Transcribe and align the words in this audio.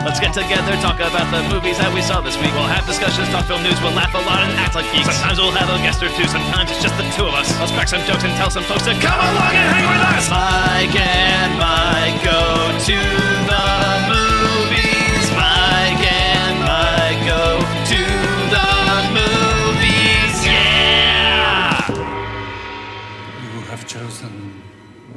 Let's 0.00 0.18
get 0.18 0.32
together, 0.32 0.72
talk 0.80 0.96
about 0.96 1.28
the 1.28 1.44
movies 1.52 1.76
that 1.76 1.92
we 1.92 2.00
saw 2.00 2.24
this 2.24 2.32
week. 2.40 2.56
We'll 2.56 2.64
have 2.64 2.88
discussions, 2.88 3.28
talk 3.28 3.44
film 3.44 3.62
news, 3.62 3.76
we'll 3.84 3.92
laugh 3.92 4.16
a 4.16 4.22
lot 4.24 4.40
and 4.40 4.50
act 4.56 4.74
like 4.74 4.88
geeks. 4.96 5.12
Sometimes 5.12 5.36
we'll 5.36 5.52
have 5.52 5.68
a 5.68 5.76
guest 5.84 6.00
or 6.00 6.08
two, 6.16 6.24
sometimes 6.24 6.72
it's 6.72 6.80
just 6.80 6.96
the 6.96 7.04
two 7.12 7.28
of 7.28 7.36
us. 7.36 7.52
Let's 7.60 7.68
crack 7.70 7.84
some 7.86 8.00
jokes 8.08 8.24
and 8.24 8.32
tell 8.40 8.48
some 8.48 8.64
folks 8.64 8.88
to 8.88 8.96
come 8.96 9.20
along 9.20 9.52
and 9.52 9.68
hang 9.76 9.84
with 9.92 10.00
us. 10.00 10.24
Mike 10.32 10.96
and 10.96 11.52
Mike 11.60 12.16
go 12.24 12.40
to 12.88 12.96
the 13.44 13.68
movies. 14.08 15.24
Mike 15.36 16.00
and 16.00 16.56
Mike 16.64 17.20
go 17.28 17.60
to 17.60 18.00
the 18.48 18.68
movies. 19.12 20.32
Yeah! 20.48 21.92
You 21.92 23.68
have 23.68 23.84
chosen 23.84 24.64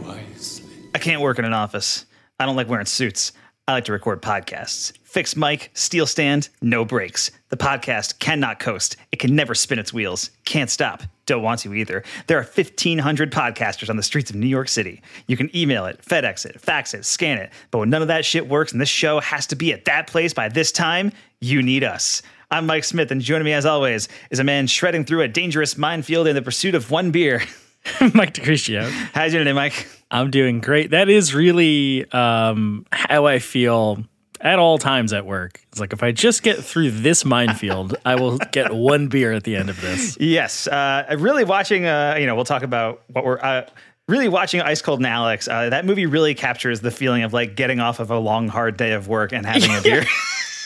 wisely. 0.03 0.91
I 0.93 0.99
can't 0.99 1.23
work 1.23 1.39
in 1.39 1.47
an 1.47 1.55
office. 1.55 2.05
I 2.37 2.45
don't 2.45 2.59
like 2.59 2.67
wearing 2.67 2.85
suits. 2.85 3.31
I 3.65 3.71
like 3.71 3.85
to 3.85 3.93
record 3.93 4.21
podcasts. 4.21 4.91
Fixed 5.03 5.37
mic, 5.37 5.71
steel 5.73 6.05
stand, 6.05 6.49
no 6.61 6.83
brakes. 6.83 7.31
The 7.47 7.55
podcast 7.55 8.19
cannot 8.19 8.59
coast. 8.59 8.97
It 9.13 9.19
can 9.19 9.37
never 9.37 9.55
spin 9.55 9.79
its 9.79 9.93
wheels. 9.93 10.31
Can't 10.43 10.69
stop. 10.69 11.03
Don't 11.27 11.43
want 11.43 11.61
to 11.61 11.73
either. 11.73 12.03
There 12.27 12.37
are 12.37 12.43
1,500 12.43 13.31
podcasters 13.31 13.89
on 13.89 13.95
the 13.95 14.03
streets 14.03 14.29
of 14.29 14.35
New 14.35 14.47
York 14.47 14.67
City. 14.67 15.01
You 15.27 15.37
can 15.37 15.55
email 15.55 15.85
it, 15.85 16.01
FedEx 16.01 16.45
it, 16.45 16.59
fax 16.59 16.93
it, 16.93 17.05
scan 17.05 17.37
it. 17.37 17.51
But 17.71 17.77
when 17.77 17.89
none 17.89 18.01
of 18.01 18.09
that 18.09 18.25
shit 18.25 18.49
works 18.49 18.73
and 18.73 18.81
this 18.81 18.89
show 18.89 19.21
has 19.21 19.47
to 19.47 19.55
be 19.55 19.71
at 19.71 19.85
that 19.85 20.07
place 20.07 20.33
by 20.33 20.49
this 20.49 20.73
time, 20.73 21.13
you 21.39 21.61
need 21.61 21.85
us. 21.85 22.21
I'm 22.51 22.65
Mike 22.65 22.83
Smith, 22.83 23.11
and 23.11 23.21
joining 23.21 23.45
me 23.45 23.53
as 23.53 23.65
always 23.65 24.09
is 24.29 24.39
a 24.39 24.43
man 24.43 24.67
shredding 24.67 25.05
through 25.05 25.21
a 25.21 25.29
dangerous 25.29 25.77
minefield 25.77 26.27
in 26.27 26.35
the 26.35 26.41
pursuit 26.41 26.75
of 26.75 26.91
one 26.91 27.11
beer. 27.11 27.41
Mike 28.13 28.33
DeCriscio. 28.33 28.89
How's 29.13 29.33
your 29.33 29.45
name, 29.45 29.55
Mike? 29.55 29.87
I'm 30.13 30.31
doing 30.31 30.61
great. 30.61 30.91
That 30.91 31.09
is 31.09 31.33
really 31.33 32.09
um, 32.11 32.85
how 32.91 33.25
I 33.25 33.39
feel 33.39 34.03
at 34.39 34.59
all 34.59 34.77
times 34.77 35.11
at 35.11 35.25
work. 35.25 35.59
It's 35.71 35.79
like 35.79 35.91
if 35.91 36.03
I 36.03 36.11
just 36.11 36.43
get 36.43 36.63
through 36.63 36.91
this 36.91 37.25
minefield, 37.25 37.95
I 38.05 38.15
will 38.15 38.37
get 38.51 38.73
one 38.73 39.07
beer 39.07 39.33
at 39.33 39.43
the 39.43 39.55
end 39.55 39.69
of 39.69 39.81
this. 39.81 40.17
Yes, 40.19 40.67
uh, 40.67 41.15
really 41.17 41.43
watching. 41.43 41.85
Uh, 41.85 42.15
you 42.19 42.27
know, 42.27 42.35
we'll 42.35 42.45
talk 42.45 42.63
about 42.63 43.03
what 43.07 43.25
we're. 43.25 43.39
Uh, 43.39 43.65
Really 44.09 44.27
watching 44.27 44.59
Ice 44.59 44.81
Cold 44.81 44.99
in 44.99 45.05
Alex, 45.05 45.47
uh, 45.47 45.69
that 45.69 45.85
movie 45.85 46.05
really 46.07 46.35
captures 46.35 46.81
the 46.81 46.91
feeling 46.91 47.23
of 47.23 47.31
like 47.31 47.55
getting 47.55 47.79
off 47.79 48.01
of 48.01 48.11
a 48.11 48.19
long, 48.19 48.49
hard 48.49 48.75
day 48.75 48.91
of 48.91 49.07
work 49.07 49.31
and 49.31 49.45
having 49.45 49.71
a 49.73 49.81
beer. 49.81 50.03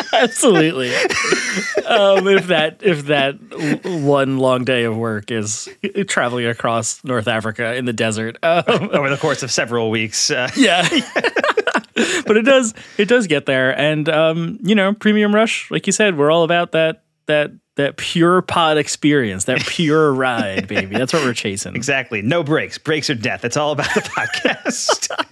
Absolutely. 0.13 0.93
um, 1.85 2.27
if 2.27 2.47
that 2.47 2.81
if 2.81 3.05
that 3.05 3.35
one 3.83 4.37
long 4.37 4.63
day 4.63 4.83
of 4.83 4.95
work 4.95 5.31
is 5.31 5.67
traveling 6.07 6.45
across 6.45 7.03
North 7.03 7.27
Africa 7.27 7.75
in 7.75 7.85
the 7.85 7.93
desert, 7.93 8.37
um, 8.43 8.63
over 8.67 9.09
the 9.09 9.17
course 9.17 9.43
of 9.43 9.51
several 9.51 9.89
weeks. 9.89 10.31
Uh, 10.31 10.49
yeah. 10.55 10.87
but 12.25 12.37
it 12.37 12.43
does 12.43 12.73
it 12.97 13.07
does 13.07 13.27
get 13.27 13.45
there, 13.45 13.77
and 13.77 14.07
um, 14.09 14.59
you 14.61 14.75
know, 14.75 14.93
Premium 14.93 15.33
Rush, 15.33 15.69
like 15.71 15.87
you 15.87 15.93
said, 15.93 16.17
we're 16.17 16.31
all 16.31 16.43
about 16.43 16.71
that 16.71 17.03
that 17.27 17.51
that 17.75 17.97
pure 17.97 18.41
pod 18.41 18.77
experience, 18.77 19.45
that 19.45 19.59
pure 19.61 20.13
ride, 20.13 20.67
baby. 20.67 20.97
That's 20.97 21.13
what 21.13 21.23
we're 21.23 21.33
chasing. 21.33 21.75
exactly. 21.75 22.21
No 22.21 22.43
brakes. 22.43 22.77
Brakes 22.77 23.09
are 23.09 23.15
death. 23.15 23.45
It's 23.45 23.57
all 23.57 23.71
about 23.71 23.93
the 23.93 24.01
podcast. 24.01 25.25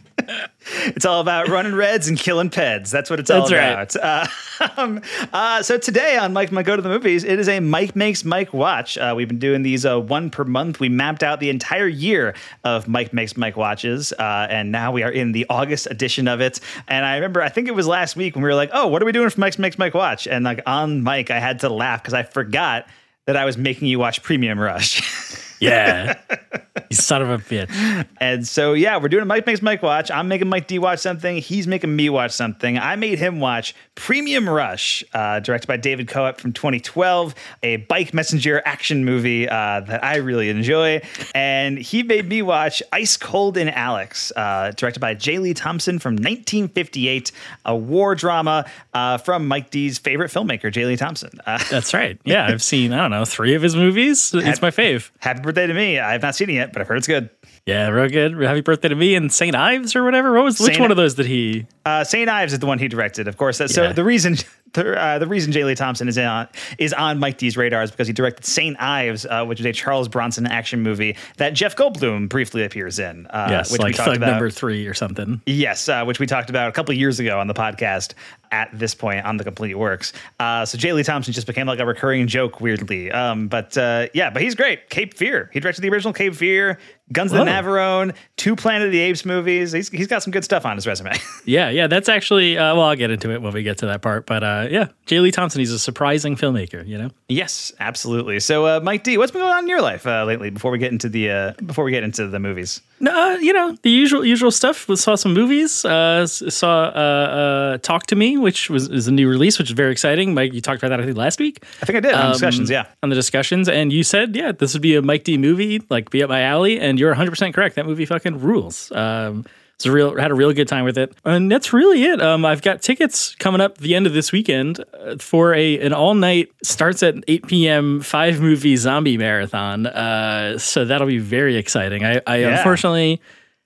it's 0.86 1.06
all 1.06 1.22
about 1.22 1.48
running 1.48 1.76
reds 1.76 2.08
and 2.08 2.18
killing 2.18 2.50
peds. 2.50 2.90
That's 2.90 3.10
what 3.10 3.20
it's 3.20 3.30
all 3.30 3.48
That's 3.48 3.96
about. 3.96 4.30
Uh, 4.60 4.72
um, 4.78 5.02
uh, 5.32 5.62
so 5.62 5.78
today 5.78 6.18
on 6.18 6.34
Mike 6.34 6.52
my 6.52 6.64
Go 6.64 6.76
to 6.76 6.82
the 6.82 6.90
Movies, 6.90 7.24
it 7.24 7.40
is 7.40 7.48
a 7.48 7.60
Mike 7.60 7.96
Makes 7.96 8.24
Mike 8.26 8.54
Watch. 8.54 8.98
Uh, 8.98 9.14
we've 9.16 9.28
been 9.28 9.40
doing 9.40 9.62
these 9.62 9.86
uh, 9.86 10.00
one 10.00 10.30
per 10.30 10.44
month. 10.44 10.80
We 10.80 10.90
mapped 10.90 11.22
out 11.22 11.40
the 11.40 11.50
entire 11.50 11.88
year 11.88 12.34
of 12.64 12.88
Mike 12.88 13.14
Makes 13.14 13.38
Mike 13.38 13.58
Watches, 13.58 14.12
uh, 14.14 14.48
and 14.50 14.72
now 14.72 14.92
we 14.92 15.04
are 15.04 15.12
in 15.12 15.34
the 15.34 15.46
August 15.50 15.88
edition 15.92 16.28
of 16.28 16.42
it. 16.42 16.60
And 16.88 17.06
I 17.06 17.16
remember, 17.16 17.42
I 17.42 17.50
think 17.50 17.68
it 17.68 17.76
was 17.76 17.86
last 17.86 18.16
week 18.16 18.36
when 18.36 18.44
we 18.44 18.50
were 18.50 18.56
like, 18.56 18.72
"Oh, 18.74 18.88
what 18.88 19.02
are 19.04 19.06
we 19.06 19.12
doing 19.12 19.30
for 19.30 19.40
Mike 19.40 19.60
Makes 19.60 19.78
Mike 19.78 19.94
Watch?" 19.94 20.28
And 20.28 20.44
like 20.46 20.62
on 20.66 21.04
Mike, 21.04 21.30
I 21.30 21.40
had 21.40 21.60
to 21.60 21.70
laugh 21.70 22.02
because 22.02 22.14
I 22.16 22.24
forgot 22.24 22.88
that 23.26 23.36
I 23.36 23.46
was 23.46 23.58
making 23.58 23.88
you 23.88 24.00
watch 24.00 24.24
Premium 24.24 24.60
Rush. 24.60 25.42
Yeah. 25.60 26.20
you 26.90 26.96
son 26.96 27.22
of 27.22 27.30
a 27.30 27.38
bitch. 27.38 28.06
And 28.20 28.48
so, 28.48 28.74
yeah, 28.74 28.98
we're 28.98 29.08
doing 29.08 29.24
a 29.24 29.26
Mike 29.26 29.46
Makes 29.46 29.62
Mike 29.62 29.82
watch. 29.82 30.12
I'm 30.12 30.28
making 30.28 30.50
Mike 30.50 30.68
D 30.68 30.80
watch 30.80 31.00
something. 31.00 31.38
He's 31.38 31.68
making 31.68 31.96
me 31.96 32.10
watch 32.10 32.32
something. 32.32 32.78
I 32.78 32.96
made 32.96 33.20
him 33.20 33.40
watch 33.40 33.76
Premium 33.96 34.50
Rush, 34.50 35.04
uh, 35.14 35.40
directed 35.40 35.68
by 35.68 35.78
David 35.78 36.08
Koepp 36.08 36.38
from 36.38 36.54
2012, 36.54 37.34
a 37.64 37.78
bike 37.78 38.14
messenger 38.14 38.62
action 38.66 39.06
movie 39.06 39.48
uh, 39.48 39.80
that 39.82 40.04
I 40.04 40.18
really 40.18 40.50
enjoy. 40.50 41.02
And 41.34 41.78
he 41.78 42.04
made 42.04 42.28
me 42.28 42.42
watch 42.42 42.84
Ice 42.92 43.18
Cold 43.18 43.58
in 43.58 43.70
Alex, 43.70 44.32
uh, 44.36 44.72
directed 44.76 45.00
by 45.00 45.14
J. 45.14 45.40
Lee 45.40 45.54
Thompson 45.54 46.00
from 46.00 46.16
1958, 46.16 47.32
a 47.66 47.76
war 47.76 48.16
drama 48.16 48.66
uh, 48.94 49.18
from 49.18 49.48
Mike 49.48 49.70
D's 49.70 49.98
favorite 49.98 50.32
filmmaker, 50.32 50.72
J. 50.72 50.86
Lee 50.86 50.98
Thompson. 50.98 51.32
Uh, 51.46 51.64
That's 51.70 51.94
right. 51.94 52.20
Yeah, 52.26 52.48
I've 52.48 52.64
seen, 52.64 52.92
I 52.92 52.98
don't 52.98 53.12
know, 53.12 53.26
three 53.26 53.56
of 53.56 53.62
his 53.62 53.76
movies. 53.76 54.34
It's 54.34 54.62
my 54.62 54.72
fave. 54.72 55.12
happy 55.20 55.45
birthday 55.46 55.68
to 55.68 55.74
me. 55.74 56.00
I've 56.00 56.22
not 56.22 56.36
seen 56.36 56.50
it 56.50 56.54
yet, 56.54 56.74
but 56.74 56.82
I've 56.82 56.88
heard 56.88 56.98
it's 56.98 57.08
good. 57.08 57.30
Yeah, 57.66 57.88
real 57.90 58.10
good. 58.10 58.40
Happy 58.42 58.62
birthday 58.62 58.90
to 58.90 58.96
me 58.96 59.16
and 59.16 59.32
St. 59.32 59.56
Ives 59.56 59.96
or 59.96 60.04
whatever. 60.04 60.34
What 60.34 60.44
was 60.44 60.60
which 60.60 60.78
one 60.80 60.92
of 60.92 60.98
those 60.98 61.16
did 61.16 61.26
he? 61.26 61.66
Uh, 61.86 62.04
St. 62.04 62.30
Ives 62.30 62.54
is 62.54 62.60
the 62.60 62.66
one 62.68 62.78
he 62.80 62.88
directed, 62.88 63.28
of 63.28 63.38
course. 63.38 63.58
So 63.58 63.84
Yeah. 63.84 63.94
the 63.94 64.04
reason 64.04 64.36
the, 64.76 65.00
uh, 65.02 65.18
the 65.20 65.28
reason 65.28 65.52
J. 65.52 65.64
Lee 65.64 65.76
Thompson 65.76 66.08
is 66.08 66.18
on 66.18 66.48
is 66.78 66.94
on 66.94 67.20
Mike 67.20 67.38
D's 67.38 67.58
radar 67.58 67.82
is 67.84 67.92
because 67.92 68.08
he 68.08 68.14
directed 68.14 68.46
St. 68.46 68.80
Ives, 68.80 69.26
uh, 69.26 69.44
which 69.46 69.60
is 69.60 69.66
a 69.66 69.74
Charles 69.74 70.08
Bronson 70.08 70.46
action 70.46 70.82
movie 70.82 71.16
that 71.38 71.54
Jeff 71.54 71.76
Goldblum 71.76 72.30
briefly 72.30 72.64
appears 72.64 73.00
in. 73.00 73.26
Uh, 73.28 73.48
Yes, 73.50 73.72
which 73.72 73.80
we 73.80 73.86
like 73.86 73.96
talked 73.96 74.08
thug 74.10 74.18
about. 74.18 74.32
number 74.32 74.50
three 74.50 74.86
or 74.88 74.94
something. 74.94 75.42
Yes, 75.46 75.90
uh, 75.90 76.04
which 76.04 76.20
we 76.20 76.26
talked 76.28 76.50
about 76.50 76.70
a 76.70 76.72
couple 76.72 76.92
of 76.94 76.98
years 77.00 77.20
ago 77.20 77.40
on 77.40 77.48
the 77.48 77.54
podcast. 77.54 78.14
At 78.52 78.70
this 78.72 78.96
point 78.96 79.26
on 79.26 79.36
the 79.36 79.44
complete 79.44 79.74
works, 79.76 80.14
uh, 80.40 80.66
so 80.66 80.78
J. 80.78 80.94
Lee 80.94 81.04
Thompson 81.04 81.34
just 81.34 81.48
became 81.48 81.66
like 81.68 81.80
a 81.80 81.86
recurring 81.86 82.26
joke, 82.28 82.62
weirdly. 82.62 83.12
Um, 83.12 83.48
but 83.50 83.76
uh, 83.78 84.08
yeah, 84.14 84.30
but 84.30 84.42
he's 84.44 84.56
great. 84.56 84.90
Cape 84.90 85.18
Fear. 85.18 85.50
He 85.52 85.60
directed 85.60 85.82
the 85.82 85.90
original 85.90 86.14
Cape 86.14 86.36
Fear, 86.36 86.78
Guns 87.12 87.34
of 87.34 87.40
the 87.40 87.44
Whoa. 87.44 87.52
Navarone, 87.52 88.16
two 88.38 88.56
Planet 88.56 88.86
of 88.86 88.92
the 88.94 89.00
Apes 89.00 89.26
movies. 89.26 89.74
He's, 89.74 89.90
he's 89.90 90.08
got 90.08 90.24
some 90.24 90.32
good 90.32 90.46
stuff 90.46 90.64
on 90.66 90.78
his 90.78 90.88
resume. 90.88 91.12
Yeah, 91.48 91.70
yeah, 91.70 91.88
that's 91.88 92.08
actually. 92.08 92.58
Uh, 92.58 92.76
well, 92.76 92.86
I'll 92.86 92.96
get 92.96 93.12
into 93.12 93.32
it 93.32 93.42
when 93.42 93.52
we 93.54 93.62
get 93.64 93.80
to 93.80 93.88
that 93.88 94.02
part. 94.02 94.26
But 94.26 94.44
uh, 94.66 94.70
yeah, 94.70 94.88
J. 95.06 95.20
Lee 95.20 95.32
Thompson, 95.32 95.60
he's 95.60 95.72
a 95.72 95.80
surprising 95.80 96.36
filmmaker. 96.36 96.86
You 96.86 96.98
know. 96.98 97.10
Yes, 97.30 97.72
absolutely. 97.80 98.40
So, 98.40 98.66
uh, 98.66 98.80
Mike 98.84 99.04
D, 99.04 99.18
what's 99.18 99.32
been 99.32 99.42
going 99.42 99.54
on 99.54 99.64
in 99.64 99.70
your 99.70 99.82
life 99.82 100.06
uh, 100.06 100.26
lately? 100.26 100.50
Before 100.50 100.72
we 100.72 100.78
get 100.78 100.92
into 100.92 101.10
the 101.10 101.32
uh, 101.32 101.54
before 101.66 101.86
we 101.86 101.92
get 101.92 102.04
into 102.04 102.28
the 102.28 102.40
movies, 102.40 102.82
No, 103.00 103.12
uh, 103.12 103.38
you 103.38 103.54
know 103.54 103.76
the 103.82 103.90
usual 103.90 104.26
usual 104.26 104.52
stuff. 104.52 104.88
We 104.88 104.96
saw 104.96 105.16
some 105.16 105.34
movies. 105.34 105.86
Uh, 105.86 106.28
saw 106.28 106.84
uh, 106.84 106.90
uh, 106.90 107.78
Talk 107.80 108.08
to 108.08 108.16
Me, 108.16 108.38
which 108.38 108.70
was 108.70 108.90
is 108.90 109.08
a 109.08 109.12
new 109.12 109.28
release, 109.30 109.58
which 109.60 109.70
is 109.70 109.76
very 109.76 109.92
exciting. 109.92 110.34
Mike, 110.34 110.54
you 110.54 110.62
talked 110.62 110.82
about 110.84 110.90
that 110.90 111.00
I 111.02 111.06
think 111.06 111.18
last 111.18 111.40
week. 111.40 111.64
I 111.82 111.86
think 111.86 111.98
I 111.98 112.00
did 112.02 112.14
on 112.14 112.26
Um, 112.26 112.32
discussions. 112.34 112.70
Yeah, 112.70 112.86
on 113.04 113.10
the 113.10 113.16
discussions, 113.16 113.68
and 113.70 113.92
you 113.94 114.04
said, 114.04 114.36
yeah, 114.36 114.52
this 114.52 114.74
would 114.74 114.82
be 114.82 114.96
a 114.96 115.02
Mike 115.02 115.24
D 115.24 115.38
movie, 115.38 115.82
like 115.90 116.10
be 116.10 116.24
up 116.24 116.30
my 116.30 116.42
alley, 116.42 116.80
and 116.80 117.00
you're 117.00 117.10
100 117.12 117.32
percent 117.32 117.54
correct. 117.56 117.76
That 117.76 117.86
movie 117.86 118.06
fucking 118.06 118.40
rules. 118.40 118.92
Um, 118.92 119.46
it's 119.76 119.86
a 119.86 119.92
real 119.92 120.16
had 120.18 120.32
a 120.32 120.34
real 120.34 120.52
good 120.54 120.68
time 120.68 120.86
with 120.86 120.98
it, 120.98 121.14
and 121.26 121.52
that's 121.52 121.74
really 121.74 122.04
it. 122.04 122.22
Um, 122.22 122.46
I've 122.46 122.62
got 122.62 122.82
tickets 122.82 123.36
coming 123.36 123.62
up 123.62 123.78
the 123.78 123.94
end 123.96 124.08
of 124.08 124.14
this 124.14 124.32
weekend 124.32 124.84
uh, 124.94 125.18
for 125.18 125.54
a 125.54 125.80
an 125.80 125.94
all 125.94 126.14
night 126.16 126.50
starts 126.64 127.04
at 127.04 127.16
8 127.28 127.48
p.m. 127.48 128.02
five 128.02 128.40
movie 128.42 128.76
zombie 128.78 129.18
marathon. 129.18 129.86
Uh, 129.86 130.58
so 130.58 130.86
that'll 130.86 131.08
be 131.08 131.18
very 131.20 131.58
exciting. 131.58 132.04
I, 132.06 132.22
I 132.26 132.38
Yeah. 132.38 132.58
unfortunately 132.58 133.22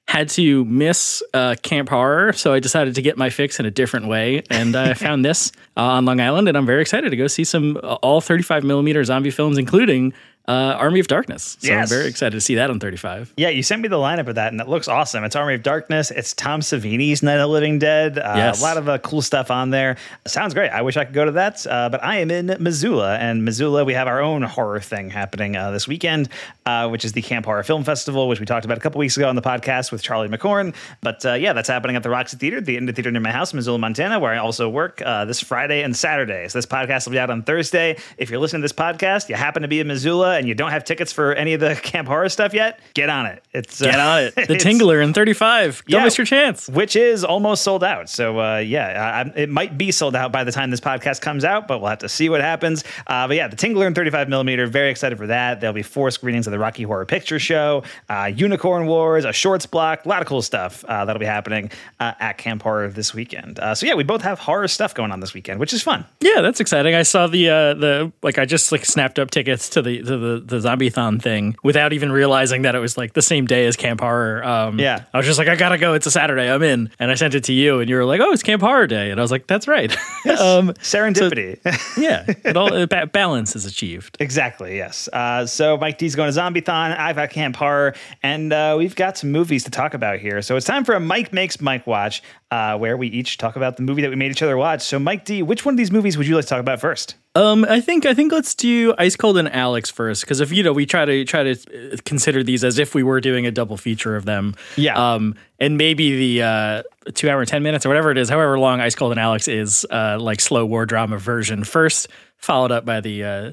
had 0.07 0.27
to 0.27 0.65
miss 0.65 1.21
uh, 1.35 1.53
Camp 1.61 1.87
Horror, 1.89 2.33
so 2.33 2.51
I 2.51 2.59
decided 2.59 2.95
to 2.95 3.01
get 3.03 3.15
my 3.15 3.29
fix 3.29 3.59
in 3.59 3.67
a 3.67 3.71
different 3.71 4.07
way, 4.07 4.41
and 4.49 4.75
I 4.75 4.93
found 5.05 5.23
this 5.23 5.51
uh, 5.77 5.81
on 5.83 6.05
Long 6.05 6.19
Island, 6.19 6.47
and 6.47 6.57
I'm 6.57 6.65
very 6.65 6.81
excited 6.81 7.11
to 7.11 7.15
go 7.15 7.27
see 7.27 7.43
some 7.43 7.77
uh, 7.77 7.93
all 8.01 8.19
35 8.19 8.63
millimeter 8.63 9.03
zombie 9.03 9.29
films, 9.29 9.59
including 9.59 10.13
uh, 10.49 10.75
Army 10.79 10.99
of 10.99 11.07
Darkness. 11.07 11.57
So 11.61 11.67
Yes. 11.67 11.89
I'm 11.91 11.95
very 11.97 12.09
excited 12.09 12.31
to 12.35 12.41
see 12.41 12.55
that 12.55 12.69
on 12.69 12.79
35. 12.79 13.33
yeah. 13.37 13.49
You 13.49 13.61
sent 13.63 13.81
me 13.83 13.87
the 13.87 13.97
lineup 13.97 14.27
of 14.27 14.35
that, 14.35 14.51
and 14.51 14.59
it 14.59 14.67
looks 14.67 14.87
awesome. 14.87 15.23
It's 15.23 15.35
Army 15.35 15.53
of 15.53 15.63
Darkness. 15.63 16.09
It's 16.11 16.33
Tom 16.33 16.61
Savini's 16.61 17.21
Night 17.21 17.35
of 17.35 17.41
the 17.41 17.47
Living 17.47 17.77
Dead. 17.79 18.17
Uh, 18.17 18.33
Yes. 18.35 18.59
a 18.59 18.63
lot 18.63 18.77
of 18.77 18.89
uh, 18.89 18.97
cool 18.97 19.21
stuff 19.21 19.51
on 19.51 19.69
there. 19.69 19.95
Sounds 20.27 20.53
great. 20.53 20.71
I 20.71 20.81
wish 20.81 20.97
I 20.97 21.05
could 21.05 21.13
go 21.13 21.23
to 21.25 21.31
that, 21.33 21.65
uh, 21.67 21.89
but 21.89 22.03
I 22.03 22.17
am 22.17 22.31
in 22.31 22.57
Missoula, 22.59 23.17
and 23.17 23.45
Missoula 23.45 23.85
we 23.85 23.93
have 23.93 24.07
our 24.07 24.21
own 24.21 24.41
horror 24.41 24.79
thing 24.79 25.09
happening 25.11 25.55
uh, 25.55 25.69
this 25.71 25.87
weekend, 25.87 26.29
uh, 26.65 26.87
which 26.89 27.05
is 27.05 27.13
the 27.13 27.21
Camp 27.21 27.45
Horror 27.45 27.63
Film 27.63 27.83
Festival, 27.83 28.27
which 28.27 28.39
we 28.39 28.45
talked 28.47 28.65
about 28.65 28.77
a 28.77 28.81
couple 28.81 28.97
weeks 28.99 29.15
ago 29.17 29.29
on 29.29 29.35
the 29.35 29.41
podcast 29.43 29.91
with 29.91 30.01
Charlie 30.01 30.29
McCorn. 30.29 30.73
But 31.01 31.23
uh, 31.25 31.33
yeah, 31.33 31.53
that's 31.53 31.69
happening 31.69 31.95
at 31.95 32.01
the 32.03 32.09
Roxy 32.09 32.37
Theater, 32.37 32.59
the 32.59 32.75
indie 32.77 32.95
theater 32.95 33.11
near 33.11 33.21
my 33.21 33.31
house, 33.31 33.53
Missoula, 33.53 33.77
Montana, 33.77 34.19
where 34.19 34.33
I 34.33 34.37
also 34.37 34.67
work 34.67 35.01
uh, 35.05 35.25
this 35.25 35.39
Friday 35.43 35.83
and 35.83 35.95
Saturday. 35.95 36.47
So 36.47 36.57
this 36.57 36.65
podcast 36.65 37.05
will 37.05 37.11
be 37.11 37.19
out 37.19 37.29
on 37.29 37.43
Thursday. 37.43 37.97
If 38.17 38.31
you're 38.31 38.39
listening 38.39 38.61
to 38.61 38.65
this 38.65 38.73
podcast, 38.73 39.29
you 39.29 39.35
happen 39.35 39.61
to 39.61 39.67
be 39.67 39.79
in 39.79 39.87
Missoula 39.87 40.38
and 40.39 40.47
you 40.47 40.55
don't 40.55 40.71
have 40.71 40.83
tickets 40.83 41.13
for 41.13 41.33
any 41.33 41.53
of 41.53 41.59
the 41.59 41.75
Camp 41.83 42.07
Horror 42.07 42.29
stuff 42.29 42.53
yet, 42.53 42.79
get 42.93 43.09
on 43.09 43.25
it. 43.27 43.43
It's 43.53 43.79
Get 43.81 43.95
uh, 43.99 44.03
on 44.03 44.23
it. 44.23 44.35
The 44.49 44.55
Tingler 44.55 45.03
in 45.03 45.13
35. 45.13 45.83
Don't 45.87 45.99
Yeah. 45.99 46.05
miss 46.05 46.17
your 46.17 46.25
chance. 46.25 46.67
which 46.69 46.95
is 46.95 47.23
almost 47.23 47.63
sold 47.63 47.83
out. 47.83 48.09
So 48.09 48.39
uh, 48.39 48.57
yeah, 48.57 49.23
I, 49.35 49.39
it 49.39 49.49
might 49.49 49.77
be 49.77 49.91
sold 49.91 50.15
out 50.15 50.31
by 50.31 50.43
the 50.43 50.51
time 50.51 50.71
this 50.71 50.79
podcast 50.79 51.21
comes 51.21 51.43
out, 51.45 51.67
but 51.67 51.79
we'll 51.79 51.89
have 51.89 51.99
to 51.99 52.09
see 52.09 52.29
what 52.29 52.41
happens. 52.41 52.83
Uh, 53.07 53.27
but 53.27 53.35
yeah, 53.37 53.47
the 53.47 53.55
Tingler 53.55 53.85
in 53.85 53.93
35 53.93 54.29
millimeter, 54.29 54.65
very 54.65 54.89
excited 54.89 55.17
for 55.17 55.27
that. 55.27 55.59
There'll 55.61 55.73
be 55.73 55.83
four 55.83 56.09
screenings 56.11 56.47
of 56.47 56.51
the 56.51 56.59
Rocky 56.59 56.83
Horror 56.83 57.05
Picture 57.05 57.39
Show, 57.39 57.83
uh, 58.09 58.31
Unicorn 58.33 58.85
Wars, 58.87 59.25
a 59.25 59.33
shorts 59.33 59.65
block, 59.65 60.05
a 60.05 60.09
lot 60.09 60.21
of 60.21 60.27
cool 60.27 60.41
stuff 60.41 60.83
uh, 60.85 61.05
that'll 61.05 61.19
be 61.19 61.25
happening 61.25 61.69
uh, 61.99 62.13
at 62.19 62.37
Camp 62.37 62.61
Horror 62.63 62.87
this 62.89 63.13
weekend. 63.13 63.59
Uh, 63.59 63.75
so 63.75 63.85
yeah, 63.85 63.93
we 63.95 64.03
both 64.03 64.21
have 64.21 64.39
horror 64.39 64.67
stuff 64.67 64.93
going 64.95 65.11
on 65.11 65.19
this 65.19 65.33
weekend, 65.33 65.59
which 65.59 65.73
is 65.73 65.83
fun. 65.83 66.05
Yeah, 66.21 66.41
that's 66.41 66.59
exciting. 66.59 66.95
I 66.95 67.03
saw 67.03 67.27
the 67.27 67.49
uh, 67.49 67.73
the 67.73 68.11
like 68.23 68.37
I 68.37 68.45
just 68.45 68.71
like 68.71 68.85
snapped 68.85 69.19
up 69.19 69.31
tickets 69.31 69.69
to 69.69 69.81
the 69.81 70.01
to 70.01 70.17
the 70.19 70.43
the 70.45 70.59
zombie 70.61 70.89
thon 70.89 71.19
thing 71.19 71.55
without 71.63 71.93
even 71.93 72.11
realizing 72.11 72.61
that 72.63 72.75
it 72.75 72.79
was 72.79 72.97
like 72.97 73.13
the 73.13 73.21
same 73.21 73.45
day 73.45 73.65
as 73.65 73.75
Camp 73.75 74.01
Horror. 74.01 74.43
Um, 74.43 74.79
Yeah. 74.79 75.03
I 75.13 75.17
was 75.17 75.25
just 75.25 75.39
like, 75.39 75.47
I 75.47 75.55
gotta 75.55 75.77
go. 75.77 75.93
It's 75.93 76.05
a 76.05 76.11
Saturday. 76.11 76.49
I'm 76.51 76.61
in, 76.63 76.91
and 76.99 77.09
I 77.11 77.15
sent 77.15 77.35
it 77.35 77.43
to 77.45 77.53
you, 77.53 77.79
and 77.79 77.89
you 77.89 77.95
were 77.95 78.05
like, 78.05 78.21
Oh, 78.21 78.31
it's 78.31 78.43
Camp 78.43 78.61
Horror 78.61 78.87
Day, 78.87 79.11
and 79.11 79.19
I 79.19 79.23
was 79.23 79.31
like, 79.31 79.47
That's 79.47 79.67
right. 79.67 79.91
um, 80.27 80.73
Serendipity. 80.81 81.57
yeah, 81.97 82.25
it 82.27 82.55
all 82.57 82.73
uh, 82.73 82.85
ba- 82.85 83.07
balance 83.07 83.55
is 83.55 83.65
achieved. 83.65 84.17
Exactly, 84.19 84.77
yes. 84.77 85.07
Uh, 85.11 85.45
so 85.45 85.77
Mike 85.77 85.97
D's 85.97 86.15
going 86.15 86.31
to 86.31 86.39
Zombiethon. 86.39 86.97
I've 86.97 87.15
got 87.15 87.29
Camp 87.29 87.55
Horror, 87.55 87.95
and 88.23 88.51
uh, 88.53 88.75
we've 88.77 88.95
got 88.95 89.17
some 89.17 89.31
movies 89.31 89.63
to 89.63 89.71
talk 89.71 89.93
about 89.93 90.19
here. 90.19 90.41
So 90.41 90.55
it's 90.55 90.65
time 90.65 90.83
for 90.85 90.93
a 90.95 90.99
Mike 90.99 91.33
Makes 91.33 91.61
Mike 91.61 91.87
Watch, 91.87 92.21
uh, 92.51 92.77
where 92.77 92.97
we 92.97 93.07
each 93.07 93.37
talk 93.37 93.55
about 93.55 93.77
the 93.77 93.83
movie 93.83 94.01
that 94.01 94.09
we 94.09 94.15
made 94.15 94.31
each 94.31 94.41
other 94.41 94.57
watch. 94.57 94.81
So 94.81 94.97
Mike 94.97 95.25
D, 95.25 95.43
which 95.43 95.65
one 95.65 95.73
of 95.73 95.77
these 95.77 95.91
movies 95.91 96.17
would 96.17 96.27
you 96.27 96.35
like 96.35 96.45
to 96.45 96.49
talk 96.49 96.59
about 96.59 96.79
first? 96.79 97.15
Um, 97.35 97.63
I 97.69 97.79
think 97.79 98.05
I 98.07 98.13
think 98.15 98.31
let's 98.31 98.55
do 98.55 98.95
Ice 98.97 99.15
Cold 99.15 99.37
in 99.37 99.47
Alex 99.47 99.91
first 99.91 100.23
because 100.23 100.39
if 100.39 100.51
you 100.51 100.63
know 100.63 100.73
we 100.73 100.85
try 100.87 101.05
to 101.05 101.23
try 101.25 101.43
to 101.43 101.51
uh, 101.51 101.97
consider 102.03 102.43
these 102.43 102.63
as 102.63 102.79
if 102.79 102.95
we 102.95 103.03
were 103.03 103.21
doing 103.21 103.45
a 103.45 103.51
double 103.51 103.77
feature 103.77 104.15
of 104.15 104.25
them. 104.25 104.55
Yeah. 104.77 105.13
Um, 105.13 105.35
and 105.59 105.77
maybe 105.77 106.37
the 106.37 106.43
uh, 106.43 106.83
two 107.13 107.29
hour 107.29 107.39
and 107.39 107.47
ten 107.47 107.61
minutes 107.61 107.85
or 107.85 107.89
whatever 107.89 108.09
it 108.09 108.17
is, 108.17 108.29
however 108.29 108.57
long 108.57 108.81
Ice 108.81 108.95
Cold 108.95 109.11
in 109.11 109.19
Alex 109.19 109.47
is, 109.47 109.85
uh, 109.91 110.17
like 110.19 110.41
slow 110.41 110.65
war 110.65 110.87
drama 110.87 111.19
version 111.19 111.63
first, 111.63 112.07
followed 112.39 112.71
up 112.71 112.85
by 112.85 112.99
the 113.01 113.23
uh, 113.23 113.51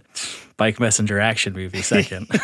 bike 0.56 0.80
messenger 0.80 1.20
action 1.20 1.52
movie 1.52 1.82
second. 1.82 2.28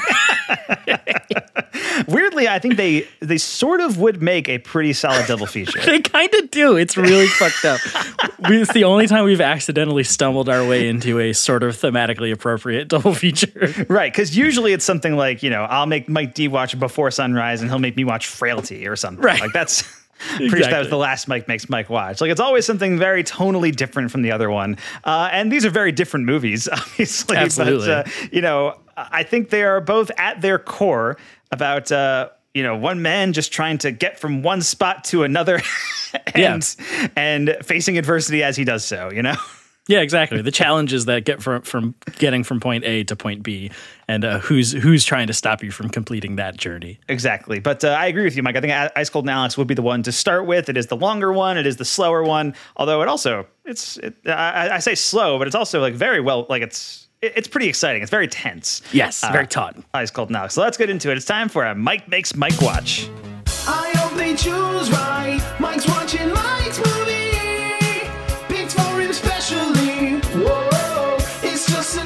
Weirdly, 2.09 2.49
I 2.49 2.59
think 2.59 2.77
they 2.77 3.07
they 3.21 3.39
sort 3.39 3.81
of 3.81 3.99
would 3.99 4.23
make 4.23 4.49
a 4.49 4.59
pretty 4.59 4.93
solid 4.93 5.27
double 5.27 5.47
feature. 5.47 5.81
they 5.85 6.01
kind 6.01 6.33
of 6.35 6.51
do. 6.51 6.77
It's 6.77 6.97
really 6.97 7.27
fucked 7.27 7.65
up. 7.65 7.81
We, 8.49 8.63
it's 8.63 8.73
the 8.73 8.85
only 8.85 9.07
time 9.07 9.25
we've 9.25 9.41
accidentally 9.41 10.05
stumbled 10.05 10.49
our 10.49 10.67
way 10.67 10.89
into 10.89 11.21
a 11.21 11.33
sort 11.33 11.63
of 11.63 11.77
thematically 11.77 12.33
appropriate 12.33 12.89
double 12.89 13.15
feature. 13.15 13.87
Right, 13.89 14.13
because 14.13 14.37
usually 14.37 14.73
it's 14.73 14.85
something 14.85 15.17
like, 15.17 15.43
you 15.43 15.51
know, 15.51 15.65
I'll 15.65 15.87
make 15.87 16.09
Mike 16.09 16.35
D 16.35 16.49
watch 16.49 16.79
Before 16.79 17.11
Sunrise 17.11 17.61
and 17.61 17.71
he'll 17.71 17.79
make 17.79 17.97
me 17.97 18.05
watch 18.05 18.27
Frailty 18.27 18.87
or 18.87 18.97
something. 18.97 19.25
Right. 19.25 19.41
Like 19.41 19.53
that's 19.53 19.85
pretty 20.19 20.63
sure 20.63 20.71
that 20.71 20.79
was 20.79 20.89
the 20.89 20.97
last 20.97 21.29
Mike 21.29 21.49
makes 21.49 21.69
Mike 21.69 21.91
watch. 21.91 22.21
Like 22.21 22.31
it's 22.31 22.41
always 22.41 22.65
something 22.65 22.99
very 22.99 23.25
tonally 23.25 23.75
different 23.75 24.11
from 24.11 24.23
the 24.23 24.33
other 24.33 24.51
one. 24.51 24.77
Uh, 25.05 25.29
and 25.33 25.51
these 25.51 25.65
are 25.65 25.71
very 25.71 25.93
different 25.93 26.27
movies, 26.27 26.69
obviously. 26.73 27.37
Absolutely. 27.37 27.87
But, 27.87 28.07
uh, 28.07 28.11
you 28.31 28.41
know, 28.41 28.79
I 28.97 29.23
think 29.23 29.51
they 29.51 29.65
are 29.65 29.81
both 29.81 30.11
at 30.17 30.41
their 30.41 30.59
core 30.59 31.17
about, 31.51 31.91
uh, 31.91 32.31
you 32.55 32.63
know, 32.63 32.77
one 32.77 33.03
man 33.03 33.33
just 33.33 33.53
trying 33.53 33.79
to 33.79 33.91
get 33.91 34.19
from 34.19 34.43
one 34.43 34.61
spot 34.63 35.05
to 35.05 35.25
another 35.25 35.61
and, 36.35 36.77
and 37.17 37.57
facing 37.63 37.99
adversity 37.99 38.43
as 38.43 38.57
he 38.57 38.65
does 38.65 38.85
so, 38.85 39.11
you 39.11 39.23
know? 39.23 39.37
Yeah, 39.89 39.99
exactly. 39.99 40.41
The 40.43 40.53
challenges 40.53 41.07
that 41.07 41.25
get 41.25 41.43
from 41.43 41.63
from 41.63 41.95
getting 42.19 42.45
from 42.45 42.61
point 42.61 42.85
A 42.85 43.03
to 43.05 43.17
point 43.17 43.43
B, 43.43 43.73
and 44.07 44.25
uh, 44.25 44.39
who's 44.39 44.71
who's 44.71 45.05
trying 45.05 45.27
to 45.27 45.33
stop 45.33 45.61
you 45.63 45.73
from 45.73 45.89
completing 45.89 46.37
that 46.37 46.57
journey. 46.57 47.01
Exactly. 47.09 47.59
But 47.59 47.83
uh, 47.83 47.89
I 47.89 48.07
agree 48.07 48.23
with 48.23 48.37
you, 48.37 48.45
Mike. 48.45 48.55
I 48.57 48.61
think 48.61 48.73
Ice 48.97 49.11
Cold 49.11 49.25
in 49.25 49.29
Alex 49.29 49.59
would 49.59 49.67
be 49.67 49.75
the 49.75 49.83
one 49.83 50.05
to 50.05 50.13
start 50.13 50.47
with. 50.47 50.69
It 50.69 50.77
is 50.77 50.87
the 50.87 50.97
longer 50.97 51.33
one. 51.33 51.59
It 51.59 51.67
is 51.67 51.79
the 51.79 51.85
slower 51.85 52.23
one. 52.23 52.55
Although 52.77 53.03
it 53.03 53.09
also, 53.09 53.45
it's, 53.65 53.97
it, 53.97 54.15
I, 54.27 54.71
I 54.75 54.79
say 54.79 54.95
slow, 54.95 55.37
but 55.37 55.49
it's 55.49 55.57
also 55.57 55.81
like 55.81 55.95
very 55.95 56.21
well, 56.21 56.47
like 56.49 56.63
it's, 56.63 57.09
it's 57.21 57.49
pretty 57.49 57.67
exciting. 57.69 58.03
It's 58.03 58.11
very 58.11 58.29
tense. 58.29 58.83
Yes, 58.93 59.25
Uh, 59.25 59.33
very 59.33 59.49
taut. 59.49 59.77
Ice 59.95 60.13
Cold 60.13 60.31
in 60.31 60.37
Alex. 60.37 60.55
So 60.55 60.63
let's 60.63 60.77
get 60.79 60.91
into 60.91 61.11
it. 61.11 61.17
It's 61.17 61.27
time 61.27 61.49
for 61.49 61.65
a 61.65 61.75
Mike 61.75 62.07
Makes 62.09 62.37
Mike 62.37 62.61
Watch. 62.63 63.09
I 63.67 63.93
hope 63.97 64.17
they 64.17 64.37
choose 64.37 64.91
right. 64.93 65.41
Mike's 65.59 65.89
watching 65.89 66.33
Mike's 66.33 66.79
movie. 66.79 67.22
We 71.93 72.01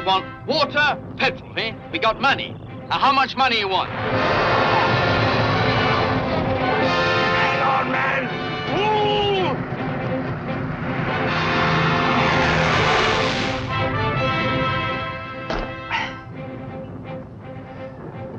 want 0.00 0.24
water, 0.46 0.98
petrol, 1.18 1.52
eh? 1.58 1.74
We 1.92 1.98
got 1.98 2.18
money. 2.18 2.56
Now, 2.88 2.98
how 2.98 3.12
much 3.12 3.36
money 3.36 3.58
you 3.58 3.68
want? 3.68 3.90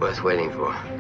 Worth 0.02 0.24
waiting 0.24 0.50
for. 0.50 0.91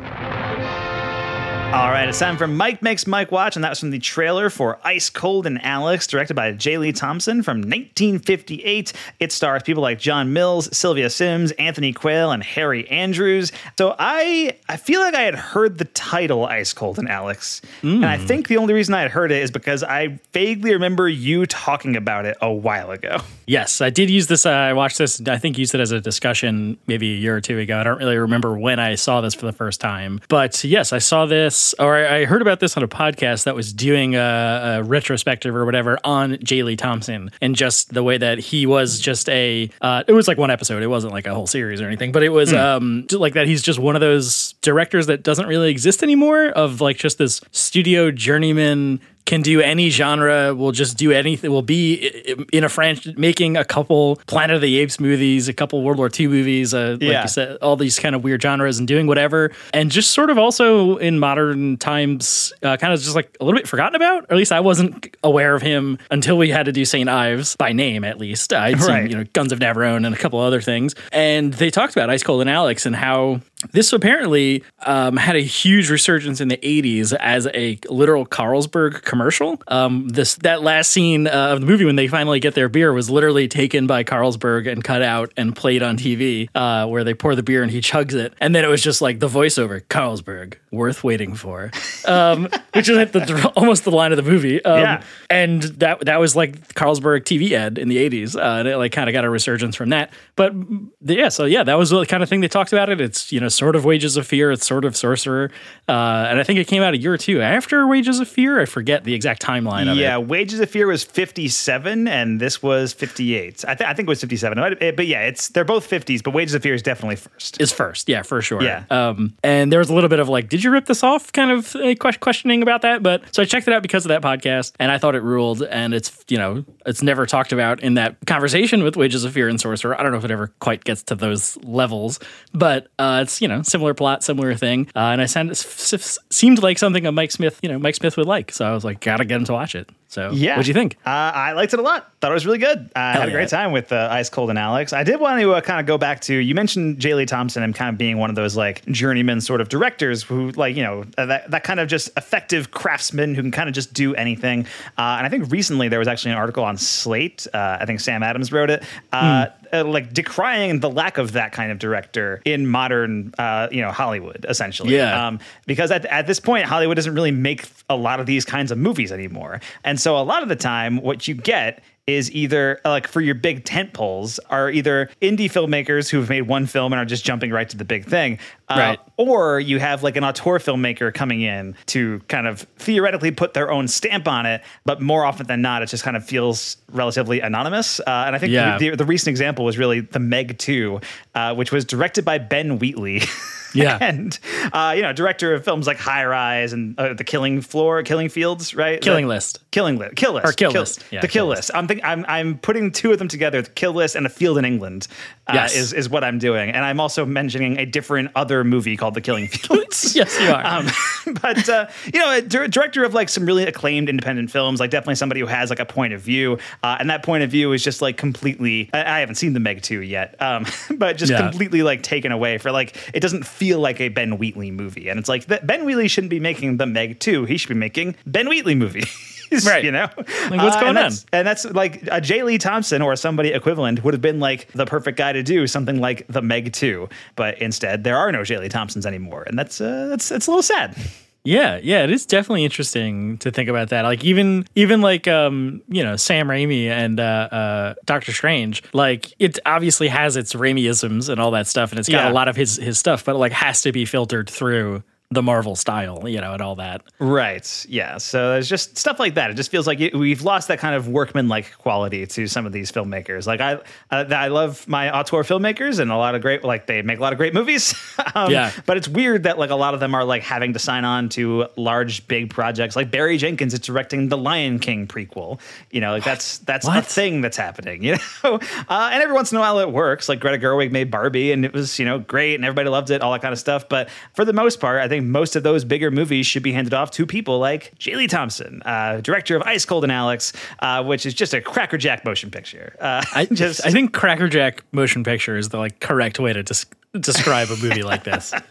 All 1.73 1.89
right, 1.89 2.09
it's 2.09 2.19
time 2.19 2.35
for 2.35 2.47
Mike 2.47 2.81
Makes 2.81 3.07
Mike 3.07 3.31
Watch, 3.31 3.56
and 3.56 3.63
that 3.63 3.69
was 3.69 3.79
from 3.79 3.91
the 3.91 4.00
trailer 4.00 4.50
for 4.50 4.77
Ice 4.83 5.09
Cold 5.09 5.47
in 5.47 5.57
Alex, 5.59 6.06
directed 6.06 6.33
by 6.33 6.51
J. 6.51 6.77
Lee 6.77 6.91
Thompson 6.91 7.44
from 7.44 7.59
1958. 7.59 8.91
It 9.21 9.31
stars 9.31 9.63
people 9.63 9.81
like 9.81 9.97
John 9.97 10.33
Mills, 10.33 10.75
Sylvia 10.75 11.09
Syms, 11.09 11.53
Anthony 11.53 11.94
Quayle, 11.94 12.31
and 12.31 12.44
Harry 12.44 12.89
Andrews. 12.89 13.53
So 13.77 13.95
I 13.97 14.57
I 14.68 14.75
feel 14.75 15.00
like 15.00 15.15
I 15.15 15.21
had 15.21 15.35
heard 15.35 15.77
the 15.77 15.85
title 15.85 16.45
Ice 16.45 16.73
Cold 16.73 17.00
in 17.00 17.07
Alex, 17.07 17.62
and 17.83 18.06
I 18.06 18.18
think 18.18 18.50
the 18.50 18.57
only 18.57 18.73
reason 18.73 18.94
I 18.94 19.01
had 19.01 19.12
heard 19.12 19.31
it 19.31 19.41
is 19.41 19.50
because 19.50 19.81
I 19.81 20.19
vaguely 20.33 20.73
remember 20.73 21.07
you 21.07 21.45
talking 21.45 21.95
about 21.95 22.25
it 22.25 22.35
a 22.41 22.51
while 22.51 22.91
ago. 22.91 23.19
Yes, 23.45 23.79
I 23.79 23.89
did 23.89 24.09
use 24.09 24.27
this. 24.27 24.45
Uh, 24.45 24.50
I 24.50 24.73
watched 24.73 24.97
this. 24.97 25.21
I 25.25 25.38
think 25.38 25.57
used 25.57 25.73
it 25.73 25.79
as 25.81 25.91
a 25.91 26.01
discussion 26.01 26.77
maybe 26.88 27.13
a 27.13 27.18
year 27.18 27.35
or 27.35 27.41
two 27.41 27.57
ago. 27.59 27.79
I 27.79 27.83
don't 27.83 27.97
really 27.97 28.18
remember 28.18 28.57
when 28.57 28.79
I 28.79 28.95
saw 28.95 29.21
this 29.21 29.33
for 29.33 29.45
the 29.45 29.53
first 29.53 29.79
time, 29.79 30.19
but 30.27 30.63
yes, 30.65 30.91
I 30.91 30.97
saw 31.00 31.25
this, 31.25 31.61
or 31.80 31.96
I, 31.96 32.19
I 32.19 32.25
heard 32.25 32.42
about 32.42 32.60
this 32.60 32.78
on 32.78 32.84
a 32.84 32.88
podcast 32.88 33.46
that 33.46 33.56
was 33.56 33.74
doing 33.74 34.16
a, 34.16 34.80
a 34.80 34.84
retrospective 34.84 35.56
or 35.56 35.66
whatever 35.66 35.98
on 36.04 36.38
J. 36.44 36.63
Lee 36.63 36.75
Thompson, 36.75 37.31
and 37.42 37.56
just 37.56 37.94
the 37.94 38.04
way 38.04 38.18
that 38.18 38.40
he 38.40 38.66
was 38.66 39.00
just 39.00 39.30
a. 39.30 39.69
Uh, 39.81 40.04
it 40.08 40.13
was 40.13 40.28
like 40.28 40.38
one 40.38 40.52
episode. 40.52 40.84
It 40.84 40.88
wasn't 40.88 41.13
like 41.13 41.28
a 41.28 41.34
whole 41.34 41.48
series 41.48 41.81
or 41.81 41.88
anything, 41.88 42.12
but 42.12 42.24
it 42.24 42.30
was 42.30 42.54
um, 42.54 43.06
just 43.08 43.19
like 43.19 43.34
that. 43.34 43.48
He's 43.48 43.62
just 43.62 43.80
one 43.80 43.96
of 43.96 44.02
those 44.02 44.54
directors 44.62 45.08
that 45.08 45.24
doesn't 45.24 45.48
really 45.48 45.69
exist 45.69 46.04
anymore. 46.04 46.50
Of 46.50 46.81
like 46.81 46.98
just 46.98 47.18
this 47.18 47.42
studio 47.52 48.12
journeyman 48.12 49.00
can 49.25 49.42
do 49.42 49.61
any 49.61 49.90
genre, 49.90 50.54
will 50.56 50.71
just 50.71 50.97
do 50.97 51.11
anything, 51.11 51.51
will 51.51 51.61
be 51.61 52.35
in 52.51 52.63
a 52.63 52.69
franchise, 52.69 53.13
making 53.18 53.57
a 53.57 53.63
couple 53.66 54.18
Planet 54.28 54.56
of 54.56 54.61
the 54.61 54.80
Apes 54.80 54.99
movies, 54.99 55.47
a 55.47 55.54
couple 55.54 55.81
World 55.83 55.97
War 55.97 56.09
II 56.18 56.28
movies, 56.28 56.73
uh, 56.73 56.97
like 56.99 57.01
Yeah. 57.01 57.21
you 57.23 57.28
said, 57.28 57.57
all 57.61 57.75
these 57.75 57.99
kind 57.99 58.16
of 58.16 58.23
weird 58.23 58.42
genres 58.42 58.80
and 58.80 58.87
doing 58.87 59.07
whatever. 59.07 59.51
And 59.73 59.92
just 59.92 60.11
sort 60.11 60.30
of 60.30 60.37
also 60.37 60.97
in 60.97 61.19
modern 61.19 61.78
times, 61.78 62.51
uh, 62.63 62.78
kind 62.78 62.94
of 62.94 62.99
just 63.01 63.16
like 63.16 63.35
a 63.40 63.45
little 63.45 63.59
bit 63.59 63.68
forgotten 63.68 63.95
about. 63.95 64.23
Or 64.23 64.31
at 64.33 64.37
least 64.37 64.51
I 64.51 64.59
wasn't 64.59 65.16
aware 65.23 65.56
of 65.56 65.61
him 65.61 65.97
until 66.09 66.37
we 66.37 66.49
had 66.49 66.66
to 66.66 66.71
do 66.71 66.83
St. 66.85 67.07
Ives, 67.09 67.56
by 67.56 67.71
name 67.71 68.04
at 68.04 68.18
least. 68.18 68.54
I'd 68.54 68.81
seen, 68.81 69.07
you 69.09 69.18
know, 69.18 69.23
Guns 69.33 69.51
of 69.51 69.59
Navarone 69.59 70.06
and 70.06 70.16
a 70.16 70.18
couple 70.18 70.40
other 70.40 70.61
things. 70.61 70.95
And 71.11 71.54
they 71.54 71.69
talked 71.69 71.94
about 71.95 72.09
Ice 72.09 72.23
Cold 72.23 72.42
in 72.42 72.47
Alex 72.47 72.85
and 72.85 72.95
how 72.95 73.42
this 73.71 73.94
apparently 73.94 74.63
um, 74.85 75.18
had 75.18 75.35
a 75.35 75.41
huge 75.41 75.89
resurgence 75.89 76.41
in 76.41 76.47
the 76.47 76.57
80s 76.57 77.13
as 77.19 77.47
a 77.53 77.77
literal 77.89 78.25
Carlsberg 78.25 79.03
commercial. 79.03 79.61
Um, 79.68 80.07
this 80.09 80.35
that 80.35 80.61
last 80.63 80.91
scene 80.91 81.27
uh, 81.27 81.31
of 81.53 81.61
the 81.61 81.65
movie 81.68 81.85
when 81.85 81.95
they 81.95 82.07
finally 82.07 82.39
get 82.39 82.56
their 82.56 82.69
beer 82.69 82.91
was 82.94 83.09
literally 83.09 83.47
taken 83.47 83.87
by 83.87 84.03
Carlsberg 84.03 84.71
and 84.71 84.83
cut 84.83 85.01
out 85.01 85.31
and 85.37 85.56
played 85.56 85.83
on 85.83 85.97
TV, 85.97 86.49
uh, 86.56 86.87
where 86.87 87.03
they 87.03 87.13
pour 87.13 87.35
the 87.35 87.44
beer 87.44 87.61
and 87.63 87.71
he 87.71 87.80
chugs 87.81 88.13
it, 88.13 88.33
and 88.39 88.56
then 88.56 88.63
it 88.65 88.68
was 88.69 88.81
just 88.81 89.01
like 89.01 89.19
the 89.19 89.27
voiceover 89.27 89.81
Carlsberg, 89.87 90.56
worth 90.71 91.03
waiting 91.03 91.35
for, 91.35 91.71
um, 92.06 92.47
which 92.73 92.89
is 92.89 92.97
like 92.97 93.11
the, 93.11 93.51
almost 93.56 93.83
the 93.83 93.91
line 93.91 94.11
of 94.11 94.18
the 94.18 94.23
movie. 94.30 94.63
Um, 94.65 94.80
Yeah. 94.80 95.03
and 95.30 95.61
that 95.63 96.06
that 96.06 96.19
was 96.19 96.35
like 96.35 96.73
Carlsberg 96.73 97.21
TV 97.23 97.51
ad 97.51 97.77
in 97.77 97.87
the 97.89 97.97
80s, 97.97 98.35
uh, 98.35 98.59
and 98.59 98.68
it 98.68 98.77
like 98.77 98.91
kind 98.91 99.09
of 99.09 99.13
got 99.13 99.25
a 99.25 99.30
resurgence 99.30 99.75
from 99.75 99.89
that. 99.89 100.11
But 100.35 100.53
yeah, 101.01 101.30
so 101.30 101.45
yeah, 101.45 101.63
that 101.63 101.77
was 101.77 101.89
the 101.91 102.06
kind 102.06 102.23
of 102.23 102.30
thing 102.30 102.41
they 102.41 102.47
talked 102.47 102.73
about 102.73 102.89
it. 102.89 102.99
It's 103.01 103.31
you 103.31 103.39
know 103.39 103.49
sort 103.52 103.76
of 103.76 103.86
Wages 103.86 104.18
of 104.18 104.28
Fear. 104.28 104.52
It's 104.52 104.66
sort 104.66 104.86
of 104.86 104.96
Sorcerer, 104.96 105.52
uh, 105.88 106.28
and 106.30 106.40
I 106.40 106.44
think 106.44 106.60
it 106.60 106.68
came 106.68 106.81
out 106.81 106.94
a 106.94 106.98
year 106.98 107.14
or 107.14 107.18
two 107.18 107.42
after 107.42 107.88
Wages 107.88 108.20
of 108.20 108.28
Fear. 108.28 108.60
I 108.60 108.66
forget 108.66 109.04
the 109.04 109.14
exact 109.14 109.42
timeline 109.42 109.92
of 109.92 109.98
it. 109.98 110.02
Yeah, 110.02 110.18
it. 110.18 110.28
Wages 110.28 110.60
of 110.60 110.70
Fear 110.70 110.88
was 110.88 111.04
57 111.04 112.08
and 112.08 112.40
this 112.40 112.62
was 112.64 112.94
58. 112.94 113.66
I, 113.68 113.76
th- 113.76 113.90
I 113.90 113.94
think 113.94 114.08
it 114.08 114.10
was 114.10 114.22
57. 114.22 114.58
But, 114.58 114.96
but 114.96 115.08
yeah, 115.08 115.22
it's 115.22 115.50
they're 115.50 115.66
both 115.66 115.90
50s, 115.90 116.24
but 116.24 116.34
Wages 116.34 116.54
of 116.54 116.64
Fear 116.64 116.74
is 116.74 116.81
definitely 116.81 117.18
first. 117.18 117.60
Is 117.62 117.72
first, 117.72 118.10
yeah, 118.10 118.22
for 118.22 118.42
sure. 118.42 118.62
Yeah. 118.64 118.84
Um, 118.90 119.34
and 119.44 119.72
there 119.72 119.80
was 119.80 119.90
a 119.90 119.94
little 119.94 120.10
bit 120.10 120.20
of 120.20 120.30
like, 120.30 120.50
did 120.50 120.64
you 120.64 120.72
rip 120.72 120.86
this 120.86 121.04
off? 121.04 121.31
Kind 121.31 121.52
of 121.52 121.76
uh, 121.76 121.96
questioning 121.96 122.62
about 122.62 122.81
that. 122.81 123.04
But 123.04 123.24
so 123.34 123.42
I 123.42 123.46
checked 123.46 123.68
it 123.68 123.74
out 123.74 123.81
because 123.81 124.06
of 124.06 124.10
that 124.10 124.22
podcast, 124.22 124.74
and 124.80 124.92
I 124.92 124.98
thought 124.98 125.16
it 125.16 125.24
ruled. 125.24 125.64
And 125.64 125.94
it's 125.94 126.24
you 126.28 126.38
know 126.38 126.64
it's 126.86 127.02
never 127.02 127.26
talked 127.26 127.52
about 127.52 127.81
in 127.81 127.96
that 127.96 128.18
conversation 128.26 128.84
with 128.84 128.96
Wages 128.96 129.24
of 129.24 129.34
Fear 129.34 129.50
and 129.50 129.60
Sorcerer. 129.60 130.00
I 130.00 130.04
don't 130.04 130.12
know 130.12 130.18
if 130.18 130.26
it 130.26 130.31
ever 130.31 130.48
quite 130.60 130.84
gets 130.84 131.04
to 131.04 131.16
those 131.16 131.58
levels, 131.64 132.20
but 132.54 132.88
uh, 133.00 133.22
it's 133.24 133.41
you 133.42 133.48
know 133.48 133.62
similar 133.64 133.94
plot, 133.94 134.24
similar 134.24 134.56
thing. 134.56 134.88
Uh, 134.95 135.00
and 135.00 135.21
I 135.21 135.26
sent, 135.26 135.50
s- 135.52 136.19
seemed 136.30 136.62
like 136.62 136.78
something 136.78 137.06
a 137.06 137.12
Mike 137.12 137.31
Smith, 137.31 137.60
you 137.62 137.69
know, 137.69 137.80
Mike 137.80 137.95
Smith 137.95 138.16
would 138.18 138.28
like. 138.28 138.52
So 138.52 138.66
I 138.66 138.71
was 138.74 138.83
like, 138.86 139.00
gotta 139.02 139.26
get 139.26 139.38
him 139.38 139.45
to 139.45 139.54
watch 139.54 139.76
it. 139.76 139.90
So 140.11 140.31
Yeah. 140.33 140.57
what'd 140.57 140.68
you 140.68 140.73
think? 140.73 140.97
Uh, 141.06 141.09
I 141.09 141.53
liked 141.53 141.73
it 141.73 141.80
a 141.80 141.83
lot. 141.83 142.11
Thought 142.19 142.31
it 142.31 142.33
was 142.33 142.45
really 142.45 142.57
good. 142.57 142.91
I 142.97 143.13
had 143.13 143.23
a 143.23 143.25
yeah. 143.27 143.31
great 143.31 143.47
time 143.47 143.71
with 143.71 143.94
uh, 143.94 144.09
Ice 144.11 144.30
Cold 144.30 144.49
in 144.49 144.57
Alex. 144.57 144.91
I 144.91 145.03
did 145.03 145.21
want 145.21 145.39
to 145.39 145.53
uh, 145.53 145.61
kind 145.61 145.80
of 145.80 145.85
go 145.85 145.97
back 145.97 146.19
to 146.21 146.35
you 146.35 146.53
mentioned 146.53 146.99
J. 146.99 147.15
Lee 147.15 147.25
Thompson 147.25 147.63
and 147.63 147.73
kind 147.73 147.89
of 147.89 147.97
being 147.97 148.18
one 148.18 148.30
of 148.30 148.35
those 148.35 148.57
like 148.57 148.85
journeyman 148.87 149.39
sort 149.39 149.61
of 149.61 149.69
directors 149.69 150.21
who 150.21 150.51
like 150.51 150.75
you 150.75 150.83
know 150.83 151.06
uh, 151.18 151.25
that 151.27 151.49
that 151.51 151.63
kind 151.63 151.80
of 151.80 151.87
just 151.87 152.09
effective 152.18 152.71
craftsman 152.71 153.35
who 153.35 153.41
can 153.41 153.51
kind 153.51 153.69
of 153.69 153.73
just 153.73 153.94
do 153.94 154.13
anything. 154.15 154.65
Uh, 154.97 155.15
and 155.18 155.25
I 155.25 155.30
think 155.30 155.49
recently 155.49 155.87
there 155.87 155.99
was 155.99 156.09
actually 156.09 156.31
an 156.33 156.37
article 156.37 156.65
on 156.65 156.77
Slate. 156.77 157.47
Uh, 157.53 157.77
I 157.80 157.85
think 157.85 158.01
Sam 158.01 158.21
Adams 158.21 158.51
wrote 158.51 158.69
it. 158.69 158.83
Uh, 159.13 159.47
uh, 159.73 159.85
like 159.85 160.13
decrying 160.13 160.81
the 160.81 160.89
lack 160.89 161.18
of 161.18 161.31
that 161.31 161.53
kind 161.53 161.71
of 161.71 161.80
director 161.80 162.41
in 162.44 162.68
modern, 162.68 163.33
uh, 163.37 163.69
you 163.71 163.81
know, 163.81 163.89
Hollywood, 163.91 164.45
essentially. 164.49 164.95
Yeah. 164.95 165.27
Um, 165.27 165.39
because 165.65 165.91
at, 165.91 166.06
at 166.07 166.27
this 166.27 166.41
point, 166.41 166.65
Hollywood 166.65 166.97
doesn't 166.97 167.13
really 167.13 167.31
make 167.31 167.69
a 167.89 167.95
lot 167.95 168.19
of 168.19 168.25
these 168.25 168.44
kinds 168.44 168.71
of 168.71 168.77
movies 168.77 169.11
anymore. 169.13 169.61
And 169.85 169.97
so 170.02 170.18
a 170.18 170.24
lot 170.24 170.44
of 170.44 170.50
the 170.50 170.56
time, 170.56 170.98
what 171.02 171.28
you 171.28 171.36
get 171.36 171.84
is 172.08 172.31
either 172.31 172.81
like 172.84 173.08
for 173.08 173.22
your 173.22 173.36
big 173.36 173.64
tent 173.64 173.94
poles 173.94 174.40
are 174.50 174.72
either 174.72 175.08
indie 175.22 175.46
filmmakers 175.46 176.10
who've 176.10 176.28
made 176.30 176.42
one 176.42 176.66
film 176.66 176.92
and 176.92 177.00
are 177.00 177.06
just 177.06 177.24
jumping 177.24 177.52
right 177.52 177.70
to 177.70 177.78
the 177.78 177.86
big 177.86 178.06
thing. 178.06 178.40
Uh, 178.68 178.76
Right. 178.78 179.00
Or 179.18 179.60
you 179.60 179.80
have 179.80 180.02
like 180.02 180.18
an 180.18 180.24
auteur 180.24 180.58
filmmaker 180.58 181.14
coming 181.14 181.42
in 181.42 181.76
to 181.88 182.20
kind 182.28 182.48
of 182.48 182.62
theoretically 182.80 183.30
put 183.31 183.54
their 183.54 183.72
own 183.72 183.88
stamp 183.88 184.28
on 184.28 184.48
it, 184.48 184.64
but 184.84 185.00
more 185.00 185.24
often 185.24 185.46
than 185.46 185.62
not, 185.62 185.84
it 185.84 185.90
just 185.90 186.04
kind 186.04 186.18
of 186.18 186.26
feels 186.26 186.78
relatively 186.92 187.40
anonymous. 187.40 188.00
Uh, 188.00 188.24
and 188.26 188.36
I 188.36 188.40
think 188.40 188.52
Yeah. 188.52 188.80
the, 188.80 188.96
the 188.96 189.06
recent 189.06 189.30
example 189.30 189.64
was 189.64 189.78
really 189.78 190.00
The 190.02 190.20
Meg 190.20 190.58
2, 190.58 191.00
uh, 191.36 191.54
which 191.54 191.72
was 191.72 191.86
directed 191.86 192.26
by 192.26 192.40
Ben 192.40 192.80
Wheatley. 192.80 193.22
Yeah. 193.73 193.97
and 194.01 194.37
uh, 194.73 194.94
you 194.95 195.01
know, 195.01 195.13
director 195.13 195.54
of 195.54 195.63
films 195.63 195.87
like 195.87 195.97
High 195.97 196.25
Rise 196.25 196.73
and 196.73 196.97
uh, 196.99 197.13
The 197.13 197.23
Killing 197.23 197.61
Floor, 197.61 198.04
Killing 198.04 198.30
Fields, 198.30 198.75
right? 198.75 199.01
Killing 199.01 199.25
The- 199.25 199.30
List. 199.35 199.59
Killing 199.71 199.97
List, 199.97 200.16
Kill 200.18 200.33
List, 200.33 200.45
Or 200.45 200.51
Kill 200.51 200.71
List. 200.71 201.06
Yeah, 201.11 201.21
the 201.21 201.28
Kill, 201.30 201.45
Kill 201.45 201.47
List. 201.47 201.71
I'm 201.73 201.87
think 201.87 202.01
I'm 202.04 202.25
I'm 202.28 202.57
putting 202.57 202.92
two 202.92 203.13
of 203.13 203.19
them 203.19 203.30
together: 203.30 203.61
The 203.61 203.69
Kill 203.69 203.94
List 203.94 204.16
and 204.18 204.25
A 204.25 204.30
Field 204.30 204.57
in 204.57 204.66
England. 204.66 205.07
Uh, 205.47 205.54
Yes. 205.54 205.75
is 205.75 205.94
is 205.94 206.09
what 206.09 206.23
I'm 206.25 206.40
doing, 206.40 206.69
and 206.71 206.83
I'm 206.83 206.99
also 206.99 207.25
mentioning 207.25 207.78
a 207.80 207.85
different 207.85 208.31
other 208.35 208.63
movie 208.66 208.97
called 208.97 209.13
The 209.13 209.21
Killing 209.21 209.47
Fields. 209.49 210.13
Yes, 210.16 210.37
you 210.42 210.49
are. 210.49 210.66
Um, 210.66 210.87
but 211.42 211.68
uh, 211.69 211.87
you 212.13 212.19
know, 212.19 212.31
a 212.31 212.42
dir- 212.42 212.68
director 212.68 213.04
of 213.06 213.13
like 213.13 213.30
some 213.30 213.45
really 213.45 213.63
acclaimed 213.63 214.09
independent 214.09 214.51
films, 214.51 214.80
like 214.81 214.90
definitely 214.92 215.16
somebody 215.16 215.40
who 215.40 215.47
has 215.47 215.69
like 215.69 215.80
a 215.80 215.85
point 215.85 216.11
of 216.13 216.19
view, 216.21 216.57
uh, 216.83 216.97
and 216.99 217.09
that 217.09 217.23
point 217.23 217.44
of 217.44 217.49
view 217.49 217.71
is 217.71 217.81
just 217.83 218.01
like 218.01 218.18
completely. 218.18 218.90
I, 218.94 219.18
I 219.18 219.19
haven't 219.19 219.35
seen 219.35 219.54
the 219.54 219.59
Meg 219.61 219.81
two 219.83 220.01
yet, 220.01 220.35
um, 220.42 220.66
but 220.97 221.18
just 221.18 221.31
Yeah. 221.31 221.42
completely 221.49 221.81
like 221.83 222.04
taken 222.04 222.31
away 222.33 222.57
for 222.57 222.71
like 222.73 222.97
it 223.13 223.21
doesn't 223.21 223.45
feel 223.61 223.80
like 223.80 224.01
a 224.01 224.09
Ben 224.09 224.37
Wheatley 224.39 224.71
movie, 224.71 225.07
and 225.09 225.19
it's 225.19 225.30
like 225.30 225.45
that 225.45 225.68
Ben 225.68 225.85
Wheatley 225.85 226.07
shouldn't 226.07 226.31
be 226.31 226.39
making 226.39 226.77
the 226.77 226.87
Meg 226.87 227.19
two. 227.19 227.45
He 227.45 227.57
should 227.57 227.69
be 227.69 227.75
making 227.75 228.15
Ben 228.25 228.49
Wheatley 228.49 228.73
movies. 228.75 229.09
Right. 229.65 229.83
You 229.83 229.91
know, 229.91 230.07
Like, 230.15 230.61
what's 230.61 230.77
Uh, 230.77 230.80
going 230.80 230.95
and 230.95 230.97
on? 230.97 231.03
that's- 231.11 231.25
And 231.33 231.45
that's 231.45 231.65
like 231.65 232.07
a 232.09 232.21
J. 232.21 232.41
Lee 232.44 232.57
Thompson 232.57 233.01
or 233.01 233.18
somebody 233.18 233.49
equivalent 233.49 234.01
would 234.01 234.13
have 234.13 234.21
been 234.21 234.39
like 234.39 234.71
the 234.71 234.85
perfect 234.85 235.18
guy 235.18 235.33
to 235.33 235.44
do 235.44 235.68
something 235.68 235.99
like 235.99 236.25
the 236.30 236.41
Meg 236.41 236.71
2. 236.71 237.09
But 237.35 237.61
instead, 237.61 238.06
there 238.06 238.15
are 238.15 238.31
no 238.31 238.45
J. 238.45 238.59
Lee 238.59 238.69
Thompsons 238.69 239.06
anymore. 239.06 239.44
And 239.44 239.59
that's 239.59 239.81
uh, 239.81 240.07
that's 240.09 240.30
that's 240.30 240.47
a 240.47 240.51
little 240.51 240.63
sad. 240.63 240.95
Yeah, 241.44 241.80
yeah, 241.81 242.04
it 242.04 242.12
is 242.12 242.26
definitely 242.28 242.64
interesting 242.66 243.38
to 243.40 243.50
think 243.50 243.68
about 243.68 243.90
that. 243.90 244.04
Like 244.04 244.24
even 244.24 244.68
even 244.76 245.02
like 245.02 245.28
um, 245.28 245.81
you 245.88 246.04
know, 246.04 246.16
Sam 246.16 246.48
Raimi 246.48 246.86
and 246.88 247.19
uh, 247.19 247.24
uh 247.24 247.94
Doctor 248.06 248.31
Strange, 248.31 248.83
like 248.94 249.33
it 249.40 249.57
obviously 249.66 250.07
has 250.07 250.38
its 250.38 250.54
Raimiisms 250.54 251.30
and 251.30 251.42
all 251.42 251.52
that 251.52 251.66
stuff 251.66 251.92
and 251.92 252.00
it's 252.00 252.10
got 252.10 252.26
Yeah. 252.26 252.31
a 252.31 252.33
lot 252.33 252.48
of 252.48 252.56
his 252.56 252.76
his 252.76 253.00
stuff, 253.00 253.26
but 253.26 253.33
it 253.36 253.40
like 253.40 253.54
has 253.54 253.81
to 253.81 253.92
be 253.92 254.06
filtered 254.06 254.50
through 254.50 255.02
the 255.31 255.42
Marvel 255.42 255.78
style, 255.78 256.28
you 256.28 256.42
know, 256.42 256.54
and 256.54 256.61
all 256.61 256.76
that. 256.76 257.02
Right. 257.19 257.85
Yeah. 257.88 258.18
So 258.18 258.57
it's 258.57 258.68
just 258.68 258.97
stuff 258.97 259.18
like 259.18 259.35
that. 259.35 259.50
It 259.50 259.54
just 259.56 259.71
feels 259.71 259.88
like 259.88 260.02
it, 260.02 260.14
we've 260.14 260.42
lost 260.42 260.68
that 260.68 260.80
kind 260.80 260.94
of 260.94 261.07
workman-like 261.07 261.78
quality 261.78 262.28
to 262.28 262.47
some 262.47 262.66
of 262.66 262.73
these 262.73 262.92
filmmakers. 262.92 263.47
Like 263.47 263.61
I, 263.61 263.80
I, 264.11 264.23
I 264.26 264.47
love 264.50 264.85
my 264.90 265.09
auteur 265.18 265.44
filmmakers 265.44 266.00
and 266.00 266.11
a 266.11 266.18
lot 266.18 266.35
of 266.35 266.42
great, 266.42 266.66
like 266.66 266.85
they 266.85 267.02
make 267.02 267.18
a 267.18 267.21
lot 267.21 267.31
of 267.31 267.38
great 267.38 267.54
movies. 267.54 267.95
um, 268.35 268.52
Yeah. 268.52 268.71
But 268.85 268.97
it's 268.97 269.07
weird 269.07 269.44
that 269.44 269.57
like 269.57 269.69
a 269.69 269.76
lot 269.76 269.94
of 269.94 270.02
them 270.02 270.14
are 270.14 270.26
like 270.26 270.44
having 270.44 270.73
to 270.73 270.80
sign 270.80 271.06
on 271.06 271.30
to 271.30 271.68
large, 271.78 272.28
big 272.28 272.50
projects. 272.50 272.97
Like 272.97 273.09
Barry 273.09 273.38
Jenkins 273.38 273.73
is 273.73 273.80
directing 273.80 274.28
the 274.28 274.38
Lion 274.38 274.80
King 274.80 275.07
prequel. 275.07 275.61
You 275.92 276.02
know, 276.02 276.11
like 276.11 276.26
that's 276.26 276.57
that's 276.59 276.85
a 276.88 277.02
thing 277.02 277.42
that's 277.42 277.57
happening. 277.57 278.02
You 278.11 278.18
know, 278.44 278.59
uh, 278.90 279.09
and 279.14 279.21
every 279.23 279.33
once 279.33 279.52
in 279.52 279.57
a 279.57 279.61
while 279.61 279.80
it 279.80 279.92
works. 279.92 280.28
Like 280.28 280.40
Greta 280.40 280.57
Gerwig 280.57 280.92
made 280.92 281.09
Barbie, 281.11 281.52
and 281.52 281.64
it 281.64 281.71
was 281.71 281.97
you 282.00 282.06
know 282.06 282.19
great, 282.19 282.56
and 282.56 282.66
everybody 282.66 282.90
loved 282.90 283.09
it, 283.11 283.21
all 283.21 283.31
that 283.31 283.42
kind 283.42 283.54
of 283.54 283.59
stuff. 283.59 283.88
But 283.88 284.09
for 284.33 284.44
the 284.44 284.54
most 284.54 284.80
part, 284.80 285.00
I 285.02 285.07
think 285.07 285.20
most 285.21 285.56
of 285.56 285.63
those 285.63 285.85
bigger 285.85 286.11
movies 286.11 286.45
should 286.45 286.63
be 286.63 286.71
handed 286.73 286.94
off 286.94 287.11
to 287.11 287.25
people 287.25 287.59
like 287.59 287.97
J. 287.97 288.16
Lee 288.16 288.28
Thompson, 288.28 288.81
uh, 288.85 289.21
director 289.21 289.56
of 289.56 289.61
Ice 289.63 289.85
Cold 289.85 290.04
in 290.04 290.11
Alex, 290.11 290.54
uh, 290.80 291.04
which 291.04 291.25
is 291.25 291.33
just 291.33 291.54
a 291.54 291.61
crackerjack 291.61 292.25
motion 292.25 292.51
picture. 292.51 292.95
Uh, 292.99 293.23
I 293.33 293.45
just 293.51 293.85
I 293.85 293.92
think 293.92 294.13
Crackerjack 294.13 294.83
motion 294.92 295.23
picture 295.23 295.57
is 295.57 295.69
the 295.69 295.78
like 295.78 295.99
correct 295.99 296.40
way 296.40 296.54
to 296.54 296.63
des- 296.63 297.19
describe 297.19 297.69
a 297.69 297.78
movie 297.78 298.04
like 298.04 298.23
this. 298.23 298.54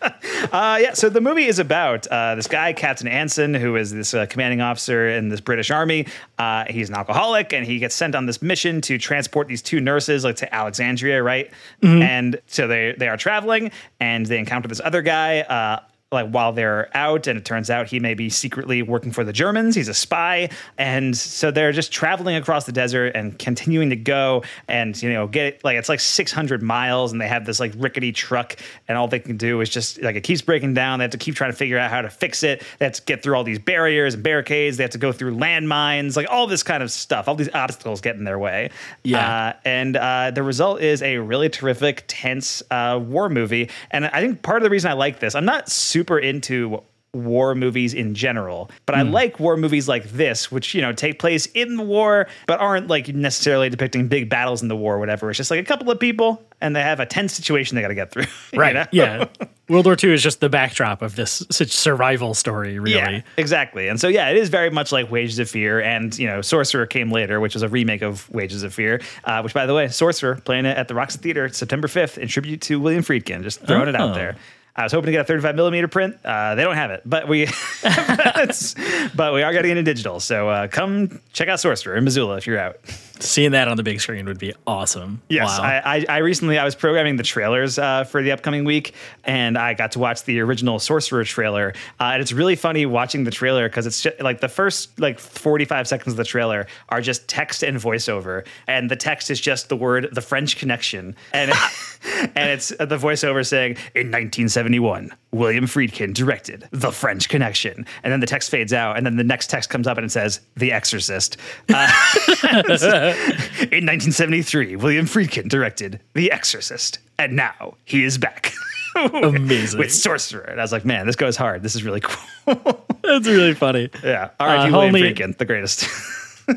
Uh, 0.53 0.79
yeah, 0.81 0.95
so 0.95 1.11
the 1.11 1.21
movie 1.21 1.45
is 1.45 1.59
about 1.59 2.07
uh, 2.07 2.35
this 2.35 2.47
guy, 2.47 2.73
Captain 2.73 3.07
Anson, 3.07 3.53
who 3.53 3.77
is 3.77 3.93
this 3.93 4.15
uh, 4.15 4.25
commanding 4.27 4.63
officer 4.63 5.07
in 5.07 5.29
this 5.29 5.41
British 5.41 5.71
army. 5.71 6.07
Uh, 6.39 6.65
he's 6.69 6.89
an 6.89 6.95
alcoholic, 6.97 7.53
and 7.53 7.67
he 7.67 7.79
gets 7.79 7.95
sent 7.95 8.15
on 8.15 8.25
this 8.25 8.41
mission 8.41 8.81
to 8.81 8.97
transport 8.97 9.49
these 9.49 9.61
two 9.61 9.81
nurses, 9.81 10.25
like 10.25 10.37
to 10.37 10.53
Alexandria, 10.53 11.23
right? 11.23 11.51
And 11.83 12.41
so 12.47 12.67
they 12.67 12.95
they 12.97 13.07
are 13.09 13.19
traveling, 13.19 13.71
and 14.01 14.25
they 14.27 14.39
encounter 14.39 14.67
this 14.67 14.81
other 14.83 15.03
guy. 15.03 15.81
Like 16.13 16.31
while 16.31 16.53
they're 16.53 16.91
out, 16.97 17.29
and 17.29 17.39
it 17.39 17.45
turns 17.45 17.71
out 17.71 17.87
he 17.87 18.01
may 18.01 18.15
be 18.15 18.31
secretly 18.31 18.83
working 18.83 19.13
for 19.13 19.23
the 19.23 19.33
Germans. 19.33 19.77
He's 19.77 19.87
a 19.87 19.95
spy, 19.95 20.51
and 20.77 21.17
so 21.17 21.53
they're 21.53 21.71
just 21.71 21.93
traveling 21.93 22.35
across 22.35 22.65
the 22.65 22.73
desert 22.73 23.15
and 23.15 23.39
continuing 23.39 23.91
to 23.91 23.97
go, 23.97 24.43
and 24.67 25.01
you 25.01 25.13
know, 25.13 25.29
get 25.29 25.63
like 25.63 25.77
it's 25.77 25.89
like 25.89 26.01
600 26.01 26.63
miles, 26.63 27.13
and 27.13 27.21
they 27.21 27.29
have 27.29 27.47
this 27.47 27.61
like 27.61 27.73
rickety 27.77 28.11
truck, 28.11 28.57
and 28.89 28.99
all 28.99 29.07
they 29.07 29.21
can 29.21 29.37
do 29.37 29.61
is 29.61 29.71
just 29.71 30.03
like 30.03 30.17
it 30.17 30.23
keeps 30.23 30.43
breaking 30.43 30.75
down. 30.75 30.99
They 30.99 31.05
have 31.05 31.13
to 31.13 31.19
keep 31.19 31.37
trying 31.37 31.53
to 31.53 31.57
figure 31.57 31.79
out 31.79 31.91
how 31.93 32.03
to 32.03 32.11
fix 32.11 32.43
it. 32.43 32.65
They 32.81 32.87
have 32.87 32.95
to 32.95 33.03
get 33.03 33.23
through 33.23 33.37
all 33.37 33.45
these 33.45 33.61
barriers 33.61 34.15
and 34.15 34.23
barricades. 34.25 34.79
They 34.79 34.83
have 34.83 34.91
to 34.91 34.99
go 34.99 35.13
through 35.13 35.37
landmines, 35.37 36.17
like 36.17 36.27
all 36.29 36.49
this 36.49 36.65
kind 36.65 36.83
of 36.83 36.91
stuff. 36.91 37.29
All 37.29 37.37
these 37.37 37.55
obstacles 37.55 38.01
get 38.01 38.17
in 38.17 38.25
their 38.25 38.39
way. 38.39 38.71
Yeah. 39.05 39.51
Uh, 39.51 39.53
and 39.65 39.97
uh, 39.97 40.33
the 40.33 40.43
result 40.43 40.81
is 40.81 41.03
a 41.03 41.19
really 41.19 41.49
terrific, 41.49 42.03
tense 42.09 42.65
uh, 42.73 42.99
war 43.01 43.29
movie. 43.29 43.71
And 43.93 44.07
I 44.07 44.21
think 44.21 44.43
part 44.43 44.57
of 44.57 44.65
the 44.65 44.71
reason 44.71 44.91
I 44.91 44.95
like 44.95 45.21
this, 45.21 45.37
I'm 45.37 45.45
not 45.45 45.69
super 45.69 46.00
into 46.19 46.83
war 47.13 47.57
movies 47.57 47.93
in 47.93 48.15
general, 48.15 48.71
but 48.87 48.95
I 48.95 49.03
like 49.03 49.41
war 49.41 49.57
movies 49.57 49.89
like 49.89 50.05
this, 50.11 50.53
which 50.53 50.77
you 50.77 50.81
know 50.81 50.93
take 50.93 51.19
place 51.19 51.47
in 51.47 51.77
the 51.77 51.83
war, 51.83 52.29
but 52.47 52.61
aren't 52.61 52.87
like 52.87 53.09
necessarily 53.09 53.69
depicting 53.69 54.07
big 54.07 54.29
battles 54.29 54.63
in 54.63 54.69
the 54.69 54.77
war, 54.77 54.95
or 54.95 54.99
whatever. 55.01 55.29
It's 55.29 55.37
just 55.37 55.51
like 55.51 55.59
a 55.59 55.65
couple 55.65 55.91
of 55.91 55.99
people, 55.99 56.41
and 56.61 56.77
they 56.77 56.83
have 56.83 57.01
a 57.01 57.07
tense 57.07 57.33
situation 57.33 57.75
they 57.75 57.83
got 57.83 57.89
to 57.89 57.95
get 57.97 58.13
through. 58.13 58.27
Right. 58.57 58.75
know? 58.75 58.85
Yeah. 58.93 59.25
World 59.69 59.87
War 59.87 59.97
II 60.03 60.13
is 60.13 60.23
just 60.23 60.41
the 60.41 60.49
backdrop 60.49 61.01
of 61.03 61.15
this 61.17 61.45
such 61.51 61.71
survival 61.71 62.33
story, 62.35 62.79
really. 62.79 62.97
Yeah, 62.97 63.23
exactly. 63.37 63.87
And 63.89 64.01
so, 64.01 64.07
yeah, 64.09 64.29
it 64.29 64.37
is 64.37 64.49
very 64.49 64.69
much 64.71 64.91
like 64.93 65.11
Wages 65.13 65.39
of 65.39 65.49
Fear. 65.49 65.81
And, 65.81 66.17
you 66.19 66.27
know, 66.27 66.43
Sorcerer 66.43 66.87
came 66.87 67.11
later, 67.13 67.39
which 67.41 67.55
was 67.55 67.63
a 67.63 67.69
remake 67.69 68.03
of 68.03 68.29
Wages 68.31 68.65
of 68.65 68.75
Fear, 68.75 69.01
uh, 69.25 69.41
which, 69.43 69.55
by 69.55 69.67
the 69.67 69.75
way, 69.75 69.87
Sorcerer 69.89 70.37
playing 70.45 70.65
it 70.67 70.77
at 70.77 70.89
the 70.89 70.95
Roxy 70.97 71.19
Theater 71.21 71.49
September 71.51 71.87
5th 71.87 72.19
in 72.19 72.27
tribute 72.27 72.61
to 72.63 72.81
William 72.81 73.03
Friedkin. 73.05 73.43
Just 73.45 73.61
throwing 73.63 73.89
it 73.89 73.95
Oh. 73.95 74.09
out 74.09 74.15
there. 74.17 74.35
I 74.77 74.85
was 74.85 74.93
hoping 74.93 75.07
to 75.07 75.13
get 75.13 75.21
a 75.23 75.25
35 75.25 75.57
millimeter 75.57 75.89
print. 75.89 76.17
Uh, 76.25 76.55
they 76.55 76.63
don't 76.63 76.77
have 76.77 76.91
it, 76.91 77.03
but 77.05 77.29
we, 77.29 77.47
but 77.83 79.35
we 79.35 79.43
are 79.43 79.53
getting 79.53 79.73
it 79.73 79.77
in 79.77 79.85
digital. 79.85 80.21
So 80.21 80.49
uh, 80.49 80.69
come 80.69 81.21
check 81.33 81.49
out 81.49 81.61
Sorcerer 81.61 81.97
in 81.97 82.05
Missoula 82.05 82.37
if 82.37 82.47
you're 82.47 82.59
out. 82.59 82.77
Seeing 83.23 83.53
that 83.53 83.69
on 83.69 83.77
the 83.77 83.83
big 83.83 84.01
screen 84.01 84.27
would 84.27 84.39
be 84.39 84.55
awesome. 84.67 85.23
Yes, 85.29 85.59
Wow. 85.59 85.65
I, 85.65 85.97
I, 85.99 86.05
I 86.09 86.17
recently 86.19 86.59
I 86.59 86.65
was 86.65 86.75
programming 86.75 87.17
the 87.17 87.23
trailers 87.23 87.79
uh, 87.79 88.05
for 88.05 88.23
the 88.23 88.33
upcoming 88.33 88.65
week, 88.65 88.95
and 89.25 89.57
I 89.57 89.75
got 89.75 89.93
to 89.93 89.99
watch 89.99 90.25
the 90.25 90.41
original 90.41 90.79
Sorcerer 90.79 91.25
trailer, 91.25 91.75
uh, 91.99 92.05
and 92.13 92.23
it's 92.23 92.33
really 92.33 92.57
funny 92.57 92.87
watching 92.87 93.25
the 93.25 93.31
trailer 93.31 93.69
because 93.69 93.87
it's 93.87 94.03
just, 94.03 94.21
like 94.21 94.41
the 94.41 94.49
first 94.49 94.99
like 94.99 95.19
forty 95.19 95.65
five 95.65 95.87
seconds 95.87 96.13
of 96.13 96.17
the 96.17 96.25
trailer 96.25 96.67
are 96.89 97.01
just 97.01 97.29
text 97.29 97.63
and 97.63 97.77
voiceover, 97.79 98.47
and 98.67 98.91
the 98.91 98.97
text 98.97 99.31
is 99.31 99.41
just 99.41 99.69
the 99.69 99.77
word 99.77 100.09
"the 100.13 100.23
French 100.23 100.57
Connection," 100.57 101.15
and 101.33 101.53
and 102.35 102.51
it's 102.51 102.69
the 102.69 102.99
voiceover 102.99 103.47
saying 103.47 103.73
in 103.95 104.07
1971 104.09 105.11
William 105.33 105.67
Friedkin 105.67 106.13
directed 106.15 106.69
The 106.71 106.91
French 106.91 107.29
Connection, 107.29 107.87
and 108.03 108.13
then 108.13 108.21
the 108.21 108.27
text 108.27 108.51
fades 108.51 108.73
out, 108.73 108.97
and 108.97 109.07
then 109.07 109.17
the 109.17 109.25
next 109.25 109.51
text 109.51 109.71
comes 109.71 109.87
up 109.87 109.97
and 109.99 110.05
it 110.07 110.11
says 110.11 110.41
The 110.57 110.73
Exorcist. 110.73 111.37
Uh, 111.69 111.91
in 113.71 113.87
1973, 113.87 114.77
William 114.77 115.07
Friedkin 115.07 115.49
directed 115.49 116.01
The 116.15 116.31
Exorcist, 116.33 116.99
and 117.19 117.35
now 117.37 117.75
he 117.85 118.05
is 118.05 118.19
back. 118.19 118.53
Amazing. 118.97 119.79
With 119.79 119.93
Sorcerer. 119.93 120.43
And 120.43 120.61
I 120.61 120.65
was 120.65 120.73
like, 120.73 120.85
man, 120.85 121.07
this 121.07 121.17
goes 121.17 121.37
hard. 121.37 121.63
This 121.63 121.77
is 121.77 121.85
really 121.85 122.01
cool. 122.01 122.85
That's 123.03 123.27
really 123.27 123.55
funny. 123.55 123.89
yeah. 124.05 124.31
R.I.P. 124.41 124.73
Uh, 124.73 124.77
William 124.77 124.95
only- 124.95 125.03
Friedkin, 125.03 125.37
the 125.39 125.45
greatest. 125.45 125.87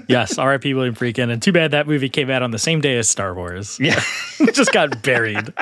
Yes, 0.07 0.37
R.I.P. 0.37 0.73
William 0.73 0.95
Friedkin. 0.95 1.31
And 1.31 1.41
too 1.41 1.51
bad 1.51 1.71
that 1.71 1.87
movie 1.87 2.09
came 2.09 2.29
out 2.29 2.41
on 2.41 2.51
the 2.51 2.59
same 2.59 2.81
day 2.81 2.97
as 2.97 3.09
Star 3.09 3.33
Wars. 3.33 3.77
yeah. 3.79 4.01
It 4.39 4.55
just 4.55 4.73
got 4.73 5.01
buried. 5.03 5.53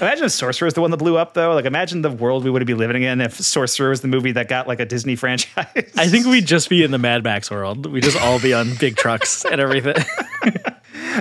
imagine 0.00 0.26
if 0.26 0.32
Sorcerer 0.32 0.66
was 0.66 0.74
the 0.74 0.80
one 0.80 0.92
that 0.92 0.98
blew 0.98 1.16
up, 1.16 1.34
though. 1.34 1.54
Like, 1.54 1.64
imagine 1.64 2.02
the 2.02 2.10
world 2.10 2.44
we 2.44 2.50
would 2.50 2.64
be 2.66 2.74
living 2.74 3.02
in 3.02 3.20
if 3.20 3.34
Sorcerer 3.34 3.90
was 3.90 4.00
the 4.00 4.06
movie 4.06 4.30
that 4.32 4.48
got 4.48 4.68
like 4.68 4.78
a 4.78 4.84
Disney 4.84 5.16
franchise. 5.16 5.66
I 5.96 6.06
think 6.08 6.26
we'd 6.26 6.46
just 6.46 6.68
be 6.68 6.84
in 6.84 6.92
the 6.92 6.98
Mad 6.98 7.24
Max 7.24 7.50
world. 7.50 7.86
We'd 7.86 8.04
just 8.04 8.20
all 8.20 8.38
be 8.38 8.54
on 8.54 8.74
big 8.78 8.96
trucks 8.96 9.44
and 9.44 9.60
everything. 9.60 9.96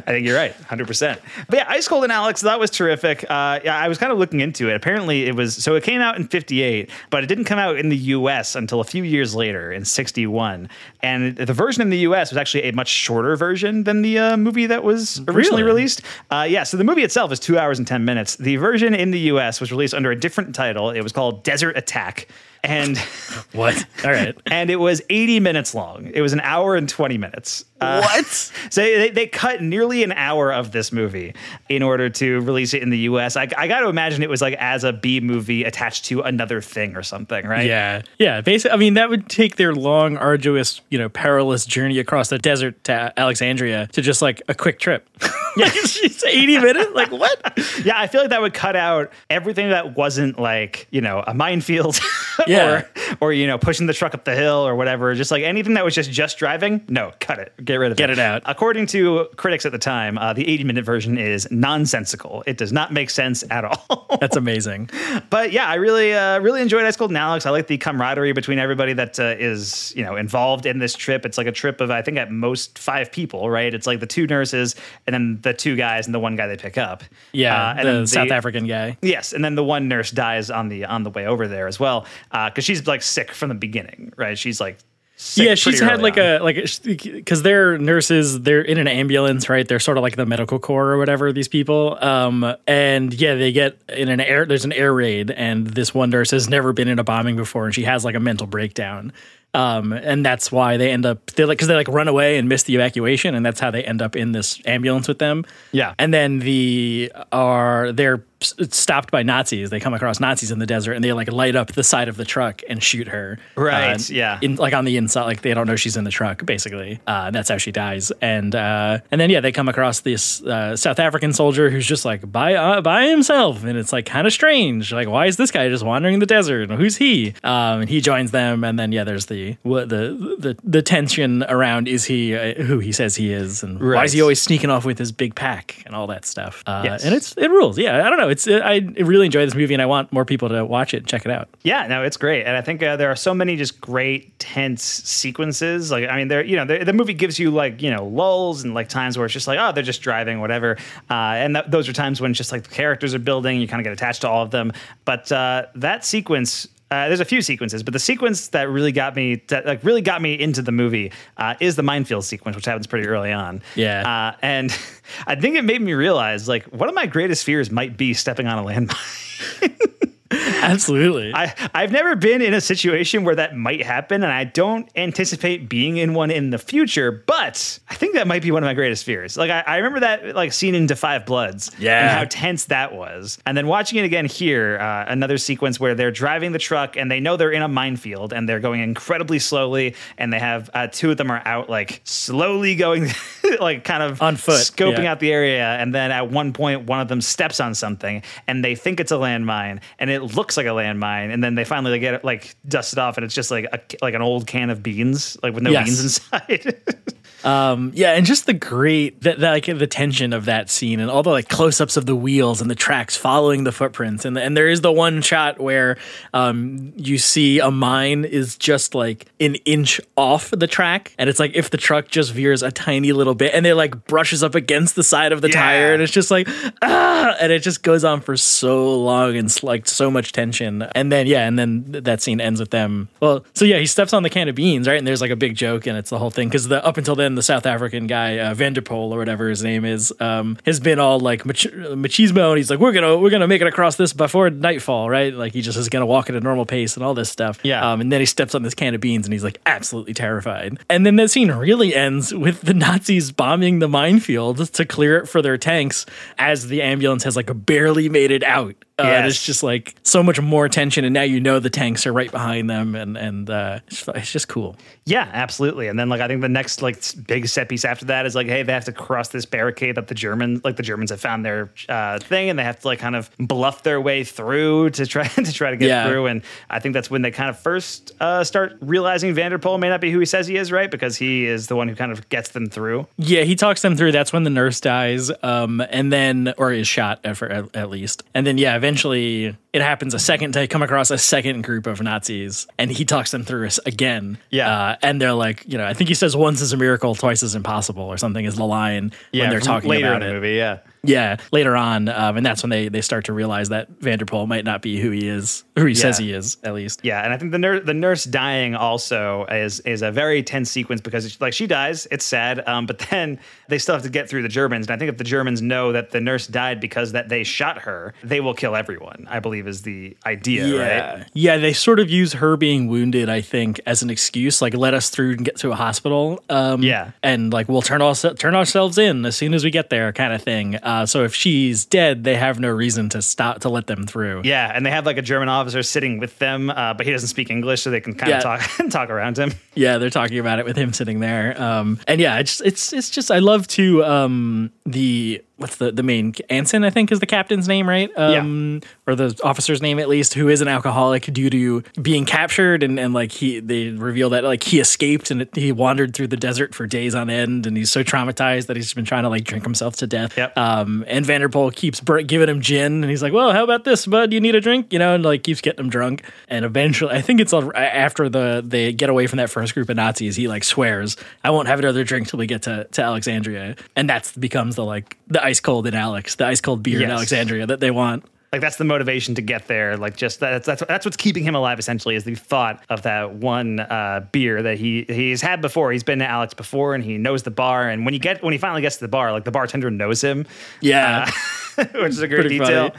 I 0.06 0.12
think 0.12 0.25
you're 0.25 0.36
right, 0.36 0.54
100%. 0.62 1.20
But 1.50 1.58
yeah, 1.58 1.66
Ice 1.70 1.88
Cold 1.88 2.04
in 2.04 2.12
Alex, 2.12 2.42
that 2.42 2.60
was 2.60 2.70
terrific. 2.70 3.24
Uh, 3.30 3.60
yeah, 3.63 3.77
I 3.77 3.88
was 3.88 3.98
kind 3.98 4.12
of 4.12 4.18
looking 4.18 4.42
into 4.42 4.70
it. 4.70 4.75
Apparently, 4.75 5.25
it 5.25 5.36
was 5.36 5.56
so 5.56 5.75
it 5.75 5.84
came 5.84 6.01
out 6.01 6.18
in 6.18 6.27
58, 6.27 6.89
but 7.10 7.24
it 7.24 7.27
didn't 7.27 7.46
come 7.46 7.58
out 7.60 7.77
in 7.77 7.89
the 7.89 7.98
US 7.98 8.56
until 8.56 8.80
a 8.80 8.84
few 8.84 9.04
years 9.04 9.34
later 9.34 9.72
in 9.72 9.84
61. 9.86 10.70
And 11.01 11.36
the 11.36 11.54
version 11.54 11.82
in 11.82 11.89
the 11.89 12.00
US 12.00 12.32
was 12.32 12.38
actually 12.38 12.63
a 12.63 12.74
much 12.74 12.88
shorter 12.89 13.36
version 13.36 13.84
than 13.84 14.01
the 14.01 14.20
uh, 14.20 14.38
movie 14.38 14.68
that 14.68 14.84
was 14.84 15.20
originally 15.27 15.63
Really? 15.63 15.75
released. 15.75 16.01
Uh, 16.30 16.46
yeah, 16.48 16.63
so 16.63 16.77
the 16.77 16.84
movie 16.84 17.04
itself 17.04 17.32
is 17.32 17.39
two 17.39 17.58
hours 17.58 17.80
and 17.80 17.88
10 17.88 18.06
minutes. 18.06 18.36
The 18.36 18.58
version 18.58 18.94
in 18.94 19.12
the 19.12 19.20
US 19.32 19.60
was 19.60 19.72
released 19.72 19.94
under 19.94 20.12
a 20.12 20.16
different 20.16 20.54
title. 20.54 20.92
It 20.92 21.01
was 21.01 21.12
called 21.12 21.44
Desert 21.44 21.75
Attack. 21.77 22.27
And 22.67 22.97
what? 23.53 23.86
All 24.03 24.12
right. 24.12 24.36
and 24.45 24.69
it 24.69 24.75
was 24.75 25.01
80 25.09 25.39
minutes 25.39 25.74
long. 25.74 26.12
It 26.13 26.21
was 26.21 26.33
an 26.33 26.41
hour 26.41 26.75
and 26.75 26.88
20 26.89 27.17
minutes. 27.17 27.63
Uh, 27.79 28.01
What? 28.01 28.25
So 28.69 28.81
they, 28.81 29.09
they 29.12 29.27
cut 29.27 29.62
nearly 29.62 30.03
an 30.03 30.12
hour 30.12 30.51
of 30.51 30.71
this 30.71 30.91
movie 30.91 31.33
in 31.69 31.81
order 31.83 32.09
to 32.09 32.41
release 32.41 32.74
it 32.74 32.81
in 32.83 32.89
the 32.89 32.97
US. 33.00 33.38
I, 33.38 33.47
I 33.57 33.67
got 33.67 33.79
to 33.81 33.88
imagine 33.88 34.21
it 34.24 34.29
was 34.29 34.41
like 34.41 34.55
as 34.55 34.83
a 34.83 34.91
B 34.91 35.19
movie 35.21 35.63
attached 35.63 36.05
to 36.05 36.21
another 36.21 36.59
thing 36.62 36.95
or 36.95 37.03
something, 37.03 37.45
right? 37.45 37.65
Yeah. 37.65 38.01
Yeah. 38.17 38.41
Basically, 38.41 38.74
I 38.74 38.77
mean, 38.77 38.95
that 38.95 39.09
would 39.09 39.29
take 39.29 39.55
their 39.55 39.74
long, 39.74 40.17
arduous, 40.17 40.81
you 40.89 40.97
know, 40.97 41.07
perilous 41.09 41.65
journey 41.65 42.00
across 42.00 42.29
the 42.29 42.38
desert 42.39 42.83
to 42.86 43.13
Alexandria 43.17 43.88
to 43.93 44.01
just 44.01 44.21
like 44.21 44.41
a 44.50 44.53
quick 44.55 44.79
trip. 44.79 45.07
Yeah. 45.57 45.71
it's 45.74 46.24
80 46.24 46.59
minutes? 46.59 46.91
Like, 46.93 47.09
what? 47.12 47.41
Yeah, 47.83 48.00
I 48.00 48.05
feel 48.05 48.21
like 48.21 48.29
that 48.29 48.41
would 48.41 48.53
cut 48.53 48.75
out 48.75 49.12
everything 49.27 49.69
that 49.69 49.97
wasn't 49.97 50.38
like, 50.39 50.88
you 50.91 51.01
know, 51.01 51.24
a 51.25 51.33
minefield 51.33 52.00
Yeah. 52.45 52.56
Or, 52.57 52.89
or, 53.21 53.33
you 53.33 53.47
know, 53.47 53.57
pushing 53.57 53.87
the 53.87 53.93
truck 53.93 54.13
up 54.13 54.25
the 54.25 54.35
hill 54.35 54.67
or 54.67 54.75
whatever. 54.75 55.13
Just 55.15 55.31
like 55.31 55.43
anything 55.43 55.73
that 55.75 55.85
was 55.85 55.95
just 55.95 56.11
just 56.11 56.37
driving, 56.37 56.83
no, 56.87 57.11
cut 57.19 57.39
it. 57.39 57.53
Get 57.63 57.75
rid 57.75 57.91
of 57.91 57.97
Get 57.97 58.09
it. 58.09 58.15
Get 58.15 58.19
it 58.19 58.25
out. 58.25 58.41
According 58.45 58.87
to 58.87 59.27
critics 59.35 59.65
at 59.65 59.71
the 59.71 59.77
time, 59.77 60.17
uh, 60.17 60.33
the 60.33 60.47
80 60.47 60.63
minute 60.63 60.85
version 60.85 61.17
is 61.17 61.49
nonsensical. 61.51 62.43
It 62.45 62.57
does 62.57 62.71
not 62.71 62.91
make 62.93 63.09
sense 63.09 63.43
at 63.49 63.65
all. 63.65 64.07
That's 64.19 64.37
amazing. 64.37 64.89
but 65.29 65.51
yeah, 65.51 65.67
I 65.67 65.75
really, 65.75 66.13
uh, 66.13 66.39
really 66.39 66.61
enjoyed 66.61 66.85
Ice 66.85 66.95
Cold 66.95 67.11
in 67.11 67.17
Alex. 67.17 67.45
I 67.45 67.49
like 67.51 67.67
the 67.67 67.77
camaraderie 67.77 68.33
between 68.33 68.59
everybody 68.59 68.93
that 68.93 69.19
uh, 69.19 69.35
is, 69.37 69.93
you 69.95 70.03
know, 70.03 70.15
involved 70.15 70.65
in 70.65 70.79
this 70.79 70.95
trip. 70.95 71.25
It's 71.25 71.37
like 71.37 71.47
a 71.47 71.51
trip 71.51 71.81
of, 71.81 71.91
I 71.91 72.01
think, 72.01 72.17
at 72.17 72.31
most 72.31 72.79
five 72.79 73.11
people, 73.11 73.49
right? 73.49 73.73
It's 73.73 73.87
like 73.87 73.99
the 73.99 74.07
two 74.07 74.27
nurses 74.27 74.75
and 75.05 75.13
then 75.13 75.39
the 75.41 75.53
two 75.53 75.75
guys 75.75 76.05
and 76.05 76.15
the 76.15 76.19
one 76.19 76.35
guy 76.35 76.47
they 76.47 76.57
pick 76.57 76.77
up. 76.77 77.03
Yeah. 77.31 77.69
Uh, 77.69 77.73
and 77.77 77.87
then 77.87 78.01
the 78.01 78.07
South 78.07 78.31
African 78.31 78.67
guy. 78.67 78.97
Yes, 79.01 79.33
and 79.33 79.43
then 79.43 79.55
the 79.55 79.63
one 79.63 79.87
nurse 79.87 80.11
dies 80.11 80.49
on 80.49 80.69
the 80.69 80.85
on 80.85 81.03
the 81.03 81.09
way 81.09 81.25
over 81.25 81.47
there 81.47 81.67
as 81.67 81.79
well, 81.79 82.05
because 82.46 82.63
she's 82.65 82.88
like 82.88 83.01
sick 83.01 83.32
from 83.32 83.50
the 83.50 83.56
beginning, 83.56 84.13
right? 84.17 84.38
She's 84.38 84.60
like, 84.62 84.77
sick 85.15 85.46
yeah, 85.46 85.56
she's 85.56 85.79
had 85.79 85.94
early 85.94 86.03
like 86.03 86.17
on. 86.17 86.24
a 86.24 86.39
like 86.39 86.56
because 86.84 87.41
they're 87.41 87.77
nurses, 87.77 88.41
they're 88.41 88.62
in 88.62 88.77
an 88.77 88.88
ambulance, 88.88 89.50
right? 89.50 89.67
They're 89.67 89.79
sort 89.79 89.98
of 89.98 90.03
like 90.03 90.15
the 90.15 90.25
medical 90.25 90.60
corps 90.60 90.89
or 90.91 90.98
whatever. 90.98 91.32
These 91.34 91.48
people, 91.48 91.98
um, 92.03 92.56
and 92.67 93.13
yeah, 93.13 93.36
they 93.36 93.51
get 93.51 93.77
in 93.89 94.10
an 94.10 94.20
air. 94.22 94.46
There's 94.46 94.65
an 94.65 94.74
air 94.74 94.94
raid, 94.94 95.32
and 95.32 95.67
this 95.67 95.94
one 95.94 96.10
nurse 96.12 96.32
has 96.32 96.50
never 96.50 96.74
been 96.74 96.88
in 96.88 97.00
a 97.00 97.03
bombing 97.03 97.36
before, 97.36 97.65
and 97.65 97.74
she 97.74 97.84
has 97.84 98.06
like 98.06 98.15
a 98.15 98.20
mental 98.20 98.48
breakdown. 98.48 99.12
Um, 99.53 99.91
and 99.94 100.24
that's 100.24 100.51
why 100.51 100.77
they 100.77 100.91
end 100.91 101.06
up 101.06 101.32
they 101.32 101.46
like 101.46 101.58
because 101.58 101.67
they 101.70 101.74
like 101.75 101.88
run 101.88 102.08
away 102.08 102.38
and 102.38 102.48
miss 102.48 102.63
the 102.63 102.75
evacuation, 102.75 103.34
and 103.34 103.44
that's 103.46 103.60
how 103.60 103.72
they 103.72 103.84
end 103.84 104.01
up 104.03 104.15
in 104.15 104.32
this 104.34 104.62
ambulance 104.65 105.08
with 105.08 105.17
them. 105.20 105.46
Yeah. 105.72 105.96
and 105.98 106.13
then 106.13 106.39
the 106.39 107.12
are 107.32 107.91
they're 107.91 108.15
s- 108.15 108.26
stopped 108.41 109.12
by 109.12 109.24
Nazis. 109.24 109.70
They 109.70 109.79
come 109.79 109.94
across 109.94 110.20
Nazis 110.20 110.51
in 110.51 110.60
the 110.60 110.65
desert, 110.65 110.94
and 110.94 111.03
they 111.03 111.13
like 111.13 111.32
light 111.32 111.56
up 111.56 111.74
the 111.74 111.84
side 111.84 112.08
of 112.08 112.17
the 112.17 112.25
truck 112.25 112.62
and 112.70 112.82
shoot 112.82 113.08
her. 113.08 113.39
Right, 113.56 113.96
Uh, 113.96 114.13
yeah. 114.13 114.39
in 114.41 114.56
like 114.56 114.74
on 114.74 114.86
the 114.86 114.98
inside, 114.98 115.24
like 115.25 115.41
they 115.41 115.53
don't 115.53 115.67
know 115.67 115.75
she's 115.75 115.98
in 115.98 116.03
the 116.03 116.12
truck, 116.12 116.46
basically. 116.46 117.00
Uh, 117.08 117.24
and 117.27 117.36
that's 117.36 117.50
how 117.50 117.58
she 117.58 117.72
dies. 117.72 118.12
And 118.22 118.53
uh, 118.55 119.00
and 119.11 119.20
then 119.20 119.29
yeah, 119.29 119.40
they 119.40 119.51
come 119.51 119.68
across 119.70 120.01
this 120.01 120.42
uh, 120.44 120.75
South 120.75 121.00
African 121.00 121.33
soldier 121.33 121.70
who's 121.70 121.85
just 121.88 122.05
like 122.05 122.31
by 122.31 122.53
uh, 122.55 122.81
by 122.81 123.07
himself, 123.07 123.64
and 123.64 123.77
it's 123.77 123.92
like 123.94 124.05
kind 124.05 124.27
of 124.27 124.33
strange. 124.33 124.92
Like, 124.94 125.07
why 125.07 125.25
is 125.25 125.38
this 125.38 125.51
guy 125.51 125.68
just 125.70 125.83
wandering 125.83 126.20
the 126.20 126.25
desert? 126.25 126.70
And 126.70 126.79
who's 126.79 126.98
he? 126.98 127.33
Um, 127.44 127.81
and 127.81 127.90
he 127.90 128.01
joins 128.01 128.31
them, 128.31 128.64
and 128.64 128.77
then 128.77 128.92
yeah, 128.92 129.03
there's 129.03 129.25
the 129.27 129.57
what 129.64 129.90
the 129.90 130.35
the 130.40 130.57
the 130.64 130.81
tension 130.81 131.44
around 131.44 131.88
is 131.88 132.05
he 132.05 132.35
uh, 132.35 132.53
who 132.64 132.79
he 132.79 132.92
says 132.92 133.16
he 133.16 133.31
is, 133.33 133.64
and 133.64 133.79
why 133.79 134.03
is 134.03 134.11
he 134.14 134.22
always 134.22 134.42
sneaking 134.42 134.70
off 134.70 134.85
with 134.85 134.98
his 135.00 135.11
big 135.11 135.35
pack 135.35 135.81
and 135.85 135.96
all 135.96 136.07
that 136.07 136.25
stuff. 136.25 136.64
Uh, 136.66 136.81
Yes. 136.88 137.03
and 137.03 137.14
it's 137.16 137.35
it 137.38 137.50
rules. 137.50 137.77
Yeah, 137.77 138.05
I 138.05 138.09
don't 138.09 138.18
know. 138.20 138.26
It's 138.27 138.48
I 138.48 138.77
really 138.98 139.25
enjoy 139.25 139.46
this 139.46 139.55
movie, 139.55 139.74
and 139.74 139.81
I 139.81 139.85
want 139.85 140.11
more 140.11 140.25
people 140.25 140.50
to 140.50 140.66
watch 140.66 140.94
it 140.94 140.98
and 140.98 141.07
check 141.07 141.25
it 141.25 141.31
out. 141.31 141.50
Yeah, 141.63 141.87
no, 141.87 142.03
it's 142.03 142.18
great, 142.18 142.46
and 142.46 142.55
I 142.55 142.61
think 142.61 142.81
uh, 142.83 142.96
there 142.96 143.09
are 143.09 143.16
so 143.16 143.33
many 143.33 143.55
just 143.55 143.81
great 143.81 144.37
tense 144.40 144.83
sequences. 144.83 145.92
Like, 145.92 146.09
I 146.09 146.18
mean, 146.18 146.27
there, 146.27 146.44
you 146.44 146.55
know, 146.55 146.66
the, 146.66 146.83
the 146.83 146.94
movie 146.94 147.13
gives 147.13 147.40
you 147.40 147.51
like 147.51 147.81
you 147.81 147.92
know 147.92 148.07
lulls 148.07 148.63
and 148.63 148.74
like 148.74 148.90
times 148.90 149.18
where 149.18 149.25
it's 149.25 149.33
just 149.33 149.48
like, 149.48 149.59
oh, 149.59 149.72
they're 149.72 149.83
just 149.83 150.01
driving, 150.01 150.40
whatever, 150.40 150.77
uh, 151.09 151.13
and 151.13 151.55
th- 151.55 151.66
those 151.68 151.90
are 151.90 151.94
times 151.94 152.22
when 152.22 152.31
it's 152.31 152.37
just 152.37 152.51
like 152.51 152.63
the 152.63 152.74
characters 152.74 153.13
are 153.13 153.20
building, 153.20 153.59
you 153.59 153.68
kind 153.68 153.79
of 153.79 153.83
get 153.83 153.94
attached 153.94 154.22
to 154.22 154.29
all 154.29 154.44
of 154.44 154.51
them. 154.51 154.72
But 155.05 155.31
uh, 155.31 155.68
that 155.75 156.05
sequence. 156.05 156.68
Uh, 156.89 157.07
there's 157.07 157.19
a 157.19 157.25
few 157.25 157.41
sequences, 157.41 157.83
but 157.83 157.91
the 157.93 158.00
sequence 158.00 158.47
that 158.50 158.69
really 158.69 158.93
got 158.93 159.13
me, 159.15 159.43
that 159.47 159.65
like 159.65 159.83
really 159.83 160.01
got 160.01 160.21
me 160.21 160.39
into 160.39 160.61
the 160.61 160.71
movie, 160.71 161.11
uh, 161.35 161.55
is 161.59 161.75
the 161.75 161.83
minefield 161.83 162.23
sequence, 162.23 162.55
which 162.55 162.65
happens 162.65 162.87
pretty 162.87 163.07
early 163.07 163.31
on. 163.33 163.61
Yeah. 163.75 164.07
uh, 164.33 164.37
and 164.41 164.71
I 165.27 165.35
think 165.35 165.57
it 165.57 165.63
made 165.63 165.81
me 165.81 165.93
realize 165.93 166.47
like 166.47 166.63
one 166.65 166.87
of 166.87 166.95
my 166.95 167.05
greatest 167.05 167.43
fears 167.43 167.69
might 167.69 167.97
be 167.97 168.13
stepping 168.13 168.47
on 168.47 168.59
a 168.59 168.63
landmine. 168.63 170.06
Absolutely. 170.61 171.33
I, 171.33 171.53
I've 171.74 171.92
never 171.92 172.16
been 172.16 172.42
in 172.42 172.53
a 172.53 172.61
situation 172.61 173.24
where 173.24 173.35
that 173.35 173.55
might 173.55 173.83
happen, 173.83 174.24
and 174.24 174.31
I 174.31 174.44
don't 174.44 174.90
anticipate 174.96 175.70
being 175.70 175.98
in 175.98 176.13
one 176.13 176.31
in 176.31 176.50
the 176.50 176.57
future. 176.57 177.11
But 177.25 177.79
I 177.90 177.96
think 177.96 178.16
that 178.16 178.27
might 178.27 178.42
be 178.42 178.51
one 178.51 178.63
of 178.63 178.68
my 178.68 178.74
greatest 178.74 179.03
fears. 179.05 179.37
Like 179.37 179.51
I, 179.51 179.61
I 179.66 179.77
remember 179.77 180.01
that 180.01 180.35
like 180.35 180.53
scene 180.53 180.75
in 180.75 180.85
Da 180.87 180.96
5 180.96 181.25
Bloods, 181.25 181.72
Yeah. 181.79 182.01
and 182.01 182.09
how 182.20 182.25
tense 182.25 182.66
that 182.66 182.94
was. 182.94 183.37
And 183.46 183.57
then 183.57 183.68
watching 183.68 184.00
it 184.00 184.05
again 184.05 184.25
here, 184.25 184.77
uh, 184.79 185.05
another 185.07 185.37
sequence 185.37 185.79
where 185.79 185.96
they're 185.96 186.11
driving 186.11 186.51
the 186.51 186.59
truck 186.59 186.98
and 186.98 187.09
they 187.09 187.20
know 187.20 187.37
they're 187.37 187.51
in 187.51 187.61
a 187.61 187.68
minefield 187.68 188.33
and 188.33 188.48
they're 188.50 188.59
going 188.59 188.81
incredibly 188.81 189.40
slowly, 189.40 189.96
and 190.18 190.33
they 190.33 190.40
have 190.40 190.70
uh, 190.74 190.87
two 190.87 191.11
of 191.11 191.18
them 191.18 191.31
are 191.31 191.42
out 191.46 191.70
like 191.70 192.01
slowly 192.03 192.75
going, 192.75 193.07
like 193.59 193.83
kind 193.83 194.03
of 194.03 194.22
On 194.22 194.35
foot, 194.35 194.55
scoping 194.61 195.03
yeah. 195.03 195.11
out 195.11 195.20
the 195.20 195.31
area, 195.31 195.66
and 195.77 195.94
then 195.94 196.11
at 196.11 196.29
one 196.31 196.53
point 196.53 196.83
one 196.83 197.00
of 197.00 197.07
them 197.07 197.22
steps 197.22 197.59
on 197.59 197.74
something, 197.75 198.24
and 198.48 198.63
they 198.63 198.75
think 198.75 199.00
it's 199.00 199.11
a 199.11 199.16
landmine, 199.16 199.79
and 200.00 200.09
it 200.09 200.17
looks 200.22 200.58
like 200.58 200.66
a 200.66 200.70
landmine, 200.70 201.34
and 201.34 201.44
then 201.44 201.56
they 201.56 201.64
finally 201.64 201.92
like, 201.94 202.01
get 202.01 202.14
it 202.16 202.24
like 202.24 202.56
dusted 202.68 203.00
off, 203.00 203.18
and 203.18 203.25
it's 203.25 203.34
just 203.36 203.51
like 203.51 203.66
a, 203.72 203.80
like 204.01 204.14
an 204.14 204.22
old 204.22 204.48
can 204.48 204.70
of 204.70 204.82
beans, 204.84 205.38
like 205.44 205.53
with 205.53 205.64
no 205.64 205.72
Yes. 205.72 205.86
beans 205.86 206.03
inside. 206.03 206.82
Yeah, 207.48 208.14
and 208.14 208.25
just 208.25 208.46
the 208.46 208.53
great 208.53 209.22
that 209.22 209.40
like 209.40 209.66
the 209.66 209.88
tension 209.88 210.33
of 210.33 210.46
that 210.46 210.70
scene 210.70 211.00
and 211.00 211.10
all 211.10 211.24
the 211.24 211.29
like 211.29 211.48
close-ups 211.50 211.96
of 211.98 212.05
the 212.05 212.16
wheels 212.16 212.62
and 212.62 212.70
the 212.70 212.75
tracks 212.75 213.16
following 213.16 213.64
the 213.64 213.72
footprints. 213.72 214.25
And 214.25 214.38
and 214.38 214.55
there 214.57 214.68
is 214.68 214.81
the 214.81 214.92
one 214.92 215.22
shot 215.22 215.60
where 215.60 215.98
um 216.33 216.94
you 216.98 217.18
see 217.18 217.60
a 217.60 217.72
mine 217.72 218.25
is 218.25 218.57
just 218.57 218.94
like 218.96 219.27
an 219.40 219.55
inch 219.66 220.01
off 220.18 220.51
the 220.51 220.68
track. 220.68 221.14
And 221.18 221.29
it's 221.29 221.40
like 221.40 221.51
if 221.55 221.70
the 221.70 221.77
truck 221.77 222.10
just 222.10 222.33
veers 222.33 222.64
a 222.64 222.72
tiny 222.72 223.12
little 223.14 223.36
bit 223.36 223.53
and 223.53 223.66
it 223.66 223.75
like 223.75 224.05
brushes 224.07 224.44
up 224.44 224.55
against 224.55 224.96
the 224.96 225.03
side 225.03 225.31
of 225.31 225.42
the 225.42 225.48
Yeah. 225.50 225.53
tire 225.62 225.94
and 225.94 226.01
it's 226.01 226.12
just 226.14 226.29
like 226.31 226.48
ah 226.81 227.36
and 227.40 227.51
it 227.51 227.60
just 227.64 227.83
goes 227.83 228.03
on 228.03 228.22
for 228.22 228.36
so 228.36 228.98
long 229.00 229.36
and 229.38 229.48
like 229.64 229.88
so 229.88 230.12
much 230.12 230.31
tension. 230.33 230.81
And 230.94 231.12
then 231.12 231.27
yeah 231.27 231.48
and 231.48 231.57
then 231.57 231.86
that 232.03 232.22
scene 232.22 232.42
ends 232.42 232.60
with 232.60 232.72
them. 232.72 233.07
Well 233.22 233.46
so 233.53 233.64
yeah 233.66 233.77
he 233.79 233.86
steps 233.86 234.12
on 234.14 234.24
the 234.24 234.29
can 234.29 234.50
of 234.50 234.55
beans 234.55 234.88
right? 234.88 234.98
And 234.98 235.07
there's 235.07 235.22
like 235.22 235.31
a 235.31 235.36
big 235.36 235.55
joke 235.55 235.88
and 235.88 235.98
it's 235.98 236.10
the 236.10 236.20
whole 236.20 236.29
thing 236.31 236.50
because 236.50 236.68
the 236.68 236.83
up 236.86 236.98
until 236.98 237.16
then 237.16 237.36
the 237.37 237.43
South 237.43 237.65
African 237.65 238.07
guy 238.07 238.39
uh, 238.39 238.53
Vanderpool 238.53 239.13
or 239.13 239.17
whatever 239.17 239.47
his 239.50 239.63
name 239.63 239.85
is, 239.85 240.13
um, 240.19 240.57
has 240.65 240.79
been 240.79 241.00
all 241.00 241.19
like 241.19 241.45
mach- 241.45 241.55
machismo, 241.57 242.50
and 242.50 242.57
he's 242.57 242.69
like, 242.69 242.79
"We're 242.79 242.91
gonna 242.91 243.17
we're 243.17 243.29
gonna 243.29 243.47
make 243.47 243.61
it 243.61 243.67
across 243.67 243.95
this 243.95 244.11
before 244.11 244.50
nightfall, 244.50 245.09
right?" 245.09 245.33
Like 245.33 245.53
he 245.53 245.61
just 245.61 245.77
is 245.77 245.87
gonna 245.89 246.05
walk 246.05 246.29
at 246.29 246.35
a 246.35 246.39
normal 246.41 246.65
pace 246.65 246.95
and 246.97 247.05
all 247.05 247.13
this 247.13 247.29
stuff. 247.29 247.59
Yeah. 247.63 247.89
Um, 247.89 248.01
and 248.01 248.11
then 248.11 248.19
he 248.19 248.25
steps 248.25 248.53
on 248.55 248.63
this 248.63 248.73
can 248.73 248.93
of 248.93 249.01
beans, 249.01 249.25
and 249.25 249.33
he's 249.33 249.43
like 249.43 249.59
absolutely 249.65 250.13
terrified. 250.13 250.79
And 250.89 251.05
then 251.05 251.15
that 251.17 251.31
scene 251.31 251.51
really 251.51 251.95
ends 251.95 252.33
with 252.33 252.61
the 252.61 252.73
Nazis 252.73 253.31
bombing 253.31 253.79
the 253.79 253.87
minefield 253.87 254.73
to 254.73 254.85
clear 254.85 255.17
it 255.17 255.27
for 255.27 255.41
their 255.41 255.57
tanks 255.57 256.05
as 256.37 256.67
the 256.67 256.81
ambulance 256.81 257.23
has 257.23 257.35
like 257.35 257.50
barely 257.65 258.09
made 258.09 258.31
it 258.31 258.43
out. 258.43 258.75
Uh, 259.00 259.03
and 259.03 259.25
Yes. 259.27 259.36
It's 259.36 259.46
just 259.46 259.62
like 259.64 259.96
so 260.03 260.24
much 260.24 260.40
more 260.42 260.68
tension, 260.70 261.05
and 261.05 261.14
now 261.14 261.22
you 261.22 261.40
know 261.40 261.60
the 261.60 261.70
tanks 261.70 262.07
are 262.07 262.14
right 262.14 262.31
behind 262.31 262.70
them, 262.70 262.96
and 262.96 263.16
and 263.18 263.50
uh, 263.50 263.79
it's, 263.88 264.07
it's 264.07 264.31
just 264.31 264.48
cool. 264.48 264.75
Yeah, 265.05 265.29
absolutely. 265.33 265.88
And 265.88 266.00
then 266.00 266.10
like 266.10 266.20
I 266.22 266.27
think 266.27 266.42
the 266.42 266.50
next 266.50 266.81
like 266.81 267.01
big 267.27 267.48
set 267.48 267.70
piece 267.70 267.86
after 267.86 268.05
that 268.05 268.25
is 268.25 268.33
like, 268.36 268.48
hey, 268.48 268.64
they 268.64 268.74
have 268.74 268.86
to 268.86 268.92
cross 268.92 269.29
this 269.29 269.46
barricade 269.46 269.96
that 269.96 270.07
the 270.07 270.16
Germans 270.16 270.62
like 270.64 270.77
the 270.77 270.83
Germans 270.83 271.12
have 271.12 271.22
found 271.22 271.46
their 271.46 271.72
uh, 271.90 272.18
thing, 272.20 272.50
and 272.50 272.57
they 272.57 272.64
have 272.64 272.79
to 272.79 272.88
like 272.88 273.00
kind 273.00 273.16
of 273.16 273.29
bluff 273.38 273.83
their 273.83 274.01
way 274.01 274.24
through 274.24 274.90
to 274.92 275.05
try 275.05 275.27
to 275.27 275.53
try 275.53 275.70
to 275.72 275.77
get 275.77 275.90
Yeah. 275.90 276.07
through. 276.07 276.25
And 276.27 276.42
I 276.70 276.79
think 276.79 276.94
that's 276.94 277.10
when 277.12 277.22
they 277.22 277.31
kind 277.31 277.50
of 277.50 277.60
first 277.60 278.12
uh, 278.20 278.44
start 278.44 278.77
realizing 278.81 279.33
Vanderpool 279.33 279.77
may 279.77 279.90
not 279.90 280.01
be 280.01 280.12
who 280.12 280.20
he 280.20 280.25
says 280.25 280.48
he 280.48 280.57
is, 280.57 280.72
right? 280.72 280.90
Because 280.90 281.18
he 281.18 281.46
is 281.46 281.68
the 281.68 281.75
one 281.75 281.88
who 281.88 281.96
kind 281.96 282.12
of 282.12 282.27
gets 282.29 282.50
them 282.50 282.68
through. 282.68 283.05
Yeah, 283.18 283.44
he 283.44 283.55
talks 283.55 283.81
them 283.83 283.96
through. 283.96 284.12
That's 284.12 284.33
when 284.33 284.44
the 284.44 284.50
nurse 284.50 284.79
dies, 284.81 285.29
um, 285.44 285.81
and 285.92 286.12
then 286.12 286.53
or 286.57 286.72
is 286.74 286.88
shot 286.88 287.20
at, 287.24 287.40
at, 287.44 287.75
at 287.75 287.90
least, 287.90 288.24
and 288.33 288.46
then 288.48 288.57
yeah, 288.57 288.75
eventually 288.87 289.57
it 289.73 289.81
happens 289.81 290.13
a 290.13 290.19
second. 290.19 290.53
They 290.53 290.67
come 290.67 290.81
across 290.81 291.11
a 291.11 291.17
second 291.17 291.63
group 291.63 291.87
of 291.87 292.01
Nazis, 292.01 292.67
and 292.77 292.89
he 292.89 293.03
talks 293.05 293.31
them 293.31 293.43
through 293.43 293.67
us 293.67 293.79
again. 293.85 294.37
Yeah. 294.50 294.71
uh, 294.71 294.95
and 295.01 295.21
they're 295.21 295.33
like, 295.33 295.63
you 295.67 295.77
know, 295.77 295.85
I 295.85 295.93
think 295.93 296.07
he 296.07 296.13
says 296.13 296.35
once 296.35 296.61
is 296.61 296.73
a 296.73 296.77
miracle, 296.77 297.13
twice 297.13 297.43
is 297.43 297.53
impossible, 297.53 298.03
or 298.03 298.17
something 298.17 298.45
is 298.45 298.55
the 298.55 298.65
line 298.65 299.11
when 299.31 299.50
they're 299.50 299.59
talking 299.59 299.89
later 299.89 300.07
about 300.07 300.21
in 300.21 300.27
the 300.29 300.33
it. 300.33 300.33
movie. 300.35 300.55
Yeah. 300.55 300.79
Yeah, 301.03 301.37
later 301.53 301.77
on, 301.77 302.09
um, 302.09 302.35
and 302.35 302.45
that's 302.45 302.63
when 302.63 302.69
they 302.69 302.89
they 302.89 303.00
start 303.00 303.25
to 303.25 303.33
realize 303.33 303.69
that 303.69 303.87
Vanderpool 304.01 304.45
might 304.45 304.65
not 304.65 304.81
be 304.81 305.00
who 305.00 305.09
he 305.11 305.25
is, 305.25 305.63
who 305.77 305.85
he 305.92 305.96
says 305.96 306.18
he 306.18 306.31
is, 306.33 306.57
at 306.63 306.74
least. 306.74 307.01
Yeah, 307.03 307.22
and 307.24 307.33
I 307.33 307.37
think 307.37 307.51
the 307.51 307.57
nurse 307.59 307.85
the 307.85 307.94
nurse 307.94 308.24
dying 308.24 308.75
also 308.75 309.46
is 309.46 309.79
is 309.81 310.01
a 310.01 310.11
very 310.11 310.44
tense 310.44 310.72
sequence 310.72 311.01
because 311.01 311.25
it's, 311.25 311.40
like 311.40 311.53
she 311.53 311.68
dies, 311.68 312.07
it's 312.11 312.25
sad, 312.25 312.68
um, 312.68 312.85
but 312.85 313.00
then 313.09 313.40
they 313.68 313.77
still 313.77 313.96
have 313.96 314.03
to 314.03 314.09
get 314.09 314.29
through 314.29 314.42
the 314.44 314.50
Germans, 314.50 314.87
and 314.87 314.94
I 314.94 314.98
think 314.98 315.11
if 315.11 315.18
the 315.18 315.24
Germans 315.24 315.61
know 315.61 315.92
that 315.92 316.11
the 316.11 316.22
nurse 316.22 316.48
died 316.48 316.79
because 316.79 317.11
that 317.11 317.29
they 317.29 317.44
shot 317.44 317.79
her, 317.79 318.13
they 318.24 318.40
will 318.42 318.53
kill 318.53 318.75
everyone. 318.75 319.27
I 319.29 319.40
believe 319.40 319.68
is 319.68 319.81
the 319.83 320.16
idea, 320.25 320.66
right? 320.79 321.27
Yeah, 321.33 321.57
they 321.57 321.74
sort 321.74 322.00
of 322.00 322.09
use 322.09 322.33
her 322.33 322.57
being 322.57 322.87
wounded, 322.87 323.29
I 323.29 323.42
think, 323.42 323.79
as 323.85 324.01
an 324.01 324.09
excuse. 324.09 324.61
Like, 324.61 324.74
let 324.74 324.94
us 324.94 325.09
through 325.09 325.31
and 325.33 325.46
get 325.46 325.57
to 325.57 325.72
a 325.72 325.75
hospital. 325.75 326.44
Um, 326.50 326.81
Yeah. 326.83 327.11
and 327.22 327.51
like 327.53 327.68
we'll 327.70 327.81
turn 327.81 328.01
us 328.01 328.25
turn 328.37 328.55
ourselves 328.55 328.98
in 328.98 329.25
as 329.25 329.35
soon 329.37 329.53
as 329.53 329.63
we 329.63 329.70
get 329.72 329.90
there, 329.90 330.11
kind 330.13 330.33
of 330.33 330.42
thing. 330.42 330.75
Uh, 330.77 331.05
so 331.05 331.24
if 331.24 331.35
she's 331.35 331.85
dead, 331.85 332.24
they 332.24 332.35
have 332.35 332.59
no 332.59 332.70
reason 332.70 333.09
to 333.09 333.22
stop 333.22 333.59
to 333.61 333.70
let 333.70 333.87
them 333.87 334.05
through. 334.07 334.42
Yeah, 334.46 334.72
and 334.74 334.85
they 334.85 334.92
have 334.92 335.05
like 335.05 335.18
a 335.18 335.22
German 335.22 335.50
officer 335.50 335.67
sitting 335.84 336.20
with 336.20 336.38
them, 336.40 336.70
uh, 336.70 336.94
but 336.94 337.06
he 337.06 337.12
doesn't 337.12 337.30
speak 337.30 337.50
English, 337.50 337.82
so 337.82 337.90
they 337.92 338.01
can 338.01 338.14
kind 338.14 338.30
Yeah. 338.30 338.38
of 338.38 338.44
talk 338.44 338.62
talk 338.90 339.10
around 339.10 339.38
him. 339.38 339.51
Yeah, 339.75 339.98
they're 339.98 340.10
talking 340.10 340.40
about 340.40 340.60
it 340.60 340.66
with 340.66 340.77
him 340.77 340.94
sitting 340.94 341.20
there. 341.20 341.60
Um, 341.62 342.00
and 342.08 342.20
yeah, 342.22 342.40
it's 342.40 342.62
it's 342.62 342.94
it's 342.94 343.10
just 343.10 343.32
I 343.32 343.40
love 343.40 343.68
to 343.70 344.03
um 344.06 344.72
the 344.86 345.44
what's 345.57 345.77
the 345.77 345.91
the 345.91 346.03
main 346.03 346.33
Anson 346.50 346.83
I 346.83 346.89
think 346.89 347.11
is 347.11 347.20
the 347.20 347.25
captain's 347.25 347.67
name, 347.67 347.87
right? 347.87 348.09
Um, 348.15 348.81
or 349.05 349.15
the 349.15 349.39
officer's 349.43 349.81
name 349.81 350.00
at 350.00 350.07
least, 350.07 350.33
who 350.33 350.48
is 350.50 350.61
an 350.61 350.67
alcoholic 350.67 351.24
due 351.33 351.50
to 351.50 351.83
being 352.01 352.25
captured 352.25 352.83
and 352.83 353.00
and 353.00 353.13
like 353.13 353.31
he 353.31 353.59
they 353.59 353.89
reveal 353.89 354.29
that 354.29 354.43
like 354.43 354.63
he 354.63 354.79
escaped 354.79 355.31
and 355.31 355.48
he 355.53 355.72
wandered 355.72 356.15
through 356.15 356.27
the 356.27 356.37
desert 356.37 356.74
for 356.74 356.85
days 356.87 357.15
on 357.15 357.29
end 357.29 357.65
and 357.65 357.75
he's 357.75 357.91
so 357.91 358.03
traumatized 358.03 358.67
that 358.67 358.75
he's 358.75 358.93
been 358.93 359.05
trying 359.05 359.24
to 359.24 359.29
like 359.29 359.43
drink 359.43 359.63
himself 359.63 359.96
to 359.98 360.07
death. 360.07 360.37
Yep. 360.37 360.57
Um, 360.57 361.03
and 361.07 361.25
Vanderpool 361.25 361.72
keeps 361.72 362.00
giving 362.01 362.50
him 362.50 362.61
gin 362.61 363.03
and 363.03 363.09
he's 363.09 363.24
like, 363.24 363.33
well, 363.33 363.51
how 363.51 363.63
about 363.63 363.83
this, 363.83 364.05
bud? 364.05 364.31
You 364.33 364.39
need 364.39 364.55
a 364.55 364.61
drink, 364.61 364.93
you 364.93 365.00
know, 365.00 365.15
and 365.15 365.24
like 365.24 365.43
keeps 365.43 365.61
getting 365.61 365.85
him 365.85 365.89
drunk. 365.89 366.24
And 366.48 366.65
eventually, 366.65 367.13
I 367.13 367.22
think 367.22 367.39
it's 367.39 367.53
after 367.53 368.29
the 368.29 368.63
they 368.65 368.93
get 368.93 369.09
away 369.09 369.27
from 369.27 369.37
that 369.37 369.50
first 369.50 369.74
group 369.74 369.89
of 369.89 369.96
Nazis, 369.96 370.35
he 370.35 370.48
like 370.48 370.63
swears, 370.63 371.17
I 371.43 371.50
won't 371.50 371.67
have 371.67 371.79
another 371.79 372.03
drink 372.03 372.27
till 372.27 372.39
we 372.39 372.48
get 372.48 372.63
to, 372.63 372.85
to 372.85 373.01
Alexandria. 373.01 373.75
And 373.96 374.09
that's 374.09 374.35
becomes 374.35 374.75
the 374.75 374.85
like 374.85 375.17
the 375.27 375.47
ice 375.48 375.60
cold 375.62 375.88
in 375.88 375.96
Alex, 375.96 376.36
the 376.36 376.46
ice 376.46 376.62
cold 376.62 376.83
beer 376.83 377.01
in 377.01 377.10
Alexandria 377.10 377.66
that 377.66 377.79
they 377.79 377.92
want. 377.92 378.25
Like 378.51 378.62
that's 378.62 378.77
the 378.77 378.86
motivation 378.86 379.36
to 379.36 379.42
get 379.42 379.68
there. 379.68 379.98
Like 379.98 380.16
just 380.16 380.40
that's 380.40 380.66
that's 380.66 380.83
that's 380.88 381.05
what's 381.05 381.18
keeping 381.18 381.44
him 381.44 381.55
alive. 381.55 381.79
Essentially, 381.79 382.16
is 382.16 382.24
the 382.24 382.36
thought 382.36 382.81
of 382.90 383.01
that 383.01 383.33
one 383.33 383.81
uh, 383.81 384.25
beer 384.31 384.62
that 384.64 384.77
he 384.77 385.05
he's 385.07 385.42
had 385.42 385.62
before. 385.62 385.92
He's 385.92 386.03
been 386.03 386.20
to 386.20 386.25
Alex 386.25 386.53
before, 386.53 386.96
and 386.96 387.03
he 387.03 387.18
knows 387.18 387.44
the 387.44 387.51
bar. 387.51 387.90
And 387.90 388.05
when 388.05 388.14
you 388.14 388.20
get 388.20 388.42
when 388.42 388.53
he 388.53 388.57
finally 388.57 388.81
gets 388.81 388.98
to 388.98 389.01
the 389.01 389.10
bar, 389.10 389.31
like 389.33 389.44
the 389.44 389.51
bartender 389.51 389.92
knows 389.92 390.22
him. 390.22 390.46
Yeah. 390.81 391.29
which 391.94 392.09
is 392.09 392.20
a 392.22 392.27
great 392.27 392.42
Pretty 392.42 392.59
detail. 392.59 392.92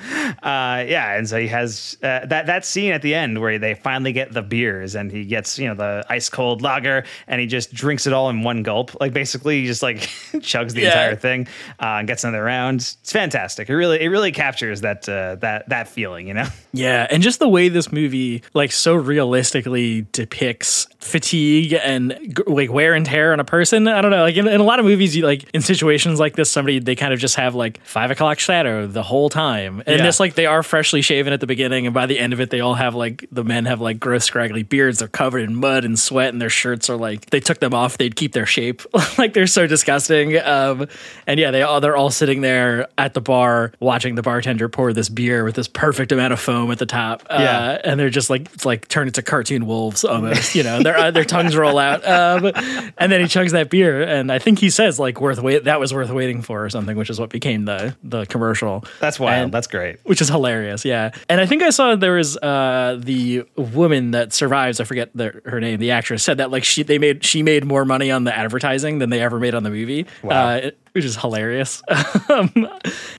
Uh, 0.42 0.84
yeah, 0.86 1.16
and 1.16 1.28
so 1.28 1.38
he 1.40 1.48
has 1.48 1.96
uh, 2.02 2.24
that 2.26 2.46
that 2.46 2.64
scene 2.64 2.92
at 2.92 3.02
the 3.02 3.14
end 3.14 3.40
where 3.40 3.58
they 3.58 3.74
finally 3.74 4.12
get 4.12 4.32
the 4.32 4.42
beers, 4.42 4.94
and 4.94 5.10
he 5.10 5.24
gets 5.24 5.58
you 5.58 5.66
know 5.68 5.74
the 5.74 6.04
ice 6.08 6.28
cold 6.28 6.62
lager, 6.62 7.04
and 7.26 7.40
he 7.40 7.46
just 7.46 7.72
drinks 7.74 8.06
it 8.06 8.12
all 8.12 8.30
in 8.30 8.42
one 8.42 8.62
gulp. 8.62 8.98
Like 9.00 9.12
basically, 9.12 9.60
he 9.60 9.66
just 9.66 9.82
like 9.82 9.96
chugs 10.38 10.72
the 10.74 10.82
Yeah. 10.82 10.88
entire 10.88 11.16
thing 11.16 11.48
uh, 11.82 11.98
and 11.98 12.08
gets 12.08 12.24
another 12.24 12.42
round. 12.44 12.80
It's 12.80 13.12
fantastic. 13.12 13.68
It 13.68 13.74
really 13.74 14.00
it 14.00 14.08
really 14.08 14.32
captures 14.32 14.80
that 14.82 15.08
uh, 15.08 15.34
that 15.36 15.68
that 15.68 15.88
feeling, 15.88 16.28
you 16.28 16.34
know. 16.34 16.46
Yeah, 16.72 17.06
and 17.10 17.22
just 17.22 17.38
the 17.40 17.48
way 17.48 17.68
this 17.68 17.90
movie 17.90 18.42
like 18.54 18.70
so 18.72 18.94
realistically 18.94 20.06
depicts 20.12 20.86
fatigue 21.00 21.72
and 21.74 22.34
like 22.46 22.70
wear 22.70 22.94
and 22.94 23.06
tear 23.06 23.32
on 23.32 23.40
a 23.40 23.44
person. 23.44 23.86
I 23.86 24.00
don't 24.02 24.10
know, 24.10 24.22
like 24.22 24.36
in, 24.36 24.48
in 24.48 24.60
a 24.60 24.64
lot 24.64 24.78
of 24.78 24.84
movies, 24.84 25.16
you 25.16 25.24
like 25.24 25.48
in 25.54 25.62
situations 25.62 26.18
like 26.18 26.34
this, 26.36 26.50
somebody 26.50 26.80
they 26.80 26.96
kind 26.96 27.12
of 27.14 27.20
just 27.20 27.36
have 27.36 27.54
like 27.54 27.80
five 27.84 28.10
o'clock 28.10 28.38
shadow 28.38 28.86
the 28.86 29.02
whole 29.02 29.28
time. 29.30 29.82
And 29.86 29.98
Yeah. 29.98 30.02
this 30.04 30.18
like 30.20 30.34
they 30.34 30.46
are 30.46 30.62
freshly 30.62 31.00
shaven 31.02 31.32
at 31.32 31.40
the 31.40 31.46
beginning, 31.46 31.86
and 31.86 31.94
by 31.94 32.06
the 32.06 32.18
end 32.18 32.32
of 32.32 32.40
it, 32.40 32.50
they 32.50 32.60
all 32.60 32.74
have 32.74 32.94
like 32.94 33.26
the 33.30 33.44
men 33.44 33.64
have 33.66 33.80
like 33.80 34.00
gross 34.00 34.24
scraggly 34.24 34.62
beards. 34.64 34.98
They're 34.98 35.08
covered 35.08 35.40
in 35.40 35.54
mud 35.54 35.84
and 35.84 35.98
sweat, 35.98 36.30
and 36.32 36.42
their 36.42 36.50
shirts 36.50 36.90
are 36.90 36.96
like 36.96 37.26
they 37.30 37.40
took 37.40 37.60
them 37.60 37.74
off. 37.74 37.96
They'd 37.98 38.16
keep 38.16 38.32
their 38.32 38.46
shape. 38.46 38.82
like 39.18 39.34
they're 39.34 39.46
so 39.46 39.66
disgusting. 39.66 40.36
Um, 40.38 40.88
and 41.26 41.38
yeah, 41.38 41.50
they 41.52 41.62
all 41.62 41.80
they're 41.80 41.96
all 41.96 42.10
sitting 42.10 42.40
there 42.40 42.88
at 42.98 43.14
the 43.14 43.20
bar 43.20 43.72
watching 43.80 44.16
the 44.16 44.22
bartender 44.22 44.68
pour 44.68 44.92
this 44.92 45.08
beer 45.08 45.44
with 45.44 45.54
this 45.54 45.68
perfect 45.68 46.10
amount 46.12 46.32
of 46.32 46.40
foam 46.40 46.70
at 46.72 46.78
the 46.78 46.86
top. 46.86 47.22
Uh, 47.30 47.36
Yeah. 47.40 47.78
and 47.84 48.00
they're 48.00 48.10
just 48.10 48.30
like 48.30 48.52
it's 48.52 48.66
like 48.66 48.88
turned 48.88 49.08
into 49.08 49.22
cartoon 49.22 49.66
wolves 49.66 50.04
almost. 50.04 50.54
You 50.54 50.64
know, 50.64 50.82
their 50.88 50.98
uh, 50.98 51.10
their 51.10 51.24
tongues 51.24 51.56
roll 51.56 51.78
out. 51.78 52.06
Um, 52.06 52.52
and 52.98 53.12
then 53.12 53.20
he 53.20 53.26
chugs 53.26 53.52
that 53.52 53.70
beer, 53.70 54.02
and 54.02 54.32
I 54.32 54.38
think 54.38 54.58
he 54.58 54.70
says 54.70 54.98
like 54.98 55.20
worth 55.20 55.40
wait 55.40 55.64
that 55.64 55.78
was 55.80 55.92
worth 55.92 56.10
waiting 56.10 56.42
for 56.42 56.64
or 56.64 56.70
something, 56.70 56.96
which 56.96 57.10
is 57.10 57.20
what 57.20 57.30
became 57.30 57.64
the 57.66 57.94
the 58.02 58.24
commercial. 58.26 58.84
That's 59.00 59.20
wild. 59.20 59.44
And- 59.44 59.52
That's 59.52 59.66
great. 59.66 59.98
which 60.04 60.20
is 60.20 60.28
hilarious. 60.28 60.84
Yeah, 60.84 61.10
and 61.28 61.40
I 61.40 61.46
think 61.46 61.62
I 61.62 61.70
saw 61.70 61.94
there 61.96 62.14
was 62.14 62.36
uh, 62.38 62.98
the 63.02 63.44
woman 63.56 64.12
that 64.12 64.32
survives. 64.32 64.80
I 64.80 64.84
forget 64.84 65.10
the, 65.14 65.40
her 65.44 65.60
name. 65.60 65.78
The 65.80 65.90
actress 65.90 66.22
said 66.22 66.38
that 66.38 66.50
like 66.50 66.64
she 66.64 66.82
they 66.82 66.98
made 66.98 67.24
she 67.24 67.42
made 67.42 67.64
more 67.64 67.84
money 67.84 68.10
on 68.10 68.24
the 68.24 68.36
advertising 68.36 68.98
than 68.98 69.10
they 69.10 69.20
ever 69.20 69.38
made 69.38 69.54
on 69.54 69.62
the 69.62 69.70
movie. 69.70 70.06
Wow. 70.22 70.48
Uh, 70.56 70.70
which 70.98 71.04
is 71.04 71.16
hilarious. 71.16 71.80
um, 72.28 72.52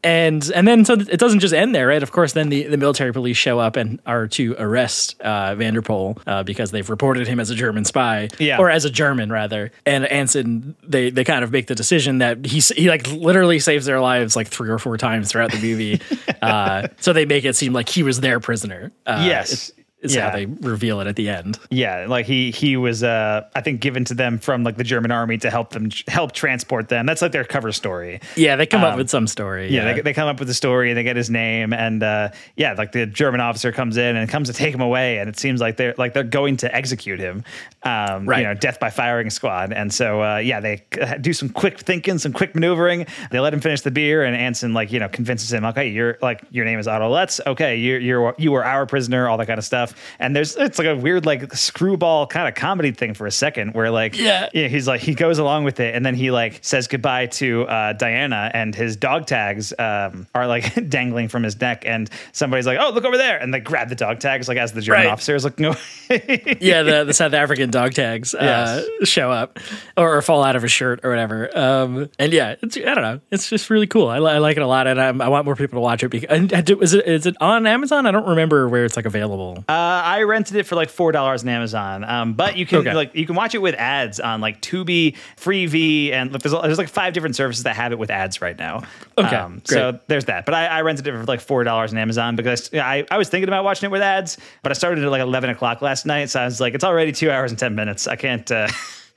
and 0.04 0.52
and 0.54 0.68
then 0.68 0.84
so 0.84 0.94
it 0.96 1.18
doesn't 1.20 1.40
just 1.40 1.54
end 1.54 1.74
there, 1.74 1.88
right? 1.88 2.04
Of 2.04 2.12
course, 2.12 2.34
then 2.34 2.50
the, 2.50 2.64
the 2.64 2.76
military 2.78 3.14
police 3.14 3.38
show 3.38 3.58
up 3.58 3.78
and 3.78 4.02
are 4.06 4.28
to 4.28 4.54
arrest 4.60 5.20
uh, 5.22 5.56
Vanderpool 5.56 6.18
uh, 6.28 6.44
because 6.44 6.72
they've 6.72 6.90
reported 6.90 7.26
him 7.28 7.40
as 7.40 7.50
a 7.50 7.56
German 7.56 7.86
spy, 7.86 8.28
Yeah. 8.38 8.58
or 8.60 8.70
as 8.70 8.84
a 8.84 8.90
German 8.90 9.32
rather. 9.32 9.72
And 9.86 10.06
Anson, 10.06 10.76
they 10.84 11.10
they 11.10 11.24
kind 11.24 11.44
of 11.44 11.52
make 11.52 11.68
the 11.68 11.76
decision 11.76 12.18
that 12.18 12.46
he 12.46 12.60
he 12.60 12.90
like 12.90 13.08
literally 13.08 13.60
saves 13.60 13.86
their 13.86 14.02
lives 14.02 14.36
like 14.36 14.48
three 14.48 14.70
or 14.70 14.78
four 14.78 14.98
times 14.98 15.32
throughout 15.32 15.52
the 15.52 15.62
movie. 15.62 16.02
uh, 16.42 16.90
so 17.00 17.14
they 17.14 17.26
make 17.26 17.46
it 17.46 17.56
seem 17.56 17.72
like 17.72 17.88
he 17.88 18.04
was 18.04 18.20
their 18.20 18.40
prisoner. 18.42 18.92
Uh, 19.06 19.24
Yes. 19.26 19.72
Is- 20.02 20.16
Yeah. 20.16 20.30
how 20.30 20.36
they 20.36 20.46
reveal 20.46 21.00
it 21.02 21.08
at 21.08 21.16
the 21.16 21.30
end. 21.30 21.60
Yeah, 21.70 22.06
like 22.08 22.26
he 22.26 22.52
he 22.52 22.78
was 22.78 23.04
uh 23.04 23.44
I 23.56 23.62
think 23.62 23.82
given 23.82 24.06
to 24.06 24.14
them 24.14 24.38
from 24.40 24.64
like 24.64 24.78
the 24.78 24.84
German 24.84 25.12
army 25.12 25.38
to 25.40 25.50
help 25.50 25.72
them 25.72 25.90
help 26.08 26.32
transport 26.32 26.90
them. 26.90 27.06
That's 27.06 27.22
like 27.22 27.32
their 27.32 27.44
cover 27.44 27.72
story. 27.72 28.22
Yeah, 28.36 28.56
they 28.56 28.66
come 28.66 28.84
up 28.84 28.98
with 28.98 29.10
some 29.10 29.28
story. 29.28 29.68
Um, 29.68 29.74
Yeah, 29.74 29.94
They, 29.94 30.02
they 30.02 30.14
come 30.14 30.28
up 30.28 30.40
with 30.40 30.48
the 30.48 30.54
story 30.54 30.90
and 30.90 30.98
they 30.98 31.04
get 31.04 31.16
his 31.16 31.30
name 31.30 31.74
and 31.74 32.02
uh, 32.02 32.30
yeah, 32.56 32.74
like 32.74 32.92
the 32.94 33.06
German 33.06 33.42
officer 33.42 33.72
comes 33.72 33.98
in 33.98 34.16
and 34.16 34.30
comes 34.30 34.48
to 34.50 34.54
take 34.54 34.74
him 34.74 34.82
away 34.82 35.18
and 35.20 35.28
it 35.30 35.38
seems 35.40 35.60
like 35.62 35.78
they're 35.78 35.96
like 35.98 36.14
they're 36.14 36.24
going 36.24 36.58
to 36.58 36.74
execute 36.76 37.20
him, 37.20 37.44
um, 37.84 38.26
Right. 38.26 38.40
You 38.40 38.46
know, 38.46 38.54
death 38.54 38.80
by 38.80 38.90
firing 38.90 39.30
squad. 39.30 39.74
And 39.74 39.94
so 39.94 40.22
uh, 40.24 40.38
yeah, 40.38 40.60
they 40.60 40.84
do 41.22 41.34
some 41.34 41.50
quick 41.50 41.80
thinking, 41.80 42.18
some 42.20 42.34
quick 42.34 42.56
maneuvering. 42.56 43.06
They 43.32 43.40
let 43.40 43.54
him 43.54 43.60
finish 43.60 43.82
the 43.82 43.92
beer 43.92 44.24
and 44.24 44.36
Anson 44.36 44.74
like 44.74 44.92
you 44.92 45.00
know 45.00 45.10
convinces 45.10 45.52
him, 45.52 45.66
okay, 45.66 45.90
you're 45.90 46.18
like 46.22 46.42
your 46.52 46.66
name 46.66 46.80
is 46.80 46.88
Otto 46.88 47.10
Lutz. 47.10 47.42
Okay, 47.46 47.76
you're 47.78 48.00
you're 48.00 48.36
you 48.38 48.52
were 48.52 48.64
our 48.64 48.86
prisoner, 48.86 49.28
all 49.28 49.38
that 49.38 49.48
kind 49.48 49.58
of 49.58 49.66
stuff. 49.66 49.89
Stuff. 49.90 50.16
And 50.20 50.36
there's 50.36 50.56
it's 50.56 50.78
like 50.80 50.88
a 50.88 50.96
weird 50.96 51.26
like 51.26 51.54
screwball 51.54 52.28
kind 52.28 52.48
of 52.48 52.56
comedy 52.56 52.92
thing 52.92 53.14
for 53.14 53.28
a 53.28 53.32
second 53.32 53.74
where 53.74 53.92
like 53.92 54.18
Yeah. 54.18 54.50
he's 54.54 54.88
like 54.88 55.02
he 55.02 55.14
goes 55.14 55.40
along 55.40 55.64
with 55.64 55.80
it 55.80 55.96
and 55.96 56.06
then 56.06 56.16
he 56.16 56.32
like 56.32 56.60
says 56.62 56.88
goodbye 56.88 57.28
to 57.28 57.64
uh, 57.68 57.94
Diana 57.94 58.52
and 58.54 58.74
his 58.76 58.96
dog 58.96 59.26
tags 59.26 59.74
um, 59.78 60.28
are 60.36 60.48
like 60.48 60.90
dangling 60.90 61.28
from 61.28 61.44
his 61.44 61.60
neck 61.60 61.84
and 61.86 62.10
somebody's 62.32 62.66
like 62.66 62.78
oh 62.80 62.92
look 62.92 63.06
over 63.06 63.18
there 63.18 63.38
and 63.38 63.54
they 63.54 63.60
grab 63.60 63.90
the 63.90 63.96
dog 63.96 64.20
tags 64.20 64.48
like 64.48 64.58
as 64.58 64.72
the 64.74 64.82
German 64.82 65.00
Right. 65.06 65.08
officer 65.12 65.36
is 65.36 65.44
looking 65.44 65.66
away. 65.66 65.78
yeah, 66.60 66.82
the, 66.84 67.04
the 67.06 67.14
South 67.14 67.34
African 67.34 67.70
dog 67.70 67.94
tags 67.94 68.34
uh, 68.36 68.84
show 69.04 69.32
up 69.32 69.60
or, 69.96 70.18
or 70.18 70.22
fall 70.22 70.44
out 70.44 70.56
of 70.56 70.62
his 70.64 70.72
shirt 70.72 71.02
or 71.04 71.10
whatever. 71.12 71.56
Um, 71.58 72.10
and 72.18 72.34
yeah, 72.34 72.56
it's, 72.62 72.76
I 72.78 72.82
don't 72.82 73.02
know. 73.04 73.20
It's 73.32 73.50
just 73.50 73.70
really 73.70 73.88
cool. 73.88 74.08
I, 74.08 74.18
I 74.18 74.38
like 74.40 74.58
it 74.58 74.64
a 74.64 74.68
lot, 74.68 74.88
and 74.88 75.00
I'm, 75.00 75.22
I 75.22 75.28
want 75.30 75.46
more 75.46 75.56
people 75.56 75.78
to 75.78 75.82
watch 75.82 76.04
it. 76.04 76.10
Because, 76.10 76.30
and, 76.36 76.52
and 76.52 76.70
is 76.82 76.94
it 76.94 77.08
is 77.08 77.26
it 77.28 77.36
on 77.40 77.68
Amazon? 77.68 78.06
I 78.08 78.12
don't 78.12 78.28
remember 78.28 78.68
where 78.68 78.84
it's 78.86 78.96
like 78.96 79.06
available. 79.06 79.64
Uh, 79.70 79.72
I 79.80 80.24
rented 80.24 80.56
it 80.58 80.64
for 80.66 80.76
like 80.76 80.90
four 80.90 81.12
dollars 81.12 81.44
on 81.44 81.50
Amazon, 81.50 82.04
um, 82.04 82.34
but 82.34 82.58
you 82.58 82.66
can 82.66 82.80
Okay. 82.80 82.94
like 82.94 83.16
you 83.16 83.26
can 83.26 83.36
watch 83.36 83.56
it 83.56 83.60
with 83.62 83.76
ads 83.76 84.20
on 84.20 84.42
like 84.42 84.62
Tubi, 84.62 85.16
Freevee, 85.38 86.12
and 86.12 86.32
like, 86.32 86.42
there's 86.42 86.54
there's 86.62 86.78
like 86.78 86.90
five 86.90 87.14
different 87.14 87.36
services 87.36 87.64
that 87.64 87.76
have 87.76 87.92
it 87.92 88.00
with 88.00 88.10
ads 88.10 88.42
right 88.42 88.58
now. 88.58 88.84
Okay, 89.18 89.36
um, 89.36 89.62
so 89.66 90.00
there's 90.08 90.26
that. 90.26 90.46
But 90.46 90.54
I, 90.54 90.66
I 90.68 90.82
rented 90.82 91.08
it 91.08 91.12
for 91.12 91.24
like 91.26 91.42
four 91.42 91.64
dollars 91.64 91.92
on 91.92 91.98
Amazon 91.98 92.36
because 92.36 92.74
I, 92.74 93.06
I 93.12 93.18
was 93.18 93.30
thinking 93.30 93.48
about 93.50 93.64
watching 93.64 93.88
it 93.88 93.92
with 93.92 94.02
ads, 94.02 94.38
but 94.64 94.72
I 94.72 94.74
started 94.74 95.04
at 95.04 95.10
like 95.12 95.22
eleven 95.22 95.50
o'clock 95.50 95.82
last 95.82 96.06
night, 96.06 96.30
so 96.30 96.40
I 96.42 96.46
was 96.46 96.60
like, 96.62 96.74
it's 96.74 96.84
already 96.84 97.12
two 97.12 97.32
hours 97.32 97.52
and 97.52 97.60
ten 97.60 97.76
minutes. 97.76 98.08
I 98.08 98.16
can't 98.16 98.50
uh, 98.52 98.68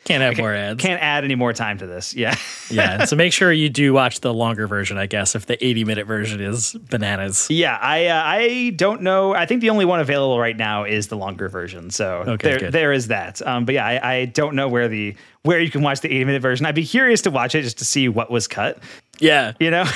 Can't 0.04 0.22
have 0.22 0.36
more 0.36 0.52
ads. 0.52 0.82
can't 0.82 1.00
add 1.00 1.22
any 1.24 1.36
more 1.36 1.52
time 1.52 1.78
to 1.78 1.86
this. 1.86 2.12
Yeah. 2.14 2.34
yeah, 2.70 3.04
so 3.04 3.14
make 3.14 3.32
sure 3.32 3.52
you 3.52 3.68
do 3.68 3.92
watch 3.92 4.20
the 4.20 4.34
longer 4.34 4.66
version. 4.66 4.98
I 4.98 5.06
guess 5.06 5.34
if 5.36 5.46
the 5.46 5.64
80 5.64 5.84
minute 5.84 6.06
version 6.08 6.40
is 6.40 6.72
bananas. 6.90 7.46
Yeah, 7.50 7.78
I 7.80 8.06
uh, 8.06 8.22
I 8.24 8.70
don't 8.74 9.02
know. 9.02 9.32
I 9.34 9.46
think 9.46 9.60
the 9.60 9.70
only 9.70 9.84
one 9.84 10.00
available 10.00 10.40
right 10.40 10.56
now 10.56 10.84
is 10.84 11.06
the 11.06 11.16
longer 11.16 11.48
version. 11.48 11.90
So 11.90 12.24
Okay, 12.26 12.48
there 12.48 12.58
good. 12.58 12.72
there 12.72 12.92
is 12.92 13.08
that. 13.08 13.40
Um, 13.46 13.64
but 13.64 13.76
yeah, 13.76 13.86
I, 13.86 14.12
I 14.14 14.24
don't 14.24 14.56
know 14.56 14.68
where 14.68 14.88
the 14.88 15.14
where 15.42 15.60
you 15.60 15.70
can 15.70 15.82
watch 15.82 16.00
the 16.00 16.08
80 16.08 16.24
minute 16.24 16.42
version. 16.42 16.66
I'd 16.66 16.74
be 16.74 16.84
curious 16.86 17.22
to 17.22 17.30
watch 17.30 17.54
it 17.54 17.62
just 17.62 17.78
to 17.78 17.84
see 17.84 18.08
what 18.08 18.30
was 18.30 18.48
cut. 18.48 18.78
Yeah, 19.20 19.52
You 19.60 19.70
know? 19.70 19.84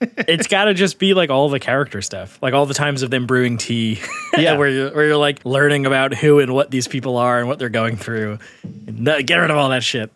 it's 0.00 0.46
got 0.46 0.64
to 0.66 0.74
just 0.74 0.98
be 0.98 1.14
like 1.14 1.30
all 1.30 1.48
the 1.48 1.58
character 1.60 2.00
stuff, 2.02 2.38
like 2.42 2.54
all 2.54 2.66
the 2.66 2.74
times 2.74 3.02
of 3.02 3.10
them 3.10 3.26
brewing 3.26 3.58
tea, 3.58 4.00
Yeah. 4.36 4.56
where 4.56 4.68
you're 4.68 4.94
where 4.94 5.06
you're 5.06 5.16
like 5.16 5.44
learning 5.44 5.86
about 5.86 6.14
who 6.14 6.38
and 6.40 6.54
what 6.54 6.70
these 6.70 6.86
people 6.88 7.16
are 7.16 7.38
and 7.40 7.48
what 7.48 7.58
they're 7.58 7.68
going 7.68 7.96
through. 7.96 8.38
No, 8.86 9.20
get 9.22 9.36
rid 9.36 9.50
of 9.50 9.56
all 9.56 9.70
that 9.70 9.82
shit. 9.82 10.10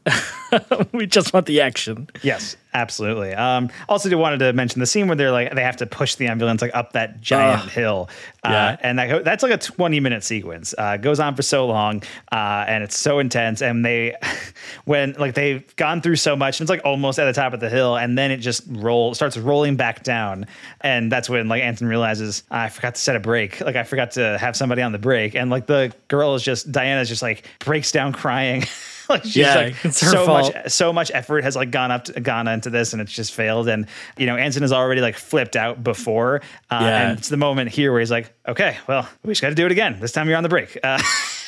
we 0.92 1.06
just 1.06 1.32
want 1.32 1.46
the 1.46 1.60
action. 1.62 2.08
yes, 2.22 2.56
absolutely. 2.74 3.34
Um, 3.34 3.70
also, 3.88 4.08
did 4.08 4.16
wanted 4.16 4.38
to 4.38 4.52
mention 4.52 4.80
the 4.80 4.86
scene 4.86 5.06
where 5.06 5.16
they're 5.16 5.30
like 5.30 5.54
they 5.54 5.62
have 5.62 5.76
to 5.78 5.86
push 5.86 6.14
the 6.16 6.26
ambulance 6.28 6.62
like 6.62 6.74
up 6.74 6.92
that 6.92 7.20
giant 7.20 7.62
Ugh. 7.64 7.68
hill. 7.70 8.10
Uh, 8.44 8.48
Yeah. 8.50 8.76
and 8.80 8.98
that, 8.98 9.24
that's 9.24 9.42
like 9.42 9.52
a 9.52 9.58
20 9.58 10.00
minute 10.00 10.24
sequence. 10.24 10.74
Uh, 10.76 10.92
it 10.98 11.02
goes 11.02 11.20
on 11.20 11.34
for 11.36 11.42
so 11.42 11.66
long, 11.66 12.02
uh, 12.32 12.64
and 12.66 12.82
it's 12.82 12.98
so 12.98 13.18
intense. 13.18 13.62
And 13.62 13.84
they, 13.84 14.16
when 14.84 15.12
like 15.18 15.34
they've 15.34 15.74
gone 15.76 16.00
through 16.02 16.16
so 16.16 16.34
much, 16.36 16.58
and 16.60 16.64
it's 16.64 16.70
like 16.70 16.84
almost 16.84 17.18
at 17.18 17.24
the 17.26 17.32
top 17.32 17.52
of 17.52 17.60
the 17.60 17.68
hill, 17.70 17.96
and 17.96 18.16
then 18.18 18.30
it 18.30 18.38
just 18.38 18.62
roll 18.68 19.14
starts 19.14 19.36
rolling 19.36 19.76
back 19.76 20.02
down, 20.02 20.46
and 20.80 21.10
that's 21.12 21.28
when 21.30 21.48
like 21.48 21.62
Anton 21.62 21.88
realizes 21.88 22.42
I 22.50 22.68
forgot 22.68 22.94
to 22.96 23.00
set 23.00 23.16
a 23.16 23.20
brake. 23.20 23.60
Like 23.60 23.76
I 23.76 23.84
forgot 23.84 24.12
to 24.12 24.38
have 24.38 24.56
somebody 24.56 24.82
on 24.82 24.92
the 24.92 24.98
brake, 24.98 25.34
and 25.34 25.50
like 25.50 25.66
the 25.66 25.92
girl 26.08 26.34
is 26.34 26.42
just 26.42 26.70
Diana's 26.72 27.08
just 27.08 27.22
like 27.22 27.46
breaks 27.60 27.92
down 27.92 28.12
crying. 28.12 28.64
like 29.08 29.24
she's 29.24 29.36
Yeah, 29.36 29.54
like 29.56 29.84
it's 29.84 30.00
her 30.00 30.10
so 30.10 30.26
fault. 30.26 30.54
much 30.54 30.70
so 30.72 30.92
much 30.92 31.10
effort 31.14 31.44
has 31.44 31.56
like 31.56 31.70
gone 31.70 31.90
up 31.90 32.04
to, 32.04 32.20
gone 32.20 32.48
into 32.48 32.70
this 32.70 32.92
and 32.92 33.02
it's 33.02 33.12
just 33.12 33.32
failed 33.34 33.68
and 33.68 33.86
you 34.16 34.26
know 34.26 34.36
Anson 34.36 34.62
has 34.62 34.72
already 34.72 35.00
like 35.00 35.16
flipped 35.16 35.56
out 35.56 35.82
before 35.82 36.42
uh, 36.70 36.78
Yeah. 36.80 37.08
and 37.10 37.18
it's 37.18 37.28
the 37.28 37.36
moment 37.36 37.70
here 37.70 37.90
where 37.92 38.00
he's 38.00 38.10
like 38.10 38.32
okay 38.48 38.76
well 38.86 39.08
we 39.24 39.30
just 39.32 39.42
got 39.42 39.48
to 39.50 39.54
do 39.54 39.66
it 39.66 39.72
again 39.72 39.98
this 40.00 40.12
time 40.12 40.28
you're 40.28 40.36
on 40.36 40.42
the 40.42 40.48
brake 40.48 40.78
uh, 40.82 41.00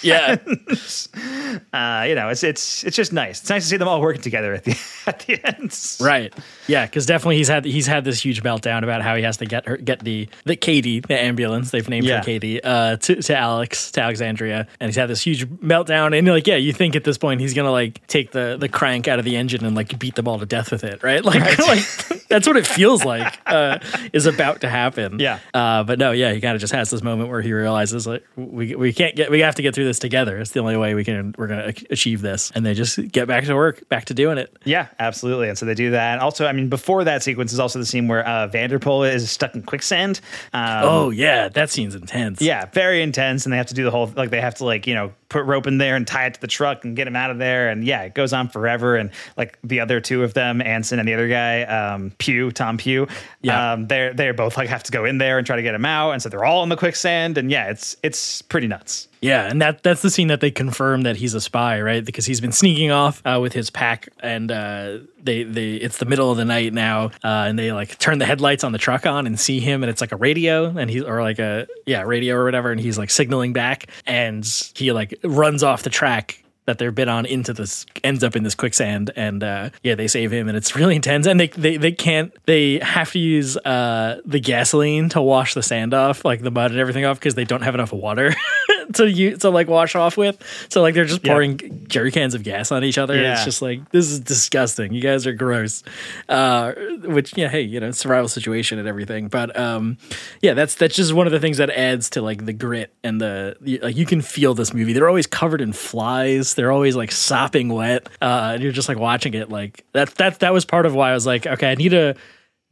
Yeah, 0.02 0.36
uh, 1.72 2.04
you 2.08 2.14
know 2.14 2.28
it's 2.28 2.42
it's 2.42 2.84
it's 2.84 2.96
just 2.96 3.12
nice 3.12 3.40
it's 3.40 3.50
nice 3.50 3.62
to 3.64 3.68
see 3.70 3.76
them 3.76 3.88
all 3.88 4.00
working 4.00 4.20
together 4.22 4.52
at 4.54 4.64
the 4.64 4.78
at 5.06 5.20
the 5.20 5.40
end 5.46 5.96
right. 6.00 6.32
Yeah, 6.66 6.86
because 6.86 7.06
definitely 7.06 7.36
he's 7.36 7.48
had 7.48 7.64
he's 7.64 7.86
had 7.86 8.04
this 8.04 8.24
huge 8.24 8.42
meltdown 8.42 8.82
about 8.82 9.02
how 9.02 9.16
he 9.16 9.22
has 9.22 9.36
to 9.38 9.46
get 9.46 9.66
her 9.66 9.76
get 9.76 10.00
the 10.00 10.28
the 10.44 10.56
Katie 10.56 11.00
the 11.00 11.20
ambulance 11.20 11.70
they've 11.70 11.88
named 11.88 12.06
Yeah. 12.06 12.18
her 12.18 12.24
Katie 12.24 12.62
uh, 12.62 12.96
to 12.96 13.16
to 13.22 13.36
Alex 13.36 13.90
to 13.92 14.00
Alexandria, 14.02 14.66
and 14.80 14.88
he's 14.88 14.96
had 14.96 15.08
this 15.08 15.22
huge 15.22 15.46
meltdown. 15.48 16.16
And 16.16 16.26
like, 16.28 16.46
yeah, 16.46 16.56
you 16.56 16.72
think 16.72 16.96
at 16.96 17.04
this 17.04 17.18
point 17.18 17.40
he's 17.40 17.54
gonna 17.54 17.70
like 17.72 18.06
take 18.06 18.32
the 18.32 18.56
the 18.58 18.68
crank 18.68 19.08
out 19.08 19.18
of 19.18 19.24
the 19.24 19.36
engine 19.36 19.64
and 19.64 19.74
like 19.76 19.98
beat 19.98 20.14
them 20.14 20.26
all 20.28 20.38
to 20.38 20.46
death 20.46 20.70
with 20.70 20.84
it, 20.84 21.02
right? 21.02 21.22
Like, 21.34 21.58
like 21.58 22.28
that's 22.28 22.46
what 22.46 22.56
it 22.56 22.66
feels 22.66 23.04
like 23.04 23.38
uh, 23.46 23.78
is 24.12 24.26
about 24.26 24.60
to 24.62 24.68
happen. 24.68 25.18
Yeah. 25.20 25.38
Uh, 25.52 25.82
but 25.84 25.98
no, 25.98 26.12
yeah, 26.12 26.32
he 26.32 26.40
kind 26.40 26.54
of 26.54 26.60
just 26.60 26.72
has 26.72 26.90
this 26.90 27.02
moment 27.02 27.28
where 27.30 27.40
he 27.40 27.52
realizes 27.52 28.06
like 28.06 28.24
we 28.36 28.74
we 28.74 28.92
can't 28.92 29.14
get 29.16 29.30
we 29.30 29.40
have 29.40 29.54
to 29.56 29.62
get 29.62 29.74
through 29.74 29.84
this 29.84 29.98
together. 29.98 30.38
It's 30.38 30.50
the 30.52 30.60
only 30.60 30.76
way 30.76 30.94
we 30.94 31.04
can 31.04 31.34
we're 31.38 31.46
gonna 31.46 31.72
achieve 31.90 32.20
this, 32.22 32.50
and 32.54 32.64
they 32.64 32.74
just 32.74 32.98
get 33.12 33.26
back 33.28 33.44
to 33.44 33.54
work, 33.54 33.88
back 33.88 34.06
to 34.06 34.14
doing 34.14 34.38
it. 34.38 34.56
Yeah, 34.64 34.88
absolutely. 34.98 35.48
And 35.48 35.58
so 35.58 35.66
they 35.66 35.74
do 35.74 35.90
that. 35.92 36.12
And 36.14 36.20
also, 36.20 36.46
I 36.46 36.52
mean, 36.54 36.68
before 36.70 37.04
that 37.04 37.22
sequence 37.22 37.52
is 37.52 37.60
also 37.60 37.78
the 37.78 37.84
scene 37.86 38.08
where 38.08 38.26
uh, 38.26 38.46
Vanderpool 38.48 39.04
is 39.04 39.30
stuck 39.30 39.54
in 39.54 39.62
quicksand. 39.62 40.20
Um, 40.54 40.80
Oh 40.82 41.10
yeah, 41.10 41.48
that 41.50 41.68
scene's 41.70 41.94
intense. 41.94 42.40
Yeah, 42.40 42.64
very 42.72 43.02
intense, 43.02 43.44
and 43.44 43.52
they 43.52 43.56
have 43.58 43.66
to 43.66 43.74
do 43.74 43.84
the 43.84 43.90
whole 43.90 44.10
like 44.16 44.30
they 44.30 44.40
have 44.40 44.54
to 44.56 44.64
like 44.64 44.86
you 44.86 44.94
know 44.94 45.12
put 45.28 45.44
rope 45.46 45.66
in 45.66 45.78
there 45.78 45.96
and 45.96 46.06
tie 46.06 46.26
it 46.26 46.34
to 46.34 46.40
the 46.40 46.46
truck 46.46 46.84
and 46.84 46.94
get 46.96 47.06
him 47.06 47.16
out 47.16 47.30
of 47.30 47.38
there, 47.38 47.68
and 47.68 47.84
yeah, 47.84 48.02
it 48.02 48.14
goes 48.14 48.32
on 48.32 48.48
forever. 48.48 48.96
And 48.96 49.10
like 49.36 49.58
the 49.64 49.80
other 49.80 50.00
two 50.00 50.22
of 50.22 50.32
them, 50.34 50.62
Anson 50.62 50.98
and 50.98 51.08
the 51.08 51.14
other 51.14 51.28
guy, 51.28 51.62
um, 51.64 52.12
Pugh, 52.18 52.50
Tom 52.52 52.78
Pugh, 52.78 53.06
Yeah. 53.42 53.72
um, 53.72 53.86
they're 53.88 54.14
they're 54.14 54.34
both 54.34 54.56
like 54.56 54.68
have 54.68 54.84
to 54.84 54.92
go 54.92 55.04
in 55.04 55.18
there 55.18 55.38
and 55.38 55.46
try 55.46 55.56
to 55.56 55.62
get 55.62 55.74
him 55.74 55.84
out, 55.84 56.12
and 56.12 56.22
so 56.22 56.28
they're 56.28 56.44
all 56.44 56.62
in 56.62 56.68
the 56.68 56.76
quicksand, 56.76 57.36
and 57.36 57.50
yeah, 57.50 57.68
it's 57.70 57.96
it's 58.02 58.42
pretty 58.42 58.66
nuts. 58.68 59.08
Yeah, 59.24 59.48
and 59.48 59.62
that 59.62 59.82
that's 59.82 60.02
the 60.02 60.10
scene 60.10 60.28
that 60.28 60.42
they 60.42 60.50
confirm 60.50 61.00
that 61.02 61.16
he's 61.16 61.32
a 61.32 61.40
spy, 61.40 61.80
right? 61.80 62.04
Because 62.04 62.26
he's 62.26 62.42
been 62.42 62.52
sneaking 62.52 62.90
off 62.90 63.22
uh, 63.24 63.38
with 63.40 63.54
his 63.54 63.70
pack, 63.70 64.10
and 64.20 64.52
uh, 64.52 64.98
they 65.18 65.44
they 65.44 65.76
it's 65.76 65.96
the 65.96 66.04
middle 66.04 66.30
of 66.30 66.36
the 66.36 66.44
night 66.44 66.74
now, 66.74 67.06
uh, 67.06 67.46
and 67.48 67.58
they 67.58 67.72
like 67.72 67.96
turn 67.96 68.18
the 68.18 68.26
headlights 68.26 68.64
on 68.64 68.72
the 68.72 68.78
truck 68.78 69.06
on 69.06 69.26
and 69.26 69.40
see 69.40 69.60
him, 69.60 69.82
and 69.82 69.88
it's 69.88 70.02
like 70.02 70.12
a 70.12 70.16
radio, 70.16 70.66
and 70.76 70.90
he's 70.90 71.02
or 71.04 71.22
like 71.22 71.38
a 71.38 71.66
yeah 71.86 72.02
radio 72.02 72.34
or 72.36 72.44
whatever, 72.44 72.70
and 72.70 72.78
he's 72.78 72.98
like 72.98 73.08
signaling 73.08 73.54
back, 73.54 73.86
and 74.04 74.44
he 74.74 74.92
like 74.92 75.18
runs 75.24 75.62
off 75.62 75.84
the 75.84 75.90
track 75.90 76.44
that 76.66 76.78
they've 76.78 76.94
been 76.94 77.08
on 77.08 77.26
into 77.26 77.52
this 77.52 77.86
ends 78.02 78.24
up 78.24 78.36
in 78.36 78.42
this 78.42 78.54
quicksand 78.54 79.10
and 79.16 79.42
uh 79.42 79.68
yeah 79.82 79.94
they 79.94 80.08
save 80.08 80.32
him 80.32 80.48
and 80.48 80.56
it's 80.56 80.74
really 80.74 80.96
intense 80.96 81.26
and 81.26 81.38
they 81.38 81.48
they, 81.48 81.76
they 81.76 81.92
can't 81.92 82.32
they 82.46 82.78
have 82.78 83.12
to 83.12 83.18
use 83.18 83.56
uh 83.58 84.18
the 84.24 84.40
gasoline 84.40 85.10
to 85.10 85.20
wash 85.20 85.52
the 85.52 85.62
sand 85.62 85.92
off 85.92 86.24
like 86.24 86.40
the 86.40 86.50
mud 86.50 86.70
and 86.70 86.80
everything 86.80 87.04
off 87.04 87.18
because 87.18 87.34
they 87.34 87.44
don't 87.44 87.60
have 87.60 87.74
enough 87.74 87.92
water 87.92 88.34
to 88.94 89.10
you 89.10 89.36
to 89.38 89.50
like 89.50 89.68
wash 89.68 89.94
off 89.94 90.16
with. 90.16 90.38
So 90.68 90.82
like 90.82 90.94
they're 90.94 91.04
just 91.04 91.24
Yeah. 91.24 91.32
pouring 91.32 91.84
jerry 91.88 92.10
cans 92.12 92.34
of 92.34 92.42
gas 92.42 92.70
on 92.72 92.84
each 92.84 92.98
other. 92.98 93.14
Yeah. 93.20 93.32
it's 93.34 93.44
just 93.44 93.62
like 93.62 93.90
this 93.90 94.10
is 94.10 94.20
disgusting. 94.20 94.92
You 94.92 95.00
guys 95.00 95.26
are 95.26 95.32
gross. 95.32 95.82
Uh 96.28 96.72
which 97.04 97.36
yeah 97.36 97.48
hey 97.48 97.62
you 97.62 97.80
know 97.80 97.90
survival 97.90 98.28
situation 98.28 98.78
and 98.78 98.86
everything. 98.88 99.28
But 99.28 99.56
um 99.58 99.98
yeah 100.42 100.54
that's 100.54 100.74
that's 100.74 100.96
just 100.96 101.12
one 101.12 101.26
of 101.26 101.32
the 101.32 101.40
things 101.40 101.58
that 101.58 101.70
adds 101.70 102.10
to 102.10 102.22
like 102.22 102.44
the 102.46 102.52
grit 102.52 102.92
and 103.02 103.20
the, 103.20 103.56
the 103.60 103.78
like 103.78 103.96
you 103.96 104.06
can 104.06 104.20
feel 104.20 104.54
this 104.54 104.72
movie. 104.74 104.92
They're 104.92 105.08
always 105.08 105.26
covered 105.26 105.60
in 105.60 105.72
flies. 105.72 106.54
They're 106.54 106.72
always 106.72 106.96
like 106.96 107.12
sopping 107.12 107.68
wet. 107.72 108.08
Uh 108.20 108.52
and 108.54 108.62
you're 108.62 108.72
just 108.72 108.88
like 108.88 108.98
watching 108.98 109.34
it 109.34 109.48
like 109.50 109.84
that 109.92 110.14
that 110.16 110.40
that 110.40 110.52
was 110.52 110.64
part 110.64 110.86
of 110.86 110.94
why 110.94 111.10
i 111.10 111.14
was 111.14 111.26
like 111.26 111.46
okay 111.46 111.70
i 111.70 111.74
need 111.74 111.90
to 111.90 112.14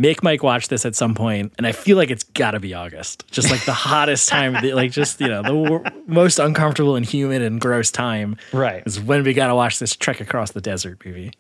make 0.03 0.23
mike 0.23 0.43
watch 0.43 0.69
this 0.69 0.85
at 0.85 0.95
some 0.95 1.15
point 1.15 1.53
and 1.59 1.67
i 1.67 1.73
feel 1.73 1.97
like 1.97 2.11
it's 2.11 2.25
gotta 2.25 2.59
be 2.61 2.75
august 2.75 3.25
just 3.31 3.51
like 3.51 3.65
the 3.65 3.73
hottest 3.73 4.29
time 4.29 4.53
the, 4.61 4.75
like 4.75 4.91
just 4.91 5.21
you 5.21 5.29
know 5.29 5.43
the 5.43 5.55
wor- 5.55 5.85
most 6.07 6.39
uncomfortable 6.39 6.97
and 6.97 7.07
humid 7.07 7.41
and 7.41 7.61
gross 7.61 7.91
time 7.91 8.37
Right. 8.53 8.83
is 8.85 9.01
when 9.01 9.23
we 9.25 9.33
gotta 9.33 9.55
watch 9.55 9.79
this 9.79 9.95
trek 9.97 10.21
across 10.21 10.51
the 10.51 10.61
desert 10.61 11.01
movie 11.05 11.33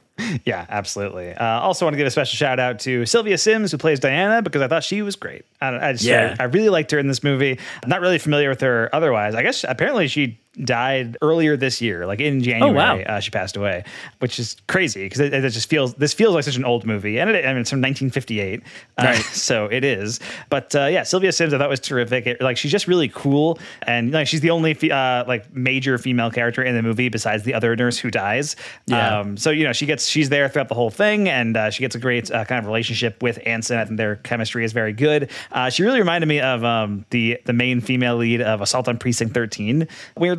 Yeah, 0.45 0.67
absolutely. 0.69 1.33
Uh, 1.33 1.61
also, 1.61 1.87
want 1.87 1.95
to 1.95 1.97
give 1.97 2.07
a 2.07 2.11
special 2.11 2.37
shout 2.37 2.61
out 2.61 2.79
to 2.81 3.07
Sylvia 3.07 3.37
Syms, 3.39 3.73
who 3.73 3.79
plays 3.79 3.99
Diana, 3.99 4.43
because 4.43 4.61
I 4.63 4.69
thought 4.69 4.85
she 4.85 5.01
was 5.03 5.17
great. 5.17 5.45
I, 5.61 5.89
I 5.89 5.93
just, 5.93 6.05
Yeah. 6.05 6.37
I, 6.39 6.45
really 6.45 6.69
liked 6.69 6.91
her 6.93 6.99
in 6.99 7.09
this 7.09 7.25
movie. 7.25 7.59
I'm 7.83 7.89
not 7.89 8.03
really 8.03 8.19
familiar 8.19 8.51
with 8.51 8.61
her 8.61 8.91
otherwise. 8.93 9.35
I 9.35 9.43
guess 9.43 9.65
apparently 9.67 10.07
she 10.09 10.39
died 10.65 11.17
earlier 11.23 11.57
this 11.57 11.81
year, 11.81 12.07
like 12.07 12.21
in 12.21 12.43
January. 12.43 12.75
wow. 12.75 12.99
uh, 13.01 13.21
she 13.21 13.31
passed 13.31 13.57
away, 13.57 13.85
which 14.19 14.39
is 14.39 14.57
crazy 14.69 15.05
because 15.05 15.21
it, 15.21 15.33
it 15.33 15.51
just 15.51 15.69
feels 15.69 15.95
this 15.95 16.13
feels 16.13 16.35
like 16.35 16.45
such 16.45 16.57
an 16.57 16.65
old 16.65 16.85
movie, 16.85 17.19
and 17.19 17.31
it, 17.31 17.45
I 17.47 17.49
mean 17.53 17.63
it's 17.63 17.71
from 17.71 17.81
1958, 17.81 18.63
uh, 18.99 19.03
Right. 19.05 19.17
so 19.33 19.67
it 19.67 19.85
is. 19.85 20.21
But 20.51 20.75
uh, 20.75 20.87
yeah, 20.87 21.03
Sylvia 21.05 21.33
Syms 21.33 21.55
I 21.55 21.59
thought 21.59 21.69
was 21.71 21.81
terrific. 21.81 22.27
It- 22.27 22.41
like 22.43 22.57
she's 22.57 22.71
just 22.73 22.87
really 22.87 23.09
cool, 23.09 23.59
and 23.87 24.13
like 24.13 24.27
she's 24.27 24.41
the 24.43 24.51
only 24.51 24.75
fe- 24.75 24.91
uh, 24.91 25.25
like 25.27 25.55
major 25.55 25.97
female 25.99 26.31
character 26.31 26.63
in 26.63 26.75
the 26.75 26.83
movie 26.83 27.09
besides 27.09 27.45
the 27.45 27.55
other 27.55 27.75
nurse 27.77 27.99
who 27.99 28.11
dies. 28.11 28.57
Yeah. 28.87 29.21
Um, 29.21 29.37
so 29.37 29.51
you 29.51 29.65
know 29.65 29.73
she 29.73 29.87
gets 29.87 30.07
she's 30.07 30.29
there 30.29 30.49
throughout 30.49 30.69
the 30.69 30.75
whole 30.75 30.91
thing, 30.91 31.29
and 31.29 31.57
uh, 31.57 31.71
she 31.71 31.81
gets 31.81 31.95
a 31.95 31.99
great 31.99 32.31
uh, 32.31 32.45
kind 32.45 32.59
of 32.59 32.67
relationship 32.67 33.23
with 33.23 33.39
Anson. 33.47 33.79
I 33.79 33.85
think 33.87 33.97
their 33.97 34.17
chemistry 34.17 34.65
is 34.65 34.73
very 34.73 34.93
good. 34.93 35.31
Uh, 35.51 35.71
she 35.71 35.83
really 35.83 35.99
reminded 35.99 36.27
me 36.27 36.41
of 36.41 36.63
um, 36.65 37.07
the 37.11 37.41
the 37.47 37.53
main 37.55 37.81
female 37.81 38.17
lead 38.17 38.43
of 38.43 38.61
Assault 38.61 38.87
on 38.89 38.99
Precinct 38.99 39.33
13. 39.35 39.89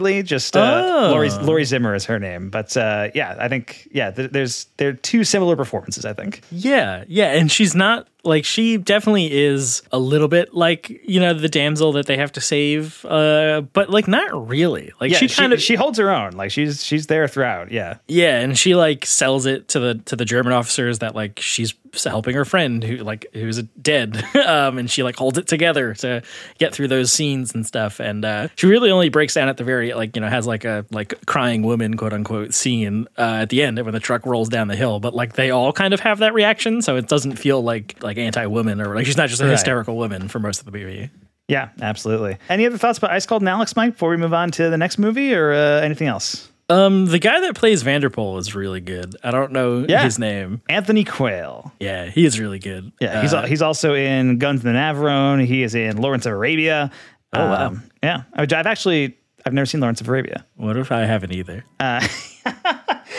Weirdly, 0.04 0.24
just 0.24 0.56
uh, 0.58 0.82
Oh. 0.86 1.10
Laurie 1.12 1.30
Laurie 1.30 1.64
Zimmer 1.66 1.96
is 1.96 2.06
her 2.06 2.20
name, 2.20 2.50
but 2.50 2.76
uh, 2.78 3.10
yeah, 3.16 3.36
I 3.40 3.48
think 3.48 3.88
yeah, 3.92 4.12
th- 4.12 4.32
there's 4.32 4.68
there 4.78 4.90
are 4.90 4.94
two 4.94 5.24
similar 5.24 5.56
performances. 5.56 6.06
I 6.06 6.14
think. 6.14 6.42
Yeah, 6.52 7.04
yeah, 7.08 7.32
and 7.34 7.52
she's 7.52 7.74
not 7.76 8.08
Like 8.24 8.46
she 8.46 8.78
definitely 8.78 9.32
is 9.32 9.82
a 9.92 10.00
little 10.00 10.28
bit 10.28 10.54
like 10.54 10.90
you 11.04 11.20
know 11.20 11.34
the 11.34 11.50
damsel 11.50 11.92
that 11.94 12.06
they 12.06 12.18
have 12.18 12.32
to 12.34 12.42
save, 12.42 13.04
uh, 13.06 13.62
but 13.74 13.90
like 13.90 14.08
not 14.08 14.48
really. 14.48 14.92
Like 15.02 15.12
Yeah, 15.12 15.18
she 15.18 15.28
kind 15.28 15.52
of 15.52 15.62
she 15.62 15.76
holds 15.76 15.98
her 16.00 16.10
own. 16.10 16.32
Like 16.32 16.52
she's 16.52 16.84
she's 16.84 17.08
there 17.08 17.28
throughout. 17.28 17.72
Yeah. 17.72 17.98
yeah, 18.08 18.40
and 18.40 18.58
she 18.58 18.76
like 18.76 19.06
sells 19.06 19.46
it 19.46 19.68
to 19.70 19.80
the 19.80 19.96
to 20.06 20.16
the 20.16 20.26
German 20.26 20.54
officers 20.54 21.00
that 21.00 21.16
like 21.16 21.40
she's 21.40 21.74
helping 22.04 22.34
her 22.34 22.46
friend 22.46 22.84
who 22.84 22.98
like 22.98 23.28
who's 23.34 23.62
dead, 23.82 24.24
um, 24.48 24.78
and 24.78 24.90
she 24.90 25.04
like 25.04 25.16
holds 25.16 25.38
it 25.38 25.48
together 25.48 25.94
to 25.96 26.22
get 26.58 26.74
through 26.74 26.88
those 26.88 27.12
scenes 27.12 27.54
and 27.54 27.66
stuff. 27.66 28.00
And 28.00 28.26
uh, 28.26 28.48
she 28.56 28.68
really 28.68 28.90
only 28.92 29.10
breaks 29.10 29.34
down 29.34 29.50
at 29.50 29.58
the 29.58 29.64
very 29.64 29.94
like 29.94 30.16
you 30.16 30.22
know 30.22 30.30
has 30.30 30.48
like 30.48 30.66
a 30.66 30.86
like 30.92 31.14
crying 31.26 31.64
woman 31.64 31.98
quote 31.98 32.14
unquote 32.14 32.54
scene 32.54 33.08
uh, 33.18 33.42
at 33.42 33.50
the 33.50 33.62
end 33.62 33.80
when 33.80 33.94
the 33.94 34.00
truck 34.00 34.26
rolls 34.26 34.50
down 34.50 34.68
the 34.68 34.76
hill. 34.76 35.00
But 35.00 35.14
like 35.14 35.34
they 35.34 35.52
all 35.52 35.74
kind 35.74 35.94
of 35.94 36.00
have 36.00 36.20
that 36.20 36.34
reaction, 36.34 36.82
so 36.82 36.96
it 36.96 37.08
doesn't 37.08 37.36
feel 37.36 37.62
like 37.62 38.02
like 38.02 38.13
anti 38.18 38.46
woman 38.46 38.82
or 38.82 38.96
like 38.96 39.06
she's 39.06 39.18
not 39.18 39.30
just 39.30 39.42
a 39.42 39.46
Right. 39.46 39.52
hysterical 39.52 39.96
woman 39.98 40.28
for 40.28 40.40
most 40.40 40.60
of 40.60 40.66
the 40.66 40.72
movie. 40.72 41.10
Yeah, 41.48 41.70
absolutely. 41.82 42.38
Any 42.50 42.66
other 42.66 42.78
thoughts 42.78 42.98
about 42.98 43.12
Ice 43.12 43.26
Cold 43.26 43.42
in 43.42 43.48
Alex, 43.48 43.76
Mike, 43.76 43.94
before 43.94 44.10
we 44.10 44.18
move 44.18 44.34
on 44.34 44.50
to 44.52 44.70
the 44.70 44.78
next 44.78 44.98
movie 44.98 45.34
or 45.34 45.52
uh, 45.52 45.82
anything 45.82 46.08
else? 46.08 46.50
Um, 46.70 47.06
the 47.08 47.20
guy 47.20 47.42
that 47.42 47.56
plays 47.56 47.84
Vanderpool 47.84 48.38
is 48.38 48.56
really 48.56 48.80
good. 48.80 49.16
I 49.24 49.32
don't 49.32 49.52
know 49.52 49.86
Yeah. 49.88 50.04
his 50.04 50.18
name. 50.18 50.62
Anthony 50.70 51.04
Quayle. 51.04 51.74
Yeah, 51.82 52.06
he 52.06 52.24
is 52.26 52.40
really 52.40 52.60
good. 52.60 52.94
Yeah, 53.02 53.22
he's 53.22 53.34
Uh, 53.34 53.44
he's 53.46 53.62
also 53.62 53.94
in 53.94 54.38
Guns 54.38 54.62
of 54.62 54.64
the 54.64 54.70
Navarone. 54.70 55.46
He 55.46 55.64
is 55.64 55.76
in 55.76 55.98
Lawrence 55.98 56.26
of 56.26 56.32
Arabia. 56.32 56.90
Oh 57.34 57.46
wow. 57.46 57.74
yeah, 58.02 58.22
I- 58.34 58.44
I've 58.44 58.54
actually 58.68 59.18
I've 59.46 59.52
never 59.54 59.66
seen 59.66 59.82
Lawrence 59.82 60.00
of 60.00 60.08
Arabia. 60.08 60.46
what 60.56 60.78
if 60.78 60.94
I 60.94 61.02
haven't 61.02 61.34
either? 61.34 61.66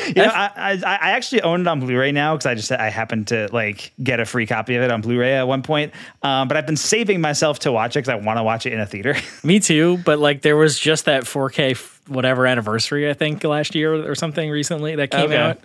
You 0.07 0.15
know, 0.15 0.25
I, 0.27 0.51
I 0.57 0.73
I 0.85 1.11
actually 1.11 1.43
own 1.43 1.61
it 1.63 1.67
on 1.67 1.81
Blu-ray 1.81 2.13
now 2.13 2.35
because 2.35 2.47
I 2.47 2.55
just 2.55 2.71
I 2.73 2.91
happened 2.91 3.29
to 3.29 3.49
like 3.53 3.93
get 4.03 4.21
a 4.21 4.25
free 4.25 4.47
copy 4.47 4.75
of 4.77 4.83
it 4.83 4.91
on 4.91 5.01
Blu-ray 5.01 5.35
at 5.35 5.49
one 5.49 5.63
point. 5.63 5.93
Um, 6.23 6.49
but 6.49 6.57
I've 6.57 6.67
been 6.67 6.77
saving 6.77 7.21
myself 7.21 7.61
to 7.61 7.73
watch 7.73 7.97
it 7.97 8.01
because 8.01 8.09
I 8.11 8.15
want 8.17 8.39
to 8.39 8.43
watch 8.43 8.67
it 8.67 8.73
in 8.73 8.81
a 8.81 8.87
theater. 8.87 9.15
Me 9.45 9.61
too, 9.61 9.99
but 9.99 10.19
like 10.19 10.43
there 10.43 10.57
was 10.57 10.79
just 10.79 11.05
that 11.07 11.25
4K 11.25 11.91
whatever 12.07 12.47
anniversary 12.47 13.09
I 13.09 13.15
think 13.15 13.43
last 13.45 13.75
year 13.75 14.11
or 14.11 14.15
something 14.15 14.51
recently 14.51 14.95
that 14.97 15.11
came 15.11 15.31
Okay. 15.33 15.37
out. 15.37 15.59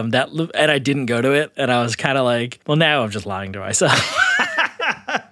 Um, 0.00 0.10
that 0.10 0.28
and 0.54 0.70
I 0.70 0.78
didn't 0.78 1.06
go 1.06 1.20
to 1.20 1.32
it, 1.32 1.52
and 1.56 1.70
I 1.70 1.82
was 1.82 1.96
kind 1.96 2.16
of 2.16 2.24
like, 2.24 2.60
well, 2.66 2.76
now 2.76 3.02
I'm 3.02 3.10
just 3.10 3.26
lying 3.26 3.52
to 3.54 3.58
myself. 3.58 4.16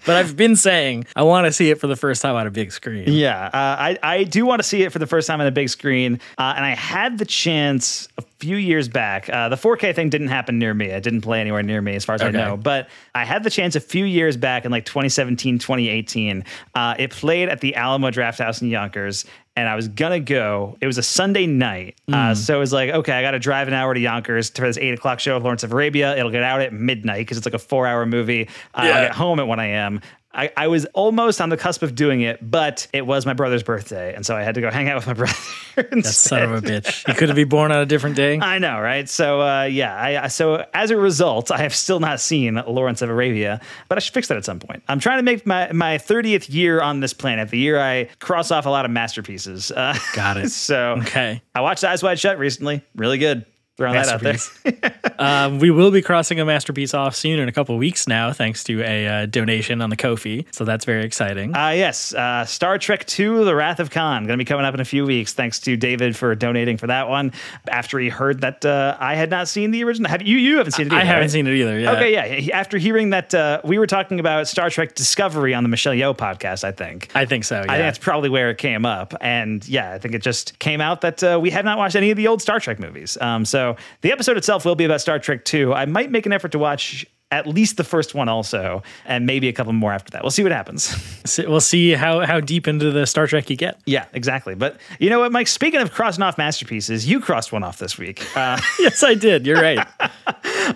but 0.08 0.16
I've 0.16 0.36
been 0.36 0.56
saying 0.56 1.04
I 1.14 1.22
want 1.22 1.46
to 1.46 1.52
see 1.52 1.70
it 1.70 1.78
for 1.78 1.86
the 1.86 1.96
first 1.96 2.22
time 2.22 2.34
on 2.34 2.46
a 2.46 2.50
big 2.50 2.72
screen. 2.72 3.04
Yeah, 3.06 3.44
uh, 3.44 3.50
I 3.52 3.98
I 4.02 4.24
do 4.24 4.46
want 4.46 4.60
to 4.60 4.66
see 4.66 4.82
it 4.82 4.90
for 4.90 4.98
the 4.98 5.06
first 5.06 5.28
time 5.28 5.40
on 5.40 5.46
a 5.46 5.50
big 5.50 5.68
screen, 5.68 6.18
uh, 6.38 6.54
and 6.56 6.64
I 6.64 6.74
had 6.74 7.18
the 7.18 7.26
chance 7.26 8.08
a 8.16 8.22
few 8.38 8.56
years 8.56 8.88
back. 8.88 9.28
Uh, 9.28 9.48
the 9.50 9.56
4K 9.56 9.94
thing 9.94 10.08
didn't 10.08 10.28
happen 10.28 10.58
near 10.58 10.72
me; 10.72 10.86
it 10.86 11.02
didn't 11.02 11.20
play 11.20 11.40
anywhere 11.40 11.62
near 11.62 11.82
me, 11.82 11.94
as 11.94 12.04
far 12.04 12.14
as 12.14 12.22
I 12.22 12.30
know. 12.30 12.56
But 12.56 12.88
I 13.14 13.24
had 13.24 13.44
the 13.44 13.50
chance 13.50 13.76
a 13.76 13.80
few 13.80 14.06
years 14.06 14.36
back 14.36 14.64
in 14.64 14.70
like 14.70 14.86
2017, 14.86 15.58
2018. 15.58 16.44
Uh, 16.74 16.94
it 16.98 17.10
played 17.10 17.50
at 17.50 17.60
the 17.60 17.74
Alamo 17.76 18.10
Drafthouse 18.10 18.62
in 18.62 18.68
Yonkers. 18.68 19.26
And 19.58 19.68
I 19.68 19.74
was 19.74 19.88
gonna 19.88 20.20
go. 20.20 20.76
It 20.80 20.86
was 20.86 20.98
a 20.98 21.02
Sunday 21.02 21.46
night, 21.46 21.96
uh, 22.12 22.32
so 22.36 22.54
it 22.54 22.60
was 22.60 22.72
like, 22.72 22.90
okay, 22.90 23.12
I 23.12 23.22
got 23.22 23.32
to 23.32 23.40
drive 23.40 23.66
an 23.66 23.74
hour 23.74 23.92
to 23.92 23.98
Yonkers 23.98 24.50
for 24.50 24.68
this 24.68 24.78
eight 24.78 24.94
o'clock 24.94 25.18
show 25.18 25.36
of 25.36 25.42
Lawrence 25.42 25.64
of 25.64 25.72
Arabia. 25.72 26.16
It'll 26.16 26.30
get 26.30 26.44
out 26.44 26.60
at 26.60 26.72
midnight 26.72 27.22
because 27.22 27.38
it's 27.38 27.46
like 27.46 27.54
a 27.54 27.58
four-hour 27.58 28.06
movie. 28.06 28.46
Uh, 28.72 28.82
I'll 28.82 29.02
get 29.02 29.12
home 29.16 29.40
at 29.40 29.48
1 29.48 29.58
a.m. 29.58 30.00
I, 30.38 30.50
I 30.56 30.66
was 30.68 30.84
almost 30.94 31.40
on 31.40 31.48
the 31.48 31.56
cusp 31.56 31.82
of 31.82 31.94
doing 31.94 32.20
it, 32.20 32.38
but 32.48 32.86
it 32.92 33.04
was 33.06 33.26
my 33.26 33.32
brother's 33.34 33.62
birthday, 33.64 34.14
and 34.14 34.24
so 34.24 34.36
I 34.36 34.42
had 34.42 34.54
to 34.54 34.60
go 34.60 34.70
hang 34.78 34.88
out 34.88 34.94
with 34.96 35.06
my 35.06 35.12
brother. 35.14 35.34
That 35.78 36.04
son 36.06 36.42
of 36.42 36.50
a 36.52 36.60
bitch. 36.60 37.06
He 37.06 37.14
could 37.14 37.28
have 37.28 37.36
been 37.36 37.48
born 37.48 37.70
on 37.70 37.78
a 37.78 37.86
different 37.86 38.16
day. 38.16 38.36
I 38.42 38.58
know, 38.58 38.80
right? 38.80 39.08
So 39.08 39.40
uh, 39.40 39.62
yeah, 39.64 39.94
I, 39.94 40.24
I- 40.24 40.28
so 40.28 40.64
as 40.74 40.90
a 40.90 40.96
result, 40.96 41.52
I 41.52 41.58
have 41.58 41.72
still 41.74 42.00
not 42.00 42.18
seen 42.20 42.54
Lawrence 42.66 43.00
of 43.00 43.10
Arabia, 43.10 43.60
but 43.88 43.96
I 43.96 44.00
should 44.00 44.12
fix 44.14 44.26
that 44.28 44.36
at 44.36 44.44
some 44.44 44.58
point. 44.58 44.82
I'm 44.88 44.98
trying 44.98 45.18
to 45.18 45.22
make 45.22 45.46
my 45.46 45.70
my 45.72 45.98
30th 45.98 46.52
year 46.52 46.80
on 46.80 46.98
this 47.00 47.12
planet, 47.12 47.50
the 47.50 47.58
year 47.58 47.78
I 47.80 48.04
cross 48.18 48.50
off 48.50 48.66
a 48.66 48.70
lot 48.70 48.86
of 48.86 48.90
masterpieces. 48.90 49.70
Uh, 49.70 49.96
Got 50.14 50.36
it. 50.38 50.50
so 50.50 50.96
Okay. 51.02 51.42
I 51.54 51.60
watched 51.60 51.84
Eyes 51.84 52.02
Wide 52.02 52.18
Shut 52.18 52.38
recently, 52.38 52.82
really 52.96 53.18
good. 53.18 53.44
Throwing 53.78 53.94
that 53.94 54.08
out 54.08 54.20
there. 54.20 54.36
Um, 55.20 55.58
we 55.58 55.72
will 55.72 55.90
be 55.90 56.00
crossing 56.00 56.38
a 56.38 56.44
masterpiece 56.44 56.94
off 56.94 57.16
soon 57.16 57.40
in 57.40 57.48
a 57.48 57.52
couple 57.52 57.76
weeks 57.76 58.06
now, 58.06 58.32
thanks 58.32 58.62
to 58.64 58.82
a 58.82 59.06
uh, 59.08 59.26
donation 59.26 59.80
on 59.80 59.90
the 59.90 59.96
Kofi. 59.96 60.46
So 60.54 60.64
that's 60.64 60.84
very 60.84 61.04
exciting. 61.04 61.56
Uh, 61.56 61.70
yes, 61.70 62.14
uh, 62.14 62.44
Star 62.44 62.78
Trek 62.78 63.04
II: 63.18 63.44
The 63.44 63.52
Wrath 63.52 63.80
of 63.80 63.90
Khan 63.90 64.26
going 64.26 64.38
to 64.38 64.44
be 64.44 64.44
coming 64.44 64.64
up 64.64 64.74
in 64.74 64.80
a 64.80 64.84
few 64.84 65.04
weeks. 65.04 65.32
Thanks 65.32 65.58
to 65.60 65.76
David 65.76 66.14
for 66.16 66.36
donating 66.36 66.76
for 66.76 66.86
that 66.86 67.08
one. 67.08 67.32
After 67.68 67.98
he 67.98 68.08
heard 68.08 68.42
that 68.42 68.64
uh, 68.64 68.96
I 69.00 69.16
had 69.16 69.28
not 69.28 69.48
seen 69.48 69.72
the 69.72 69.82
original, 69.82 70.08
have 70.08 70.22
you? 70.22 70.36
You 70.36 70.58
haven't 70.58 70.72
seen 70.72 70.86
it? 70.86 70.92
Either, 70.92 71.00
I 71.00 71.04
haven't 71.04 71.22
right? 71.22 71.30
seen 71.30 71.46
it 71.48 71.54
either. 71.54 71.80
Yeah. 71.80 71.92
Okay, 71.94 72.12
yeah. 72.12 72.56
After 72.56 72.78
hearing 72.78 73.10
that, 73.10 73.34
uh, 73.34 73.60
we 73.64 73.80
were 73.80 73.88
talking 73.88 74.20
about 74.20 74.46
Star 74.46 74.70
Trek 74.70 74.94
Discovery 74.94 75.52
on 75.52 75.64
the 75.64 75.68
Michelle 75.68 75.94
Yeoh 75.94 76.16
podcast. 76.16 76.62
I 76.62 76.70
think. 76.70 77.10
I 77.16 77.24
think 77.24 77.42
so. 77.42 77.56
Yeah. 77.56 77.62
I 77.62 77.74
think 77.74 77.86
that's 77.86 77.98
probably 77.98 78.28
where 78.28 78.50
it 78.50 78.58
came 78.58 78.86
up, 78.86 79.14
and 79.20 79.66
yeah, 79.66 79.94
I 79.94 79.98
think 79.98 80.14
it 80.14 80.22
just 80.22 80.60
came 80.60 80.80
out 80.80 81.00
that 81.00 81.24
uh, 81.24 81.40
we 81.42 81.50
have 81.50 81.64
not 81.64 81.76
watched 81.76 81.96
any 81.96 82.12
of 82.12 82.16
the 82.16 82.28
old 82.28 82.40
Star 82.40 82.60
Trek 82.60 82.78
movies. 82.78 83.18
Um, 83.20 83.44
so 83.44 83.67
the 84.00 84.12
episode 84.12 84.36
itself 84.36 84.64
will 84.64 84.76
be 84.76 84.84
about 84.84 85.00
Star 85.00 85.18
Trek 85.18 85.44
Two. 85.44 85.74
I 85.74 85.86
might 85.86 86.10
make 86.10 86.26
an 86.26 86.32
effort 86.32 86.52
to 86.52 86.58
watch 86.58 87.06
at 87.30 87.46
least 87.46 87.76
the 87.76 87.84
first 87.84 88.14
one 88.14 88.28
also, 88.28 88.82
and 89.04 89.26
maybe 89.26 89.48
a 89.48 89.52
couple 89.52 89.72
more 89.72 89.92
after 89.92 90.10
that. 90.12 90.22
We'll 90.22 90.30
see 90.30 90.42
what 90.42 90.52
happens. 90.52 90.96
So 91.28 91.46
we'll 91.46 91.60
see 91.60 91.90
how 91.92 92.24
how 92.24 92.40
deep 92.40 92.66
into 92.66 92.90
the 92.90 93.06
Star 93.06 93.26
Trek 93.26 93.50
you 93.50 93.56
get. 93.56 93.78
yeah, 93.84 94.06
exactly. 94.14 94.54
But 94.54 94.78
you 94.98 95.10
know 95.10 95.18
what, 95.18 95.30
Mike? 95.30 95.46
Speaking 95.46 95.80
of 95.80 95.92
crossing 95.92 96.22
off 96.22 96.38
masterpieces, 96.38 97.06
you 97.06 97.20
crossed 97.20 97.52
one 97.52 97.62
off 97.62 97.78
this 97.78 97.98
week. 97.98 98.24
Uh, 98.34 98.58
yes, 98.78 99.02
I 99.02 99.12
did. 99.12 99.46
You're 99.46 99.60
right. 99.60 99.86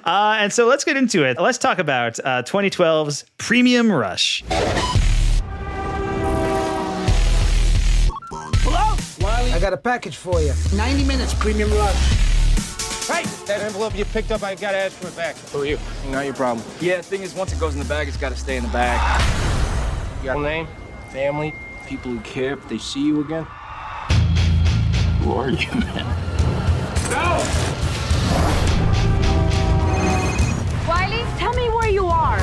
Uh, 0.05 0.37
and 0.39 0.51
so 0.53 0.67
let's 0.67 0.85
get 0.85 0.97
into 0.97 1.23
it. 1.23 1.39
Let's 1.39 1.59
talk 1.59 1.79
about 1.79 2.19
uh, 2.21 2.43
2012's 2.45 3.27
Premium 3.37 3.93
Rush. 3.93 4.43
Hello 8.65 8.97
wiley 9.21 9.53
i 9.53 9.59
got 9.61 9.75
a 9.75 9.77
package 9.77 10.17
for 10.17 10.41
you. 10.41 10.55
90 10.75 11.05
minutes, 11.05 11.35
premium 11.35 11.71
rush. 11.73 12.32
Hey, 13.07 13.25
that 13.47 13.61
envelope 13.63 13.97
you 13.97 14.05
picked 14.05 14.31
up, 14.31 14.43
I 14.43 14.55
gotta 14.55 14.77
ask 14.77 14.97
for 14.97 15.09
it 15.09 15.17
back. 15.17 15.37
Who 15.37 15.63
are 15.63 15.67
you? 15.67 15.79
Not 16.11 16.25
your 16.25 16.35
problem. 16.35 16.65
Yeah, 16.81 16.99
the 16.99 17.03
thing 17.03 17.23
is, 17.23 17.35
once 17.35 17.53
it 17.53 17.59
goes 17.59 17.75
in 17.75 17.81
the 17.81 17.87
bag, 17.87 18.07
it's 18.07 18.17
got 18.17 18.31
to 18.31 18.39
stay 18.39 18.57
in 18.57 18.63
the 18.63 18.69
bag. 18.69 18.99
You 20.21 20.27
got 20.27 20.39
a 20.39 20.41
name, 20.41 20.69
family, 21.11 21.53
People 21.87 22.13
who 22.13 22.21
care 22.21 22.55
if 22.55 22.69
they 22.69 22.79
see 22.79 23.05
you 23.05 23.21
again. 23.21 23.45
Who 25.21 25.33
are 25.33 25.51
you, 25.51 25.69
man? 25.73 26.07
No! 27.11 27.43
Wiley, 30.89 31.23
tell 31.39 31.53
me 31.55 31.69
where 31.69 31.91
you 31.91 32.07
are. 32.07 32.39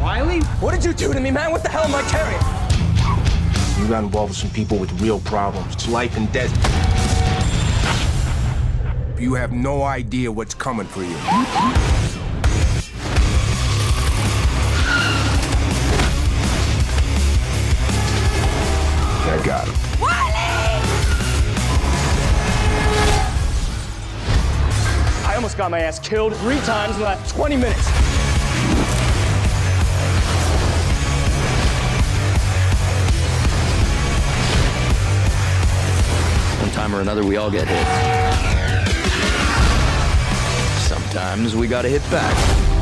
Wiley? 0.00 0.40
What 0.60 0.74
did 0.74 0.84
you 0.84 0.92
do 0.92 1.12
to 1.12 1.20
me, 1.20 1.30
man? 1.30 1.52
What 1.52 1.62
the 1.62 1.68
hell 1.68 1.84
am 1.84 1.94
I 1.94 2.02
carrying? 2.10 3.80
You 3.80 3.88
got 3.88 4.02
involved 4.02 4.30
with 4.30 4.38
some 4.38 4.50
people 4.50 4.78
with 4.78 4.90
real 5.00 5.20
problems. 5.20 5.74
It's 5.74 5.88
life 5.88 6.16
and 6.16 6.32
death. 6.32 7.13
You 9.24 9.32
have 9.32 9.52
no 9.52 9.84
idea 9.84 10.30
what's 10.30 10.52
coming 10.52 10.86
for 10.86 11.02
you. 11.02 11.16
I 19.26 19.42
got 19.42 19.66
him. 19.66 19.74
I 25.26 25.34
almost 25.36 25.56
got 25.56 25.70
my 25.70 25.80
ass 25.80 25.98
killed 25.98 26.36
three 26.36 26.60
times 26.60 26.92
in 26.92 26.98
the 26.98 27.06
last 27.06 27.34
20 27.34 27.56
minutes. 27.56 27.88
One 36.60 36.70
time 36.72 36.94
or 36.94 37.00
another, 37.00 37.24
we 37.24 37.38
all 37.38 37.50
get 37.50 37.66
hit. 37.66 38.23
Sometimes 41.14 41.54
we 41.54 41.68
gotta 41.68 41.88
hit 41.88 42.02
back. 42.10 42.73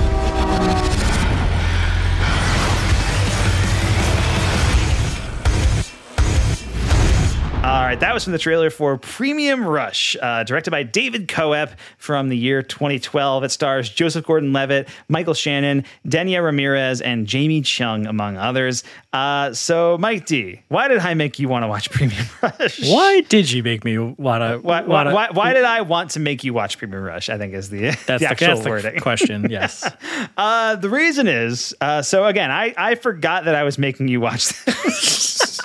Right, 7.93 8.01
that 8.01 8.15
was 8.15 8.25
from 8.25 8.33
the 8.33 8.39
trailer 8.39 8.71
for 8.71 8.97
Premium 8.97 9.67
Rush, 9.67 10.17
uh, 10.23 10.45
directed 10.45 10.71
by 10.71 10.83
David 10.83 11.29
Koepp 11.29 11.73
from 11.99 12.31
the 12.31 12.37
year 12.39 12.63
2012. 12.63 13.45
It 13.45 13.51
stars 13.51 13.91
Joseph 13.91 14.25
Gordon-Levitt, 14.25 14.89
Michael 15.09 15.35
Shannon, 15.35 15.85
Dania 16.09 16.43
Ramirez, 16.43 17.03
and 17.03 17.27
Jamie 17.27 17.61
Chung, 17.61 18.07
among 18.07 18.39
others. 18.39 18.83
Uh, 19.13 19.53
so, 19.53 19.99
Mike 19.99 20.25
D, 20.25 20.63
why 20.69 20.89
did 20.89 21.01
I 21.01 21.13
make 21.13 21.39
you 21.39 21.51
want 21.51 21.65
to 21.65 21.69
watch 21.69 21.91
Premium 21.91 22.25
Rush? 22.43 22.81
Why 22.89 23.21
did 23.29 23.53
you 23.53 23.63
make 23.63 23.85
me 23.85 23.99
wanna? 23.99 24.57
Why, 24.57 24.81
why, 24.81 24.87
wanna 24.87 25.15
why, 25.15 25.29
why 25.31 25.53
did 25.53 25.65
I 25.65 25.83
want 25.83 26.13
to 26.13 26.21
make 26.21 26.45
you 26.45 26.55
watch 26.55 26.79
Premium 26.79 27.03
Rush? 27.03 27.29
I 27.29 27.37
think 27.37 27.53
is 27.53 27.69
the, 27.69 27.91
That's 28.07 28.23
the 28.23 28.31
actual 28.31 28.59
the 28.59 28.71
wording. 28.71 29.01
question. 29.01 29.51
Yes. 29.51 29.87
Uh, 30.37 30.77
the 30.77 30.89
reason 30.89 31.29
is 31.29 31.75
uh, 31.81 32.01
so 32.01 32.25
again, 32.25 32.51
I, 32.51 32.73
I 32.77 32.95
forgot 32.95 33.45
that 33.45 33.55
I 33.55 33.65
was 33.65 33.77
making 33.77 34.09
you 34.09 34.21
watch 34.21 34.49
this. 34.65 35.61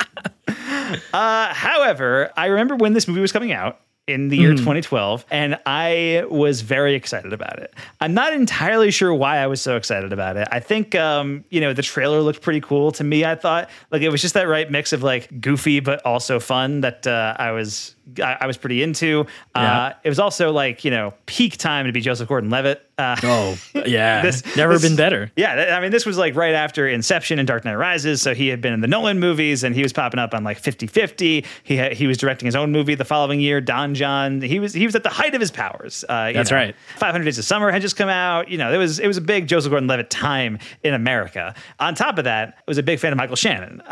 Uh, 1.13 1.53
however, 1.53 2.31
I 2.37 2.47
remember 2.47 2.75
when 2.75 2.93
this 2.93 3.07
movie 3.07 3.21
was 3.21 3.31
coming 3.31 3.51
out. 3.51 3.79
in 4.09 4.29
the 4.29 4.37
year 4.37 4.53
Mhm. 4.53 4.59
2012, 4.59 5.25
and 5.29 5.59
I 5.65 6.23
was 6.29 6.61
very 6.61 6.95
excited 6.95 7.33
about 7.33 7.59
it. 7.59 7.73
I'm 7.99 8.13
not 8.13 8.31
entirely 8.31 8.89
sure 8.89 9.13
why 9.13 9.39
I 9.39 9.47
was 9.47 9.59
so 9.61 9.75
excited 9.75 10.13
about 10.13 10.37
it. 10.37 10.47
I 10.49 10.61
think, 10.61 10.95
um, 10.95 11.43
you 11.49 11.59
know, 11.59 11.73
the 11.73 11.81
trailer 11.81 12.21
looked 12.21 12.41
pretty 12.41 12.61
cool 12.61 12.93
to 12.93 13.03
me. 13.03 13.25
I 13.25 13.35
thought 13.35 13.69
like 13.91 14.01
it 14.03 14.07
was 14.07 14.21
just 14.21 14.33
that 14.35 14.47
right 14.47 14.71
mix 14.71 14.93
of 14.93 15.03
like 15.03 15.41
goofy 15.41 15.81
but 15.81 16.05
also 16.05 16.39
fun 16.39 16.79
that 16.87 17.05
uh, 17.05 17.35
I 17.37 17.51
was 17.51 17.96
I, 18.21 18.37
I 18.41 18.47
was 18.47 18.57
pretty 18.57 18.81
into. 18.83 19.21
Uh, 19.55 19.59
Yeah. 19.61 19.93
It 20.03 20.09
was 20.09 20.19
also 20.19 20.51
like 20.51 20.83
you 20.85 20.91
know 20.91 21.13
peak 21.25 21.57
time 21.57 21.85
to 21.87 21.91
be 21.91 22.01
Joseph 22.01 22.27
Gordon-Levitt. 22.27 22.83
Uh, 22.97 23.15
Oh, 23.23 23.57
yeah. 23.85 24.21
this 24.23 24.43
Never 24.55 24.73
this- 24.73 24.81
been 24.81 24.95
better. 24.95 25.31
yeah, 25.35 25.75
I 25.77 25.81
mean, 25.81 25.91
this 25.91 26.05
was 26.05 26.17
like 26.17 26.35
right 26.35 26.55
after 26.55 26.87
Inception 26.87 27.37
and 27.37 27.47
Dark 27.47 27.63
Knight 27.63 27.75
Rises. 27.75 28.21
So 28.23 28.33
he 28.33 28.47
had 28.47 28.59
been 28.59 28.73
in 28.73 28.81
the 28.81 28.87
Nolan 28.87 29.19
movies 29.19 29.63
and 29.63 29.75
he 29.75 29.83
was 29.83 29.93
popping 29.93 30.19
up 30.19 30.33
on 30.33 30.43
like 30.43 30.57
50 30.57 30.87
50. 30.87 31.45
He, 31.63 31.75
had, 31.77 31.93
he 31.93 32.07
was 32.07 32.17
directing 32.17 32.47
his 32.47 32.55
own 32.55 32.71
movie 32.71 32.95
the 32.95 33.05
following 33.05 33.39
year, 33.39 33.61
Don 33.61 33.93
Jon. 33.93 34.41
He 34.41 34.59
was 34.59 34.73
he 34.73 34.85
was 34.85 34.95
at 34.95 35.03
the 35.03 35.09
height 35.09 35.35
of 35.35 35.41
his 35.41 35.51
powers. 35.51 36.03
Uh, 36.09 36.31
That's 36.31 36.49
know. 36.49 36.57
right. 36.57 36.75
500 36.97 37.23
Days 37.23 37.37
of 37.37 37.45
Summer 37.45 37.69
had 37.71 37.83
just 37.83 37.97
come 37.97 38.09
out. 38.09 38.49
You 38.49 38.57
know, 38.57 38.73
it 38.73 38.77
was, 38.77 38.97
it 38.99 39.05
was 39.07 39.17
a 39.17 39.21
big 39.21 39.47
Joseph 39.47 39.69
Gordon 39.69 39.87
Levitt 39.87 40.09
time 40.09 40.57
in 40.81 40.95
America. 40.95 41.53
On 41.79 41.93
top 41.93 42.17
of 42.17 42.23
that, 42.23 42.55
I 42.57 42.61
was 42.67 42.77
a 42.79 42.83
big 42.83 42.99
fan 42.99 43.11
of 43.11 43.17
Michael 43.17 43.35
Shannon. 43.35 43.81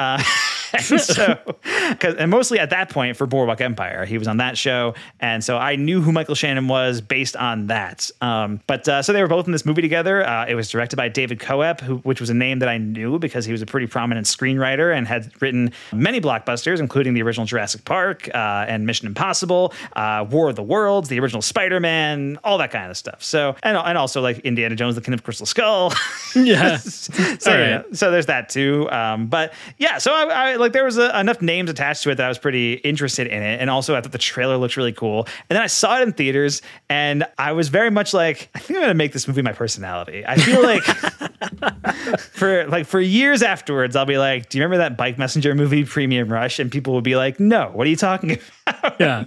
And 0.74 0.84
so, 1.02 1.36
cause, 2.00 2.16
and 2.16 2.32
mostly 2.32 2.60
at 2.60 2.70
that 2.72 2.90
point 2.90 3.18
for 3.18 3.28
Boardwalk 3.28 3.62
Empire, 3.62 4.06
he 4.06 4.18
was 4.18 4.28
on 4.28 4.38
that 4.38 4.58
show. 4.58 4.94
And 5.20 5.44
so 5.44 5.58
I 5.58 5.76
knew 5.76 6.02
who 6.02 6.12
Michael 6.12 6.36
Shannon 6.36 6.68
was 6.68 7.02
based 7.02 7.36
on 7.36 7.68
that. 7.68 8.10
Um, 8.22 8.62
but 8.68 8.88
uh, 8.88 9.02
so 9.02 9.14
they 9.14 9.22
were 9.22 9.28
both 9.28 9.46
in 9.46 9.52
this 9.52 9.66
movie 9.66 9.82
together. 9.82 10.26
Uh, 10.26 10.46
it 10.48 10.56
was 10.56 10.70
directed 10.70 10.96
by 10.96 11.10
David 11.10 11.40
Koepp, 11.40 11.82
who, 11.82 11.98
which 11.98 12.20
was 12.20 12.30
a 12.30 12.34
name 12.34 12.60
that 12.60 12.70
I 12.70 12.78
knew 12.78 13.20
because 13.20 13.46
he 13.46 13.52
was 13.52 13.62
a 13.62 13.66
pretty 13.66 13.88
prominent 13.88 14.28
screenwriter 14.28 14.96
and 14.96 15.08
had 15.08 15.32
written 15.42 15.72
many 15.94 16.22
blockbusters, 16.22 16.80
including 16.80 17.14
the 17.14 17.22
original 17.22 17.46
Jurassic 17.46 17.86
Park 17.86 18.30
uh, 18.34 18.66
and 18.68 18.86
Mission 18.86 19.08
Impossible, 19.08 19.74
uh, 19.96 20.26
War 20.30 20.50
of 20.50 20.56
the 20.56 20.64
Worlds, 20.64 21.10
the 21.10 21.20
original 21.20 21.42
Spider 21.42 21.80
Man, 21.80 22.40
all 22.44 22.58
that 22.58 22.72
kind 22.72 22.90
of 22.90 22.98
stuff. 22.98 23.24
So, 23.24 23.56
and, 23.64 23.78
and 23.78 23.98
also 23.98 24.22
like 24.22 24.40
Indiana 24.40 24.76
Jones, 24.76 24.96
the 24.96 25.02
Kingdom 25.02 25.20
of 25.20 25.24
Crystal 25.24 25.46
Skull. 25.46 25.94
Yeah. 26.36 26.78
so, 26.78 27.52
All 27.52 27.58
yeah, 27.58 27.84
so 27.94 28.12
there's 28.12 28.26
that 28.26 28.50
too. 28.50 28.90
Um, 28.92 29.28
but 29.28 29.54
yeah, 29.78 30.00
so 30.00 30.14
I, 30.14 30.52
I 30.52 30.55
like 30.60 30.74
there 30.74 30.84
was 30.84 30.98
a, 30.98 31.18
enough 31.20 31.42
names 31.42 31.70
attached 31.70 32.04
to 32.04 32.10
it 32.10 32.16
that 32.16 32.26
I 32.26 32.30
was 32.30 32.38
pretty 32.38 32.74
interested 32.74 33.28
in 33.28 33.42
it, 33.42 33.62
and 33.62 33.70
also 33.70 33.96
I 33.96 34.02
thought 34.02 34.12
the 34.12 34.18
trailer 34.18 34.58
looked 34.58 34.78
really 34.78 34.94
cool. 34.94 35.28
And 35.50 35.56
then 35.56 35.62
I 35.62 35.68
saw 35.68 36.00
it 36.00 36.04
in 36.04 36.14
theaters, 36.14 36.62
and 36.90 37.26
I 37.38 37.52
was 37.54 37.70
very 37.70 37.90
much 37.90 38.14
like, 38.14 38.50
I 38.56 38.60
think 38.60 38.78
I'm 38.78 38.84
gonna 38.84 38.94
make 38.94 39.14
this 39.14 39.28
movie 39.28 39.42
my 39.42 39.54
personality. 39.54 40.26
I 40.26 40.38
feel 40.38 40.64
like 40.64 40.84
for 42.34 42.68
like 42.68 42.86
for 42.86 43.00
years 43.00 43.42
afterwards, 43.42 43.96
I'll 43.96 44.06
be 44.06 44.18
like, 44.18 44.50
do 44.50 44.58
you 44.58 44.64
remember 44.64 44.78
that 44.78 44.98
Bike 44.98 45.18
Messenger 45.18 45.56
movie, 45.56 45.86
Premium 45.86 46.32
Rush? 46.32 46.60
And 46.60 46.72
people 46.72 46.94
would 46.96 47.04
be 47.04 47.16
like, 47.16 47.40
no, 47.40 47.70
what 47.74 47.88
are 47.88 47.90
you 47.90 47.96
talking 47.96 48.32
about? 48.34 48.46
Yeah. 49.00 49.26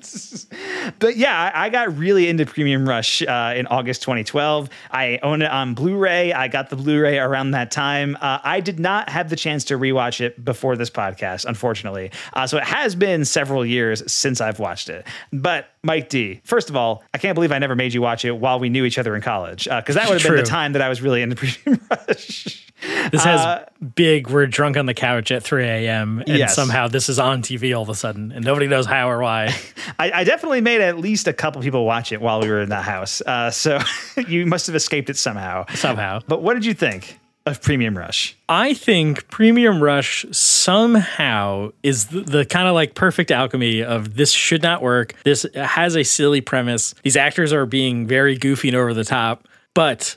but 0.99 1.16
yeah, 1.16 1.51
I, 1.55 1.68
got 1.68 1.97
really 1.97 2.28
into 2.28 2.47
Premium 2.47 2.89
Rush 2.89 3.22
uh, 3.22 3.55
in 3.57 3.66
August 3.66 4.03
2012. 4.03 4.68
I 4.91 5.18
own 5.22 5.43
it 5.43 5.51
on 5.51 5.74
Blu-ray. 5.74 6.32
I 6.32 6.49
got 6.49 6.70
the 6.70 6.76
Blu-ray 6.76 7.18
around 7.18 7.51
that 7.53 7.70
time. 7.70 8.16
Uh, 8.20 8.39
I 8.43 8.61
did 8.61 8.80
not 8.80 9.09
have 9.09 9.30
the 9.30 9.36
chance 9.36 9.64
to 9.64 9.78
rewatch 9.78 10.20
it 10.20 10.45
before 10.45 10.76
this 10.76 10.91
podcast, 10.91 11.45
unfortunately. 11.45 12.11
Uh, 12.32 12.47
so 12.47 12.57
it 12.57 12.64
has 12.64 12.95
been 12.95 13.24
several 13.24 13.64
years 13.64 14.11
since 14.11 14.41
I've 14.41 14.59
watched 14.59 14.89
it. 14.89 15.07
But 15.32 15.68
Mike 15.82 16.09
D, 16.09 16.41
first 16.45 16.70
of 16.70 16.76
all, 16.76 17.05
I 17.12 17.18
can't 17.18 17.34
believe 17.34 17.53
I 17.53 17.59
never 17.59 17.76
made 17.76 17.93
you 17.95 18.03
watch 18.03 18.24
it 18.24 18.32
while 18.32 18.59
we 18.59 18.68
knew 18.68 18.84
each 18.84 18.99
other 18.99 19.14
in 19.14 19.22
college, 19.22 19.64
because 19.64 19.95
that 19.97 20.09
would 20.09 20.20
have 20.20 20.28
been 20.30 20.41
the 20.43 20.49
time 20.49 20.72
that 20.72 20.82
I 20.82 20.89
was 20.89 21.03
really 21.03 21.22
into 21.22 21.36
Premium 21.64 21.80
Rush. 21.91 22.68
This 23.11 23.24
has 23.24 23.41
Uh, 23.41 23.64
big, 23.95 24.29
we're 24.29 24.47
drunk 24.47 24.76
on 24.76 24.87
the 24.87 24.95
couch 24.95 25.31
at 25.33 25.43
3 25.43 25.64
a.m. 25.64 26.22
And 26.26 26.39
Yes. 26.39 26.55
somehow 26.55 26.89
this 26.89 27.09
is 27.09 27.18
on 27.18 27.43
TV 27.43 27.74
all 27.76 27.83
of 27.83 27.89
a 27.89 27.95
sudden, 27.95 28.31
and 28.33 28.45
nobody 28.45 28.66
knows 28.66 28.87
how 28.87 29.11
or 29.11 29.20
why. 29.20 29.55
I, 29.99 30.11
I 30.12 30.24
definitely 30.24 30.61
made 30.61 30.81
at 30.81 30.99
least 30.99 31.26
a 31.26 31.33
couple 31.33 31.61
people 31.62 31.85
watch 31.85 32.12
it 32.12 32.20
while 32.20 32.41
we 32.41 32.49
were 32.49 32.61
in 32.61 32.68
that 32.68 32.85
house. 32.85 33.20
Uh, 33.22 33.51
so 33.51 33.79
you 34.29 34.47
must 34.47 34.66
have 34.66 34.76
escaped 34.76 35.11
it 35.11 35.16
somehow. 35.16 35.64
Somehow. 35.74 36.20
But 36.29 36.43
what 36.43 36.55
did 36.55 36.64
you 36.64 36.74
think 36.74 37.18
of 37.47 37.61
Premium 37.62 37.97
Rush? 37.97 38.37
I 38.49 38.74
think 38.74 39.29
Premium 39.29 39.83
Rush 39.83 40.24
somehow 40.31 41.70
is 41.83 42.07
the, 42.07 42.20
the 42.20 42.45
kind 42.45 42.68
of 42.68 42.74
like 42.74 42.95
perfect 42.95 43.31
alchemy 43.31 43.83
of 43.83 44.14
this 44.14 44.31
should 44.33 44.62
not 44.62 44.83
work. 44.83 45.14
This 45.24 45.45
has 45.55 45.97
a 45.97 46.05
silly 46.05 46.41
premise. 46.41 46.95
These 47.03 47.16
actors 47.16 47.53
are 47.53 47.66
being 47.66 48.07
very 48.07 48.37
goofy 48.37 48.68
and 48.68 48.76
over 48.76 48.95
the 48.95 49.05
top, 49.05 49.49
but 49.74 50.16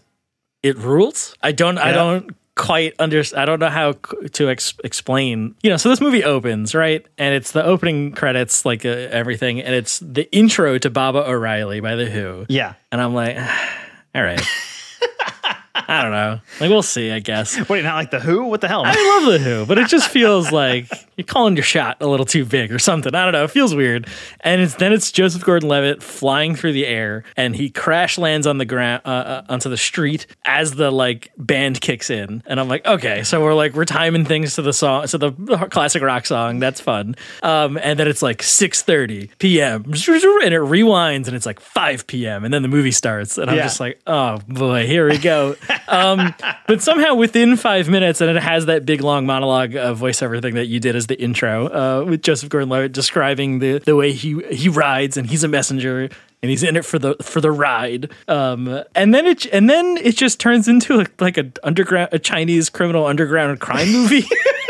it 0.63 0.77
rules. 0.77 1.35
I 1.41 1.51
don't. 1.53 1.77
I 1.77 1.91
don't 1.91 2.35
quite 2.61 2.93
understand. 2.99 3.41
I 3.41 3.45
don't 3.45 3.59
know 3.59 3.69
how 3.69 3.93
to 4.33 4.49
ex- 4.49 4.75
explain. 4.83 5.55
You 5.63 5.71
know, 5.71 5.77
so 5.77 5.89
this 5.89 5.99
movie 5.99 6.23
opens 6.23 6.75
right, 6.75 7.03
and 7.17 7.33
it's 7.33 7.51
the 7.53 7.63
opening 7.63 8.11
credits, 8.11 8.65
like 8.65 8.85
uh, 8.85 8.89
everything, 8.89 9.61
and 9.61 9.73
it's 9.73 9.97
the 9.99 10.31
intro 10.31 10.77
to 10.77 10.89
Baba 10.91 11.27
O'Riley 11.27 11.79
by 11.79 11.95
the 11.95 12.05
Who. 12.05 12.45
Yeah. 12.49 12.75
and 12.91 13.01
I'm 13.01 13.15
like, 13.15 13.37
all 14.15 14.21
right. 14.23 14.41
I 15.73 16.01
don't 16.01 16.11
know. 16.11 16.39
Like 16.59 16.69
we'll 16.69 16.81
see. 16.83 17.11
I 17.11 17.19
guess. 17.19 17.57
What, 17.69 17.75
you 17.77 17.83
not 17.83 17.95
like 17.95 18.11
The 18.11 18.19
Who? 18.19 18.45
What 18.45 18.61
the 18.61 18.67
hell? 18.67 18.83
man? 18.83 18.93
I 18.97 19.19
love 19.23 19.31
the 19.31 19.39
Who, 19.39 19.65
but 19.65 19.77
it 19.77 19.87
just 19.87 20.09
feels 20.09 20.51
like 20.51 20.87
you're 21.15 21.25
calling 21.25 21.55
your 21.55 21.63
shot 21.63 21.97
a 22.01 22.07
little 22.07 22.25
too 22.25 22.43
big 22.45 22.71
or 22.71 22.79
something. 22.79 23.13
I 23.15 23.23
don't 23.23 23.31
know. 23.31 23.43
It 23.45 23.51
feels 23.51 23.73
weird. 23.73 24.07
And 24.41 24.61
it's 24.61 24.75
then 24.75 24.91
it's 24.93 25.11
Joseph 25.11 25.43
Gordon-Levitt 25.43 26.03
flying 26.03 26.55
through 26.55 26.73
the 26.73 26.85
air, 26.85 27.23
and 27.37 27.55
he 27.55 27.69
crash 27.69 28.17
lands 28.17 28.47
on 28.47 28.57
the 28.57 28.65
ground 28.65 29.01
uh, 29.05 29.09
uh, 29.09 29.45
onto 29.49 29.69
the 29.69 29.77
street 29.77 30.27
as 30.45 30.73
the 30.75 30.91
like 30.91 31.31
band 31.37 31.79
kicks 31.79 32.09
in. 32.09 32.43
And 32.45 32.59
I'm 32.59 32.67
like, 32.67 32.85
okay, 32.85 33.23
so 33.23 33.41
we're 33.41 33.53
like 33.53 33.73
we're 33.73 33.85
timing 33.85 34.25
things 34.25 34.55
to 34.55 34.61
the 34.61 34.73
song, 34.73 35.07
to 35.07 35.17
the 35.17 35.31
classic 35.71 36.01
rock 36.03 36.25
song. 36.25 36.59
That's 36.59 36.81
fun. 36.81 37.15
Um, 37.43 37.77
and 37.81 37.97
then 37.97 38.07
it's 38.07 38.21
like 38.21 38.39
6:30 38.39 39.29
p.m. 39.39 39.83
and 39.85 39.93
it 39.95 40.59
rewinds, 40.61 41.27
and 41.27 41.35
it's 41.35 41.45
like 41.45 41.59
5 41.59 42.07
p.m. 42.07 42.43
and 42.43 42.53
then 42.53 42.61
the 42.61 42.67
movie 42.67 42.91
starts, 42.91 43.37
and 43.37 43.49
I'm 43.49 43.55
Yeah. 43.57 43.63
just 43.63 43.79
like, 43.79 43.99
oh 44.05 44.39
boy, 44.47 44.85
here 44.85 45.07
we 45.09 45.17
go. 45.17 45.55
Um, 45.87 46.33
but 46.67 46.81
somehow 46.81 47.15
within 47.15 47.55
five 47.57 47.89
minutes, 47.89 48.21
and 48.21 48.29
it 48.35 48.41
has 48.41 48.65
that 48.65 48.85
big 48.85 49.01
long 49.01 49.25
monologue 49.25 49.75
uh, 49.75 49.93
voiceover 49.93 50.41
thing 50.41 50.55
that 50.55 50.67
you 50.67 50.79
did 50.79 50.95
as 50.95 51.07
the 51.07 51.19
intro 51.21 51.67
uh, 51.67 52.05
with 52.05 52.21
Joseph 52.21 52.49
Gordon-Levitt 52.49 52.91
describing 52.91 53.59
the 53.59 53.79
the 53.79 53.95
way 53.95 54.11
he 54.11 54.41
he 54.51 54.69
rides 54.69 55.17
and 55.17 55.29
he's 55.29 55.43
a 55.43 55.47
messenger 55.47 56.09
and 56.41 56.49
he's 56.49 56.63
in 56.63 56.75
it 56.75 56.85
for 56.85 56.99
the 56.99 57.15
for 57.21 57.41
the 57.41 57.51
ride. 57.51 58.11
Um, 58.27 58.83
and 58.95 59.13
then 59.13 59.25
it 59.25 59.45
and 59.47 59.69
then 59.69 59.97
it 59.97 60.17
just 60.17 60.39
turns 60.39 60.67
into 60.67 61.01
a, 61.01 61.05
like 61.19 61.37
a 61.37 61.51
underground 61.63 62.09
a 62.11 62.19
Chinese 62.19 62.69
criminal 62.69 63.05
underground 63.05 63.59
crime 63.59 63.91
movie. 63.91 64.25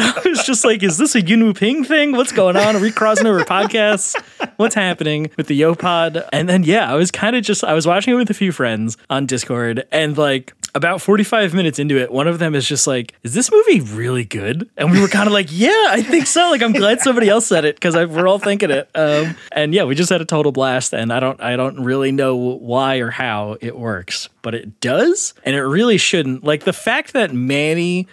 I 0.00 0.22
was 0.24 0.44
just 0.44 0.64
like, 0.64 0.82
is 0.82 0.98
this 0.98 1.14
a 1.14 1.22
Yuen 1.22 1.44
Woo-ping 1.44 1.84
thing? 1.84 2.12
What's 2.12 2.32
going 2.32 2.56
on? 2.56 2.76
Are 2.76 2.80
we 2.80 2.90
crossing 2.92 3.26
over 3.26 3.44
podcasts? 3.44 4.14
What's 4.56 4.74
happening 4.74 5.30
with 5.36 5.46
the 5.46 5.60
Yopod? 5.60 6.28
And 6.32 6.48
then, 6.48 6.64
yeah, 6.64 6.90
I 6.90 6.94
was 6.94 7.10
kind 7.10 7.36
of 7.36 7.44
just, 7.44 7.64
I 7.64 7.72
was 7.72 7.86
watching 7.86 8.14
it 8.14 8.16
with 8.16 8.30
a 8.30 8.34
few 8.34 8.52
friends 8.52 8.96
on 9.08 9.26
Discord, 9.26 9.86
and 9.90 10.16
like 10.18 10.52
about 10.74 11.00
45 11.00 11.54
minutes 11.54 11.78
into 11.78 11.96
it, 11.96 12.12
one 12.12 12.28
of 12.28 12.38
them 12.38 12.54
is 12.54 12.68
just 12.68 12.86
like, 12.86 13.14
is 13.22 13.32
this 13.32 13.50
movie 13.50 13.80
really 13.80 14.24
good? 14.24 14.68
And 14.76 14.90
we 14.90 15.00
were 15.00 15.08
kind 15.08 15.26
of 15.26 15.32
like, 15.32 15.48
yeah, 15.50 15.86
I 15.88 16.02
think 16.02 16.26
so. 16.26 16.50
Like, 16.50 16.62
I'm 16.62 16.72
glad 16.72 17.00
somebody 17.00 17.30
else 17.30 17.46
said 17.46 17.64
it 17.64 17.76
because 17.76 17.94
we're 17.94 18.28
all 18.28 18.38
thinking 18.38 18.70
it. 18.70 18.90
Um, 18.94 19.36
and 19.52 19.72
yeah, 19.72 19.84
we 19.84 19.94
just 19.94 20.10
had 20.10 20.20
a 20.20 20.26
total 20.26 20.52
blast, 20.52 20.92
and 20.92 21.12
I 21.12 21.20
don't, 21.20 21.40
I 21.40 21.56
don't 21.56 21.82
really 21.82 22.12
know 22.12 22.36
why 22.36 22.96
or 22.96 23.10
how 23.10 23.56
it 23.62 23.78
works, 23.78 24.28
but 24.42 24.54
it 24.54 24.80
does, 24.80 25.32
and 25.44 25.56
it 25.56 25.62
really 25.62 25.96
shouldn't. 25.96 26.44
Like 26.44 26.64
the 26.64 26.74
fact 26.74 27.14
that 27.14 27.32
Manny 27.32 28.06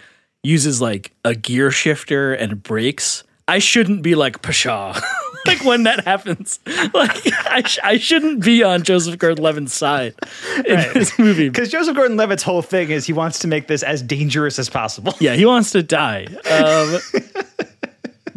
uses 0.44 0.80
like 0.80 1.12
a 1.24 1.34
gear 1.34 1.70
shifter 1.70 2.34
and 2.34 2.62
brakes, 2.62 3.24
I 3.48 3.58
shouldn't 3.58 4.02
be 4.02 4.14
like 4.14 4.42
pshaw. 4.42 4.98
like 5.46 5.64
when 5.64 5.82
that 5.82 6.04
happens, 6.04 6.58
like 6.94 7.20
I, 7.46 7.62
sh- 7.66 7.78
I 7.82 7.98
shouldn't 7.98 8.42
be 8.42 8.62
on 8.62 8.82
Joseph 8.82 9.18
Gordon-Levitt's 9.18 9.74
side 9.74 10.14
in 10.64 10.76
this 10.94 11.18
movie. 11.18 11.48
Because 11.48 11.70
Joseph 11.70 11.94
Gordon-Levitt's 11.96 12.42
whole 12.42 12.62
thing 12.62 12.90
is 12.90 13.06
he 13.06 13.12
wants 13.12 13.38
to 13.40 13.48
make 13.48 13.66
this 13.66 13.82
as 13.82 14.02
dangerous 14.02 14.58
as 14.58 14.70
possible. 14.70 15.14
Yeah, 15.20 15.34
he 15.34 15.44
wants 15.46 15.70
to 15.72 15.82
die. 15.82 16.26
Um, 16.54 17.00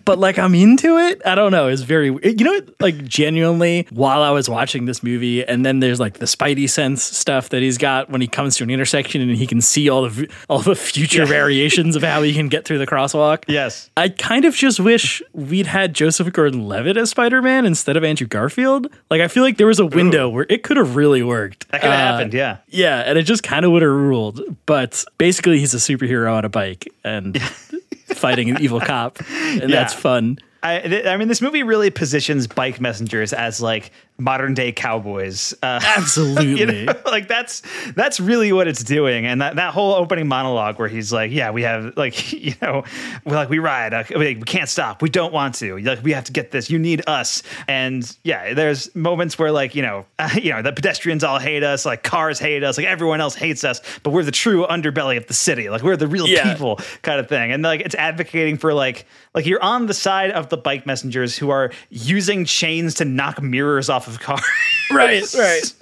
but 0.08 0.18
like 0.18 0.40
I'm 0.40 0.56
into 0.56 0.98
it. 0.98 1.22
I 1.26 1.36
don't 1.36 1.52
know. 1.52 1.68
It's 1.68 1.84
very 1.84 2.08
you 2.08 2.44
know 2.44 2.60
like 2.80 3.04
genuinely 3.04 3.86
while 3.92 4.24
I 4.24 4.32
was 4.32 4.50
watching 4.50 4.86
this 4.86 5.04
movie, 5.04 5.46
and 5.46 5.64
then 5.64 5.82
there's 5.82 6.00
like 6.00 6.16
the 6.16 6.26
Spidey 6.26 6.68
sense 6.68 7.04
stuff 7.04 7.50
that 7.50 7.62
he's 7.62 7.78
got 7.78 8.10
when 8.10 8.22
he 8.22 8.28
comes 8.28 8.56
to 8.58 8.64
an 8.64 8.72
intersection 8.72 9.22
and 9.22 9.32
he 9.36 9.46
can 9.46 9.62
see 9.62 9.88
all 9.90 10.10
the 10.10 10.28
all 10.50 10.60
the 10.60 10.76
future 10.76 11.20
Yeah. 11.20 11.26
variations 11.26 11.96
of 11.96 12.02
how 12.02 12.24
he 12.24 12.34
can 12.34 12.48
get 12.48 12.66
through 12.66 12.80
the 12.80 12.88
crosswalk. 12.88 13.44
Yes. 13.48 13.90
I 13.96 14.10
kind 14.10 14.46
of 14.46 14.56
just 14.56 14.80
wish 14.80 15.22
we'd 15.34 15.68
had 15.68 15.94
Joseph 15.94 16.32
Gordon-Levitt 16.34 16.98
as 16.98 17.10
Spider-Man 17.12 17.66
instead 17.66 17.98
of 17.98 18.04
Andrew 18.04 18.26
Garfield. 18.28 18.88
Like 19.12 19.22
I 19.22 19.28
feel 19.28 19.44
like 19.44 19.58
there 19.58 19.68
was 19.68 19.80
a 19.80 19.86
window 19.86 20.30
where 20.30 20.46
it 20.50 20.64
could 20.64 20.78
have 20.78 20.96
really 20.96 21.22
worked. 21.22 21.68
That 21.70 21.82
could 21.82 21.92
have 21.92 22.00
Uh, 22.00 22.12
happened, 22.14 22.34
yeah. 22.34 22.58
yeah, 22.70 23.00
and 23.06 23.18
it 23.20 23.24
just 23.24 23.44
kind 23.44 23.66
of 23.66 23.72
would 23.72 23.82
have 23.82 23.92
ruled. 23.92 24.42
But 24.66 25.04
basically, 25.18 25.60
he's 25.60 25.74
a 25.74 25.78
superhero 25.78 26.34
on 26.34 26.46
a 26.46 26.50
bike 26.50 26.88
and 27.04 27.38
fighting 28.16 28.50
an 28.50 28.58
evil 28.62 28.80
cop, 28.80 29.20
and 29.30 29.72
that's 29.72 29.94
fun. 29.94 30.40
I, 30.64 30.80
th- 30.80 31.06
I 31.06 31.18
mean, 31.18 31.28
this 31.28 31.42
movie 31.42 31.64
really 31.64 31.90
positions 31.90 32.48
bike 32.48 32.82
messengers 32.82 33.32
as 33.32 33.62
like 33.62 33.92
modern 34.18 34.54
day 34.54 34.72
cowboys. 34.72 35.54
Uh, 35.62 35.80
Absolutely. 35.84 36.56
you 36.60 36.66
know, 36.66 36.94
like 37.06 37.28
that's 37.28 37.62
that's 37.96 38.20
really 38.20 38.52
what 38.54 38.68
it's 38.68 38.84
doing. 38.84 39.26
And 39.26 39.42
that, 39.42 39.56
that 39.58 39.74
whole 39.74 39.94
opening 39.94 40.28
monologue 40.28 40.80
where 40.80 40.88
he's 40.88 41.14
like, 41.14 41.32
"Yeah, 41.32 41.52
we 41.52 41.64
have 41.64 41.96
like 41.98 42.32
you 42.48 42.54
know, 42.62 42.84
we're 43.26 43.36
like 43.36 43.50
we 43.50 43.60
ride, 43.60 43.94
uh, 43.94 44.04
we, 44.12 44.36
we 44.36 44.42
can't 44.42 44.70
stop, 44.70 45.02
we 45.02 45.10
don't 45.10 45.34
want 45.34 45.56
to. 45.56 45.78
Like 45.80 46.04
we 46.04 46.14
have 46.14 46.24
to 46.26 46.32
get 46.32 46.52
this. 46.52 46.70
You 46.70 46.80
need 46.80 47.04
us." 47.08 47.44
And 47.68 48.16
yeah, 48.24 48.54
there's 48.54 48.94
moments 48.96 49.38
where 49.38 49.52
like 49.52 49.76
you 49.76 49.82
know, 49.82 50.06
uh, 50.20 50.30
you 50.42 50.52
know, 50.52 50.62
the 50.62 50.74
pedestrians 50.74 51.24
all 51.24 51.40
hate 51.40 51.64
us, 51.64 51.86
like 51.86 52.04
cars 52.04 52.40
hate 52.40 52.64
us, 52.64 52.78
like 52.78 52.88
everyone 52.88 53.22
else 53.22 53.36
hates 53.36 53.64
us, 53.64 53.82
but 54.04 54.12
we're 54.12 54.24
the 54.24 54.32
true 54.32 54.66
underbelly 54.68 55.18
of 55.18 55.28
the 55.28 55.34
city. 55.34 55.70
Like 55.70 55.84
we're 55.84 55.98
the 55.98 56.08
real 56.08 56.28
Yeah. 56.28 56.52
people, 56.52 56.80
kind 57.04 57.20
of 57.20 57.30
thing. 57.30 57.52
And 57.52 57.64
like 57.64 57.82
it's 57.82 57.96
advocating 57.96 58.58
for 58.58 58.74
like 58.74 59.06
like 59.34 59.46
you're 59.46 59.62
on 59.64 59.86
the 59.86 59.94
side 59.94 60.32
of 60.32 60.50
the 60.50 60.58
bike 60.58 60.86
messengers 60.86 61.38
who 61.38 61.50
are 61.52 61.72
using 61.90 62.44
chains 62.46 62.96
to 62.96 63.06
knock 63.06 63.42
mirrors 63.42 63.90
off 63.90 64.07
of 64.08 64.20
cars. 64.20 64.44
Right, 64.92 65.34
right. 65.38 65.74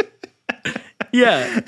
yeah. 1.11 1.61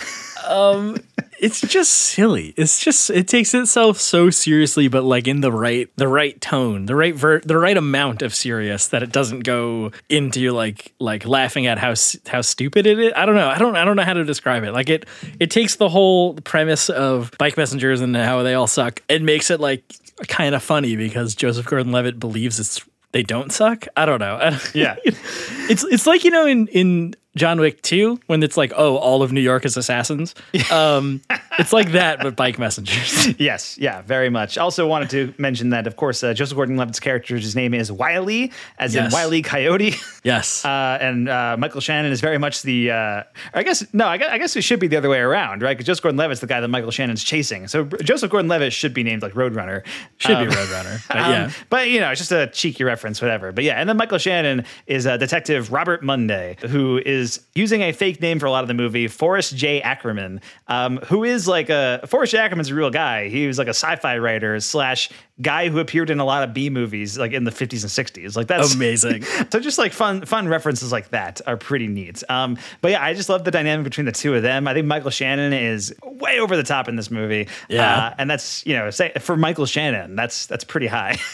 Um 0.48 0.98
it's 1.40 1.62
just 1.62 1.94
silly. 1.94 2.54
It's 2.58 2.80
just 2.80 3.12
it 3.12 3.28
takes 3.28 3.54
itself 3.54 4.00
so 4.00 4.30
seriously 4.30 4.88
but 4.88 5.04
like 5.04 5.28
in 5.28 5.42
the 5.42 5.52
right 5.52 5.90
the 5.96 6.08
right 6.08 6.40
tone, 6.42 6.86
the 6.88 6.96
right 6.96 7.14
ver- 7.14 7.42
the 7.42 7.58
right 7.58 7.78
amount 7.78 8.22
of 8.24 8.34
serious 8.34 8.88
that 8.88 9.04
it 9.04 9.12
doesn't 9.12 9.42
go 9.42 9.92
into 10.10 10.52
like 10.52 10.94
like 11.00 11.26
laughing 11.28 11.68
at 11.68 11.78
how 11.78 11.94
how 12.28 12.42
stupid 12.42 12.88
it 12.88 13.00
is. 13.00 13.14
I 13.16 13.26
don't 13.26 13.36
know. 13.36 13.50
I 13.50 13.60
don't 13.60 13.76
I 13.76 13.86
don't 13.86 13.96
know 13.96 14.04
how 14.04 14.14
to 14.14 14.24
describe 14.24 14.64
it. 14.64 14.72
Like 14.72 14.90
it 14.90 15.06
it 15.40 15.52
takes 15.52 15.76
the 15.76 15.90
whole 15.90 16.34
premise 16.36 16.90
of 16.90 17.32
bike 17.38 17.56
messengers 17.58 18.02
and 18.02 18.16
how 18.16 18.42
they 18.42 18.56
all 18.56 18.68
suck 18.68 19.02
and 19.08 19.26
makes 19.26 19.52
it 19.52 19.60
like 19.60 19.84
kind 20.28 20.56
of 20.56 20.64
funny 20.64 20.96
because 20.96 21.36
Joseph 21.36 21.68
Gordon-Levitt 21.68 22.20
believes 22.20 22.60
it's 22.60 22.84
they 23.12 23.24
don't 23.24 23.52
suck. 23.52 23.86
I 23.96 24.06
don't 24.06 24.20
know. 24.20 24.38
I 24.42 24.50
don't- 24.52 24.76
Yeah. 24.76 24.96
it's 25.06 25.84
it's 25.86 26.06
like 26.08 26.24
you 26.24 26.32
know 26.32 26.46
in 26.46 26.68
in 26.68 27.16
John 27.38 27.60
Wick 27.60 27.82
2 27.82 28.20
when 28.28 28.44
it's 28.44 28.58
like 28.58 28.74
oh 28.76 28.98
all 28.98 29.24
of 29.24 29.32
New 29.32 29.42
York 29.42 29.66
is 29.66 29.78
assassins. 29.78 30.36
Um 30.72 31.22
it's 31.60 31.72
like 31.74 31.92
that 31.94 32.20
but 32.20 32.36
bike 32.36 32.60
messengers. 32.60 33.28
yes, 33.40 33.78
yeah, 33.78 34.02
very 34.02 34.30
much. 34.30 34.58
Also 34.58 34.88
wanted 34.88 35.10
to 35.12 35.34
mention 35.38 35.70
that, 35.70 35.88
of 35.88 35.96
course, 35.96 36.24
uh, 36.24 36.34
Joseph 36.34 36.56
Gordon-Levitt's 36.56 37.00
character's 37.00 37.56
name 37.56 37.74
is 37.74 37.92
Wiley, 37.92 38.52
as 38.78 38.94
Yes. 38.94 39.08
in 39.08 39.12
Wiley 39.18 39.42
Coyote. 39.42 39.96
yes. 40.24 40.64
Uh, 40.64 40.98
and 41.02 41.28
uh, 41.30 41.56
Michael 41.58 41.82
Shannon 41.82 42.12
is 42.12 42.22
very 42.22 42.38
much 42.38 42.62
the. 42.62 42.92
Uh, 42.92 43.24
I 43.56 43.64
guess 43.64 43.84
no, 43.94 44.08
I 44.08 44.18
guess, 44.18 44.30
I 44.32 44.38
guess 44.38 44.56
it 44.56 44.62
should 44.64 44.80
be 44.80 44.88
the 44.88 44.98
other 44.98 45.10
way 45.10 45.20
around, 45.20 45.62
right? 45.64 45.76
Because 45.76 45.88
Joseph 45.88 46.04
Gordon-Levitt's 46.04 46.42
the 46.42 46.48
guy 46.48 46.60
that 46.62 46.68
Michael 46.68 46.92
Shannon's 46.92 47.24
chasing. 47.24 47.68
So 47.68 47.86
Joseph 47.86 48.30
Gordon-Levitt 48.30 48.72
should 48.74 48.94
be 48.94 49.02
named 49.04 49.24
like 49.24 49.34
Roadrunner. 49.34 49.84
Should 50.18 50.36
Um, 50.36 50.48
be 50.50 50.54
Roadrunner. 50.54 51.08
But 51.08 51.18
um, 51.18 51.32
yeah. 51.32 51.52
but 51.70 51.90
you 51.90 52.00
know, 52.00 52.12
it's 52.12 52.20
just 52.20 52.32
a 52.32 52.48
cheeky 52.48 52.84
reference, 52.84 53.20
whatever. 53.22 53.52
But 53.52 53.64
yeah, 53.64 53.76
and 53.80 53.90
then 53.90 53.98
Michael 53.98 54.20
Shannon 54.20 54.64
is 54.86 55.08
uh, 55.08 55.18
Detective 55.18 55.72
Robert 55.72 56.04
Monday, 56.04 56.58
who 56.68 57.02
is 57.06 57.27
using 57.56 57.82
a 57.82 57.92
fake 57.92 58.22
name 58.22 58.40
for 58.40 58.46
a 58.46 58.52
lot 58.52 58.64
of 58.64 58.68
the 58.68 58.74
movie, 58.74 59.08
Forrest 59.08 59.56
J. 59.56 59.82
Ackerman, 59.82 60.42
um, 60.68 60.98
who 61.08 61.24
is 61.24 61.48
like 61.48 61.70
a 61.70 62.02
Forrest 62.08 62.32
J. 62.32 62.38
Ackerman's 62.38 62.70
a 62.70 62.76
real 62.76 62.90
guy. 62.90 63.30
He 63.30 63.48
was 63.48 63.58
like 63.58 63.68
a 63.68 63.72
sci-fi 63.72 64.18
writer 64.18 64.60
slash 64.60 65.10
guy 65.42 65.70
who 65.70 65.80
appeared 65.80 66.10
in 66.10 66.20
a 66.20 66.26
lot 66.26 66.44
of 66.44 66.54
B 66.54 66.70
movies, 66.70 67.18
like 67.18 67.32
in 67.32 67.44
the 67.44 67.52
50s 67.52 67.84
and 67.84 68.24
60s. 68.24 68.36
Like 68.36 68.48
that's 68.48 68.74
Amazing. 68.74 69.24
so 69.52 69.60
just 69.60 69.78
like 69.78 69.94
fun 69.94 70.26
fun 70.26 70.48
references 70.48 70.92
like 70.92 71.10
that 71.10 71.42
are 71.48 71.58
pretty 71.58 71.88
neat. 71.88 72.24
Um, 72.30 72.58
but 72.82 72.92
yeah, 72.92 73.04
I 73.04 73.14
just 73.14 73.30
love 73.30 73.44
the 73.44 73.52
dynamic 73.52 73.84
between 73.84 74.06
the 74.06 74.12
two 74.12 74.34
of 74.34 74.44
them. 74.44 74.68
I 74.68 74.74
think 74.74 74.88
Michael 74.88 75.12
Shannon 75.12 75.54
is 75.54 75.94
way 76.04 76.40
over 76.40 76.56
the 76.56 76.64
top 76.64 76.88
in 76.88 76.96
this 76.96 77.12
movie. 77.12 77.48
Yeah. 77.70 78.08
Uh, 78.08 78.16
and 78.18 78.30
that's 78.30 78.66
you 78.66 78.76
know 78.76 78.90
say, 78.90 79.12
for 79.20 79.38
Michael 79.38 79.66
Shannon, 79.66 80.16
that's 80.16 80.46
that's 80.46 80.64
pretty 80.64 80.88
high. 80.88 81.18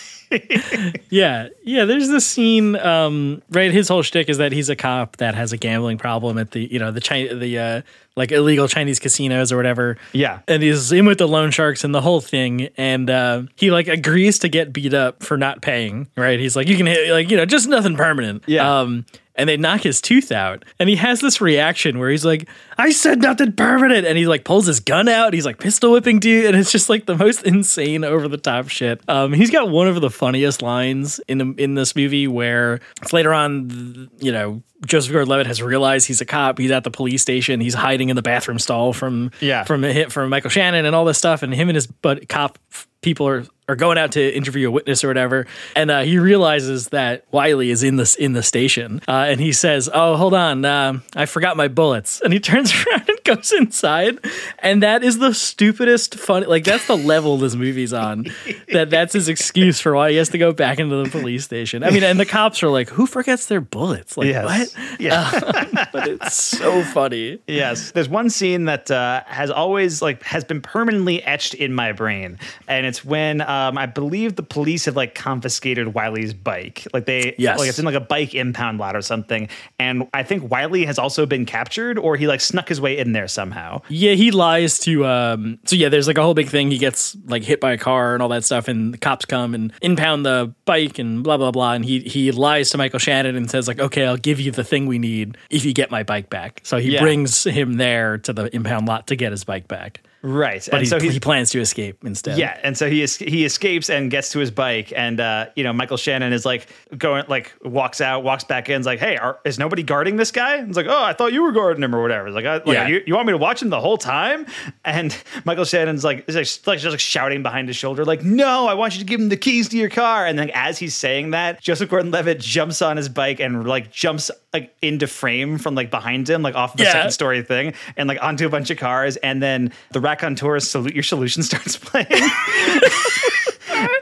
Yeah, 1.09 1.49
yeah. 1.63 1.86
There's 1.86 2.09
this 2.09 2.26
scene, 2.26 2.76
um, 2.78 3.41
right? 3.49 3.71
His 3.71 3.88
whole 3.88 4.01
shtick 4.01 4.30
is 4.30 4.38
that 4.39 4.51
he's 4.51 4.69
a 4.69 4.76
cop 4.76 5.17
that 5.17 5.36
has 5.36 5.53
a 5.53 5.57
gambling 5.57 5.97
problem 5.97 6.38
at 6.38 6.51
the, 6.51 6.71
you 6.71 6.80
know, 6.80 6.91
the 6.91 6.99
China, 6.99 7.36
the 7.36 7.59
uh, 7.59 7.82
like 8.15 8.32
illegal 8.32 8.67
Chinese 8.67 8.99
casinos 8.99 9.51
or 9.51 9.57
whatever. 9.57 9.97
Yeah. 10.11 10.39
and 10.47 10.63
he's 10.63 10.91
in 10.91 11.05
with 11.05 11.17
the 11.17 11.28
loan 11.28 11.51
sharks 11.51 11.84
and 11.84 11.93
the 11.93 12.01
whole 12.01 12.21
thing, 12.21 12.69
and 12.78 13.09
uh, 13.09 13.43
he 13.55 13.71
like 13.71 13.88
agrees 13.88 14.39
to 14.39 14.49
get 14.49 14.74
beat 14.74 14.93
up 14.93 15.24
for 15.24 15.38
not 15.38 15.61
paying. 15.61 16.07
Right? 16.15 16.39
He's 16.39 16.55
like, 16.55 16.67
you 16.67 16.78
can 16.78 16.86
hit, 16.86 17.11
like, 17.11 17.30
you 17.30 17.38
know, 17.38 17.45
just 17.45 17.67
nothing 17.67 17.95
permanent. 17.95 18.43
Yeah. 18.47 18.80
Um, 18.80 19.05
and 19.36 19.49
they 19.49 19.57
knock 19.57 19.81
his 19.81 19.99
tooth 20.01 20.31
out, 20.31 20.63
and 20.79 20.89
he 20.89 20.95
has 20.97 21.19
this 21.21 21.41
reaction 21.41 21.97
where 21.99 22.09
he's 22.09 22.23
like, 22.25 22.47
"I 22.77 22.91
said 22.91 23.21
nothing 23.21 23.53
permanent," 23.53 24.05
and 24.05 24.17
he 24.17 24.27
like 24.27 24.43
pulls 24.43 24.65
his 24.67 24.79
gun 24.79 25.07
out, 25.07 25.34
he's 25.34 25.45
like 25.45 25.59
pistol 25.59 25.91
whipping 25.91 26.19
dude, 26.19 26.45
and 26.45 26.55
it's 26.55 26.71
just 26.71 26.89
like 26.89 27.05
the 27.05 27.15
most 27.17 27.43
insane, 27.45 28.03
over 28.03 28.27
the 28.27 28.38
top 28.38 28.69
shit. 28.69 29.01
Um, 29.07 29.34
he's 29.34 29.49
got 29.51 29.69
one 29.69 29.88
of 29.88 29.99
the 30.01 30.09
funniest 30.09 30.61
lines 30.61 31.19
in 31.27 31.55
in 31.57 31.75
this 31.75 31.95
movie 31.95 32.27
where 32.27 32.79
it's 33.01 33.13
later 33.13 33.34
on, 33.34 34.09
you 34.19 34.31
know, 34.31 34.61
Joseph 34.86 35.13
Gordon-Levitt 35.13 35.47
has 35.47 35.61
realized 35.61 36.07
he's 36.07 36.19
a 36.21 36.25
cop. 36.25 36.57
He's 36.57 36.71
at 36.71 36.84
the 36.84 36.91
police 36.91 37.21
station. 37.21 37.61
He's 37.61 37.73
hiding 37.73 38.09
in 38.09 38.15
the 38.17 38.21
bathroom 38.21 38.59
stall 38.59 38.91
from 38.93 39.31
Yeah. 39.39 39.63
from 39.63 39.84
a 39.86 39.93
hit 39.93 40.11
from 40.11 40.29
Michael 40.29 40.49
Shannon 40.49 40.86
and 40.86 40.93
all 40.95 41.05
this 41.05 41.17
stuff. 41.17 41.41
And 41.41 41.53
him 41.53 41.69
and 41.69 41.75
his 41.75 41.88
but 41.88 42.27
cop 42.27 42.59
people 43.01 43.27
are 43.27 43.45
are 43.68 43.76
going 43.76 43.97
out 43.97 44.14
to 44.14 44.36
interview 44.36 44.68
a 44.68 44.72
witness 44.72 45.03
or 45.03 45.07
whatever. 45.07 45.47
And 45.76 45.89
uh, 45.89 46.01
he 46.01 46.18
realizes 46.18 46.89
that 46.89 47.26
Wiley 47.32 47.70
is 47.70 47.84
in 47.84 47.95
this 47.95 48.16
in 48.16 48.34
the 48.34 48.43
station. 48.43 49.01
Uh, 49.07 49.26
and 49.30 49.39
he 49.39 49.51
says, 49.51 49.89
"Oh, 49.93 50.16
hold 50.16 50.34
on, 50.34 50.66
um, 50.66 51.03
I 51.16 51.26
forgot 51.26 51.57
my 51.57 51.68
bullets." 51.68 52.22
And 52.22 52.34
he 52.34 52.39
turns 52.41 52.74
around 52.74 53.09
goes 53.36 53.51
inside. 53.51 54.19
And 54.59 54.84
that 54.84 55.03
is 55.03 55.19
the 55.19 55.34
stupidest 55.34 56.15
fun. 56.15 56.43
Like 56.43 56.63
that's 56.63 56.88
the 56.88 56.97
level 56.97 57.38
this 57.38 57.55
movie's 57.55 57.93
on. 57.93 58.26
that 58.71 58.89
that's 58.89 59.13
his 59.13 59.30
excuse 59.30 59.80
for 59.80 59.93
why 59.95 60.11
he 60.11 60.17
has 60.17 60.30
to 60.30 60.38
go 60.38 60.51
back 60.51 60.80
into 60.80 60.95
the 61.03 61.09
police 61.09 61.43
station. 61.45 61.84
I 61.84 61.89
mean, 61.91 62.03
and 62.03 62.19
the 62.19 62.26
cops 62.26 62.61
are 62.63 62.69
like, 62.69 62.89
"Who 62.89 63.05
forgets 63.05 63.45
their 63.47 63.61
bullets?" 63.61 64.17
Like 64.17 64.28
Yes. 64.28 64.76
what? 64.76 64.99
Yeah. 64.99 65.88
but 65.93 66.07
it's 66.07 66.34
so 66.34 66.84
funny. 66.84 67.39
Yes, 67.47 67.91
there's 67.91 68.09
one 68.09 68.30
scene 68.30 68.65
that 68.65 68.89
uh, 68.91 69.24
has 69.26 69.49
always 69.49 70.01
like 70.01 70.24
has 70.24 70.43
been 70.43 70.61
permanently 70.61 71.24
etched 71.24 71.53
in 71.53 71.74
my 71.74 71.91
brain, 71.91 72.38
and 72.67 72.86
it's 72.86 73.03
when 73.05 73.41
um, 73.41 73.78
I 73.78 73.86
believe 73.86 74.36
the 74.36 74.43
police 74.43 74.86
have 74.86 74.95
like 74.95 75.15
confiscated 75.15 75.93
Wiley's 75.93 76.34
bike. 76.34 76.86
Like 76.93 77.05
they, 77.05 77.36
Yes. 77.38 77.59
like 77.59 77.69
it's 77.69 77.80
in 77.80 77.86
like 77.86 77.95
a 77.95 77.99
bike 77.99 78.34
impound 78.36 78.80
lot 78.80 78.95
or 78.95 79.01
something. 79.01 79.49
And 79.80 80.07
I 80.13 80.24
think 80.24 80.49
Wiley 80.51 80.86
has 80.86 80.99
also 80.99 81.26
been 81.26 81.45
captured, 81.45 81.97
or 81.97 82.15
he 82.17 82.28
like 82.28 82.41
snuck 82.41 82.69
his 82.69 82.82
way 82.82 82.97
in 82.97 83.12
there 83.14 83.28
somehow. 83.28 83.82
Yeah, 83.89 84.14
he 84.14 84.32
lies 84.32 84.78
to. 84.80 85.05
Um, 85.05 85.59
so 85.66 85.76
yeah, 85.76 85.89
there's 85.89 86.07
like 86.07 86.18
a 86.18 86.22
whole 86.22 86.34
big 86.34 86.49
thing. 86.49 86.70
He 86.70 86.78
gets 86.78 87.16
like 87.26 87.43
hit 87.43 87.59
by 87.61 87.72
a 87.74 87.78
car 87.78 88.14
and 88.14 88.22
all 88.22 88.30
that 88.30 88.43
stuff, 88.43 88.68
and 88.68 88.93
the 88.93 88.97
cops 88.97 89.26
come 89.26 89.53
and 89.55 89.72
impound 89.82 90.26
the 90.26 90.53
bike 90.66 90.99
and 90.99 91.24
blah 91.24 91.38
blah 91.38 91.51
blah. 91.51 91.74
And 91.74 91.86
he 91.86 91.99
he 92.01 92.32
lies 92.32 92.70
to 92.72 92.78
Michael 92.78 92.99
Shannon 92.99 93.36
and 93.36 93.49
says 93.49 93.68
like, 93.68 93.80
"Okay, 93.80 94.05
I'll 94.05 94.18
give 94.18 94.39
you 94.39 94.51
the 94.51 94.64
thing 94.64 94.86
we 94.86 94.99
need 94.99 95.38
if 95.49 95.64
you 95.66 95.74
get 95.74 95.89
my 95.91 96.03
bike 96.03 96.30
back." 96.30 96.61
So 96.64 96.78
he 96.78 96.91
Yeah. 96.93 97.01
brings 97.01 97.43
him 97.45 97.74
there 97.78 98.18
to 98.20 98.34
the 98.34 98.53
impound 98.55 98.88
lot 98.88 99.07
to 99.07 99.16
get 99.16 99.32
his 99.32 99.43
bike 99.43 99.68
back. 99.68 100.01
Right, 100.26 100.65
But 100.71 100.80
and 100.80 100.88
so 100.88 101.01
he 101.01 101.19
plans 101.19 101.49
to 101.49 101.59
escape 101.59 101.97
instead. 102.05 102.38
Yeah, 102.38 102.57
and 102.63 102.78
so 102.78 102.89
he 102.89 103.03
es- 103.03 103.17
he 103.17 103.43
escapes 103.43 103.89
and 103.89 104.09
gets 104.09 104.30
to 104.32 104.39
his 104.39 104.51
bike, 104.51 104.93
and 104.95 105.19
uh, 105.19 105.47
you 105.57 105.65
know 105.65 105.74
Michael 105.74 105.97
Shannon 105.97 106.32
is 106.32 106.45
like 106.45 106.67
going 106.97 107.26
like 107.28 107.53
walks 107.61 107.99
out, 107.99 108.24
walks 108.24 108.45
back 108.45 108.69
in, 108.69 108.80
is 108.80 108.86
like, 108.86 108.99
"Hey, 108.99 109.17
are, 109.17 109.38
is 109.43 109.59
nobody 109.59 109.84
guarding 109.84 110.15
this 110.15 110.32
guy?" 110.32 110.55
And 110.55 110.69
it's 110.69 110.78
like, 110.78 110.86
"Oh, 110.88 111.03
I 111.03 111.11
thought 111.11 111.34
you 111.34 111.43
were 111.43 111.51
guarding 111.51 111.84
him 111.84 111.93
or 111.93 112.01
whatever." 112.01 112.28
It's 112.28 112.36
like, 112.36 112.45
I, 112.45 112.53
like 112.55 112.67
Yeah. 112.67 112.88
you, 112.88 113.03
you 113.05 113.15
want 113.15 113.28
me 113.28 113.34
to 113.34 113.38
watch 113.38 113.61
him 113.61 113.69
the 113.69 113.82
whole 113.82 113.97
time? 113.97 114.45
And 114.86 115.13
Michael 115.45 115.65
Shannon's 115.65 116.05
like, 116.05 116.24
is 116.30 116.36
like, 116.38 116.47
like 116.67 116.80
just 116.80 116.91
like 116.93 117.01
shouting 117.01 117.43
behind 117.43 117.67
his 117.67 117.76
shoulder, 117.76 118.05
like, 118.05 118.24
"No, 118.24 118.65
I 118.67 118.76
want 118.76 118.93
you 118.93 118.99
to 118.99 119.05
give 119.05 119.19
him 119.19 119.28
the 119.28 119.36
keys 119.36 119.67
to 119.69 119.78
your 119.78 119.89
car." 119.89 120.26
And 120.26 120.39
then 120.39 120.51
as 120.53 120.78
he's 120.78 120.95
saying 120.95 121.32
that, 121.32 121.59
Joseph 121.61 121.89
Gordon-Levitt 121.89 122.39
jumps 122.39 122.82
on 122.82 122.95
his 122.95 123.09
bike 123.09 123.41
and 123.41 123.67
like 123.67 123.91
jumps 123.91 124.32
like 124.53 124.74
into 124.82 125.05
frame 125.07 125.57
from 125.57 125.76
like 125.76 125.91
behind 125.91 126.30
him, 126.30 126.43
like 126.43 126.55
off 126.55 126.78
the 126.78 126.84
Yeah. 126.84 126.93
second 126.93 127.11
story 127.11 127.41
thing, 127.41 127.74
and 127.97 128.07
like 128.07 128.24
onto 128.24 128.45
a 128.45 128.49
bunch 128.49 128.69
of 128.69 128.78
cars, 128.78 129.17
and 129.17 129.43
then 129.43 129.74
the 129.91 129.99
raconteurs 130.14 130.70
salute 130.70 130.93
your 130.93 131.03
solution 131.03 131.41
starts 131.41 131.76
playing. 131.82 132.07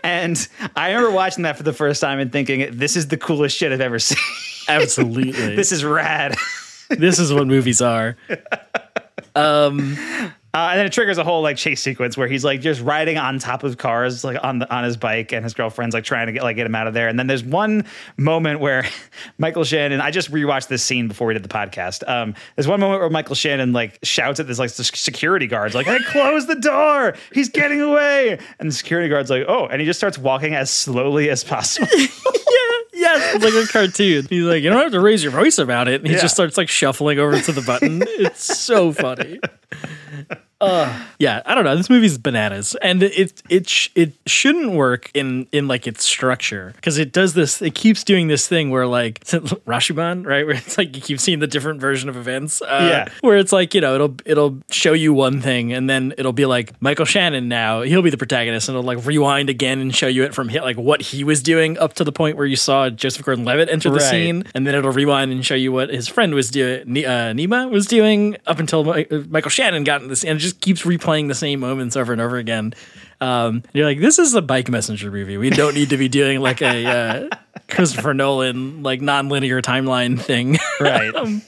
and 0.03 0.47
I 0.75 0.89
remember 0.91 1.11
watching 1.11 1.43
that 1.43 1.55
for 1.55 1.63
the 1.63 1.71
first 1.73 2.01
time 2.01 2.19
and 2.19 2.31
thinking, 2.31 2.67
this 2.77 2.97
is 2.97 3.07
the 3.07 3.17
coolest 3.17 3.55
shit 3.55 3.71
I've 3.71 3.79
ever 3.81 3.97
seen. 3.99 4.17
absolutely. 4.67 5.31
this 5.55 5.71
is 5.71 5.85
rad. 5.85 6.35
this 6.89 7.17
is 7.17 7.31
what 7.33 7.47
movies 7.47 7.81
are. 7.81 8.17
Um, 9.33 9.95
Uh, 10.53 10.67
and 10.71 10.79
then 10.79 10.85
it 10.85 10.91
triggers 10.91 11.17
a 11.17 11.23
whole 11.23 11.41
like 11.41 11.55
chase 11.55 11.81
sequence 11.81 12.17
where 12.17 12.27
he's 12.27 12.43
like 12.43 12.59
just 12.59 12.81
riding 12.81 13.17
on 13.17 13.39
top 13.39 13.63
of 13.63 13.77
cars, 13.77 14.23
like 14.25 14.37
on 14.43 14.59
the, 14.59 14.69
on 14.75 14.83
his 14.83 14.97
bike, 14.97 15.31
and 15.31 15.45
his 15.45 15.53
girlfriend's 15.53 15.93
like 15.93 16.03
trying 16.03 16.27
to 16.27 16.33
get 16.33 16.43
like 16.43 16.57
get 16.57 16.65
him 16.65 16.75
out 16.75 16.87
of 16.87 16.93
there. 16.93 17.07
And 17.07 17.17
then 17.17 17.27
there's 17.27 17.43
one 17.43 17.85
moment 18.17 18.59
where 18.59 18.85
Michael 19.37 19.63
Shannon. 19.63 20.01
I 20.01 20.11
just 20.11 20.29
rewatched 20.29 20.67
this 20.67 20.83
scene 20.83 21.07
before 21.07 21.27
we 21.27 21.33
did 21.33 21.43
the 21.43 21.49
podcast. 21.49 22.05
Um, 22.09 22.35
there's 22.55 22.67
one 22.67 22.81
moment 22.81 22.99
where 22.99 23.09
Michael 23.09 23.35
Shannon 23.35 23.71
like 23.71 23.97
shouts 24.03 24.41
at 24.41 24.47
this 24.47 24.59
like 24.59 24.69
security 24.71 25.47
guards, 25.47 25.73
like, 25.73 25.85
"Hey, 25.85 25.99
close 26.07 26.47
the 26.47 26.55
door! 26.55 27.15
He's 27.31 27.47
getting 27.47 27.79
away!" 27.81 28.37
And 28.59 28.69
the 28.69 28.73
security 28.73 29.07
guard's 29.07 29.29
like, 29.29 29.45
"Oh!" 29.47 29.67
And 29.67 29.79
he 29.79 29.85
just 29.87 29.99
starts 30.01 30.17
walking 30.17 30.53
as 30.53 30.69
slowly 30.69 31.29
as 31.29 31.43
possible. 31.43 31.87
Yeah, 32.93 33.15
yes, 33.15 33.35
it's 33.35 33.43
like 33.45 33.53
a 33.53 33.67
cartoon. 33.71 34.27
He's 34.29 34.43
like, 34.43 34.61
you 34.61 34.69
don't 34.69 34.79
have 34.79 34.91
to 34.91 34.99
raise 34.99 35.23
your 35.23 35.31
voice 35.31 35.57
about 35.57 35.87
it. 35.87 36.01
And 36.01 36.07
he 36.07 36.13
Yeah. 36.13 36.21
just 36.21 36.35
starts 36.35 36.55
like 36.55 36.69
shuffling 36.69 37.17
over 37.17 37.39
to 37.39 37.51
the 37.51 37.61
button. 37.63 38.03
It's 38.05 38.43
so 38.59 38.91
funny. 38.91 39.39
yeah, 41.19 41.41
I 41.45 41.55
don't 41.55 41.63
know. 41.63 41.75
This 41.75 41.89
movie's 41.89 42.17
bananas, 42.17 42.75
and 42.81 43.03
it 43.03 43.41
it 43.49 43.69
sh- 43.69 43.89
it 43.95 44.13
shouldn't 44.25 44.71
work 44.73 45.09
in 45.13 45.47
in 45.51 45.67
like 45.67 45.87
its 45.87 46.03
structure 46.03 46.73
because 46.75 46.97
it 46.97 47.11
does 47.11 47.33
this. 47.33 47.61
It 47.61 47.75
keeps 47.75 48.03
doing 48.03 48.27
this 48.27 48.47
thing 48.47 48.69
where 48.69 48.87
like 48.87 49.23
Rashomon, 49.65 50.25
right? 50.25 50.45
Where 50.45 50.55
it's 50.55 50.77
like 50.77 50.95
you 50.95 51.01
keep 51.01 51.19
seeing 51.19 51.39
the 51.39 51.47
different 51.47 51.79
version 51.81 52.09
of 52.09 52.17
events. 52.17 52.61
Uh, 52.61 52.67
Yeah. 52.81 53.07
where 53.21 53.37
it's 53.37 53.51
like 53.51 53.73
you 53.73 53.81
know 53.81 53.95
it'll 53.95 54.15
it'll 54.25 54.59
show 54.69 54.93
you 54.93 55.13
one 55.13 55.41
thing, 55.41 55.73
and 55.73 55.89
then 55.89 56.13
it'll 56.17 56.33
be 56.33 56.45
like 56.45 56.79
Michael 56.81 57.05
Shannon 57.05 57.47
now 57.47 57.81
he'll 57.81 58.01
be 58.01 58.09
the 58.09 58.17
protagonist, 58.17 58.69
and 58.69 58.75
it'll 58.77 58.85
like 58.85 59.05
rewind 59.05 59.49
again 59.49 59.79
and 59.79 59.95
show 59.95 60.07
you 60.07 60.23
it 60.23 60.33
from 60.33 60.47
like 60.47 60.77
what 60.77 61.01
he 61.01 61.23
was 61.23 61.41
doing 61.43 61.77
up 61.77 61.93
to 61.93 62.03
the 62.03 62.11
point 62.11 62.37
where 62.37 62.45
you 62.45 62.55
saw 62.55 62.89
Joseph 62.89 63.25
Gordon-Levitt 63.25 63.69
enter 63.69 63.89
the 63.89 63.95
Right. 63.95 64.09
scene, 64.09 64.43
and 64.55 64.65
then 64.67 64.75
it'll 64.75 64.91
rewind 64.91 65.31
and 65.31 65.45
show 65.45 65.55
you 65.55 65.71
what 65.71 65.89
his 65.89 66.07
friend 66.07 66.33
was 66.33 66.49
doing, 66.49 66.81
uh, 67.05 67.33
Nima 67.35 67.69
was 67.69 67.85
doing 67.85 68.37
up 68.47 68.59
until 68.59 68.89
uh, 68.89 69.03
Michael 69.29 69.49
Shannon 69.51 69.83
got 69.83 70.01
in 70.01 70.07
this, 70.07 70.23
and 70.23 70.37
it 70.37 70.41
just 70.51 70.61
keeps 70.61 70.83
replaying 70.83 71.27
the 71.27 71.35
same 71.35 71.59
moments 71.59 71.95
over 71.95 72.11
and 72.11 72.21
over 72.21 72.37
again. 72.37 72.73
Um, 73.19 73.63
you're 73.73 73.85
like, 73.85 73.99
this 73.99 74.17
is 74.19 74.33
a 74.33 74.41
bike 74.41 74.69
messenger 74.69 75.11
movie. 75.11 75.37
We 75.37 75.51
don't 75.51 75.75
need 75.75 75.89
to 75.91 75.97
be 75.97 76.09
doing 76.09 76.39
like 76.39 76.61
a 76.61 76.85
uh, 76.85 77.29
Christopher 77.69 78.13
Nolan 78.13 78.81
like 78.83 78.99
non-linear 79.01 79.61
timeline 79.61 80.19
thing, 80.19 80.57
Right. 80.79 81.13
Um, 81.13 81.43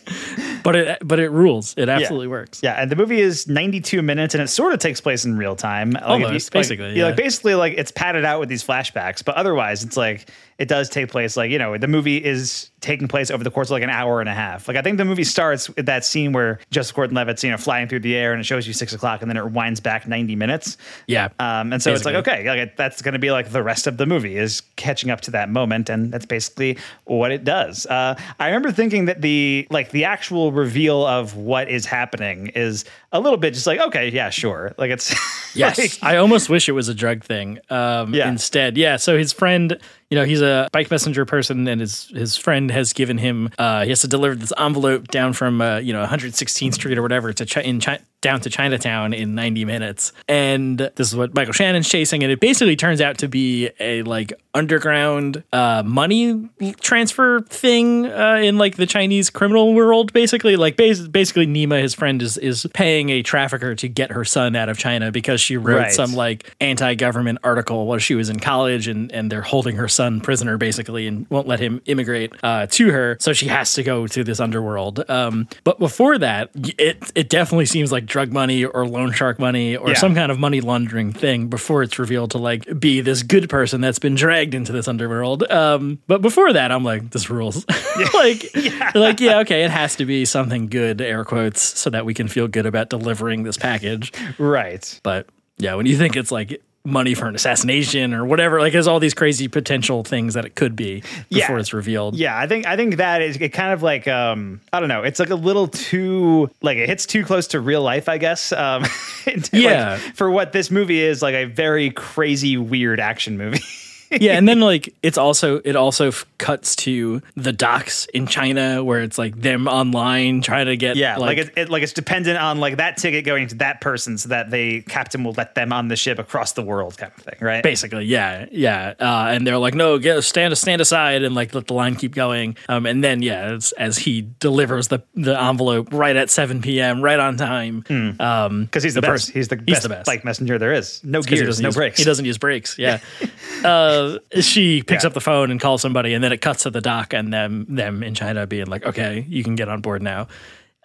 but 0.63 0.75
it 0.75 0.99
but 1.03 1.19
it 1.19 1.29
rules. 1.29 1.73
It 1.75 1.89
absolutely 1.89 2.27
yeah. 2.27 2.31
works. 2.31 2.59
Yeah, 2.63 2.81
and 2.81 2.91
the 2.91 2.95
movie 2.95 3.19
is 3.19 3.47
92 3.47 4.01
minutes, 4.03 4.35
and 4.35 4.43
it 4.43 4.47
sort 4.47 4.73
of 4.73 4.79
takes 4.79 5.01
place 5.01 5.25
in 5.25 5.35
real 5.35 5.55
time. 5.55 5.91
Like, 5.91 6.03
if 6.03 6.07
you- 6.19 6.25
Almost, 6.27 6.47
like- 6.53 6.61
basically, 6.61 6.97
yeah, 6.97 7.05
like 7.05 7.15
basically, 7.15 7.55
like 7.55 7.73
it's 7.75 7.91
padded 7.91 8.23
out 8.23 8.39
with 8.39 8.49
these 8.49 8.63
flashbacks, 8.63 9.25
but 9.25 9.35
otherwise, 9.35 9.83
it's 9.83 9.97
like 9.97 10.29
it 10.57 10.67
does 10.67 10.89
take 10.89 11.09
place. 11.09 11.35
Like 11.37 11.51
you 11.51 11.57
know, 11.59 11.77
the 11.77 11.87
movie 11.87 12.17
is 12.23 12.69
taking 12.81 13.07
place 13.07 13.31
over 13.31 13.43
the 13.45 13.51
course 13.51 13.67
of 13.69 13.71
like 13.71 13.83
an 13.83 13.89
hour 13.89 14.19
and 14.19 14.27
a 14.27 14.33
half. 14.33 14.67
Like 14.67 14.75
I 14.75 14.81
think 14.81 14.97
the 14.97 15.05
movie 15.05 15.23
starts 15.23 15.69
with 15.69 15.85
that 15.85 16.03
scene 16.03 16.33
where 16.33 16.59
Joseph 16.69 16.95
Gordon-Levitt's 16.95 17.43
you 17.43 17.49
know 17.51 17.57
flying 17.57 17.87
through 17.87 18.01
the 18.01 18.15
air, 18.15 18.31
and 18.33 18.41
it 18.41 18.43
shows 18.45 18.67
you 18.67 18.73
six 18.73 18.93
o'clock, 18.93 19.21
and 19.21 19.29
then 19.29 19.37
it 19.37 19.45
winds 19.51 19.79
back 19.79 20.07
90 20.07 20.35
minutes. 20.35 20.77
Yeah. 21.07 21.29
Um, 21.39 21.71
and 21.73 21.81
so 21.81 21.93
it's 21.93 22.05
like, 22.05 22.15
okay, 22.15 22.47
like 22.47 22.75
that's 22.75 23.01
going 23.01 23.13
to 23.13 23.19
be 23.19 23.31
like 23.31 23.51
the 23.51 23.63
rest 23.63 23.87
of 23.87 23.97
the 23.97 24.05
movie 24.05 24.37
is 24.37 24.61
catching 24.75 25.09
up 25.09 25.21
to 25.21 25.31
that 25.31 25.49
moment, 25.49 25.89
and 25.89 26.11
that's 26.11 26.25
basically 26.25 26.77
what 27.05 27.31
it 27.31 27.43
does. 27.43 27.85
Uh, 27.85 28.19
I 28.39 28.47
remember 28.47 28.71
thinking 28.71 29.05
that 29.05 29.21
the 29.21 29.67
like 29.69 29.91
the 29.91 30.03
actual 30.05 30.51
reveal 30.51 31.05
of 31.05 31.35
what 31.35 31.69
is 31.69 31.85
happening 31.85 32.47
is 32.49 32.83
a 33.11 33.19
little 33.19 33.37
bit 33.37 33.53
just 33.53 33.67
like, 33.67 33.79
okay, 33.79 34.09
yeah, 34.09 34.29
sure, 34.29 34.73
like 34.77 34.91
it's 34.91 35.13
Yes, 35.55 35.77
like- 35.79 35.97
I 36.03 36.17
almost 36.17 36.49
wish 36.49 36.67
it 36.67 36.73
was 36.73 36.89
a 36.89 36.93
drug 36.95 37.23
thing. 37.23 37.59
Um, 37.69 38.13
Yeah. 38.13 38.27
Instead, 38.27 38.77
yeah. 38.77 38.97
So 38.97 39.17
his 39.17 39.31
friend, 39.31 39.79
you 40.13 40.19
know, 40.19 40.25
he's 40.25 40.43
a 40.43 40.69
bike 40.71 40.91
messenger 40.91 41.25
person, 41.25 41.67
and 41.67 41.81
his 41.81 42.05
his 42.09 42.37
friend 42.37 42.69
has 42.69 42.93
given 42.93 43.17
him. 43.17 43.49
Uh, 43.57 43.81
he 43.81 43.89
has 43.89 44.01
to 44.01 44.07
deliver 44.07 44.35
this 44.35 44.53
envelope 44.59 45.07
down 45.07 45.33
from 45.33 45.59
uh, 45.59 45.77
you 45.77 45.91
know 45.91 46.05
116th 46.05 46.75
Street 46.75 46.99
or 46.99 47.01
whatever 47.01 47.33
to 47.33 47.67
in 47.67 47.79
down 48.23 48.41
to 48.41 48.49
Chinatown 48.49 49.13
in 49.13 49.35
90 49.35 49.65
minutes. 49.65 50.11
And 50.27 50.79
this 50.79 51.09
is 51.09 51.15
what 51.15 51.35
Michael 51.35 51.53
Shannon's 51.53 51.87
chasing, 51.87 52.23
and 52.23 52.31
it 52.31 52.39
basically 52.39 52.75
turns 52.75 53.01
out 53.01 53.19
to 53.19 53.27
be 53.27 53.69
a 53.79 54.01
like 54.01 54.33
underground 54.55 55.43
uh, 55.53 55.83
money 55.85 56.49
transfer 56.81 57.41
thing 57.41 58.05
uh, 58.07 58.35
in 58.41 58.57
like 58.57 58.77
the 58.77 58.85
Chinese 58.87 59.29
criminal 59.29 59.73
world. 59.75 60.11
Basically, 60.13 60.55
like 60.55 60.75
bas- 60.77 61.07
basically, 61.07 61.45
Nima, 61.45 61.81
his 61.81 61.93
friend, 61.93 62.21
is 62.21 62.37
is 62.37 62.65
paying 62.73 63.09
a 63.11 63.21
trafficker 63.21 63.75
to 63.75 63.87
get 63.87 64.11
her 64.11 64.25
son 64.25 64.55
out 64.55 64.69
of 64.69 64.77
China 64.79 65.11
because 65.11 65.39
she 65.39 65.57
wrote 65.57 65.73
Right. 65.77 65.91
some 65.91 66.13
like 66.13 66.55
anti-government 66.61 67.39
article 67.43 67.85
while 67.87 67.97
she 67.99 68.15
was 68.15 68.29
in 68.29 68.39
college, 68.39 68.87
and 68.87 69.11
and 69.11 69.31
they're 69.31 69.41
holding 69.41 69.75
her 69.75 69.87
son 69.87 70.21
prisoner 70.21 70.57
basically 70.57 71.07
and 71.07 71.27
won't 71.29 71.47
let 71.47 71.59
him 71.59 71.81
immigrate 71.85 72.31
uh, 72.43 72.65
to 72.71 72.91
her. 72.91 73.17
So 73.19 73.33
she 73.33 73.47
has 73.47 73.73
to 73.73 73.83
go 73.83 74.07
to 74.07 74.23
this 74.23 74.39
underworld. 74.39 75.03
Um, 75.09 75.47
but 75.63 75.77
before 75.79 76.17
that, 76.19 76.49
it 76.55 77.11
it 77.15 77.29
definitely 77.29 77.65
seems 77.65 77.91
like 77.91 78.05
drug 78.13 78.31
money 78.31 78.63
or 78.63 78.85
loan 78.87 79.11
shark 79.11 79.39
money 79.39 79.75
or 79.75 79.89
Yeah. 79.89 79.95
some 79.95 80.13
kind 80.13 80.31
of 80.31 80.37
money 80.37 80.61
laundering 80.61 81.11
thing 81.11 81.47
before 81.47 81.81
it's 81.81 81.97
revealed 81.97 82.29
to 82.31 82.37
like 82.37 82.79
be 82.79 83.01
this 83.01 83.23
good 83.23 83.49
person 83.49 83.81
that's 83.81 83.97
been 83.97 84.13
dragged 84.13 84.53
into 84.53 84.71
this 84.71 84.87
underworld. 84.87 85.41
Um, 85.49 85.97
but 86.05 86.21
before 86.21 86.53
that, 86.53 86.71
I'm 86.71 86.83
like, 86.83 87.09
this 87.09 87.31
rules. 87.31 87.65
like, 88.13 88.51
like 88.95 89.19
yeah, 89.19 89.39
okay, 89.39 89.63
it 89.63 89.71
has 89.71 89.95
to 89.95 90.05
be 90.05 90.25
something 90.25 90.67
good, 90.67 91.01
air 91.01 91.25
quotes, 91.25 91.61
so 91.61 91.89
that 91.89 92.05
we 92.05 92.13
can 92.13 92.27
feel 92.27 92.47
good 92.47 92.67
about 92.67 92.89
delivering 92.91 93.41
this 93.41 93.57
package. 93.57 94.11
right. 94.37 94.99
But 95.01 95.25
yeah, 95.57 95.73
when 95.73 95.87
you 95.87 95.97
think 95.97 96.15
it's 96.15 96.31
like 96.31 96.61
money 96.85 97.13
for 97.13 97.27
an 97.27 97.35
assassination 97.35 98.13
or 98.13 98.25
whatever, 98.25 98.59
like 98.59 98.73
there's 98.73 98.87
all 98.87 98.99
these 98.99 99.13
crazy 99.13 99.47
potential 99.47 100.03
things 100.03 100.33
that 100.33 100.43
it 100.43 100.55
could 100.55 100.75
be 100.75 101.01
before 101.29 101.55
Yeah. 101.55 101.59
it's 101.59 101.73
revealed. 101.73 102.15
Yeah, 102.15 102.37
I 102.37 102.45
think 102.45 102.65
I 102.67 102.75
think 102.75 102.97
that 102.97 103.21
is 103.21 103.37
it 103.37 103.49
kind 103.49 103.71
of 103.73 103.81
like 103.81 104.05
um 104.07 104.59
I 104.73 104.79
don't 104.81 104.89
know, 104.89 105.03
it's 105.03 105.19
like 105.19 105.29
a 105.29 105.35
little 105.35 105.67
too 105.69 106.49
like 106.61 106.77
it 106.77 106.89
hits 106.89 107.05
too 107.05 107.23
close 107.23 107.47
to 107.47 107.61
real 107.61 107.81
life, 107.81 108.09
I 108.09 108.17
guess. 108.17 108.51
Um 108.51 108.83
like, 109.25 109.47
Yeah. 109.53 109.95
for 110.13 110.29
what 110.29 110.51
this 110.51 110.69
movie 110.71 110.99
is 110.99 111.21
like 111.21 111.35
a 111.35 111.45
very 111.45 111.89
crazy 111.91 112.57
weird 112.57 112.99
action 112.99 113.37
movie. 113.37 113.61
yeah, 114.21 114.37
and 114.37 114.47
then 114.47 114.59
like 114.59 114.93
it's 115.03 115.17
also 115.17 115.57
it 115.63 115.75
also 115.75 116.07
f- 116.09 116.25
cuts 116.37 116.75
to 116.77 117.21
the 117.35 117.51
docks 117.53 118.05
in 118.13 118.27
China 118.27 118.83
where 118.83 119.01
it's 119.01 119.17
like 119.17 119.39
them 119.39 119.67
online 119.67 120.41
trying 120.41 120.65
to 120.67 120.77
get 120.77 120.95
Yeah, 120.95 121.17
like, 121.17 121.37
like, 121.37 121.47
it, 121.47 121.53
it, 121.57 121.69
like 121.69 121.83
it's 121.83 121.93
dependent 121.93 122.37
on 122.37 122.59
like 122.59 122.77
that 122.77 122.97
ticket 122.97 123.25
going 123.25 123.47
to 123.49 123.55
that 123.55 123.81
person, 123.81 124.17
so 124.17 124.29
that 124.29 124.49
they 124.51 124.81
captain 124.81 125.23
will 125.23 125.33
let 125.33 125.55
them 125.55 125.71
on 125.73 125.87
the 125.87 125.95
ship 125.95 126.19
across 126.19 126.53
the 126.53 126.61
world, 126.61 126.97
kind 126.97 127.11
of 127.17 127.23
thing, 127.23 127.35
right? 127.41 127.63
Basically, 127.63 128.05
yeah, 128.05 128.45
yeah, 128.51 128.93
uh, 128.99 129.27
and 129.31 129.45
they're 129.47 129.57
like, 129.57 129.73
"No, 129.75 129.97
get 129.99 130.21
stand 130.23 130.57
stand 130.57 130.81
aside," 130.81 131.23
and 131.23 131.35
like 131.35 131.53
let 131.55 131.67
the 131.67 131.73
line 131.73 131.95
keep 131.95 132.13
going. 132.15 132.55
Um, 132.69 132.85
and 132.85 133.03
then 133.03 133.21
yeah, 133.21 133.53
as, 133.53 133.71
as 133.73 133.97
he 133.97 134.27
delivers 134.39 134.87
the 134.89 135.03
the 135.15 135.39
envelope 135.41 135.89
right 135.91 136.15
at 136.15 136.29
seven 136.29 136.61
p.m. 136.61 137.01
right 137.01 137.19
on 137.19 137.37
time, 137.37 137.83
um, 138.19 138.65
Because 138.65 138.83
he's 138.83 138.93
the, 138.93 139.01
best. 139.01 139.09
person- 139.11 139.33
he's 139.33 139.47
the 139.47 139.55
he's 139.65 139.75
best, 139.75 139.83
the 139.83 139.89
best. 139.89 140.05
bike 140.05 140.25
messenger 140.25 140.57
there 140.59 140.73
is. 140.73 141.03
No 141.03 141.21
gears, 141.21 141.59
no 141.61 141.69
use- 141.69 141.75
brakes. 141.75 141.97
He 141.99 142.03
doesn't 142.03 142.25
use 142.25 142.37
brakes. 142.37 142.77
Yeah. 142.77 142.99
uh, 143.63 144.02
she 144.41 144.81
picks 144.83 145.03
Yeah. 145.03 145.07
up 145.07 145.13
the 145.13 145.21
phone 145.21 145.51
and 145.51 145.59
calls 145.59 145.81
somebody, 145.81 146.13
and 146.13 146.23
then 146.23 146.31
it 146.31 146.41
cuts 146.41 146.63
to 146.63 146.69
the 146.69 146.81
dock 146.81 147.13
and 147.13 147.33
them 147.33 147.65
them 147.69 148.03
in 148.03 148.13
China 148.15 148.45
being 148.47 148.67
like, 148.67 148.85
"Okay, 148.85 149.25
you 149.29 149.43
can 149.43 149.55
get 149.55 149.69
on 149.69 149.81
board 149.81 150.01
now." 150.01 150.27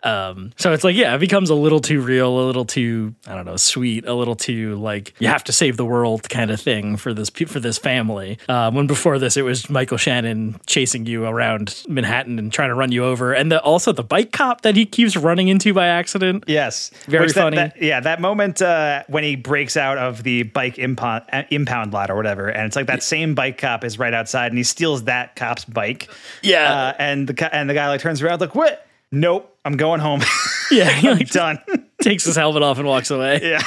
Um, 0.03 0.53
so 0.57 0.73
it's 0.73 0.85
like, 0.85 0.95
yeah, 0.97 1.15
it 1.15 1.19
becomes 1.19 1.51
a 1.51 1.55
little 1.55 1.81
too 1.81 2.01
real, 2.01 2.39
a 2.39 2.47
little 2.47 2.65
too, 2.65 3.15
I 3.27 3.35
don't 3.35 3.45
know, 3.45 3.57
sweet, 3.57 4.07
a 4.07 4.15
little 4.15 4.37
too 4.37 4.77
like 4.77 5.15
you 5.19 5.27
have 5.29 5.43
to 5.45 5.53
save 5.53 5.77
the 5.77 5.85
world 5.85 6.29
kind 6.29 6.51
of 6.51 6.61
thing 6.61 6.97
for 6.97 7.13
this 7.13 7.31
for 7.31 7.59
this 7.61 7.79
family. 7.79 8.39
Um, 8.49 8.75
when 8.75 8.87
before 8.87 9.19
this, 9.19 9.37
it 9.37 9.43
was 9.43 9.69
Michael 9.69 9.97
Shannon 9.97 10.61
chasing 10.67 11.07
you 11.07 11.25
around 11.25 11.83
Manhattan 11.89 12.39
and 12.39 12.53
trying 12.53 12.69
to 12.69 12.75
run 12.75 12.93
you 12.93 13.05
over, 13.05 13.33
and 13.33 13.51
the, 13.51 13.61
also 13.63 13.93
the 13.93 14.05
bike 14.05 14.31
cop 14.33 14.61
that 14.63 14.77
he 14.77 14.87
keeps 14.87 15.17
running 15.17 15.49
into 15.49 15.75
by 15.75 15.87
accident. 15.89 16.45
Yes, 16.47 16.91
Very 17.07 17.25
Which 17.27 17.35
that- 17.35 17.41
funny. 17.43 17.57
that- 17.57 17.83
yeah, 17.83 18.01
that 18.01 18.21
moment 18.21 18.63
uh, 18.63 19.03
when 19.09 19.25
he 19.25 19.35
breaks 19.37 19.77
out 19.77 19.99
of 19.99 20.23
the 20.23 20.45
bike 20.45 20.79
impound, 20.79 21.25
uh, 21.33 21.43
impound 21.51 21.93
lot 21.93 22.11
or 22.11 22.17
whatever, 22.17 22.49
and 22.49 22.67
it's 22.67 22.77
like 22.77 22.87
that 22.87 23.03
same 23.03 23.35
bike 23.35 23.59
cop 23.59 23.83
is 23.85 23.99
right 23.99 24.15
outside, 24.15 24.53
and 24.53 24.59
he 24.59 24.65
steals 24.65 25.05
that 25.05 25.35
cop's 25.37 25.65
bike. 25.65 26.09
Yeah. 26.43 26.73
uh, 26.73 26.95
and 26.99 27.27
the 27.27 27.55
and 27.55 27.69
the 27.69 27.75
guy 27.75 27.89
like 27.89 28.01
turns 28.01 28.23
around 28.23 28.41
like, 28.41 28.55
"What? 28.55 28.85
Nope, 29.11 29.57
I'm 29.69 29.77
going 29.77 30.01
home. 30.01 30.23
Yeah, 30.71 30.91
he 31.01 31.11
like, 31.11 31.31
done." 31.31 31.59
takes 32.03 32.25
his 32.25 32.37
helmet 32.37 32.63
off 32.63 32.77
and 32.79 32.87
walks 32.87 33.11
away. 33.11 33.41
yeah, 33.43 33.63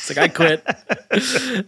It's 0.00 0.08
like 0.08 0.18
I 0.18 0.26
quit, 0.26 0.66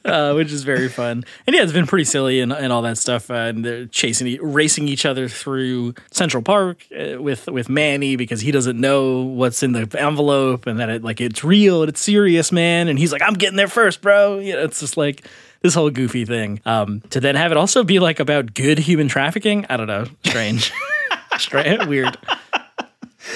uh, 0.04 0.32
which 0.34 0.50
is 0.50 0.64
very 0.64 0.88
fun. 0.88 1.24
And 1.46 1.54
yeah, 1.54 1.62
it's 1.62 1.72
been 1.72 1.86
pretty 1.86 2.04
silly 2.04 2.40
and, 2.40 2.52
and 2.52 2.72
all 2.72 2.82
that 2.82 2.98
stuff. 2.98 3.30
Uh, 3.30 3.34
and 3.34 3.64
they're 3.64 3.86
chasing, 3.86 4.42
racing 4.42 4.88
each 4.88 5.06
other 5.06 5.28
through 5.28 5.94
Central 6.10 6.42
Park 6.42 6.84
uh, 6.98 7.22
with 7.22 7.46
with 7.46 7.68
Manny 7.68 8.16
because 8.16 8.40
he 8.40 8.50
doesn't 8.50 8.80
know 8.80 9.22
what's 9.22 9.62
in 9.62 9.70
the 9.70 9.88
envelope 10.00 10.66
and 10.66 10.80
that 10.80 10.88
it 10.88 11.04
like 11.04 11.20
it's 11.20 11.44
real 11.44 11.82
and 11.82 11.88
it's 11.88 12.00
serious, 12.00 12.50
man. 12.50 12.88
And 12.88 12.98
he's 12.98 13.12
like, 13.12 13.22
I'm 13.22 13.34
getting 13.34 13.56
there 13.56 13.68
first, 13.68 14.00
bro. 14.02 14.40
You 14.40 14.54
know, 14.54 14.64
it's 14.64 14.80
just 14.80 14.96
like 14.96 15.24
this 15.60 15.74
whole 15.74 15.90
goofy 15.90 16.24
thing. 16.24 16.60
Um, 16.66 17.02
to 17.10 17.20
then 17.20 17.36
have 17.36 17.52
it 17.52 17.56
also 17.56 17.84
be 17.84 18.00
like 18.00 18.18
about 18.18 18.52
good 18.54 18.80
human 18.80 19.06
trafficking. 19.06 19.64
I 19.70 19.76
don't 19.76 19.86
know, 19.86 20.06
strange, 20.24 20.72
strange, 21.38 21.86
weird. 21.86 22.18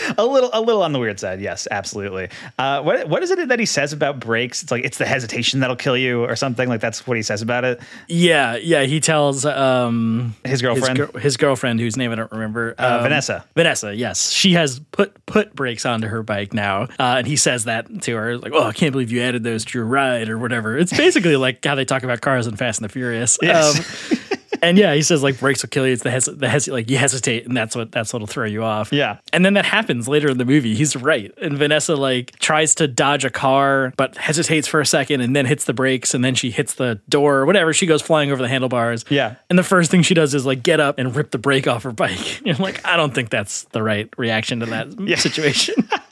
a 0.18 0.24
little 0.24 0.51
a 0.53 0.61
little 0.61 0.82
on 0.82 0.92
the 0.92 0.99
weird 0.99 1.18
side. 1.20 1.40
Yes, 1.40 1.66
absolutely. 1.70 2.28
Uh, 2.59 2.82
what 2.82 3.09
what 3.09 3.22
is 3.22 3.30
it 3.30 3.49
that 3.49 3.59
he 3.59 3.66
says 3.66 3.92
about 3.92 4.20
brakes? 4.20 4.62
It's 4.62 4.70
like 4.70 4.84
it's 4.84 4.99
the 4.99 5.07
hesitation 5.07 5.61
that'll 5.61 5.76
kill 5.76 5.97
you, 5.97 6.24
or 6.24 6.36
something 6.36 6.68
like 6.68 6.80
that's 6.80 7.07
what 7.07 7.16
he 7.16 7.22
says 7.22 7.42
about 7.42 7.64
it. 7.64 7.80
Yeah, 8.09 8.57
yeah. 8.57 8.82
He 8.84 9.01
tells 9.01 9.44
um 9.44 10.34
His 10.44 10.62
girlfriend? 10.62 10.99
his, 10.99 11.22
his 11.22 11.36
girlfriend, 11.36 11.80
whose 11.80 11.97
name 11.97 12.12
I 12.12 12.16
don't 12.16 12.32
remember, 12.32 12.74
Uh, 12.78 12.97
um, 12.97 13.03
Vanessa. 13.03 13.44
Vanessa, 13.55 13.94
yes, 13.94 14.30
she 14.30 14.53
has 14.55 14.80
put 14.92 15.24
put 15.26 15.55
brakes 15.55 15.86
onto 15.86 16.09
her 16.09 16.22
bike 16.22 16.53
now, 16.53 16.82
uh, 16.99 17.16
and 17.18 17.26
he 17.26 17.36
says 17.36 17.64
that 17.64 18.03
to 18.03 18.14
her, 18.16 18.38
like, 18.38 18.53
"Oh, 18.55 18.64
I 18.64 18.72
can't 18.72 18.92
believe 18.92 19.11
you 19.11 19.22
added 19.22 19.42
those 19.42 19.64
to 19.66 19.78
your 19.78 19.86
ride 19.86 20.28
or 20.28 20.38
whatever." 20.38 20.76
It's 20.78 20.97
basically 20.97 21.36
like 21.36 21.64
how 21.64 21.74
they 21.74 21.84
talk 21.84 22.03
about 22.03 22.20
cars 22.20 22.47
in 22.47 22.57
Fast 22.57 22.80
and 22.80 22.88
the 22.88 22.92
Furious. 22.92 23.38
Yes. 23.42 24.12
Um, 24.12 24.18
and 24.63 24.79
yeah, 24.79 24.95
he 24.95 25.03
says 25.03 25.23
like 25.23 25.39
brakes 25.39 25.63
will 25.63 25.69
kill 25.71 25.87
you. 25.87 25.93
It's 25.93 26.03
the 26.03 26.11
hes- 26.11 26.29
the 26.33 26.49
hes- 26.49 26.69
like 26.69 26.91
you 26.91 26.97
hesitate, 26.99 27.47
and 27.47 27.57
that's 27.57 27.75
what 27.77 27.93
that's 27.93 28.13
what'll 28.13 28.27
throw 28.27 28.45
you 28.47 28.63
off. 28.63 28.93
Yeah. 28.93 29.19
and 29.33 29.45
then 29.45 29.55
that 29.55 29.65
happens 29.65 30.09
later 30.09 30.29
in 30.29 30.39
the 30.39 30.45
movie. 30.45 30.75
He's 30.75 30.97
right, 30.97 31.33
and 31.41 31.57
Vanessa 31.59 31.95
like 31.97 32.39
tries 32.39 32.75
to 32.77 32.89
dodge 32.89 33.25
a 33.25 33.31
car, 33.31 33.93
but 33.97 34.17
hesitates 34.17 34.67
for 34.69 34.81
a 34.81 34.87
second, 34.87 35.21
and 35.21 35.35
then 35.35 35.47
hits 35.47 35.65
the 35.65 35.75
brakes, 35.75 36.15
and 36.15 36.25
then 36.25 36.35
she 36.35 36.51
hits 36.51 36.75
the 36.75 37.01
door 37.09 37.37
or 37.37 37.47
whatever. 37.47 37.73
She 37.73 37.87
goes 37.87 38.03
flying 38.03 38.31
over 38.33 38.43
the 38.43 38.49
handlebars. 38.49 39.05
Yeah. 39.09 39.37
and 39.51 39.59
the 39.59 39.63
first 39.65 39.91
thing 39.91 40.03
she 40.03 40.15
does 40.15 40.35
is 40.35 40.47
like 40.47 40.63
get 40.63 40.81
up 40.81 40.99
and 40.99 41.15
rip 41.15 41.31
the 41.31 41.39
brake 41.39 41.67
off 41.67 41.83
her 41.85 41.93
bike. 41.93 42.41
I'm 42.47 42.57
like, 42.59 42.85
I 42.87 42.97
don't 42.97 43.15
think 43.15 43.31
that's 43.31 43.65
the 43.73 43.83
right 43.83 44.09
reaction 44.17 44.61
to 44.61 44.67
that 44.67 45.19
situation. 45.19 45.75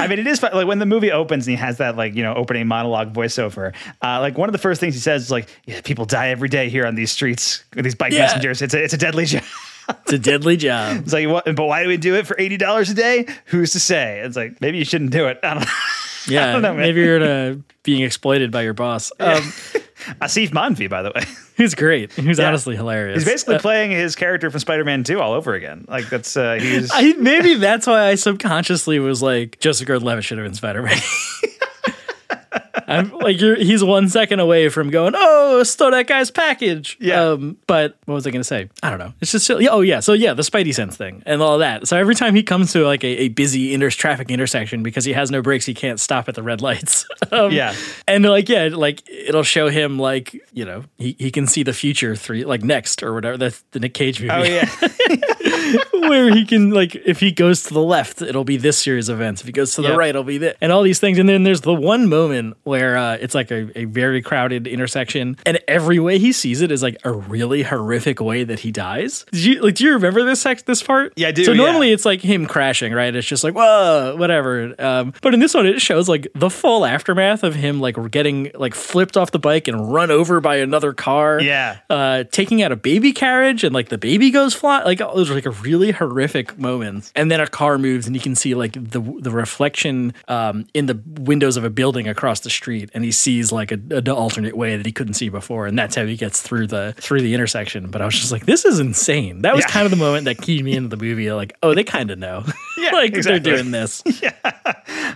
I 0.00 0.06
mean, 0.08 0.18
it 0.18 0.26
is 0.26 0.38
fun. 0.40 0.50
like 0.54 0.66
when 0.66 0.78
the 0.78 0.86
movie 0.86 1.10
opens 1.12 1.46
and 1.46 1.56
he 1.56 1.60
has 1.62 1.78
that 1.78 1.96
like 1.96 2.14
you 2.14 2.22
know 2.22 2.34
opening 2.34 2.66
monologue 2.66 3.12
voiceover. 3.12 3.74
Uh, 4.02 4.20
like 4.20 4.36
one 4.38 4.48
of 4.48 4.52
the 4.52 4.58
first 4.58 4.80
things 4.80 4.94
he 4.94 5.00
says 5.00 5.22
is 5.22 5.30
like, 5.30 5.48
"Yeah, 5.66 5.80
people 5.82 6.04
die 6.04 6.28
every 6.28 6.48
day 6.48 6.68
here 6.68 6.86
on 6.86 6.94
these 6.94 7.10
streets 7.10 7.64
with 7.74 7.84
these 7.84 7.94
bike 7.94 8.12
Yeah. 8.12 8.20
messengers. 8.22 8.62
It's 8.62 8.74
a 8.74 8.82
it's 8.82 8.94
a 8.94 8.98
deadly 8.98 9.24
job." 9.26 9.42
It's 10.04 10.12
a 10.12 10.18
deadly 10.18 10.56
job. 10.56 10.98
It's 11.04 11.12
like, 11.12 11.26
what? 11.28 11.44
But 11.44 11.66
why 11.66 11.82
do 11.82 11.88
we 11.88 11.96
do 11.96 12.14
it 12.14 12.24
for 12.26 12.36
eighty 12.38 12.56
dollars 12.56 12.88
a 12.90 12.94
day? 12.94 13.26
Who's 13.46 13.72
to 13.72 13.80
say? 13.80 14.20
It's 14.20 14.36
like 14.36 14.60
maybe 14.60 14.78
you 14.78 14.84
shouldn't 14.84 15.10
do 15.10 15.26
it. 15.26 15.40
I 15.42 15.54
don't. 15.54 15.66
Yeah, 16.28 16.58
know, 16.60 16.74
maybe 16.74 17.00
you're 17.00 17.22
uh, 17.22 17.54
being 17.82 18.02
exploited 18.02 18.50
by 18.50 18.62
your 18.62 18.74
boss. 18.74 19.10
Um, 19.20 19.42
Aasif 20.20 20.50
Mandvi, 20.50 20.90
by 20.90 21.02
the 21.02 21.12
way, 21.14 21.22
he's 21.56 21.74
great. 21.74 22.12
He's 22.12 22.38
Yeah. 22.38 22.48
honestly 22.48 22.74
hilarious. 22.76 23.22
he's 23.22 23.30
basically 23.32 23.54
Uh, 23.56 23.60
playing 23.60 23.90
his 23.92 24.16
character 24.16 24.50
from 24.50 24.58
Spider-Man 24.60 25.04
Two 25.04 25.20
all 25.20 25.32
over 25.32 25.54
again. 25.54 25.84
Like 25.88 26.08
that's 26.10 26.36
uh, 26.36 26.54
he's. 26.60 26.90
I, 26.92 27.12
maybe 27.14 27.54
that's 27.54 27.86
why 27.86 28.08
I 28.08 28.14
subconsciously 28.16 28.98
was 28.98 29.22
like, 29.22 29.60
Joseph 29.60 29.86
Gordon-Levitt 29.86 30.24
should 30.24 30.38
have 30.38 30.46
been 30.46 30.54
Spider-Man. 30.54 30.98
I'm 32.88 33.10
like, 33.18 33.40
you're, 33.40 33.56
he's 33.56 33.84
one 33.84 34.08
second 34.08 34.40
away 34.40 34.68
from 34.68 34.90
going, 34.90 35.12
oh, 35.16 35.62
stole 35.62 35.90
that 35.90 36.06
guy's 36.06 36.30
package. 36.30 36.96
Yeah. 37.00 37.22
Um, 37.30 37.56
but 37.66 37.96
what 38.06 38.14
was 38.14 38.26
I 38.26 38.30
going 38.30 38.40
to 38.40 38.44
say? 38.44 38.68
I 38.82 38.90
don't 38.90 38.98
know. 38.98 39.12
It's 39.20 39.32
just, 39.32 39.46
silly. 39.46 39.68
oh 39.68 39.80
yeah. 39.80 40.00
So 40.00 40.12
yeah, 40.14 40.34
the 40.34 40.42
Spidey 40.42 40.74
sense 40.74 40.96
thing 40.96 41.22
and 41.26 41.42
all 41.42 41.58
that. 41.58 41.86
So 41.88 41.96
every 41.96 42.14
time 42.14 42.34
he 42.34 42.42
comes 42.42 42.72
to 42.72 42.84
like 42.86 43.04
a, 43.04 43.22
a 43.24 43.28
busy 43.28 43.74
inter- 43.74 43.90
traffic 43.90 44.30
intersection 44.30 44.82
because 44.82 45.04
he 45.04 45.12
has 45.12 45.30
no 45.30 45.42
brakes, 45.42 45.66
he 45.66 45.74
can't 45.74 46.00
stop 46.00 46.28
at 46.28 46.34
the 46.34 46.42
red 46.42 46.60
lights. 46.60 47.06
um, 47.32 47.52
Yeah. 47.52 47.74
And 48.08 48.24
like, 48.24 48.48
yeah, 48.48 48.68
like 48.72 49.02
it'll 49.08 49.42
show 49.42 49.68
him 49.68 49.98
like, 49.98 50.32
you 50.52 50.64
know, 50.64 50.84
he, 50.98 51.16
he 51.18 51.30
can 51.30 51.46
see 51.46 51.62
the 51.62 51.72
future 51.72 52.16
three, 52.16 52.44
like 52.44 52.62
next 52.62 53.02
or 53.02 53.12
whatever. 53.14 53.36
That's 53.36 53.62
the 53.72 53.80
Nick 53.80 53.94
Cage 53.94 54.20
movie 54.20 54.32
Oh 54.32 54.42
yeah, 54.42 54.68
where 56.08 56.30
he 56.34 56.44
can 56.44 56.70
like 56.70 56.94
if 56.96 57.20
he 57.20 57.32
goes 57.32 57.62
to 57.64 57.74
the 57.74 57.82
left 57.82 58.22
it'll 58.22 58.44
be 58.44 58.56
this 58.56 58.78
series 58.78 59.08
of 59.08 59.18
events 59.20 59.40
if 59.40 59.46
he 59.46 59.52
goes 59.52 59.74
to 59.74 59.82
the 59.82 59.88
Yep. 59.88 59.98
right 59.98 60.08
it'll 60.10 60.24
be 60.24 60.38
this 60.38 60.56
and 60.60 60.70
all 60.72 60.82
these 60.82 61.00
things 61.00 61.18
and 61.18 61.28
then 61.28 61.42
there's 61.42 61.62
the 61.62 61.74
one 61.74 62.08
moment 62.08 62.56
where 62.64 62.96
uh, 62.96 63.16
it's 63.20 63.34
like 63.34 63.50
a, 63.50 63.76
a 63.78 63.84
very 63.86 64.22
crowded 64.22 64.66
intersection 64.66 65.36
and 65.46 65.58
every 65.68 65.98
way 65.98 66.18
he 66.18 66.32
sees 66.32 66.60
it 66.60 66.70
is 66.70 66.82
like 66.82 66.96
a 67.04 67.12
really 67.12 67.62
horrific 67.62 68.20
way 68.20 68.44
that 68.44 68.60
he 68.60 68.70
dies 68.70 69.24
Did 69.32 69.44
you 69.44 69.60
like 69.62 69.74
do 69.74 69.84
you 69.84 69.92
remember 69.94 70.24
this 70.24 70.40
sex 70.40 70.62
this 70.62 70.82
part 70.82 71.12
Yeah, 71.16 71.28
I 71.28 71.32
do, 71.32 71.44
so 71.44 71.52
normally 71.52 71.88
yeah. 71.88 71.94
it's 71.94 72.04
like 72.04 72.20
him 72.20 72.46
crashing 72.46 72.92
right 72.92 73.14
it's 73.14 73.26
just 73.26 73.44
like 73.44 73.54
whoa 73.54 74.16
whatever 74.16 74.74
um, 74.80 75.12
but 75.22 75.34
in 75.34 75.40
this 75.40 75.54
one 75.54 75.66
it 75.66 75.80
shows 75.80 76.08
like 76.08 76.26
the 76.34 76.50
full 76.50 76.84
aftermath 76.84 77.42
of 77.42 77.54
him 77.54 77.80
like 77.80 77.96
getting 78.10 78.50
like 78.54 78.74
flipped 78.74 79.16
off 79.16 79.30
the 79.30 79.38
bike 79.38 79.68
and 79.68 79.92
run 79.92 80.10
over 80.10 80.40
by 80.40 80.56
another 80.56 80.92
car 80.92 81.40
Yeah. 81.40 81.78
uh, 81.90 82.24
taking 82.30 82.62
out 82.62 82.72
a 82.72 82.76
baby 82.76 83.12
carriage 83.12 83.64
and 83.64 83.74
like 83.74 83.88
the 83.88 83.98
baby 83.98 84.30
goes 84.30 84.54
fly. 84.54 84.82
Like 84.82 84.98
those 84.98 85.30
are 85.30 85.34
like 85.34 85.46
a 85.46 85.50
really 85.50 85.90
horrific 85.92 86.58
moments. 86.58 87.12
And 87.14 87.30
then 87.30 87.40
a 87.40 87.46
car 87.46 87.78
moves 87.78 88.06
and 88.06 88.14
you 88.16 88.20
can 88.22 88.34
see 88.34 88.54
like 88.54 88.72
the 88.72 89.00
the 89.20 89.30
reflection 89.30 90.14
um, 90.28 90.66
in 90.74 90.86
the 90.86 91.00
windows 91.20 91.56
of 91.56 91.64
a 91.64 91.70
building 91.70 92.08
across 92.08 92.40
the 92.40 92.50
street, 92.52 92.90
and 92.94 93.04
he 93.04 93.10
sees 93.12 93.50
like 93.52 93.72
a, 93.72 93.78
an 93.90 94.08
alternate 94.08 94.56
way 94.56 94.76
that 94.76 94.86
he 94.86 94.92
couldn't 94.92 95.14
see 95.14 95.28
before, 95.28 95.66
and 95.66 95.78
that's 95.78 95.94
how 95.96 96.04
he 96.06 96.16
gets 96.16 96.40
through 96.42 96.66
the 96.68 96.94
through 96.98 97.20
the 97.22 97.34
intersection. 97.34 97.88
But 97.90 98.02
I 98.02 98.04
was 98.04 98.14
just 98.14 98.32
like, 98.32 98.46
this 98.46 98.64
is 98.64 98.78
insane. 98.80 99.42
That 99.42 99.54
was 99.54 99.64
Yeah. 99.64 99.70
kind 99.70 99.84
of 99.84 99.90
the 99.90 99.96
moment 99.96 100.24
that 100.26 100.38
keyed 100.38 100.64
me 100.64 100.74
into 100.76 100.94
the 100.94 101.02
movie. 101.02 101.30
Like, 101.32 101.56
oh, 101.62 101.74
they 101.74 101.84
kind 101.84 102.10
of 102.10 102.18
know. 102.18 102.44
Yeah, 102.78 102.90
like 102.94 103.14
exactly. 103.14 103.38
they're 103.38 103.58
doing 103.58 103.70
this. 103.70 104.02
yeah. 104.22 104.32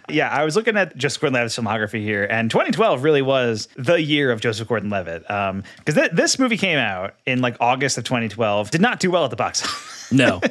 yeah. 0.09 0.29
I 0.31 0.45
was 0.45 0.55
looking 0.55 0.77
at 0.77 0.97
Joseph 0.97 1.21
Gordon-Levitt's 1.21 1.57
filmography 1.59 2.01
here, 2.01 2.25
and 2.25 2.49
2012 2.49 3.03
really 3.03 3.23
was 3.23 3.67
the 3.77 4.01
year 4.01 4.31
of 4.31 4.41
Joseph 4.41 4.69
Gordon-Levitt. 4.69 5.29
Um, 5.29 5.65
because 5.79 5.95
th- 5.97 6.13
this 6.13 6.39
movie 6.39 6.59
came 6.59 6.79
out 6.79 7.15
in 7.27 7.41
like 7.41 7.57
August 7.59 7.99
of 7.99 8.05
2012, 8.05 8.71
did 8.71 8.81
not 8.81 9.01
do 9.01 9.11
well 9.11 9.25
at 9.25 9.31
the 9.31 9.37
box. 9.37 9.65
office. 9.65 10.06
No. 10.11 10.41
I 10.45 10.49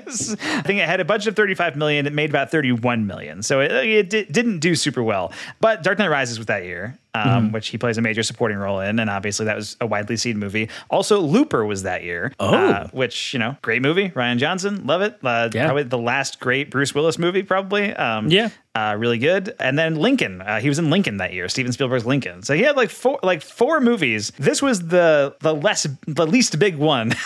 think 0.62 0.80
it 0.80 0.88
had 0.88 1.00
a 1.00 1.06
budget 1.06 1.28
of 1.30 1.36
35 1.36 1.76
million. 1.76 2.06
It 2.08 2.14
made 2.14 2.30
about 2.30 2.52
31 2.52 3.06
million. 3.08 3.42
So 3.44 3.62
it, 3.62 3.72
it 3.72 4.10
di- 4.10 4.26
didn't 4.26 4.60
do 4.60 4.76
super 4.76 5.02
well. 5.04 5.32
But 5.62 5.84
Dark 5.84 5.98
Knight 6.00 6.10
Rises 6.10 6.38
was 6.38 6.48
that 6.48 6.64
year, 6.64 6.98
um, 7.14 7.52
which 7.52 7.70
he 7.70 7.78
plays 7.78 7.98
a 7.98 8.02
major 8.02 8.24
supporting 8.24 8.58
role 8.58 8.80
in. 8.82 9.00
And 9.00 9.10
obviously 9.10 9.46
that 9.46 9.56
was 9.56 9.78
a 9.80 9.86
widely 9.88 10.18
seen 10.18 10.38
movie. 10.40 10.70
Also, 10.90 11.20
Looper 11.22 11.66
was 11.66 11.84
that 11.84 12.04
year. 12.04 12.34
Oh. 12.40 12.54
uh, 12.54 12.88
which, 12.90 13.34
you 13.34 13.40
know, 13.40 13.56
great 13.62 13.82
movie. 13.82 14.10
Rian 14.10 14.38
Johnson, 14.38 14.86
love 14.86 15.02
it. 15.02 15.18
Uh, 15.24 15.50
Yeah. 15.54 15.66
Probably 15.66 15.84
the 15.84 15.98
last 15.98 16.40
great 16.40 16.70
Bruce 16.72 16.94
Willis 16.94 17.18
movie, 17.18 17.44
probably. 17.44 17.94
Um, 17.94 18.30
Yeah. 18.30 18.50
Uh, 18.76 18.94
really 19.00 19.18
good. 19.18 19.56
And 19.58 19.80
then 19.80 19.96
Lincoln. 19.96 20.42
Uh, 20.42 20.60
he 20.60 20.68
was 20.68 20.80
in 20.80 20.90
Lincoln 20.90 21.18
that 21.18 21.32
year. 21.32 21.48
Steven 21.48 21.72
Spielberg's 21.72 22.06
Lincoln. 22.06 22.44
So 22.44 22.54
he 22.54 22.64
had 22.64 22.76
like 22.76 22.90
four, 22.90 23.20
like 23.24 23.42
four 23.42 23.80
movies. 23.80 24.34
This 24.38 24.62
was 24.62 24.88
the 24.88 25.34
the 25.40 25.56
less, 25.56 25.88
the 26.08 26.28
least 26.28 26.60
big 26.60 26.76
one. 26.76 27.14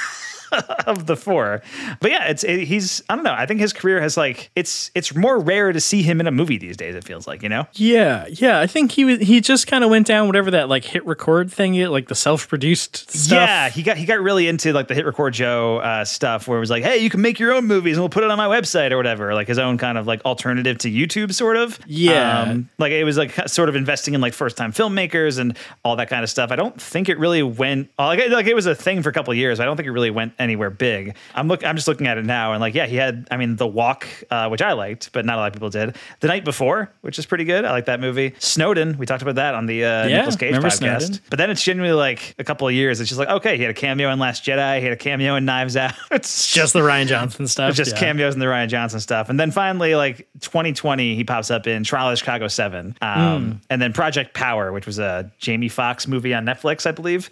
of 0.87 1.05
the 1.05 1.15
four. 1.15 1.61
But 1.99 2.11
yeah, 2.11 2.27
it's 2.29 2.43
it, 2.43 2.61
he's 2.65 3.03
I 3.09 3.15
don't 3.15 3.23
know. 3.23 3.33
I 3.33 3.45
think 3.45 3.59
his 3.59 3.73
career 3.73 4.01
has 4.01 4.17
like 4.17 4.51
it's 4.55 4.91
it's 4.95 5.15
more 5.15 5.39
rare 5.39 5.71
to 5.71 5.79
see 5.79 6.01
him 6.01 6.19
in 6.19 6.27
a 6.27 6.31
movie 6.31 6.57
these 6.57 6.77
days. 6.77 6.95
It 6.95 7.03
feels 7.03 7.27
like 7.27 7.43
you 7.43 7.49
know. 7.49 7.67
Yeah, 7.73 8.25
yeah. 8.29 8.59
I 8.59 8.67
think 8.67 8.91
he 8.91 9.05
was, 9.05 9.19
he 9.19 9.41
just 9.41 9.67
kind 9.67 9.83
of 9.83 9.89
went 9.89 10.07
down 10.07 10.27
whatever 10.27 10.51
that 10.51 10.69
like 10.69 10.83
hit 10.85 11.05
record 11.05 11.51
thing, 11.51 11.73
like 11.85 12.07
the 12.07 12.15
self 12.15 12.47
produced 12.47 13.09
stuff. 13.11 13.37
Yeah, 13.37 13.69
he 13.69 13.83
got 13.83 13.97
he 13.97 14.05
got 14.05 14.19
really 14.19 14.47
into 14.47 14.73
like 14.73 14.87
the 14.87 14.95
Hit 14.95 15.05
Record 15.05 15.33
Joe 15.33 15.77
uh, 15.77 16.05
stuff, 16.05 16.47
where 16.47 16.57
it 16.57 16.61
was 16.61 16.69
like, 16.69 16.83
hey, 16.83 16.97
you 16.97 17.09
can 17.09 17.21
make 17.21 17.39
your 17.39 17.53
own 17.53 17.65
movies 17.65 17.95
and 17.97 18.01
we'll 18.01 18.09
put 18.09 18.23
it 18.23 18.31
on 18.31 18.37
my 18.37 18.47
website 18.47 18.91
or 18.91 18.97
whatever, 18.97 19.33
like 19.33 19.47
his 19.47 19.59
own 19.59 19.77
kind 19.77 19.97
of 19.97 20.07
like 20.07 20.23
alternative 20.25 20.77
to 20.79 20.91
YouTube, 20.91 21.33
sort 21.33 21.57
of. 21.57 21.79
Yeah. 21.85 22.41
um, 22.41 22.69
like 22.77 22.91
it 22.91 23.03
was 23.03 23.17
like 23.17 23.31
sort 23.47 23.69
of 23.69 23.75
investing 23.75 24.13
in 24.13 24.21
like 24.21 24.33
first 24.33 24.57
time 24.57 24.71
filmmakers 24.71 25.39
and 25.39 25.57
all 25.83 25.95
that 25.97 26.09
kind 26.09 26.23
of 26.23 26.29
stuff. 26.29 26.51
I 26.51 26.55
don't 26.55 26.79
think 26.81 27.09
it 27.09 27.17
really 27.19 27.43
went 27.43 27.89
like 27.97 28.19
it, 28.19 28.31
like 28.31 28.47
it 28.47 28.55
was 28.55 28.65
a 28.65 28.75
thing 28.75 29.01
for 29.03 29.09
a 29.09 29.13
couple 29.13 29.31
of 29.31 29.37
years. 29.37 29.59
I 29.59 29.65
don't 29.65 29.77
think 29.77 29.87
it 29.87 29.91
really 29.91 30.11
went 30.11 30.33
anywhere 30.39 30.69
big. 30.69 31.15
I'm 31.35 31.47
look 31.47 31.63
I'm 31.65 31.75
just 31.75 31.87
looking 31.87 32.07
at 32.07 32.17
it 32.17 32.25
now 32.25 32.53
and 32.53 32.61
like 32.61 32.73
yeah, 32.73 32.85
he 32.87 32.95
had 32.95 33.27
I 33.29 33.37
mean 33.37 33.55
The 33.57 33.67
Walk, 33.67 34.07
uh, 34.31 34.47
which 34.47 34.61
I 34.61 34.73
liked, 34.73 35.11
but 35.11 35.25
not 35.25 35.35
a 35.35 35.41
lot 35.41 35.47
of 35.47 35.53
people 35.53 35.69
did. 35.69 35.95
The 36.21 36.27
Night 36.27 36.45
Before, 36.45 36.91
which 37.01 37.19
is 37.19 37.25
pretty 37.25 37.43
good. 37.43 37.65
I 37.65 37.71
like 37.71 37.85
that 37.85 37.99
movie. 37.99 38.33
Snowden, 38.39 38.97
we 38.97 39.05
talked 39.05 39.21
about 39.21 39.35
that 39.35 39.55
on 39.55 39.65
the 39.65 39.83
uh, 39.85 40.07
Yeah, 40.07 40.17
Nicolas 40.17 40.35
Cage 40.37 40.55
podcast. 40.55 40.71
Snowden? 41.01 41.19
But 41.29 41.37
then 41.37 41.49
it's 41.49 41.61
genuinely 41.63 41.95
like 41.95 42.35
a 42.39 42.43
couple 42.43 42.67
of 42.67 42.73
years. 42.73 42.99
It's 42.99 43.09
just 43.09 43.19
like, 43.19 43.29
okay, 43.29 43.57
he 43.57 43.63
had 43.63 43.71
a 43.71 43.73
cameo 43.73 44.09
in 44.11 44.19
Last 44.19 44.43
Jedi. 44.43 44.77
He 44.79 44.83
had 44.83 44.93
a 44.93 44.97
cameo 44.97 45.35
in 45.35 45.45
Knives 45.45 45.75
Out. 45.75 45.93
it's 46.11 46.51
Just 46.53 46.73
the 46.73 46.79
Rian 46.79 47.07
Johnson 47.07 47.47
stuff. 47.47 47.75
just 47.75 47.93
yeah. 47.93 47.99
cameos 47.99 48.33
in 48.33 48.39
the 48.39 48.45
Rian 48.45 48.67
Johnson 48.69 48.99
stuff. 48.99 49.29
And 49.29 49.39
then 49.39 49.51
finally, 49.51 49.95
like 49.95 50.27
2020, 50.41 51.15
he 51.15 51.23
pops 51.23 51.51
up 51.51 51.67
in 51.67 51.83
Trial 51.83 52.09
of 52.11 52.17
Chicago 52.17 52.47
7. 52.47 52.95
Hmm. 53.01 53.07
Um, 53.07 53.61
And 53.69 53.81
then 53.81 53.93
Project 53.93 54.33
Power, 54.33 54.71
which 54.71 54.85
was 54.85 54.99
a 54.99 55.31
Jamie 55.39 55.69
Foxx 55.69 56.07
movie 56.07 56.33
on 56.33 56.45
Netflix, 56.45 56.85
I 56.85 56.91
believe. 56.91 57.29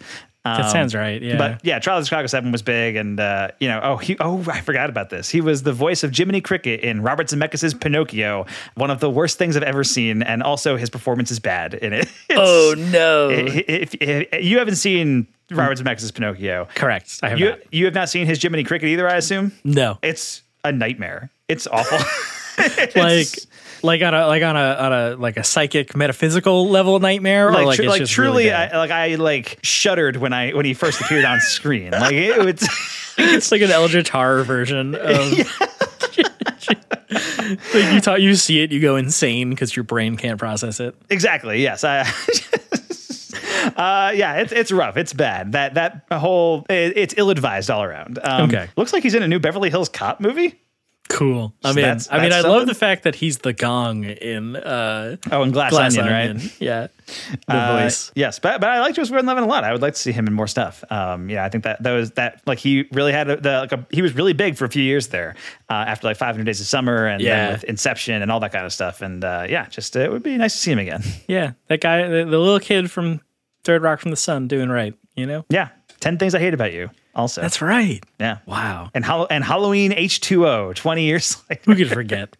That 0.56 0.64
Um, 0.66 0.70
sounds 0.70 0.94
right. 0.94 1.20
Yeah. 1.22 1.36
But 1.36 1.60
yeah, 1.64 1.78
Trial 1.78 1.98
of 1.98 2.04
Chicago 2.06 2.26
7 2.26 2.50
was 2.52 2.62
big. 2.62 2.96
And, 2.96 3.18
uh, 3.20 3.48
you 3.60 3.68
know, 3.68 3.80
oh, 3.82 3.96
he, 3.96 4.16
oh, 4.20 4.44
I 4.50 4.60
forgot 4.60 4.88
about 4.90 5.10
this. 5.10 5.28
He 5.28 5.40
was 5.40 5.62
the 5.62 5.72
voice 5.72 6.02
of 6.04 6.16
Jiminy 6.16 6.40
Cricket 6.40 6.80
in 6.80 7.02
Robert 7.02 7.26
Zemeckis' 7.28 7.78
Pinocchio, 7.80 8.46
one 8.74 8.90
of 8.90 9.00
the 9.00 9.10
worst 9.10 9.38
things 9.38 9.56
I've 9.56 9.62
ever 9.62 9.84
seen. 9.84 10.22
And 10.22 10.42
also, 10.42 10.76
his 10.76 10.90
performance 10.90 11.30
is 11.30 11.38
bad 11.38 11.74
in 11.74 11.92
it. 11.92 12.08
It's- 12.28 12.38
oh 12.38 12.74
no. 12.76 13.30
if, 13.30 13.54
if, 13.68 13.94
if 14.32 14.44
you 14.44 14.58
haven't 14.58 14.76
seen 14.76 15.26
Robert 15.50 15.78
Zemeckis' 15.78 16.12
Pinocchio, 16.14 16.68
Correct. 16.74 17.20
I 17.22 17.30
have 17.30 17.38
you 17.38 17.50
not. 17.50 17.58
you 17.72 17.84
have 17.86 17.94
not 17.94 18.08
seen 18.08 18.26
his 18.26 18.40
Jiminy 18.42 18.64
Cricket 18.64 18.88
either, 18.90 19.08
I 19.08 19.16
assume. 19.16 19.52
No. 19.64 19.98
It's 20.02 20.42
a 20.64 20.72
nightmare. 20.72 21.30
It's 21.48 21.66
awful. 21.66 21.98
It's- 22.58 22.96
like 22.96 23.28
on 23.84 24.14
a 24.14 24.26
like 24.26 24.42
on 24.42 24.56
a 24.56 24.74
on 24.74 24.92
a 24.92 25.16
like 25.16 25.36
a 25.36 25.44
psychic 25.44 25.96
metaphysical 25.96 26.68
level 26.68 26.98
nightmare 27.00 27.48
or 27.48 27.52
like, 27.52 27.66
like, 27.66 27.76
tru- 27.76 27.84
it's 27.86 28.00
like 28.00 28.06
truly, 28.08 28.44
really? 28.46 28.52
I, 28.52 28.78
like 28.78 28.90
I 28.90 29.14
like 29.16 29.58
shuddered 29.62 30.16
when 30.16 30.32
I 30.32 30.52
when 30.52 30.64
he 30.64 30.74
first 30.74 31.00
appeared 31.00 31.24
on 31.24 31.40
screen. 31.40 31.92
Like 31.92 32.12
it, 32.14 32.38
was. 32.44 32.68
it's 33.18 33.50
like 33.52 33.62
an 33.62 33.70
Eldritch 33.70 34.08
horror 34.10 34.44
version 34.44 34.94
of. 35.00 35.32
like 37.10 37.92
you 37.92 38.00
thought 38.00 38.20
you 38.20 38.34
see 38.34 38.60
it, 38.62 38.70
you 38.72 38.80
go 38.80 38.96
insane 38.96 39.50
because 39.50 39.74
your 39.74 39.84
brain 39.84 40.16
can't 40.16 40.38
process 40.38 40.80
it. 40.80 40.94
Exactly. 41.10 41.62
Yes. 41.62 41.84
I, 41.84 42.00
uh, 43.76 44.12
yeah. 44.14 44.34
It's 44.36 44.52
it's 44.52 44.72
rough. 44.72 44.96
It's 44.96 45.12
bad. 45.12 45.52
That 45.52 45.74
that 45.74 46.04
whole 46.12 46.66
it, 46.68 46.96
it's 46.96 47.14
ill 47.16 47.30
advised 47.30 47.70
all 47.70 47.82
around. 47.82 48.18
Um, 48.22 48.48
Okay. 48.48 48.68
Looks 48.76 48.92
like 48.92 49.02
he's 49.02 49.14
in 49.14 49.22
a 49.22 49.28
new 49.28 49.38
Beverly 49.38 49.70
Hills 49.70 49.88
Cop 49.88 50.20
movie. 50.20 50.60
Cool. 51.08 51.54
I 51.64 51.68
mean, 51.72 51.76
that's- 51.82 52.08
I 52.10 52.20
mean, 52.22 52.32
I 52.32 52.42
love 52.42 52.66
the 52.66 52.74
fact 52.74 53.04
that 53.04 53.14
he's 53.14 53.38
the 53.38 53.52
gong 53.54 54.04
in 54.04 54.56
uh, 54.56 55.16
Oh, 55.32 55.42
in 55.42 55.50
Glass, 55.52 55.70
Glass 55.70 55.96
Onion, 55.96 56.12
Onion, 56.14 56.36
right? 56.36 56.56
Yeah, 56.60 56.86
the 57.48 57.54
Uh, 57.54 57.82
voice. 57.82 58.12
Yes, 58.14 58.38
but 58.38 58.60
but 58.60 58.68
I 58.68 58.80
like 58.80 58.94
Joseph 58.94 59.12
Gordon-Levitt 59.12 59.42
a 59.44 59.46
lot. 59.46 59.64
I 59.64 59.72
would 59.72 59.80
like 59.80 59.94
to 59.94 59.98
see 59.98 60.12
him 60.12 60.26
in 60.26 60.34
more 60.34 60.46
stuff. 60.46 60.84
Um, 60.90 61.30
yeah, 61.30 61.44
I 61.44 61.48
think 61.48 61.64
that 61.64 61.82
that 61.82 61.92
was 61.92 62.10
that 62.12 62.42
like 62.46 62.58
he 62.58 62.84
really 62.92 63.12
had 63.12 63.30
a, 63.30 63.40
the 63.40 63.52
like 63.60 63.72
a, 63.72 63.86
he 63.90 64.02
was 64.02 64.14
really 64.14 64.34
big 64.34 64.56
for 64.56 64.66
a 64.66 64.68
few 64.68 64.82
years 64.82 65.08
there 65.08 65.34
uh, 65.70 65.84
after 65.88 66.06
like 66.06 66.18
500 66.18 66.44
Days 66.44 66.60
of 66.60 66.66
Summer 66.66 67.06
and 67.06 67.22
Yeah. 67.22 67.36
then 67.46 67.52
with 67.54 67.64
Inception 67.64 68.20
and 68.22 68.30
all 68.30 68.40
that 68.40 68.52
kind 68.52 68.66
of 68.66 68.72
stuff. 68.72 69.00
And 69.00 69.24
uh, 69.24 69.46
yeah, 69.48 69.66
just 69.68 69.96
uh, 69.96 70.00
it 70.00 70.12
would 70.12 70.22
be 70.22 70.36
nice 70.36 70.52
to 70.52 70.58
see 70.58 70.72
him 70.72 70.78
again. 70.78 71.02
Yeah, 71.26 71.52
that 71.68 71.80
guy, 71.80 72.02
the, 72.06 72.24
the 72.24 72.38
little 72.38 72.60
kid 72.60 72.90
from 72.90 73.20
Third 73.64 73.82
Rock 73.82 74.00
from 74.00 74.10
the 74.10 74.16
Sun, 74.16 74.48
doing 74.48 74.68
right. 74.68 74.94
You 75.16 75.26
know, 75.26 75.44
Yeah, 75.48 75.68
Ten 76.00 76.16
Things 76.18 76.34
I 76.34 76.38
Hate 76.38 76.54
About 76.54 76.72
You. 76.72 76.90
Also, 77.18 77.40
that's 77.42 77.60
right. 77.60 78.00
yeah. 78.20 78.38
Wow, 78.46 78.90
And 78.94 79.04
and 79.04 79.44
Halloween 79.44 79.90
H2O 79.92 80.74
20 80.74 81.02
years 81.02 81.36
later. 81.50 81.62
who 81.66 81.74
could 81.76 81.90
forget? 81.90 82.36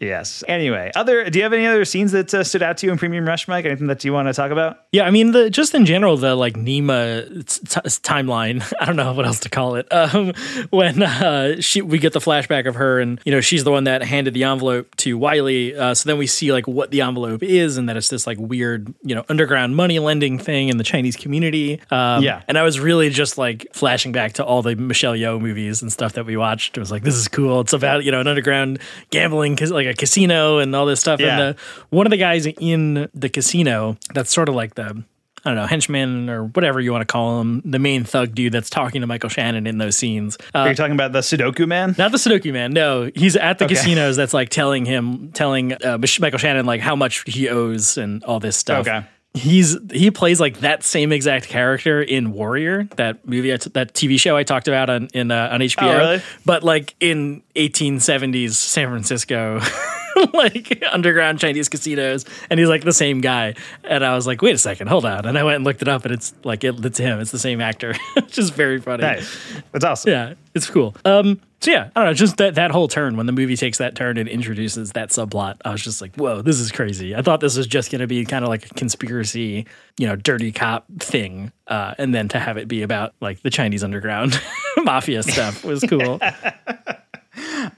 Yes. 0.00 0.42
Anyway, 0.48 0.90
other. 0.94 1.28
Do 1.30 1.38
you 1.38 1.42
have 1.42 1.52
any 1.52 1.66
other 1.66 1.84
scenes 1.84 2.12
that 2.12 2.32
uh, 2.34 2.44
stood 2.44 2.62
out 2.62 2.78
to 2.78 2.86
you 2.86 2.92
in 2.92 2.98
Premium 2.98 3.26
Rush, 3.26 3.48
Mike? 3.48 3.64
Anything 3.64 3.86
that 3.88 4.04
you 4.04 4.12
want 4.12 4.28
to 4.28 4.34
talk 4.34 4.50
about? 4.50 4.78
Yeah, 4.92 5.04
I 5.04 5.10
mean, 5.10 5.32
the 5.32 5.50
just 5.50 5.74
in 5.74 5.86
general, 5.86 6.16
the 6.16 6.34
like 6.34 6.54
Nima 6.54 7.28
t- 7.46 7.80
timeline. 8.02 8.62
I 8.80 8.84
don't 8.84 8.96
know 8.96 9.12
what 9.12 9.26
else 9.26 9.40
to 9.40 9.48
call 9.48 9.74
it. 9.76 9.86
Um, 9.98 10.32
when 10.70 11.02
uh, 11.02 11.60
she 11.60 11.82
we 11.82 11.98
get 11.98 12.12
the 12.12 12.20
flashback 12.20 12.66
of 12.66 12.76
her, 12.76 13.00
and 13.00 13.20
you 13.24 13.32
know 13.32 13.40
she's 13.40 13.64
the 13.64 13.70
one 13.70 13.84
that 13.84 14.02
handed 14.02 14.32
the 14.32 14.44
envelope 14.44 14.94
to 14.96 15.18
Wiley. 15.18 15.76
Uh, 15.76 15.92
so 15.94 16.08
then 16.08 16.18
we 16.18 16.26
see 16.26 16.52
like 16.52 16.66
what 16.68 16.90
the 16.92 17.00
envelope 17.00 17.42
is, 17.42 17.76
and 17.76 17.88
that 17.88 17.96
it's 17.96 18.08
this 18.08 18.26
like 18.26 18.38
weird, 18.38 18.94
you 19.02 19.14
know, 19.14 19.24
underground 19.28 19.74
money 19.76 19.98
lending 19.98 20.38
thing 20.38 20.68
in 20.68 20.76
the 20.78 20.84
Chinese 20.84 21.16
community. 21.16 21.80
Um, 21.90 22.22
Yeah. 22.22 22.42
and 22.48 22.56
I 22.56 22.62
was 22.62 22.78
really 22.80 23.10
just 23.10 23.38
like 23.38 23.66
flashing 23.72 24.12
back 24.12 24.34
to 24.34 24.44
all 24.44 24.62
the 24.62 24.76
Michelle 24.76 25.14
Yeoh 25.14 25.40
movies 25.40 25.82
and 25.82 25.92
stuff 25.92 26.12
that 26.14 26.24
we 26.24 26.36
watched. 26.36 26.76
It 26.76 26.80
was 26.80 26.90
like, 26.90 27.02
this 27.02 27.16
is 27.16 27.28
cool. 27.28 27.60
It's 27.60 27.72
about 27.72 28.04
you 28.04 28.12
know 28.12 28.20
an 28.20 28.28
underground 28.28 28.78
gambling, 29.10 29.56
like 29.70 29.86
a 29.86 29.94
casino 29.94 30.58
and 30.58 30.74
all 30.74 30.86
this 30.86 31.00
stuff. 31.00 31.20
Yeah. 31.20 31.28
And 31.28 31.56
the, 31.56 31.60
one 31.90 32.06
of 32.06 32.10
the 32.10 32.16
guys 32.16 32.46
in 32.46 33.08
the 33.14 33.28
casino 33.28 33.96
that's 34.14 34.32
sort 34.32 34.48
of 34.48 34.54
like 34.54 34.74
the 34.74 35.02
I 35.44 35.50
don't 35.50 35.56
know, 35.56 35.66
henchman 35.66 36.28
or 36.28 36.46
whatever 36.46 36.80
you 36.80 36.90
want 36.90 37.02
to 37.02 37.10
call 37.10 37.40
him, 37.40 37.62
the 37.64 37.78
main 37.78 38.02
thug 38.02 38.34
dude 38.34 38.52
that's 38.52 38.68
talking 38.68 39.02
to 39.02 39.06
Michael 39.06 39.28
Shannon 39.30 39.68
in 39.68 39.78
those 39.78 39.96
scenes. 39.96 40.36
Uh, 40.52 40.58
Are 40.58 40.68
you 40.70 40.74
talking 40.74 40.94
about 40.94 41.12
the 41.12 41.20
Sudoku 41.20 41.66
man? 41.66 41.94
not 41.96 42.10
the 42.10 42.18
Sudoku 42.18 42.52
man. 42.52 42.72
No, 42.72 43.08
he's 43.14 43.36
at 43.36 43.58
the 43.58 43.66
Okay. 43.66 43.74
casinos. 43.76 44.16
That's 44.16 44.34
like 44.34 44.48
telling 44.48 44.84
him, 44.84 45.30
telling 45.32 45.72
uh, 45.74 45.96
Michael 46.20 46.38
Shannon 46.40 46.66
like 46.66 46.80
how 46.80 46.96
much 46.96 47.22
he 47.24 47.48
owes 47.48 47.96
and 47.96 48.24
all 48.24 48.40
this 48.40 48.56
stuff. 48.56 48.86
Okay. 48.88 49.06
He's 49.38 49.76
he 49.92 50.10
plays 50.10 50.40
like 50.40 50.58
that 50.60 50.82
same 50.82 51.12
exact 51.12 51.48
character 51.48 52.02
in 52.02 52.32
Warrior, 52.32 52.84
that 52.96 53.26
movie, 53.26 53.56
t- 53.56 53.70
that 53.70 53.94
TV 53.94 54.18
show 54.18 54.36
I 54.36 54.42
talked 54.42 54.68
about 54.68 54.90
on 54.90 55.08
in 55.14 55.30
uh, 55.30 55.48
on 55.52 55.60
HBO. 55.60 55.82
Oh, 55.82 55.98
really? 55.98 56.22
But 56.44 56.62
like 56.62 56.94
in 57.00 57.42
1870s 57.54 58.52
San 58.52 58.88
Francisco, 58.88 59.60
like 60.32 60.82
underground 60.92 61.38
Chinese 61.38 61.68
casinos, 61.68 62.24
and 62.50 62.58
he's 62.58 62.68
like 62.68 62.84
the 62.84 62.92
same 62.92 63.20
guy. 63.20 63.54
And 63.84 64.04
I 64.04 64.14
was 64.14 64.26
like, 64.26 64.42
wait 64.42 64.54
a 64.54 64.58
second, 64.58 64.88
hold 64.88 65.04
on. 65.04 65.26
And 65.26 65.38
I 65.38 65.44
went 65.44 65.56
and 65.56 65.64
looked 65.64 65.82
it 65.82 65.88
up, 65.88 66.04
and 66.04 66.14
it's 66.14 66.34
like 66.44 66.64
it, 66.64 66.84
it's 66.84 66.98
him. 66.98 67.20
It's 67.20 67.30
the 67.30 67.38
same 67.38 67.60
actor, 67.60 67.94
which 68.14 68.38
is 68.38 68.50
very 68.50 68.80
funny. 68.80 69.02
Nice. 69.02 69.62
That's 69.72 69.84
awesome. 69.84 70.10
Yeah, 70.10 70.34
it's 70.54 70.68
cool. 70.68 70.94
Um, 71.04 71.40
so 71.60 71.72
yeah, 71.72 71.90
I 71.96 72.00
don't 72.00 72.10
know, 72.10 72.14
just 72.14 72.36
that 72.36 72.54
that 72.54 72.70
whole 72.70 72.86
turn 72.86 73.16
when 73.16 73.26
the 73.26 73.32
movie 73.32 73.56
takes 73.56 73.78
that 73.78 73.96
turn 73.96 74.16
and 74.16 74.28
introduces 74.28 74.92
that 74.92 75.10
subplot, 75.10 75.56
I 75.64 75.72
was 75.72 75.82
just 75.82 76.00
like, 76.00 76.14
whoa, 76.14 76.40
this 76.40 76.60
is 76.60 76.70
crazy. 76.70 77.16
I 77.16 77.22
thought 77.22 77.40
this 77.40 77.56
was 77.56 77.66
just 77.66 77.90
going 77.90 78.00
to 78.00 78.06
be 78.06 78.24
kind 78.24 78.44
of 78.44 78.48
like 78.48 78.70
a 78.70 78.74
conspiracy, 78.74 79.66
you 79.98 80.06
know, 80.06 80.14
dirty 80.14 80.52
cop 80.52 80.86
thing, 81.00 81.50
uh, 81.66 81.94
and 81.98 82.14
then 82.14 82.28
to 82.28 82.38
have 82.38 82.58
it 82.58 82.68
be 82.68 82.82
about 82.82 83.14
like 83.20 83.42
the 83.42 83.50
Chinese 83.50 83.82
underground 83.82 84.40
mafia 84.84 85.24
stuff 85.24 85.64
was 85.64 85.82
cool. 85.88 86.20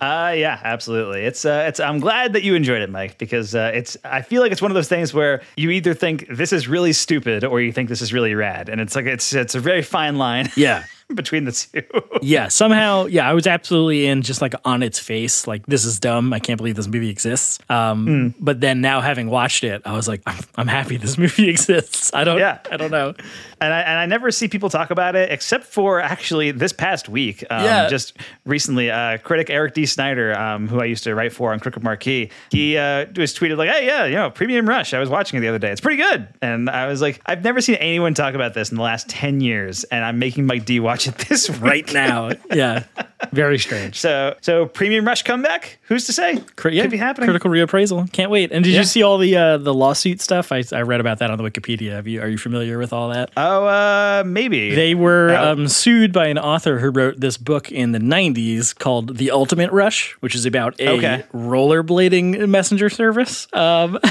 Uh, 0.00 0.34
yeah, 0.36 0.61
absolutely. 0.64 1.24
It's 1.24 1.44
uh, 1.44 1.64
it's. 1.68 1.80
I'm 1.80 2.00
glad 2.00 2.32
that 2.32 2.42
you 2.42 2.54
enjoyed 2.54 2.82
it, 2.82 2.90
Mike, 2.90 3.18
because 3.18 3.54
uh, 3.54 3.70
it's. 3.74 3.96
I 4.04 4.22
feel 4.22 4.42
like 4.42 4.52
it's 4.52 4.62
one 4.62 4.70
of 4.70 4.74
those 4.74 4.88
things 4.88 5.12
where 5.12 5.42
you 5.56 5.70
either 5.70 5.94
think 5.94 6.26
this 6.28 6.52
is 6.52 6.68
really 6.68 6.92
stupid 6.92 7.44
or 7.44 7.61
you 7.61 7.72
think 7.72 7.88
this 7.88 8.02
is 8.02 8.12
really 8.12 8.34
rad, 8.34 8.68
and 8.68 8.80
it's 8.80 8.94
like 8.96 9.06
it's 9.06 9.32
it's 9.32 9.54
a 9.54 9.61
very 9.61 9.82
fine 9.82 10.16
line. 10.16 10.48
Yeah. 10.56 10.84
between 11.14 11.44
the 11.44 11.52
two. 11.52 11.82
yeah, 12.22 12.48
somehow, 12.48 13.06
yeah, 13.06 13.28
I 13.28 13.34
was 13.34 13.46
absolutely 13.46 14.06
in 14.06 14.22
just 14.22 14.40
like 14.40 14.54
on 14.64 14.82
its 14.82 14.98
face, 14.98 15.46
like 15.46 15.66
this 15.66 15.84
is 15.84 15.98
dumb. 16.00 16.32
I 16.32 16.38
can't 16.38 16.58
believe 16.58 16.76
this 16.76 16.86
movie 16.88 17.08
exists. 17.11 17.58
Um, 17.68 18.00
Hmm. 18.06 18.28
But 18.40 18.61
then 18.61 18.80
now 18.80 19.00
having 19.00 19.28
watched 19.28 19.64
it, 19.64 19.82
I 19.84 19.92
was 19.92 20.08
like, 20.08 20.22
I'm, 20.26 20.38
I'm 20.56 20.66
happy 20.68 20.96
this 20.96 21.18
movie 21.24 21.48
exists. 21.48 22.12
I 22.14 22.24
don't, 22.24 22.38
Yeah. 22.38 22.58
I 22.70 22.76
don't 22.76 22.90
know. 22.90 23.14
and 23.61 23.74
I 23.74 23.80
and 23.80 23.98
I 23.98 24.06
never 24.06 24.30
see 24.30 24.48
people 24.48 24.70
talk 24.70 24.90
about 24.90 25.16
it 25.16 25.30
except 25.30 25.64
for 25.64 26.00
actually 26.00 26.50
this 26.52 26.72
past 26.72 27.08
week. 27.08 27.44
Um, 27.50 27.64
Yeah. 27.64 27.88
just 27.88 28.16
recently, 28.44 28.90
uh, 28.90 29.18
critic 29.18 29.50
Eric 29.50 29.74
D. 29.74 29.86
Snyder, 29.86 30.38
um, 30.38 30.68
who 30.68 30.80
I 30.80 30.84
used 30.86 31.04
to 31.04 31.14
write 31.14 31.32
for 31.32 31.52
on 31.52 31.61
Crooked 31.61 31.82
Marquee, 31.82 32.30
he 32.50 32.76
uh, 32.78 33.06
was 33.16 33.34
tweeted 33.34 33.56
like, 33.58 33.68
"Hey, 33.68 33.86
yeah, 33.86 34.04
you 34.06 34.14
know, 34.14 34.30
Premium 34.30 34.68
Rush. 34.68 34.94
I 34.94 34.98
was 34.98 35.08
watching 35.08 35.38
it 35.38 35.40
the 35.40 35.48
other 35.48 35.58
day. 35.58 35.70
It's 35.72 35.80
pretty 35.80 36.02
good." 36.02 36.26
And 36.42 36.70
I 36.70 36.86
was 36.86 37.00
like, 37.02 37.20
"I've 37.26 37.44
never 37.44 37.61
seen 37.61 37.74
anyone 37.76 38.14
talk 38.14 38.34
about 38.34 38.54
this 38.54 38.70
in 38.70 38.76
the 38.76 38.82
last 38.82 39.08
ten 39.08 39.40
years, 39.40 39.84
and 39.84 40.04
I'm 40.04 40.18
making 40.18 40.46
Mike 40.46 40.64
D 40.64 40.80
watch 40.80 40.99
it 41.07 41.16
this. 41.28 41.48
Right 41.61 41.92
now, 41.92 42.30
yeah, 42.53 42.84
very 43.32 43.59
strange. 43.59 43.98
So, 44.01 44.34
so 44.40 44.66
Premium 44.66 45.07
Rush 45.07 45.22
comeback. 45.24 45.78
Who's 45.82 46.07
to 46.07 46.12
say? 46.12 46.38
Cri- 46.57 46.74
yeah, 46.76 46.82
Could 46.82 46.90
be 46.90 46.96
happening. 46.96 47.26
Critical 47.26 47.51
reappraisal. 47.51 48.11
Can't 48.12 48.30
wait. 48.30 48.51
And 48.53 48.64
did 48.64 48.72
Yeah. 48.72 48.78
you 48.80 48.84
see 48.84 49.03
all 49.03 49.18
the 49.18 49.36
uh, 49.36 49.57
the 49.59 49.74
lawsuit 49.74 50.20
stuff? 50.20 50.53
I, 50.53 50.62
I 50.72 50.82
read 50.82 51.01
about 51.01 51.18
that 51.18 51.30
on 51.30 51.36
the 51.38 51.44
Wikipedia. 51.44 51.92
Have 51.92 52.07
you, 52.09 52.20
are 52.22 52.28
you 52.28 52.38
familiar 52.38 52.78
with 52.78 52.92
all 52.92 53.11
that? 53.11 53.30
Oh, 53.36 53.66
uh, 53.66 54.22
maybe 54.26 54.74
They 54.74 54.94
were 54.94 55.30
Oh. 55.30 55.53
um, 55.53 55.68
sued 55.68 56.12
by 56.12 56.26
an 56.28 56.38
author 56.38 56.78
who 56.78 56.90
wrote 56.90 57.20
this 57.20 57.36
book 57.36 57.70
in 57.70 57.92
the 57.92 57.98
90s 57.98 58.76
called 58.76 59.16
The 59.18 59.30
Ultimate 59.30 59.70
Rush, 59.72 60.12
which 60.20 60.34
is 60.34 60.46
about 60.46 60.80
a 60.80 60.88
Okay. 60.96 61.24
rollerblading 61.34 62.48
messenger 62.48 62.88
service. 62.90 63.46
Um, 63.53 63.98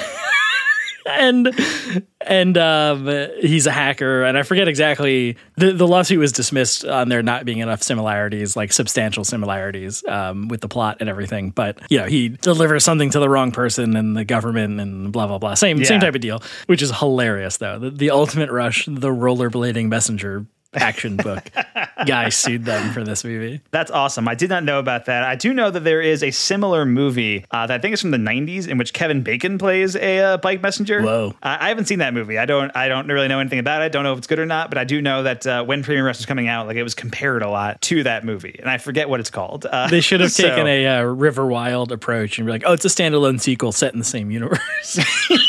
and 1.05 2.05
and 2.21 2.57
um, 2.57 3.07
he's 3.39 3.67
a 3.67 3.71
hacker, 3.71 4.23
and 4.23 4.37
I 4.37 4.43
forget 4.43 4.67
exactly. 4.67 5.37
The, 5.55 5.73
the 5.73 5.87
lawsuit 5.87 6.19
was 6.19 6.31
dismissed 6.31 6.85
on 6.85 7.09
there 7.09 7.23
not 7.23 7.45
being 7.45 7.59
enough 7.59 7.81
similarities, 7.83 8.55
like 8.55 8.71
substantial 8.71 9.23
similarities 9.23 10.03
um, 10.07 10.47
with 10.47 10.61
the 10.61 10.67
plot 10.67 10.97
and 10.99 11.09
everything. 11.09 11.51
But 11.51 11.79
you 11.89 11.99
know, 11.99 12.05
he 12.05 12.29
delivers 12.29 12.83
something 12.83 13.09
to 13.11 13.19
the 13.19 13.29
wrong 13.29 13.51
person 13.51 13.95
and 13.95 14.15
the 14.15 14.25
government 14.25 14.79
and 14.79 15.11
blah 15.11 15.27
blah 15.27 15.37
blah. 15.37 15.53
Same 15.53 15.83
same 15.85 15.99
type 15.99 16.15
of 16.15 16.21
deal, 16.21 16.41
which 16.67 16.81
is 16.81 16.91
hilarious 16.97 17.57
though. 17.57 17.79
The, 17.79 17.91
the 17.91 18.11
Ultimate 18.11 18.51
Rush, 18.51 18.85
the 18.85 19.09
rollerblading 19.09 19.87
messenger 19.87 20.45
action 20.73 21.17
book 21.17 21.49
guy 22.05 22.29
sued 22.29 22.65
them 22.65 22.91
for 22.93 23.03
this 23.03 23.23
movie. 23.23 23.61
That's 23.71 23.91
awesome. 23.91 24.27
I 24.27 24.35
did 24.35 24.49
not 24.49 24.63
know 24.63 24.79
about 24.79 25.05
that. 25.05 25.23
I 25.23 25.35
do 25.35 25.53
know 25.53 25.69
that 25.71 25.83
there 25.83 26.01
is 26.01 26.23
a 26.23 26.31
similar 26.31 26.85
movie 26.85 27.45
uh, 27.51 27.67
that 27.67 27.75
I 27.75 27.79
think 27.79 27.93
is 27.93 28.01
from 28.01 28.11
the 28.11 28.17
'90s 28.17 28.67
in 28.67 28.77
which 28.77 28.93
Kevin 28.93 29.21
Bacon 29.23 29.57
plays 29.57 29.95
a 29.95 30.19
uh, 30.19 30.37
bike 30.37 30.61
messenger. 30.61 31.01
Whoa. 31.01 31.33
I 31.43 31.65
I 31.65 31.69
haven't 31.69 31.85
seen 31.85 31.99
that 31.99 32.13
movie. 32.13 32.37
I 32.37 32.45
don't. 32.45 32.75
I 32.75 32.87
don't 32.87 33.07
really 33.07 33.27
know 33.27 33.39
anything 33.39 33.59
about 33.59 33.81
it. 33.81 33.85
I 33.85 33.89
Don't 33.89 34.03
know 34.03 34.13
if 34.13 34.17
it's 34.19 34.27
good 34.27 34.39
or 34.39 34.45
not. 34.45 34.69
But 34.69 34.77
I 34.77 34.83
do 34.83 35.01
know 35.01 35.23
that 35.23 35.45
uh, 35.45 35.63
when 35.63 35.83
Premium 35.83 36.05
Rush 36.05 36.17
was 36.17 36.25
coming 36.25 36.47
out, 36.47 36.67
like 36.67 36.77
it 36.77 36.83
was 36.83 36.95
compared 36.95 37.41
a 37.41 37.49
lot 37.49 37.81
to 37.83 38.03
that 38.03 38.23
movie, 38.25 38.55
and 38.59 38.69
I 38.69 38.77
forget 38.77 39.09
what 39.09 39.19
it's 39.19 39.29
called. 39.29 39.65
Uh, 39.65 39.87
They 39.89 40.01
should 40.01 40.21
have 40.21 40.31
so- 40.33 40.47
taken 40.47 40.67
a 40.67 40.87
uh, 40.87 41.01
River 41.03 41.45
Wild 41.45 41.91
approach 41.91 42.37
and 42.39 42.45
be 42.45 42.51
like, 42.51 42.63
"Oh, 42.65 42.73
it's 42.73 42.85
a 42.85 42.89
standalone 42.89 43.39
sequel 43.41 43.71
set 43.71 43.93
in 43.93 43.99
the 43.99 44.05
same 44.05 44.31
universe." 44.31 44.99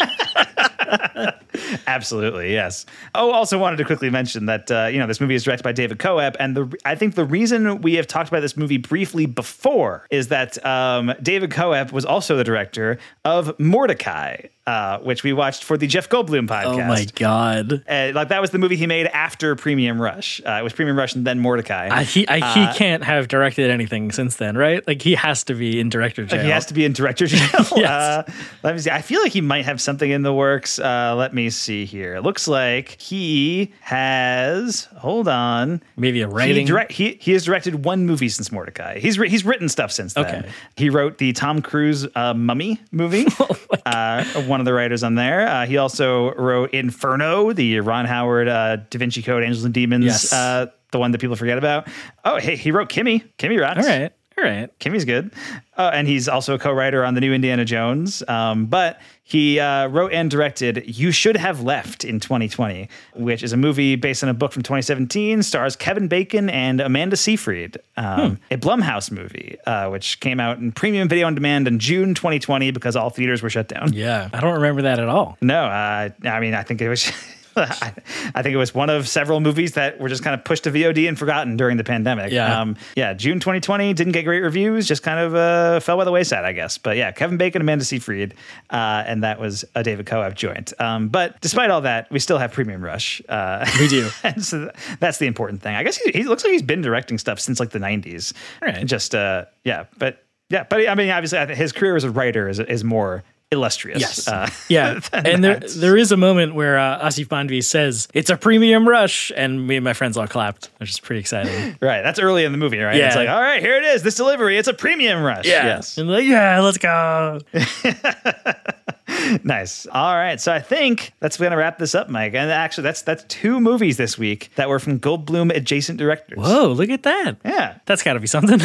Absolutely, 1.86 2.52
yes. 2.52 2.86
Oh, 3.14 3.30
also 3.32 3.58
wanted 3.58 3.76
to 3.76 3.84
quickly 3.84 4.10
mention 4.10 4.46
that 4.46 4.70
uh, 4.70 4.86
you 4.86 4.98
know 4.98 5.06
this 5.06 5.20
movie 5.20 5.34
is 5.34 5.44
directed 5.44 5.62
by 5.62 5.72
David 5.72 5.98
Koepp, 5.98 6.36
and 6.38 6.56
the 6.56 6.78
I 6.84 6.94
think 6.94 7.14
the 7.14 7.24
reason 7.24 7.80
we 7.80 7.94
have 7.94 8.06
talked 8.06 8.28
about 8.28 8.40
this 8.40 8.56
movie 8.56 8.78
briefly 8.78 9.26
before 9.26 10.06
is 10.10 10.28
that 10.28 10.64
um, 10.64 11.12
David 11.22 11.50
Koepp 11.50 11.92
was 11.92 12.04
also 12.04 12.36
the 12.36 12.44
director 12.44 12.98
of 13.24 13.56
Mortdecai, 13.58 14.48
uh, 14.66 14.98
which 14.98 15.22
we 15.24 15.32
watched 15.32 15.64
for 15.64 15.76
the 15.76 15.86
Jeff 15.86 16.08
Goldblum 16.08 16.46
podcast. 16.46 16.64
oh 16.66 16.78
my 16.86 17.06
god! 17.16 17.82
Uh, 17.88 18.12
like 18.14 18.28
that 18.28 18.40
was 18.40 18.50
the 18.50 18.58
movie 18.58 18.76
he 18.76 18.86
made 18.86 19.06
after 19.06 19.56
Premium 19.56 20.00
Rush. 20.00 20.40
Uh, 20.46 20.58
it 20.60 20.62
was 20.62 20.72
Premium 20.72 20.96
Rush 20.98 21.14
and 21.14 21.26
then 21.26 21.42
Mortdecai. 21.42 21.90
I, 21.90 22.02
he 22.04 22.28
I, 22.28 22.38
Uh, 22.40 22.54
he 22.72 22.78
can't 22.78 23.02
have 23.02 23.28
directed 23.28 23.70
anything 23.70 24.12
since 24.12 24.36
then, 24.36 24.56
right? 24.56 24.86
Like 24.86 25.02
he 25.02 25.14
has 25.14 25.44
to 25.44 25.54
be 25.54 25.80
in 25.80 25.88
director 25.88 26.24
jail. 26.24 26.38
Like 26.38 26.44
he 26.46 26.52
has 26.52 26.66
to 26.66 26.74
be 26.74 26.84
in 26.84 26.92
director 26.92 27.26
jail. 27.26 27.40
Yes. 27.76 27.88
uh, 27.90 28.22
let 28.62 28.74
me 28.74 28.80
see. 28.80 28.90
I 28.90 29.00
feel 29.02 29.22
like 29.22 29.32
he 29.32 29.40
might 29.40 29.64
have 29.64 29.80
something 29.80 30.10
in 30.10 30.22
the 30.22 30.32
works. 30.34 30.78
Uh, 30.78 31.14
let 31.16 31.32
me 31.34 31.48
see 31.50 31.84
here. 31.86 32.16
It 32.16 32.22
looks 32.22 32.46
like 32.46 33.00
he 33.00 33.72
has. 33.80 34.84
Hold 34.98 35.28
on. 35.28 35.82
Maybe 35.96 36.20
a 36.22 36.28
He, 36.28 36.32
writing. 36.34 36.66
direct, 36.66 36.92
he 36.92 37.16
he 37.20 37.32
has 37.32 37.44
directed 37.44 37.84
one 37.84 38.06
movie 38.06 38.28
since 38.28 38.48
Mortdecai. 38.50 38.98
He's 38.98 39.16
he's 39.16 39.44
written 39.44 39.68
stuff 39.68 39.90
since 39.92 40.14
then. 40.14 40.26
Okay. 40.26 40.48
He 40.76 40.90
wrote 40.90 41.18
the 41.18 41.32
Tom 41.32 41.62
Cruise 41.62 42.06
uh, 42.14 42.34
Mummy 42.34 42.80
movie. 42.92 43.26
Oh 43.40 43.56
uh, 43.86 44.24
one 44.42 44.59
of 44.60 44.64
the 44.66 44.72
writers 44.72 45.02
on 45.02 45.14
there. 45.14 45.46
Uh, 45.46 45.66
he 45.66 45.76
also 45.76 46.32
wrote 46.34 46.70
Inferno, 46.72 47.52
the 47.52 47.80
Ron 47.80 48.06
Howard 48.06 48.48
uh, 48.48 48.76
Da 48.88 48.98
Vinci 48.98 49.22
Code, 49.22 49.42
Angels 49.42 49.64
and 49.64 49.74
Demons. 49.74 50.04
Yes. 50.04 50.32
Uh, 50.32 50.66
the 50.92 50.98
one 50.98 51.12
that 51.12 51.20
people 51.20 51.36
forget 51.36 51.58
about. 51.58 51.88
Oh, 52.24 52.38
hey, 52.38 52.56
he 52.56 52.72
wrote 52.72 52.88
Kimi. 52.88 53.20
Kimi 53.38 53.58
rocks. 53.58 53.78
all 53.84 53.86
right, 53.86 54.12
all 54.40 54.50
right. 54.50 54.78
Kimi's 54.78 55.04
good. 55.04 55.32
Uh, 55.76 55.90
and 55.92 56.08
he's 56.08 56.28
also 56.28 56.54
a 56.54 56.58
co-writer 56.58 57.04
on 57.04 57.14
the 57.14 57.20
new 57.20 57.32
Indiana 57.32 57.64
Jones. 57.64 58.22
Um, 58.28 58.66
but 58.66 59.00
he 59.22 59.60
uh, 59.60 59.86
wrote 59.88 60.12
and 60.12 60.30
directed 60.30 60.82
"You 60.86 61.12
Should 61.12 61.36
Have 61.36 61.62
Left" 61.62 62.04
in 62.04 62.20
2020, 62.20 62.88
which 63.14 63.42
is 63.42 63.52
a 63.52 63.56
movie 63.56 63.96
based 63.96 64.22
on 64.22 64.28
a 64.28 64.34
book 64.34 64.52
from 64.52 64.62
2017. 64.62 65.42
Stars 65.42 65.76
Kevin 65.76 66.08
Bacon 66.08 66.48
and 66.50 66.80
Amanda 66.80 67.16
Seyfried. 67.16 67.78
Um, 67.96 68.38
A 68.50 68.56
Blumhouse 68.56 69.10
movie, 69.10 69.56
uh, 69.66 69.88
which 69.90 70.20
came 70.20 70.40
out 70.40 70.58
in 70.58 70.72
premium 70.72 71.08
video 71.08 71.26
on 71.26 71.34
demand 71.34 71.68
in 71.68 71.78
June 71.78 72.14
2020 72.14 72.70
because 72.70 72.96
all 72.96 73.10
theaters 73.10 73.42
were 73.42 73.50
shut 73.50 73.68
down. 73.68 73.92
Yeah, 73.92 74.28
I 74.32 74.40
don't 74.40 74.54
remember 74.54 74.82
that 74.82 74.98
at 74.98 75.08
all. 75.08 75.36
No, 75.40 75.64
uh, 75.64 76.08
I 76.24 76.40
mean 76.40 76.54
I 76.54 76.62
think 76.62 76.80
it 76.80 76.88
was. 76.88 77.10
I 77.56 77.92
I 78.34 78.42
think 78.42 78.54
it 78.54 78.58
was 78.58 78.74
one 78.74 78.90
of 78.90 79.08
several 79.08 79.40
movies 79.40 79.72
that 79.72 80.00
were 80.00 80.08
just 80.08 80.22
kind 80.22 80.34
of 80.34 80.44
pushed 80.44 80.64
to 80.64 80.70
VOD 80.70 81.08
and 81.08 81.18
forgotten 81.18 81.56
during 81.56 81.76
the 81.76 81.84
pandemic. 81.84 82.32
Yeah. 82.32 82.60
um, 82.60 82.76
yeah. 82.96 83.12
June 83.14 83.40
2020 83.40 83.92
didn't 83.94 84.12
get 84.12 84.24
great 84.24 84.40
reviews, 84.40 84.86
just 84.86 85.02
kind 85.02 85.20
of 85.20 85.34
uh, 85.34 85.80
fell 85.80 85.96
by 85.96 86.04
the 86.04 86.12
wayside, 86.12 86.44
I 86.44 86.52
guess. 86.52 86.78
But 86.78 86.96
yeah, 86.96 87.12
Kevin 87.12 87.36
Bacon, 87.36 87.60
Amanda 87.62 87.84
Seyfried, 87.84 88.34
uh, 88.70 89.04
and 89.06 89.24
that 89.24 89.40
was 89.40 89.64
a 89.74 89.82
David 89.82 90.06
Koepp 90.06 90.34
joint. 90.34 90.72
Um, 90.80 91.08
but 91.08 91.40
despite 91.40 91.70
all 91.70 91.80
that, 91.82 92.10
we 92.10 92.18
still 92.18 92.38
have 92.38 92.52
Premium 92.52 92.82
Rush. 92.82 93.22
Uh, 93.28 93.66
We 93.78 93.88
do. 93.88 94.10
and 94.22 94.44
so 94.44 94.70
that's 95.00 95.18
the 95.18 95.26
important 95.26 95.62
thing. 95.62 95.74
I 95.74 95.82
guess 95.82 95.96
he, 95.96 96.10
he 96.12 96.24
looks 96.24 96.44
like 96.44 96.52
he's 96.52 96.62
been 96.62 96.82
directing 96.82 97.18
stuff 97.18 97.40
since 97.40 97.60
like 97.60 97.70
the 97.70 97.78
90s. 97.78 98.32
Right. 98.60 98.84
Just 98.84 99.14
uh, 99.14 99.46
yeah, 99.64 99.84
but 99.98 100.24
Yeah, 100.50 100.64
but 100.68 100.88
I 100.88 100.94
mean, 100.94 101.10
obviously, 101.10 101.54
his 101.54 101.72
career 101.72 101.96
as 101.96 102.04
a 102.04 102.10
writer 102.10 102.48
is 102.48 102.58
is 102.60 102.84
more 102.84 103.22
illustrious. 103.52 104.00
Yes. 104.00 104.28
Uh, 104.28 104.48
Yeah, 104.68 105.00
and 105.12 105.42
there 105.42 105.58
there 105.60 105.96
is 105.96 106.12
a 106.12 106.16
moment 106.16 106.54
where 106.54 106.78
uh, 106.78 107.04
Aasif 107.06 107.26
Mandvi 107.26 107.62
says 107.64 108.08
it's 108.14 108.30
a 108.30 108.36
premium 108.36 108.88
rush, 108.88 109.32
and 109.36 109.66
me 109.66 109.76
and 109.76 109.84
my 109.84 109.92
friends 109.92 110.16
all 110.16 110.26
clapped, 110.28 110.70
which 110.78 110.90
is 110.90 111.00
pretty 111.00 111.20
exciting. 111.20 111.50
Right, 111.80 112.02
that's 112.02 112.18
early 112.18 112.44
in 112.44 112.52
the 112.52 112.58
movie, 112.58 112.78
right? 112.78 112.96
Yeah. 112.96 113.06
It's 113.08 113.16
like, 113.16 113.28
all 113.28 113.40
right, 113.40 113.60
here 113.60 113.76
it 113.76 113.84
is. 113.84 114.02
This 114.02 114.14
delivery, 114.16 114.58
it's 114.58 114.68
a 114.68 114.74
premium 114.74 115.22
rush. 115.22 115.46
Yes. 115.46 115.98
and 115.98 116.08
like 116.10 116.24
yeah, 116.24 116.60
let's 116.60 116.78
go. 116.78 117.40
nice. 119.44 119.86
All 119.86 120.14
right. 120.14 120.40
So 120.40 120.52
I 120.52 120.60
think 120.60 121.12
that's 121.20 121.36
going 121.36 121.50
to 121.52 121.56
wrap 121.56 121.78
this 121.78 121.94
up, 121.94 122.08
Mike. 122.08 122.34
And 122.34 122.50
actually, 122.50 122.84
that's 122.84 123.02
that's 123.02 123.24
two 123.24 123.60
movies 123.60 123.96
this 123.96 124.18
week 124.18 124.50
that 124.56 124.68
were 124.68 124.78
from 124.78 124.98
Goldblum 125.00 125.54
adjacent 125.54 125.98
directors. 125.98 126.38
Whoa, 126.38 126.68
look 126.72 126.90
at 126.90 127.02
that. 127.04 127.36
Yeah. 127.44 127.78
That's 127.86 128.02
got 128.02 128.14
to 128.14 128.20
be 128.20 128.26
something. 128.26 128.60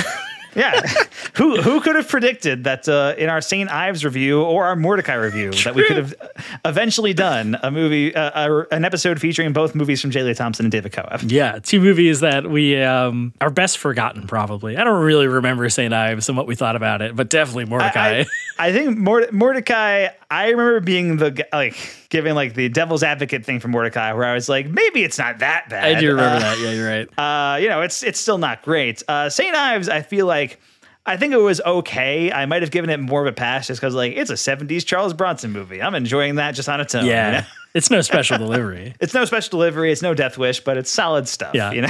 Yeah. 0.56 0.82
who 1.36 1.62
who 1.62 1.82
could 1.82 1.96
have 1.96 2.08
predicted 2.08 2.64
that 2.64 2.88
uh, 2.88 3.14
in 3.18 3.30
our 3.30 3.42
St. 3.42 3.70
Ives 3.70 4.06
review 4.06 4.42
or 4.42 4.66
our 4.66 4.76
Mortdecai 4.76 5.22
review 5.22 5.52
that 5.52 5.76
we 5.76 5.84
could 5.86 5.98
have 5.98 6.16
eventually 6.64 7.14
done 7.14 7.58
a 7.62 7.70
movie, 7.72 8.16
uh, 8.16 8.50
a, 8.50 8.66
an 8.74 8.86
episode 8.86 9.20
featuring 9.20 9.52
both 9.54 9.76
movies 9.76 10.02
from 10.02 10.12
J. 10.12 10.24
Lee 10.24 10.34
Thompson 10.34 10.66
and 10.66 10.72
David 10.72 10.92
Koepp. 10.92 11.30
yeah, 11.30 11.60
two 11.60 11.80
movies 11.82 12.22
that 12.22 12.50
we 12.50 12.82
um, 12.82 13.34
are 13.42 13.50
best 13.50 13.78
forgotten. 13.78 14.28
Probably, 14.28 14.78
I 14.78 14.84
don't 14.84 15.04
really 15.04 15.28
remember 15.28 15.68
Saint 15.70 15.94
Ives 15.94 16.30
and 16.30 16.38
what 16.38 16.48
we 16.48 16.56
thought 16.56 16.76
about 16.76 17.02
it, 17.02 17.16
but 17.16 17.30
definitely 17.30 17.66
Mortdecai. 17.66 18.26
I, 18.58 18.68
I 18.68 18.72
think 18.72 18.98
Morde- 18.98 19.30
Mortdecai. 19.30 20.12
I 20.36 20.50
remember 20.50 20.80
being 20.82 21.18
the 21.18 21.46
like 21.54 21.78
giving 22.10 22.36
like 22.36 22.54
the 22.56 22.70
devil's 22.70 23.04
advocate 23.04 23.46
thing 23.46 23.60
for 23.60 23.68
Mortdecai, 23.68 24.16
where 24.16 24.26
I 24.26 24.34
was 24.34 24.50
like, 24.50 24.68
maybe 24.68 25.04
it's 25.04 25.18
not 25.18 25.40
that 25.40 25.70
bad. 25.70 25.96
I 25.96 26.00
do 26.00 26.10
remember 26.10 26.36
Uh, 26.36 26.40
that. 26.40 26.60
Yeah, 26.60 26.72
you're 26.74 26.88
right. 26.88 27.20
uh, 27.20 27.58
you 27.58 27.70
know, 27.70 27.82
it's 27.82 28.04
it's 28.04 28.20
still 28.20 28.38
not 28.38 28.62
great. 28.64 29.02
Uh, 29.08 29.30
St. 29.30 29.56
Ives, 29.56 29.90
I 29.90 30.02
feel 30.02 30.26
like. 30.26 30.60
I 31.08 31.18
think 31.18 31.34
it 31.34 31.38
was 31.38 31.62
okay. 31.62 32.32
I 32.32 32.48
might 32.48 32.64
have 32.64 32.72
given 32.72 32.90
it 32.90 33.00
more 33.00 33.22
of 33.22 33.28
a 33.28 33.32
pass 33.32 33.68
just 33.68 33.80
because, 33.80 33.94
like, 33.94 34.14
it's 34.14 34.32
a 34.32 34.34
'70s 34.34 34.84
Charles 34.84 35.14
Bronson 35.14 35.52
movie. 35.52 35.80
I'm 35.80 35.94
enjoying 35.94 36.36
that 36.36 36.56
just 36.56 36.68
on 36.68 36.82
its 36.82 36.96
own. 36.96 37.06
yeah, 37.06 37.28
you 37.28 37.38
know? 37.42 37.48
it's 37.76 37.92
no 37.92 38.02
special 38.02 38.38
delivery. 38.46 38.96
it's 39.00 39.14
no 39.14 39.24
special 39.26 39.52
delivery. 39.52 39.92
It's 39.92 40.02
no 40.02 40.16
Death 40.16 40.36
Wish, 40.40 40.62
but 40.62 40.78
it's 40.78 40.90
solid 40.90 41.28
stuff. 41.28 41.54
Yeah. 41.54 41.72
you 41.74 41.82
know. 41.82 41.90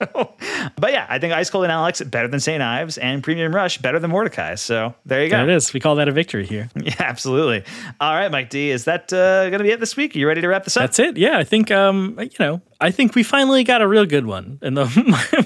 but 0.76 0.92
yeah, 0.92 1.06
I 1.08 1.18
think 1.18 1.32
Ice 1.34 1.50
Cold 1.50 1.64
in 1.64 1.70
Alex 1.70 2.00
better 2.02 2.28
than 2.28 2.40
St. 2.40 2.62
Ives 2.62 2.98
and 2.98 3.22
Premium 3.22 3.54
Rush 3.54 3.78
better 3.78 3.98
than 3.98 4.10
Mortdecai. 4.10 4.58
So 4.58 4.94
there 5.06 5.22
you 5.22 5.30
go. 5.30 5.36
There 5.36 5.50
it 5.50 5.54
is. 5.56 5.72
We 5.72 5.80
call 5.80 5.96
that 5.96 6.08
a 6.08 6.12
victory 6.12 6.46
here. 6.46 6.68
Yeah, 6.80 6.94
absolutely. 6.98 7.62
All 8.00 8.14
right, 8.14 8.30
Mike 8.30 8.48
D, 8.50 8.70
is 8.70 8.84
that 8.86 9.12
uh, 9.12 9.48
going 9.50 9.58
to 9.58 9.64
be 9.64 9.70
it 9.70 9.80
this 9.80 9.96
week? 9.96 10.16
Are 10.16 10.18
you 10.18 10.26
ready 10.26 10.40
to 10.40 10.48
wrap 10.48 10.64
this 10.64 10.76
up? 10.76 10.82
That's 10.84 10.98
it. 10.98 11.16
Yeah, 11.18 11.36
I 11.38 11.44
think 11.44 11.70
um, 11.70 12.16
you 12.18 12.30
know, 12.40 12.62
I 12.80 12.90
think 12.90 13.14
we 13.14 13.22
finally 13.22 13.62
got 13.64 13.82
a 13.82 13.86
real 13.86 14.06
good 14.06 14.24
one, 14.24 14.58
and 14.62 14.74
the 14.76 14.86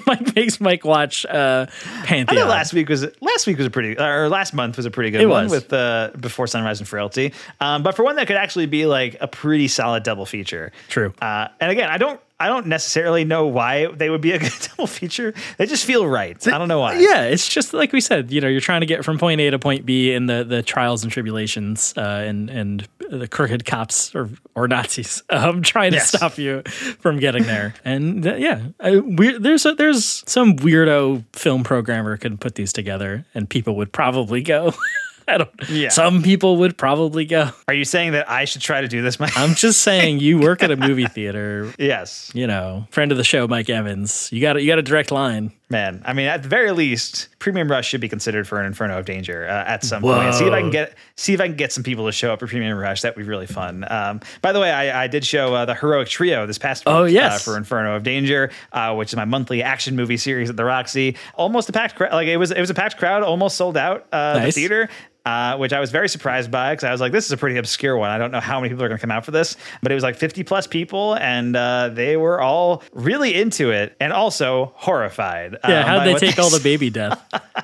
Mike 0.07 0.35
makes 0.37 0.61
Mike 0.61 0.85
watch 0.85 1.27
uh, 1.27 1.67
I 1.69 2.07
Pantheon. 2.07 2.43
know 2.45 2.49
last 2.49 2.73
week 2.73 2.89
was 2.89 3.05
last 3.21 3.47
week 3.49 3.59
was 3.59 3.67
a 3.67 3.71
pretty 3.71 3.99
or 3.99 4.29
last 4.29 4.55
month 4.55 4.77
was 4.77 4.87
a 4.87 4.91
pretty 4.93 5.11
good 5.11 5.21
It 5.23 5.27
one 5.27 5.45
was. 5.45 5.53
with 5.53 5.73
uh, 5.73 6.11
before 6.21 6.47
sunrise 6.47 6.79
and 6.79 6.89
frailty. 6.89 7.33
Um, 7.61 7.83
but 7.83 7.97
for 7.97 8.05
one 8.05 8.15
that 8.17 8.29
could 8.29 8.37
actually 8.37 8.67
be 8.67 8.87
like 8.87 9.17
a 9.21 9.27
pretty 9.27 9.67
solid 9.69 10.05
double 10.05 10.25
feature. 10.27 10.71
True. 10.89 11.13
Uh, 11.21 11.49
and 11.61 11.73
again, 11.73 11.91
I 11.91 11.99
don't 11.99 12.21
I 12.41 12.49
don't 12.49 12.66
necessarily 12.66 13.24
know 13.24 13.47
why 13.47 13.87
they 13.87 14.11
would 14.11 14.20
be 14.20 14.32
a 14.32 14.39
good 14.41 14.53
double 14.68 14.87
feature. 14.89 15.32
They 15.57 15.66
just 15.66 15.85
feel 15.85 16.07
right. 16.07 16.37
I 16.49 16.59
don't 16.59 16.68
know 16.68 16.80
why. 16.80 16.99
Yeah, 16.99 17.22
it's 17.24 17.49
just 17.49 17.72
like 17.72 17.93
we 17.93 18.01
said. 18.01 18.30
You 18.32 18.41
know, 18.41 18.49
you're 18.49 18.61
trying 18.61 18.80
to 18.80 18.87
get 18.87 19.05
from 19.05 19.18
point 19.18 19.41
A 19.41 19.51
to 19.51 19.59
point 19.59 19.87
B 19.87 20.12
in 20.12 20.26
the 20.26 20.43
the 20.45 20.62
trials 20.62 21.03
and 21.05 21.12
tribulations, 21.12 21.95
uh, 21.97 22.01
and 22.26 22.51
and 22.51 22.89
the 23.11 23.28
crooked 23.28 23.64
cops 23.64 24.14
or 24.14 24.28
or 24.57 24.66
Nazis 24.66 25.22
um, 25.30 25.62
trying 25.62 25.93
to 25.93 25.99
Yes. 25.99 26.09
stop 26.09 26.37
you 26.37 26.62
from 26.64 27.18
getting 27.20 27.45
there. 27.45 27.74
And 27.85 28.26
uh, 28.26 28.35
yeah, 28.35 28.62
I, 28.80 28.99
we 28.99 29.39
there's 29.39 29.64
a, 29.64 29.74
there's 29.74 30.24
some 30.26 30.57
weirdo 30.57 31.24
film 31.35 31.62
programmer 31.62 32.16
could 32.16 32.41
put 32.41 32.57
these 32.57 32.72
together, 32.72 33.24
and 33.35 33.49
people 33.49 33.76
would 33.76 33.93
probably 33.93 34.43
go. 34.43 34.72
I 35.29 35.39
don't. 35.39 35.51
Yeah. 35.68 35.89
Some 35.89 36.22
people 36.22 36.57
would 36.59 36.77
probably 36.77 37.25
go. 37.25 37.51
Are 37.68 37.75
you 37.75 37.85
saying 37.85 38.12
that 38.12 38.31
I 38.31 38.45
should 38.45 38.62
try 38.62 38.81
to 38.81 38.89
do 38.89 39.03
this, 39.03 39.18
Mike? 39.18 39.37
I'm 39.37 39.55
just 39.55 39.81
saying, 39.83 40.20
you 40.20 40.39
work 40.39 40.62
at 40.62 40.70
a 40.70 40.77
movie 40.77 41.07
theater. 41.07 41.72
yes. 41.79 42.31
You 42.35 42.47
know, 42.47 42.87
friend 42.91 43.11
of 43.12 43.18
the 43.18 43.25
show, 43.25 43.47
Mike 43.49 43.70
Evans. 43.70 44.31
You 44.33 44.41
got 44.41 44.61
you 44.61 44.66
got 44.66 44.79
a 44.79 44.83
direct 44.83 45.11
line. 45.11 45.53
Man, 45.70 46.03
I 46.05 46.12
mean, 46.12 46.27
at 46.27 46.43
the 46.43 46.49
very 46.49 46.72
least, 46.72 47.31
Premium 47.39 47.70
Rush 47.70 47.89
should 47.89 48.01
be 48.01 48.09
considered 48.09 48.47
for 48.47 48.61
an 48.61 48.66
Inferno 48.66 48.99
of 48.99 49.07
Danger 49.07 49.49
uh, 49.49 49.64
at 49.64 49.83
some 49.83 50.03
point. 50.03 50.35
See 50.35 50.45
if 50.45 50.53
I 50.53 50.61
can 50.61 50.70
get 50.70 50.95
see 51.16 51.33
if 51.33 51.41
I 51.41 51.49
can 51.49 51.57
get 51.57 51.72
some 51.72 51.83
people 51.83 52.05
to 52.05 52.12
show 52.12 52.33
up 52.33 52.41
for 52.41 52.47
Premium 52.47 52.77
Rush. 52.77 53.01
That 53.01 53.16
would 53.16 53.22
be 53.22 53.29
really 53.29 53.47
fun. 53.47 53.85
Um, 53.89 54.20
by 54.43 54.53
the 54.53 54.61
way, 54.61 54.70
I, 54.70 55.05
I 55.05 55.07
did 55.07 55.25
show 55.25 55.55
uh, 55.55 55.64
the 55.64 55.75
Heroic 55.75 56.09
Trio 56.09 56.47
this 56.47 56.59
past 56.59 56.85
week. 56.85 56.95
Oh, 56.95 57.03
uh, 57.05 57.07
yes. 57.07 57.43
for 57.45 57.57
Inferno 57.57 57.97
of 57.97 58.03
Danger, 58.03 58.51
uh, 58.72 58.95
which 58.95 59.12
is 59.12 59.16
my 59.16 59.25
monthly 59.25 59.62
action 59.62 59.97
movie 59.97 60.18
series 60.18 60.51
at 60.51 60.57
the 60.57 60.64
Roxy. 60.64 61.16
Almost 61.35 61.70
a 61.70 61.72
packed 61.72 61.97
crowd. 61.97 62.12
Like 62.12 62.29
it 62.29 62.37
was, 62.37 62.51
it 62.51 62.61
was 62.61 62.70
a 62.70 62.75
packed 62.75 62.99
crowd. 62.99 63.22
Almost 63.22 63.57
sold 63.57 63.79
out 63.79 64.07
uh, 64.12 64.45
the 64.45 64.53
theater. 64.53 64.91
Uh, 65.27 65.57
which 65.57 65.72
I 65.72 65.81
was 65.81 65.91
very 65.91 66.11
surprised 66.11 66.51
by 66.51 66.75
because 66.75 66.85
I 66.85 66.93
was 66.93 67.01
like, 67.01 67.11
this 67.11 67.25
is 67.25 67.33
a 67.33 67.39
pretty 67.39 67.57
obscure 67.57 67.97
one. 67.97 68.11
I 68.11 68.18
don't 68.18 68.31
know 68.31 68.41
how 68.41 68.61
many 68.61 68.68
people 68.68 68.85
are 68.85 68.89
going 68.89 68.99
to 68.99 69.01
come 69.01 69.11
out 69.11 69.25
for 69.25 69.31
this, 69.31 69.57
but 69.83 69.91
it 69.91 69.95
was 69.95 70.05
like 70.05 70.16
50 70.16 70.43
plus 70.45 70.66
people, 70.66 71.14
and 71.14 71.57
uh, 71.57 71.89
they 71.89 72.18
were 72.18 72.43
all 72.43 72.83
really 72.93 73.35
into 73.35 73.70
it 73.70 73.97
and 74.01 74.12
also 74.12 74.72
horrified. 74.77 75.57
Yeah, 75.66 75.81
um, 75.81 75.87
how 75.87 76.05
did 76.05 76.14
they 76.14 76.27
take 76.27 76.39
all 76.39 76.51
the 76.51 76.61
baby 76.62 76.91
death? 76.91 77.25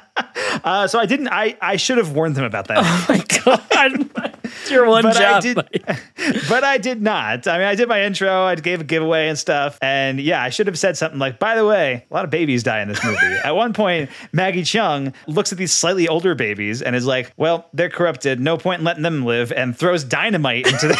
Uh, 0.64 0.86
so 0.86 0.98
I 0.98 1.06
didn't. 1.06 1.28
I 1.28 1.56
I 1.60 1.76
should 1.76 1.98
have 1.98 2.12
warned 2.12 2.36
them 2.36 2.44
about 2.44 2.68
that. 2.68 2.78
Oh 2.80 3.06
my 3.08 3.24
god, 3.44 4.34
it's 4.44 4.70
your 4.70 4.86
one 4.86 5.02
but 5.02 5.16
I 5.16 5.40
job. 5.40 5.42
did, 5.42 5.56
but 6.48 6.64
I 6.64 6.78
did 6.78 7.02
not. 7.02 7.46
I 7.46 7.58
mean, 7.58 7.66
I 7.66 7.74
did 7.74 7.88
my 7.88 8.02
intro. 8.02 8.44
I 8.44 8.54
gave 8.56 8.80
a 8.80 8.84
giveaway 8.84 9.28
and 9.28 9.38
stuff, 9.38 9.78
and 9.82 10.20
yeah, 10.20 10.42
I 10.42 10.50
should 10.50 10.66
have 10.66 10.78
said 10.78 10.96
something 10.96 11.18
like, 11.18 11.38
"By 11.38 11.54
the 11.56 11.64
way, 11.64 12.06
a 12.10 12.14
lot 12.14 12.24
of 12.24 12.30
babies 12.30 12.62
die 12.62 12.80
in 12.80 12.88
this 12.88 13.02
movie." 13.04 13.16
At 13.44 13.56
one 13.56 13.72
point, 13.72 14.10
Maggie 14.32 14.62
Cheung 14.62 15.14
looks 15.26 15.52
at 15.52 15.58
these 15.58 15.72
slightly 15.72 16.08
older 16.08 16.34
babies 16.34 16.82
and 16.82 16.94
is 16.94 17.06
like, 17.06 17.32
"Well, 17.36 17.66
they're 17.72 17.90
corrupted. 17.90 18.40
No 18.40 18.56
point 18.56 18.80
in 18.80 18.84
letting 18.84 19.02
them 19.02 19.24
live," 19.24 19.52
and 19.52 19.76
throws 19.76 20.04
dynamite 20.04 20.66
into 20.66 20.88
the. 20.88 20.98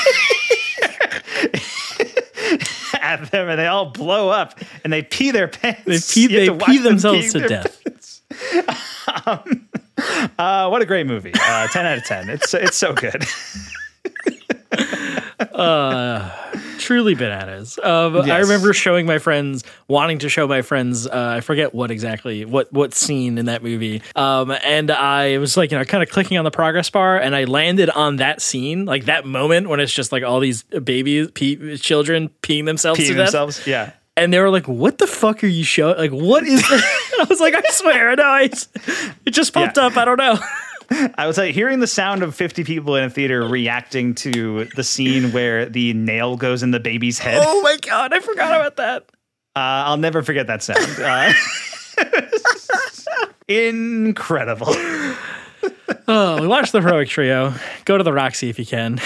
at 3.01 3.31
them 3.31 3.49
and 3.49 3.59
they 3.59 3.67
all 3.67 3.87
blow 3.87 4.29
up 4.29 4.61
and 4.85 4.93
they 4.93 5.03
pee 5.03 5.31
their 5.31 5.49
pants. 5.49 5.83
They 5.85 5.99
pee, 5.99 6.27
they 6.29 6.51
pee 6.51 6.79
them 6.79 6.99
themselves 6.99 7.33
pee 7.33 7.41
to 7.41 7.49
death. 7.49 8.21
um, 9.27 9.69
uh, 10.39 10.69
what 10.69 10.83
a 10.83 10.87
great 10.87 11.07
movie. 11.07 11.33
Uh, 11.35 11.69
10 11.69 11.87
out 11.87 11.99
of 11.99 12.05
10. 12.05 12.29
It's, 12.31 12.55
it's 12.55 12.77
so 12.77 12.93
good. 12.93 13.25
uh, 15.53 16.31
truly 16.79 17.15
bananas. 17.15 17.79
Um, 17.83 18.17
I 18.17 18.39
remember 18.39 18.73
showing 18.73 19.07
my 19.07 19.19
friends, 19.19 19.65
wanting 19.89 20.19
to 20.21 20.29
show 20.29 20.47
my 20.47 20.63
friends. 20.63 21.07
Uh, 21.07 21.35
I 21.37 21.41
forget 21.41 21.75
what 21.75 21.91
exactly, 21.91 22.45
what 22.45 22.73
what 22.73 22.95
scene 22.95 23.39
in 23.39 23.47
that 23.47 23.63
movie. 23.63 24.03
Um, 24.17 24.51
and 24.65 24.91
I 24.91 25.39
was 25.39 25.57
like, 25.57 25.71
you 25.73 25.79
know, 25.79 25.85
kind 25.85 26.03
of 26.03 26.09
clicking 26.11 26.39
on 26.39 26.45
the 26.45 26.51
progress 26.51 26.91
bar, 26.91 27.19
and 27.19 27.35
I 27.35 27.45
landed 27.45 27.91
on 27.91 28.17
that 28.17 28.41
scene, 28.43 28.85
like 28.85 29.05
that 29.07 29.27
moment 29.27 29.69
when 29.69 29.81
it's 29.81 29.93
just 29.93 30.13
like 30.13 30.23
all 30.23 30.41
these 30.41 30.63
babies, 30.63 31.31
pee, 31.33 31.77
children 31.79 32.31
peeing 32.43 32.67
themselves 32.67 32.99
to 33.01 33.05
Peeing 33.05 33.09
death. 33.17 33.27
themselves. 33.27 33.67
Yeah. 33.67 33.93
And 34.21 34.33
they 34.33 34.39
were 34.39 34.51
like, 34.51 34.69
"What 34.69 34.99
the 34.99 35.07
fuck 35.07 35.43
are 35.43 35.47
you 35.49 35.65
showing? 35.65 35.97
Like, 35.97 36.11
what 36.13 36.47
is?" 36.47 36.63
I 36.71 37.27
was 37.29 37.41
like, 37.41 37.55
"I 37.55 37.63
swear, 37.71 38.15
no, 38.17 38.37
it's, 38.37 38.69
it 39.27 39.31
just 39.31 39.53
popped 39.53 39.77
Yeah. 39.77 39.87
up. 39.87 39.97
I 39.97 40.05
don't 40.05 40.19
know." 40.19 40.39
I 41.17 41.27
was 41.29 41.39
like 41.39 41.55
hearing 41.55 41.79
the 41.81 41.87
sound 41.87 42.23
of 42.25 42.35
50 42.35 42.65
people 42.65 42.97
in 42.97 43.05
a 43.05 43.11
theater 43.11 43.47
reacting 43.47 44.15
to 44.17 44.65
the 44.77 44.83
scene 44.83 45.31
where 45.33 45.67
the 45.67 45.93
nail 45.95 46.37
goes 46.37 46.63
in 46.65 46.73
the 46.73 46.81
baby's 46.81 47.19
head. 47.19 47.41
oh 47.45 47.63
my 47.63 47.77
god, 47.81 48.13
I 48.13 48.19
forgot 48.21 48.55
about 48.61 48.77
that. 48.77 49.03
Uh, 49.57 49.87
I'll 49.87 49.97
never 49.97 50.23
forget 50.23 50.49
that 50.49 50.63
sound. 50.63 50.79
Uh, 51.01 51.33
incredible. 53.49 54.75
Oh, 56.09 56.41
we 56.41 56.47
watched 56.47 56.73
the 56.73 56.81
heroic 56.81 57.09
trio. 57.09 57.55
Go 57.85 57.97
to 57.99 58.05
the 58.05 58.13
Roxy 58.13 58.49
if 58.49 58.59
you 58.59 58.67
can. 58.67 59.01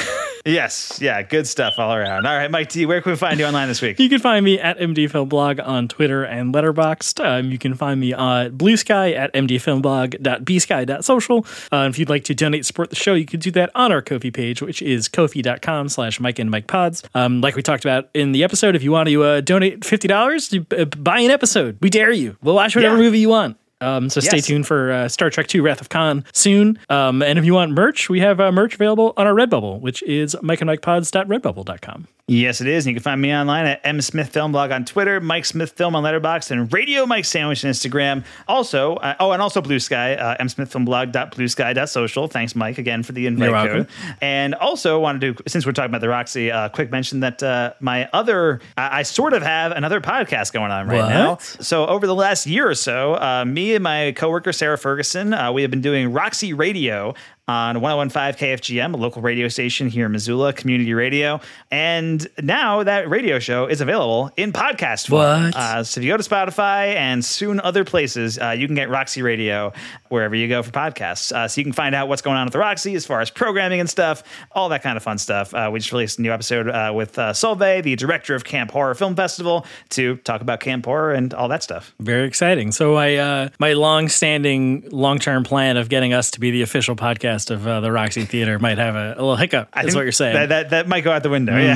Yes. 0.45 0.99
Yeah. 1.01 1.23
Good 1.23 1.47
stuff 1.47 1.75
all 1.79 1.95
around. 1.95 2.27
All 2.27 2.37
right, 2.37 2.51
Mike 2.51 2.69
D, 2.69 2.85
where 2.85 3.01
can 3.01 3.13
we 3.13 3.17
find 3.17 3.41
you 3.41 3.47
online 3.47 3.69
this 3.69 3.81
week? 3.81 3.99
You 3.99 4.09
can 4.11 4.19
find 4.19 4.45
me 4.45 4.61
at 4.61 4.79
MD 4.79 5.11
Film 5.11 5.29
Blog 5.29 5.59
on 5.61 5.89
Twitter 5.89 6.23
and 6.23 6.53
Letterboxd. 6.55 7.25
Um, 7.25 7.51
you 7.51 7.59
can 7.59 7.75
find 7.75 7.99
me 7.99 8.13
on 8.13 8.55
Blue 8.57 8.77
Sky 8.77 9.13
at 9.13 9.33
mdfilmblog.bsky.social. 9.33 11.47
Uh, 11.73 11.77
and 11.77 11.95
if 11.95 11.99
you'd 11.99 12.11
like 12.11 12.25
to 12.25 12.35
donate 12.35 12.67
support 12.67 12.91
the 12.91 12.97
show, 12.97 13.15
you 13.15 13.25
can 13.25 13.41
do 13.41 13.51
that 13.53 13.71
on 13.75 13.91
our 13.93 14.03
Ko-fi 14.03 14.31
page, 14.31 14.61
which 14.63 14.83
is 14.83 15.09
ko-fi.com 15.09 15.89
slash 15.89 16.21
Mike 16.21 16.39
and 16.39 16.51
Mike 16.51 16.67
Pods. 16.67 17.03
Um, 17.15 17.41
like 17.41 17.57
we 17.57 17.63
talked 17.63 17.85
about 17.85 18.11
in 18.15 18.33
the 18.33 18.45
episode, 18.45 18.77
if 18.77 18.83
you 18.83 18.93
want 18.93 19.09
to 19.09 19.25
uh, 19.25 19.41
donate 19.41 19.81
$50 19.81 20.51
to 20.69 20.83
uh, 20.83 20.85
buy 20.85 21.21
an 21.21 21.31
episode, 21.31 21.79
we 21.81 21.89
dare 21.91 22.13
you. 22.13 22.37
We'll 22.43 22.55
watch 22.55 22.77
whatever 22.77 22.97
Yeah. 22.97 23.03
movie 23.03 23.21
you 23.21 23.29
want. 23.31 23.57
Um, 23.85 24.09
so 24.11 24.21
stay 24.21 24.39
Yes. 24.39 24.47
tuned 24.47 24.67
for 24.67 24.91
uh, 24.91 25.09
Star 25.09 25.31
Trek 25.31 25.55
II 25.55 25.61
Wrath 25.61 25.81
of 25.81 25.89
Khan 25.91 26.25
soon. 26.33 26.79
Um, 26.89 27.23
and 27.23 27.39
if 27.39 27.45
you 27.45 27.55
want 27.55 27.73
merch, 27.73 28.09
we 28.09 28.21
have 28.21 28.41
uh, 28.41 28.51
merch 28.51 28.75
available 28.75 29.13
on 29.17 29.27
our 29.27 29.35
Redbubble, 29.35 29.81
which 29.81 30.03
is 30.05 30.35
mikeandmikepods.redbubble.com. 30.43 32.09
Yes, 32.27 32.63
it 32.63 32.67
is. 32.69 32.87
And 32.87 32.93
you 32.93 32.95
can 32.99 33.03
find 33.03 33.21
me 33.21 33.35
online 33.35 33.67
at 33.67 33.83
M 33.85 34.01
Smith 34.01 34.31
Film 34.31 34.51
Blog 34.53 34.71
on 34.71 34.87
Twitter, 34.87 35.21
Mike 35.21 35.45
Smith 35.45 35.73
Film 35.73 35.95
on 35.95 36.03
Letterboxd, 36.05 36.53
and 36.53 36.73
Radio 36.73 37.05
Mike 37.05 37.27
Sandwich 37.27 37.63
on 37.67 37.71
Instagram. 37.71 38.25
Also, 38.49 38.95
uh, 38.97 39.15
oh, 39.21 39.33
and 39.33 39.43
also 39.43 39.61
Blue 39.61 39.79
Sky, 39.79 40.15
uh, 40.15 40.35
msmithfilmblog.bluesky.social. 40.43 42.29
Thanks, 42.29 42.57
Mike, 42.57 42.79
again 42.79 43.03
for 43.03 43.13
the 43.13 43.27
invite 43.27 43.51
You're 43.51 43.53
welcome. 43.53 43.87
And 44.23 44.55
also 44.55 44.99
wanted 44.99 45.37
to, 45.37 45.43
since 45.51 45.67
we're 45.67 45.73
talking 45.73 45.91
about 45.91 46.01
the 46.01 46.09
Roxy, 46.09 46.51
uh, 46.51 46.71
quick 46.71 46.91
mention 46.91 47.21
that 47.21 47.43
uh, 47.43 47.75
my 47.81 48.09
other, 48.15 48.61
I, 48.79 49.01
I 49.01 49.03
sort 49.03 49.35
of 49.35 49.43
have 49.43 49.73
another 49.73 50.01
podcast 50.01 50.55
going 50.55 50.71
on 50.71 50.89
right 50.89 51.03
What? 51.03 51.09
now. 51.11 51.37
So 51.41 51.87
over 51.87 52.07
the 52.07 52.15
last 52.15 52.47
year 52.47 52.69
or 52.69 52.75
so, 52.75 53.15
uh, 53.15 53.45
and 53.75 53.83
my 53.83 54.13
coworker 54.13 54.53
Sarah 54.53 54.79
Ferguson, 54.79 55.35
uh, 55.35 55.53
we 55.53 55.63
have 55.63 55.71
been 55.71 55.81
doing 55.81 56.13
Roxy 56.13 56.53
Radio 56.53 57.15
on 57.47 57.83
1015 57.83 58.35
KFGM, 58.35 58.95
a 58.95 58.97
local 58.97 59.21
radio 59.21 59.49
station 59.49 59.89
here 59.89 60.07
in 60.07 60.13
Missoula, 60.13 60.53
community 60.55 60.95
radio. 60.95 61.41
And 61.71 62.27
now 62.43 62.83
that 62.83 63.11
radio 63.11 63.39
show 63.39 63.67
is 63.67 63.83
available 63.83 64.31
in 64.39 64.51
podcast 64.53 65.09
form. 65.09 65.45
What? 65.45 65.57
Uh, 65.57 65.85
so 65.85 66.01
if 66.01 66.05
you 66.05 66.11
go 66.11 66.17
to 66.17 66.23
Spotify 66.23 66.95
and 66.95 67.23
soon 67.23 67.61
other 67.61 67.85
places, 67.85 68.39
uh, 68.39 68.51
you 68.51 68.67
can 68.67 68.75
get 68.75 68.89
Roxy 68.89 69.21
Radio 69.21 69.73
wherever 70.09 70.35
you 70.35 70.49
go 70.49 70.63
for 70.63 70.71
podcasts. 70.71 71.33
Uh, 71.33 71.47
so 71.47 71.61
you 71.61 71.65
can 71.65 71.75
find 71.75 71.95
out 71.95 72.09
what's 72.09 72.23
going 72.23 72.37
on 72.37 72.47
with 72.47 72.53
the 72.53 72.59
Roxy 72.59 72.95
as 72.95 73.05
far 73.05 73.21
as 73.21 73.31
programming 73.31 73.81
and 73.81 73.91
stuff, 73.91 74.23
all 74.53 74.71
that 74.71 74.83
kind 74.83 74.97
of 74.97 75.03
fun 75.03 75.19
stuff. 75.19 75.53
Uh, 75.53 75.69
we 75.71 75.81
just 75.81 75.93
released 75.93 76.19
a 76.19 76.23
new 76.23 76.33
episode 76.33 76.69
uh, 76.69 76.93
with 76.95 77.19
uh, 77.19 77.33
Solveig, 77.33 77.83
the 77.83 77.97
director 77.97 78.35
of 78.35 78.45
Camp 78.45 78.71
Horror 78.71 78.95
Film 78.95 79.15
Festival, 79.17 79.67
to 79.91 80.17
talk 80.19 80.41
about 80.41 80.61
Camp 80.61 80.87
Horror 80.87 81.13
and 81.13 81.35
all 81.35 81.49
that 81.49 81.63
stuff. 81.63 81.95
Very 82.01 82.27
exciting. 82.27 82.73
So 82.73 82.95
my 82.95 83.17
uh, 83.17 83.49
my 83.59 83.75
long-standing, 83.75 84.89
long-term 84.91 85.45
plan 85.45 85.77
of 85.77 85.91
getting 85.91 86.15
us 86.15 86.31
to 86.33 86.41
be 86.41 86.51
the 86.51 86.63
official 86.63 86.97
podcast 86.97 87.34
of 87.51 87.67
uh, 87.67 87.81
the 87.81 87.91
Roxy 87.93 88.25
Theater 88.25 88.59
might 88.59 88.79
have 88.79 88.95
a, 88.95 89.13
a 89.13 89.21
little 89.21 89.37
hiccup. 89.37 89.69
I 89.73 89.85
Is 89.85 89.95
what 89.95 90.03
you're 90.03 90.13
saying. 90.13 90.35
That, 90.35 90.49
that, 90.51 90.71
that 90.71 90.89
might 90.89 91.03
go 91.03 91.13
out 91.13 91.23
the 91.23 91.31
window. 91.31 91.57
Yeah. 91.57 91.75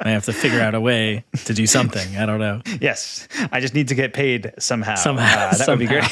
I 0.00 0.10
have 0.10 0.24
to 0.26 0.32
figure 0.32 0.60
out 0.60 0.74
a 0.74 0.80
way 0.80 1.24
to 1.46 1.54
do 1.54 1.66
something. 1.66 2.16
I 2.16 2.26
don't 2.26 2.38
know. 2.40 2.62
yes. 2.80 3.26
I 3.52 3.60
just 3.60 3.74
need 3.74 3.88
to 3.88 3.94
get 3.94 4.12
paid 4.14 4.52
somehow. 4.58 4.94
Somehow, 4.94 5.48
Uh, 5.50 5.56
that 5.56 5.68
would 5.68 5.78
be 5.78 5.86
great. 5.86 6.04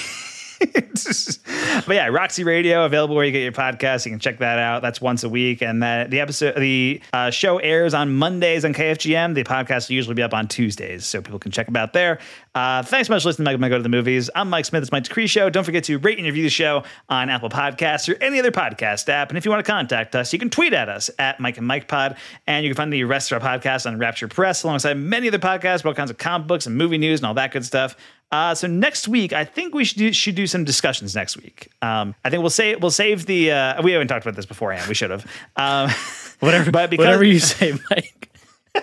but 1.86 1.94
yeah, 1.94 2.06
Roxy 2.06 2.44
Radio 2.44 2.84
available 2.84 3.14
where 3.14 3.24
you 3.24 3.32
get 3.32 3.42
your 3.42 3.52
podcast. 3.52 4.06
You 4.06 4.12
can 4.12 4.18
check 4.18 4.38
that 4.38 4.58
out. 4.58 4.82
That's 4.82 5.00
once 5.00 5.24
a 5.24 5.28
week, 5.28 5.62
and 5.62 5.82
that 5.82 6.10
the 6.10 6.20
episode, 6.20 6.56
the 6.58 7.00
uh, 7.12 7.30
show 7.30 7.58
airs 7.58 7.94
on 7.94 8.14
Mondays 8.14 8.64
on 8.64 8.72
KFGM. 8.72 9.34
The 9.34 9.44
podcast 9.44 9.88
will 9.88 9.96
usually 9.96 10.14
be 10.14 10.22
up 10.22 10.32
on 10.32 10.48
Tuesdays, 10.48 11.04
so 11.04 11.20
people 11.20 11.38
can 11.38 11.52
check 11.52 11.66
them 11.66 11.76
out 11.76 11.92
there. 11.92 12.18
Uh, 12.54 12.82
thanks 12.82 13.08
so 13.08 13.14
much 13.14 13.22
for 13.22 13.28
listening 13.28 13.48
and 13.48 13.60
Mike 13.60 13.70
Go 13.70 13.76
to 13.76 13.82
the 13.82 13.88
Movies. 13.90 14.30
I'm 14.34 14.48
Mike 14.48 14.64
Smith. 14.64 14.82
It's 14.82 14.90
Mike 14.90 15.04
Decree 15.04 15.26
Show. 15.26 15.50
Don't 15.50 15.64
forget 15.64 15.84
to 15.84 15.98
rate 15.98 16.16
and 16.16 16.26
review 16.26 16.42
the 16.42 16.48
show 16.48 16.84
on 17.08 17.28
Apple 17.28 17.50
Podcasts 17.50 18.08
or 18.08 18.16
any 18.22 18.38
other 18.38 18.50
podcast 18.50 19.08
app. 19.10 19.28
And 19.28 19.36
if 19.36 19.44
you 19.44 19.50
want 19.50 19.64
to 19.64 19.70
contact 19.70 20.16
us, 20.16 20.32
you 20.32 20.38
can 20.38 20.48
tweet 20.48 20.72
at 20.72 20.88
us 20.88 21.10
at 21.18 21.38
Mike 21.38 21.58
and 21.58 21.66
Mike 21.66 21.86
Pod, 21.86 22.16
and 22.46 22.64
you 22.64 22.70
can 22.70 22.76
find 22.76 22.92
the 22.92 23.04
rest 23.04 23.30
of 23.30 23.42
our 23.42 23.58
podcast 23.58 23.86
on 23.86 23.98
Rapture 23.98 24.28
Press 24.28 24.62
alongside 24.62 24.96
many 24.96 25.28
other 25.28 25.38
podcasts 25.38 25.80
about 25.80 25.90
all 25.90 25.94
kinds 25.94 26.10
of 26.10 26.16
comic 26.16 26.46
books 26.46 26.66
and 26.66 26.76
movie 26.76 26.96
news 26.96 27.20
and 27.20 27.26
all 27.26 27.34
that 27.34 27.52
good 27.52 27.64
stuff. 27.64 27.94
Uh, 28.32 28.54
so 28.54 28.66
next 28.66 29.06
week, 29.08 29.32
I 29.32 29.44
think 29.44 29.74
we 29.74 29.84
should 29.84 29.98
do, 29.98 30.12
should 30.12 30.34
do 30.34 30.46
some 30.46 30.64
discussions 30.64 31.14
next 31.14 31.36
week. 31.36 31.70
Um, 31.80 32.14
I 32.24 32.30
think 32.30 32.40
we'll 32.42 32.50
say 32.50 32.74
we'll 32.74 32.90
save 32.90 33.26
the. 33.26 33.52
Uh, 33.52 33.82
we 33.82 33.92
haven't 33.92 34.08
talked 34.08 34.24
about 34.26 34.34
this 34.36 34.46
beforehand. 34.46 34.88
We 34.88 34.94
should 34.94 35.10
have. 35.10 35.24
Um, 35.56 35.90
Whatever, 36.40 36.70
but 36.70 36.90
because, 36.90 37.04
whatever 37.06 37.24
you 37.24 37.38
say, 37.38 37.72
Mike. 37.90 38.28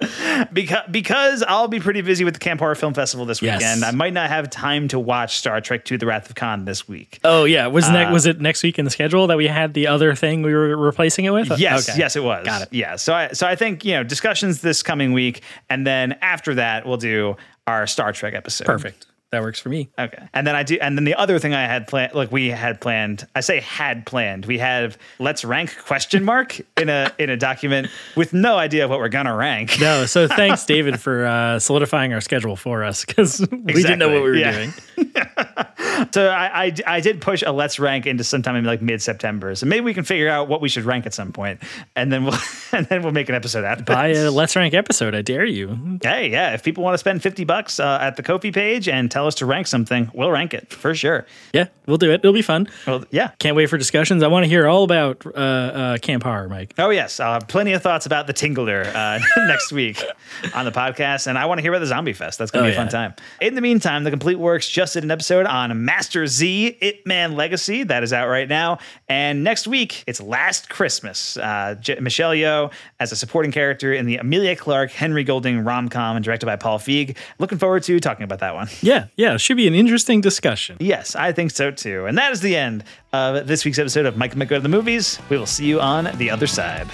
because 0.52 0.82
because 0.90 1.42
I'll 1.46 1.68
be 1.68 1.80
pretty 1.80 2.00
busy 2.00 2.24
with 2.24 2.34
the 2.34 2.40
Camp 2.40 2.60
Horror 2.60 2.74
Film 2.74 2.94
Festival 2.94 3.26
this 3.26 3.42
Yes. 3.42 3.58
weekend. 3.60 3.84
I 3.84 3.90
might 3.90 4.12
not 4.14 4.28
have 4.30 4.48
time 4.48 4.88
to 4.88 4.98
watch 4.98 5.36
Star 5.36 5.60
Trek 5.60 5.90
II: 5.90 5.98
The 5.98 6.06
Wrath 6.06 6.28
of 6.30 6.36
Khan 6.36 6.64
this 6.64 6.88
week. 6.88 7.20
Oh 7.24 7.44
yeah, 7.44 7.66
was 7.66 7.84
Uh, 7.86 7.92
ne- 7.92 8.12
was 8.12 8.24
it 8.26 8.40
next 8.40 8.62
week 8.62 8.78
in 8.78 8.84
the 8.86 8.90
schedule 8.90 9.26
that 9.26 9.36
we 9.36 9.46
had 9.46 9.74
the 9.74 9.86
other 9.88 10.14
thing 10.14 10.42
we 10.42 10.54
were 10.54 10.76
replacing 10.76 11.26
it 11.26 11.30
with? 11.30 11.50
Yes, 11.58 11.88
Okay. 11.88 11.98
yes, 11.98 12.16
it 12.16 12.24
was. 12.24 12.46
Got 12.46 12.62
it. 12.62 12.68
Yeah. 12.70 12.96
So 12.96 13.12
I 13.12 13.28
so 13.32 13.46
I 13.46 13.56
think 13.56 13.84
you 13.84 13.92
know 13.92 14.02
discussions 14.02 14.62
this 14.62 14.82
coming 14.82 15.12
week, 15.12 15.42
and 15.68 15.86
then 15.86 16.16
after 16.22 16.54
that 16.54 16.86
we'll 16.86 16.96
do 16.96 17.36
our 17.66 17.86
Star 17.86 18.12
Trek 18.12 18.34
episode. 18.34 18.66
Perfect. 18.66 19.06
That 19.32 19.42
works 19.42 19.60
for 19.60 19.68
me. 19.68 19.88
Okay. 19.96 20.22
And 20.34 20.44
then 20.44 20.56
I 20.56 20.64
do 20.64 20.76
and 20.80 20.98
then 20.98 21.04
the 21.04 21.14
other 21.14 21.38
thing 21.38 21.54
I 21.54 21.62
had 21.62 21.86
planned 21.86 22.14
like 22.14 22.32
we 22.32 22.48
had 22.48 22.80
planned 22.80 23.26
I 23.36 23.40
say 23.40 23.60
had 23.60 24.04
planned. 24.04 24.46
We 24.46 24.58
have 24.58 24.98
let's 25.20 25.44
rank 25.44 25.76
question 25.84 26.24
mark 26.24 26.60
in 26.76 26.88
a 26.88 27.12
in 27.18 27.30
a 27.30 27.36
document 27.36 27.88
with 28.16 28.32
no 28.32 28.56
idea 28.56 28.84
of 28.84 28.90
what 28.90 28.98
we're 28.98 29.08
gonna 29.08 29.34
rank. 29.36 29.78
No, 29.80 30.06
so 30.06 30.26
thanks, 30.40 30.64
David, 30.66 31.00
for 31.00 31.26
uh, 31.26 31.58
solidifying 31.60 32.12
our 32.12 32.20
schedule 32.20 32.56
for 32.56 32.82
us 32.82 33.04
because 33.04 33.40
we 33.52 33.72
didn't 33.74 34.00
know 34.00 34.08
what 34.08 34.22
we 34.22 34.30
were 34.30 34.34
Exactly, 34.34 34.72
doing. 34.96 35.26
So 36.12 36.28
I, 36.28 36.64
I 36.64 36.74
I 36.86 37.00
did 37.00 37.20
push 37.20 37.42
a 37.46 37.52
let's 37.52 37.78
rank 37.78 38.06
into 38.06 38.24
sometime 38.24 38.56
in 38.56 38.64
like 38.64 38.80
mid 38.80 39.02
September. 39.02 39.54
So 39.54 39.66
maybe 39.66 39.82
we 39.84 39.92
can 39.92 40.04
figure 40.04 40.28
out 40.30 40.48
what 40.48 40.60
we 40.62 40.68
should 40.68 40.84
rank 40.84 41.04
at 41.04 41.12
some 41.12 41.30
point, 41.30 41.60
and 41.94 42.10
then 42.10 42.24
we'll 42.24 42.38
and 42.72 42.86
then 42.86 43.02
we'll 43.02 43.12
make 43.12 43.28
an 43.28 43.34
episode 43.34 43.64
out 43.64 43.80
of 43.80 43.84
Buy 43.86 44.08
a 44.08 44.30
Let's 44.30 44.56
Rank 44.56 44.72
episode. 44.72 45.14
I 45.14 45.20
dare 45.22 45.44
you. 45.44 45.98
Hey, 46.02 46.30
yeah. 46.30 46.54
If 46.54 46.62
people 46.62 46.82
want 46.82 46.94
to 46.94 46.98
spend 46.98 47.22
fifty 47.22 47.44
bucks 47.44 47.78
uh, 47.78 47.98
at 48.00 48.16
the 48.16 48.22
Ko-fi 48.22 48.50
page 48.50 48.88
and 48.88 49.10
tell 49.10 49.19
us 49.26 49.34
to 49.36 49.46
rank 49.46 49.66
something, 49.66 50.10
we'll 50.14 50.30
rank 50.30 50.54
it 50.54 50.72
for 50.72 50.94
sure. 50.94 51.26
Yeah, 51.52 51.66
we'll 51.86 51.96
do 51.98 52.10
it. 52.12 52.20
It'll 52.22 52.32
be 52.32 52.42
fun. 52.42 52.68
Well, 52.86 53.04
yeah. 53.10 53.30
Can't 53.38 53.56
wait 53.56 53.66
for 53.66 53.78
discussions. 53.78 54.22
I 54.22 54.28
want 54.28 54.44
to 54.44 54.48
hear 54.48 54.66
all 54.66 54.84
about 54.84 55.24
uh, 55.26 55.30
uh, 55.30 55.98
Camp 55.98 56.22
Horror, 56.22 56.48
Mike. 56.48 56.74
Oh 56.78 56.90
yes, 56.90 57.20
I'll 57.20 57.34
have 57.34 57.48
plenty 57.48 57.72
of 57.72 57.82
thoughts 57.82 58.06
about 58.06 58.26
the 58.26 58.34
Tingler 58.34 58.86
uh, 58.94 59.20
next 59.48 59.72
week 59.72 60.02
on 60.54 60.64
the 60.64 60.72
podcast, 60.72 61.26
and 61.26 61.36
I 61.38 61.46
want 61.46 61.58
to 61.58 61.62
hear 61.62 61.72
about 61.72 61.80
the 61.80 61.86
Zombie 61.86 62.12
Fest. 62.12 62.38
That's 62.38 62.50
going 62.50 62.64
to 62.64 62.68
Oh, 62.68 62.72
be 62.72 62.76
a 62.76 62.78
fun 62.80 62.88
time. 62.88 63.14
In 63.40 63.54
the 63.54 63.60
meantime, 63.60 64.04
the 64.04 64.10
Complete 64.10 64.38
Works 64.38 64.68
just 64.68 64.94
did 64.94 65.04
an 65.04 65.10
episode 65.10 65.46
on 65.46 65.84
Master 65.84 66.26
Z, 66.26 66.76
Ip 66.80 67.06
Man 67.06 67.32
Legacy, 67.32 67.82
that 67.84 68.02
is 68.02 68.12
out 68.12 68.28
right 68.28 68.48
now, 68.48 68.78
and 69.08 69.42
next 69.44 69.66
week 69.66 70.04
it's 70.06 70.20
Last 70.20 70.68
Christmas. 70.70 71.36
Uh, 71.36 71.74
J- 71.80 71.98
Michelle 72.00 72.32
Yeoh 72.32 72.72
as 72.98 73.12
a 73.12 73.16
supporting 73.16 73.52
character 73.52 73.92
in 73.92 74.06
the 74.06 74.16
Emilia 74.16 74.54
Clarke 74.56 74.90
Henry 74.92 75.24
Golding 75.24 75.60
rom 75.64 75.88
com 75.88 76.16
and 76.16 76.24
directed 76.24 76.46
by 76.46 76.56
Paul 76.56 76.78
Feig. 76.78 77.16
Looking 77.38 77.58
forward 77.58 77.82
to 77.84 77.98
talking 78.00 78.24
about 78.24 78.40
that 78.40 78.54
one. 78.54 78.68
Yeah, 78.82 79.06
yeah, 79.16 79.34
it 79.34 79.40
should 79.40 79.56
be 79.56 79.66
an 79.66 79.74
interesting 79.74 80.20
discussion. 80.20 80.76
Yes, 80.80 81.14
I 81.14 81.32
think 81.32 81.50
so 81.50 81.70
too. 81.70 82.06
And 82.06 82.16
that 82.18 82.32
is 82.32 82.40
the 82.40 82.56
end 82.56 82.84
of 83.12 83.46
this 83.46 83.64
week's 83.64 83.78
episode 83.78 84.06
of 84.06 84.16
Mike 84.16 84.36
Mike 84.36 84.48
Go 84.48 84.56
to 84.56 84.62
the 84.62 84.68
Movies. 84.68 85.18
We 85.28 85.38
will 85.38 85.46
see 85.46 85.66
you 85.66 85.80
on 85.80 86.10
the 86.16 86.30
other 86.30 86.46
side. 86.46 86.88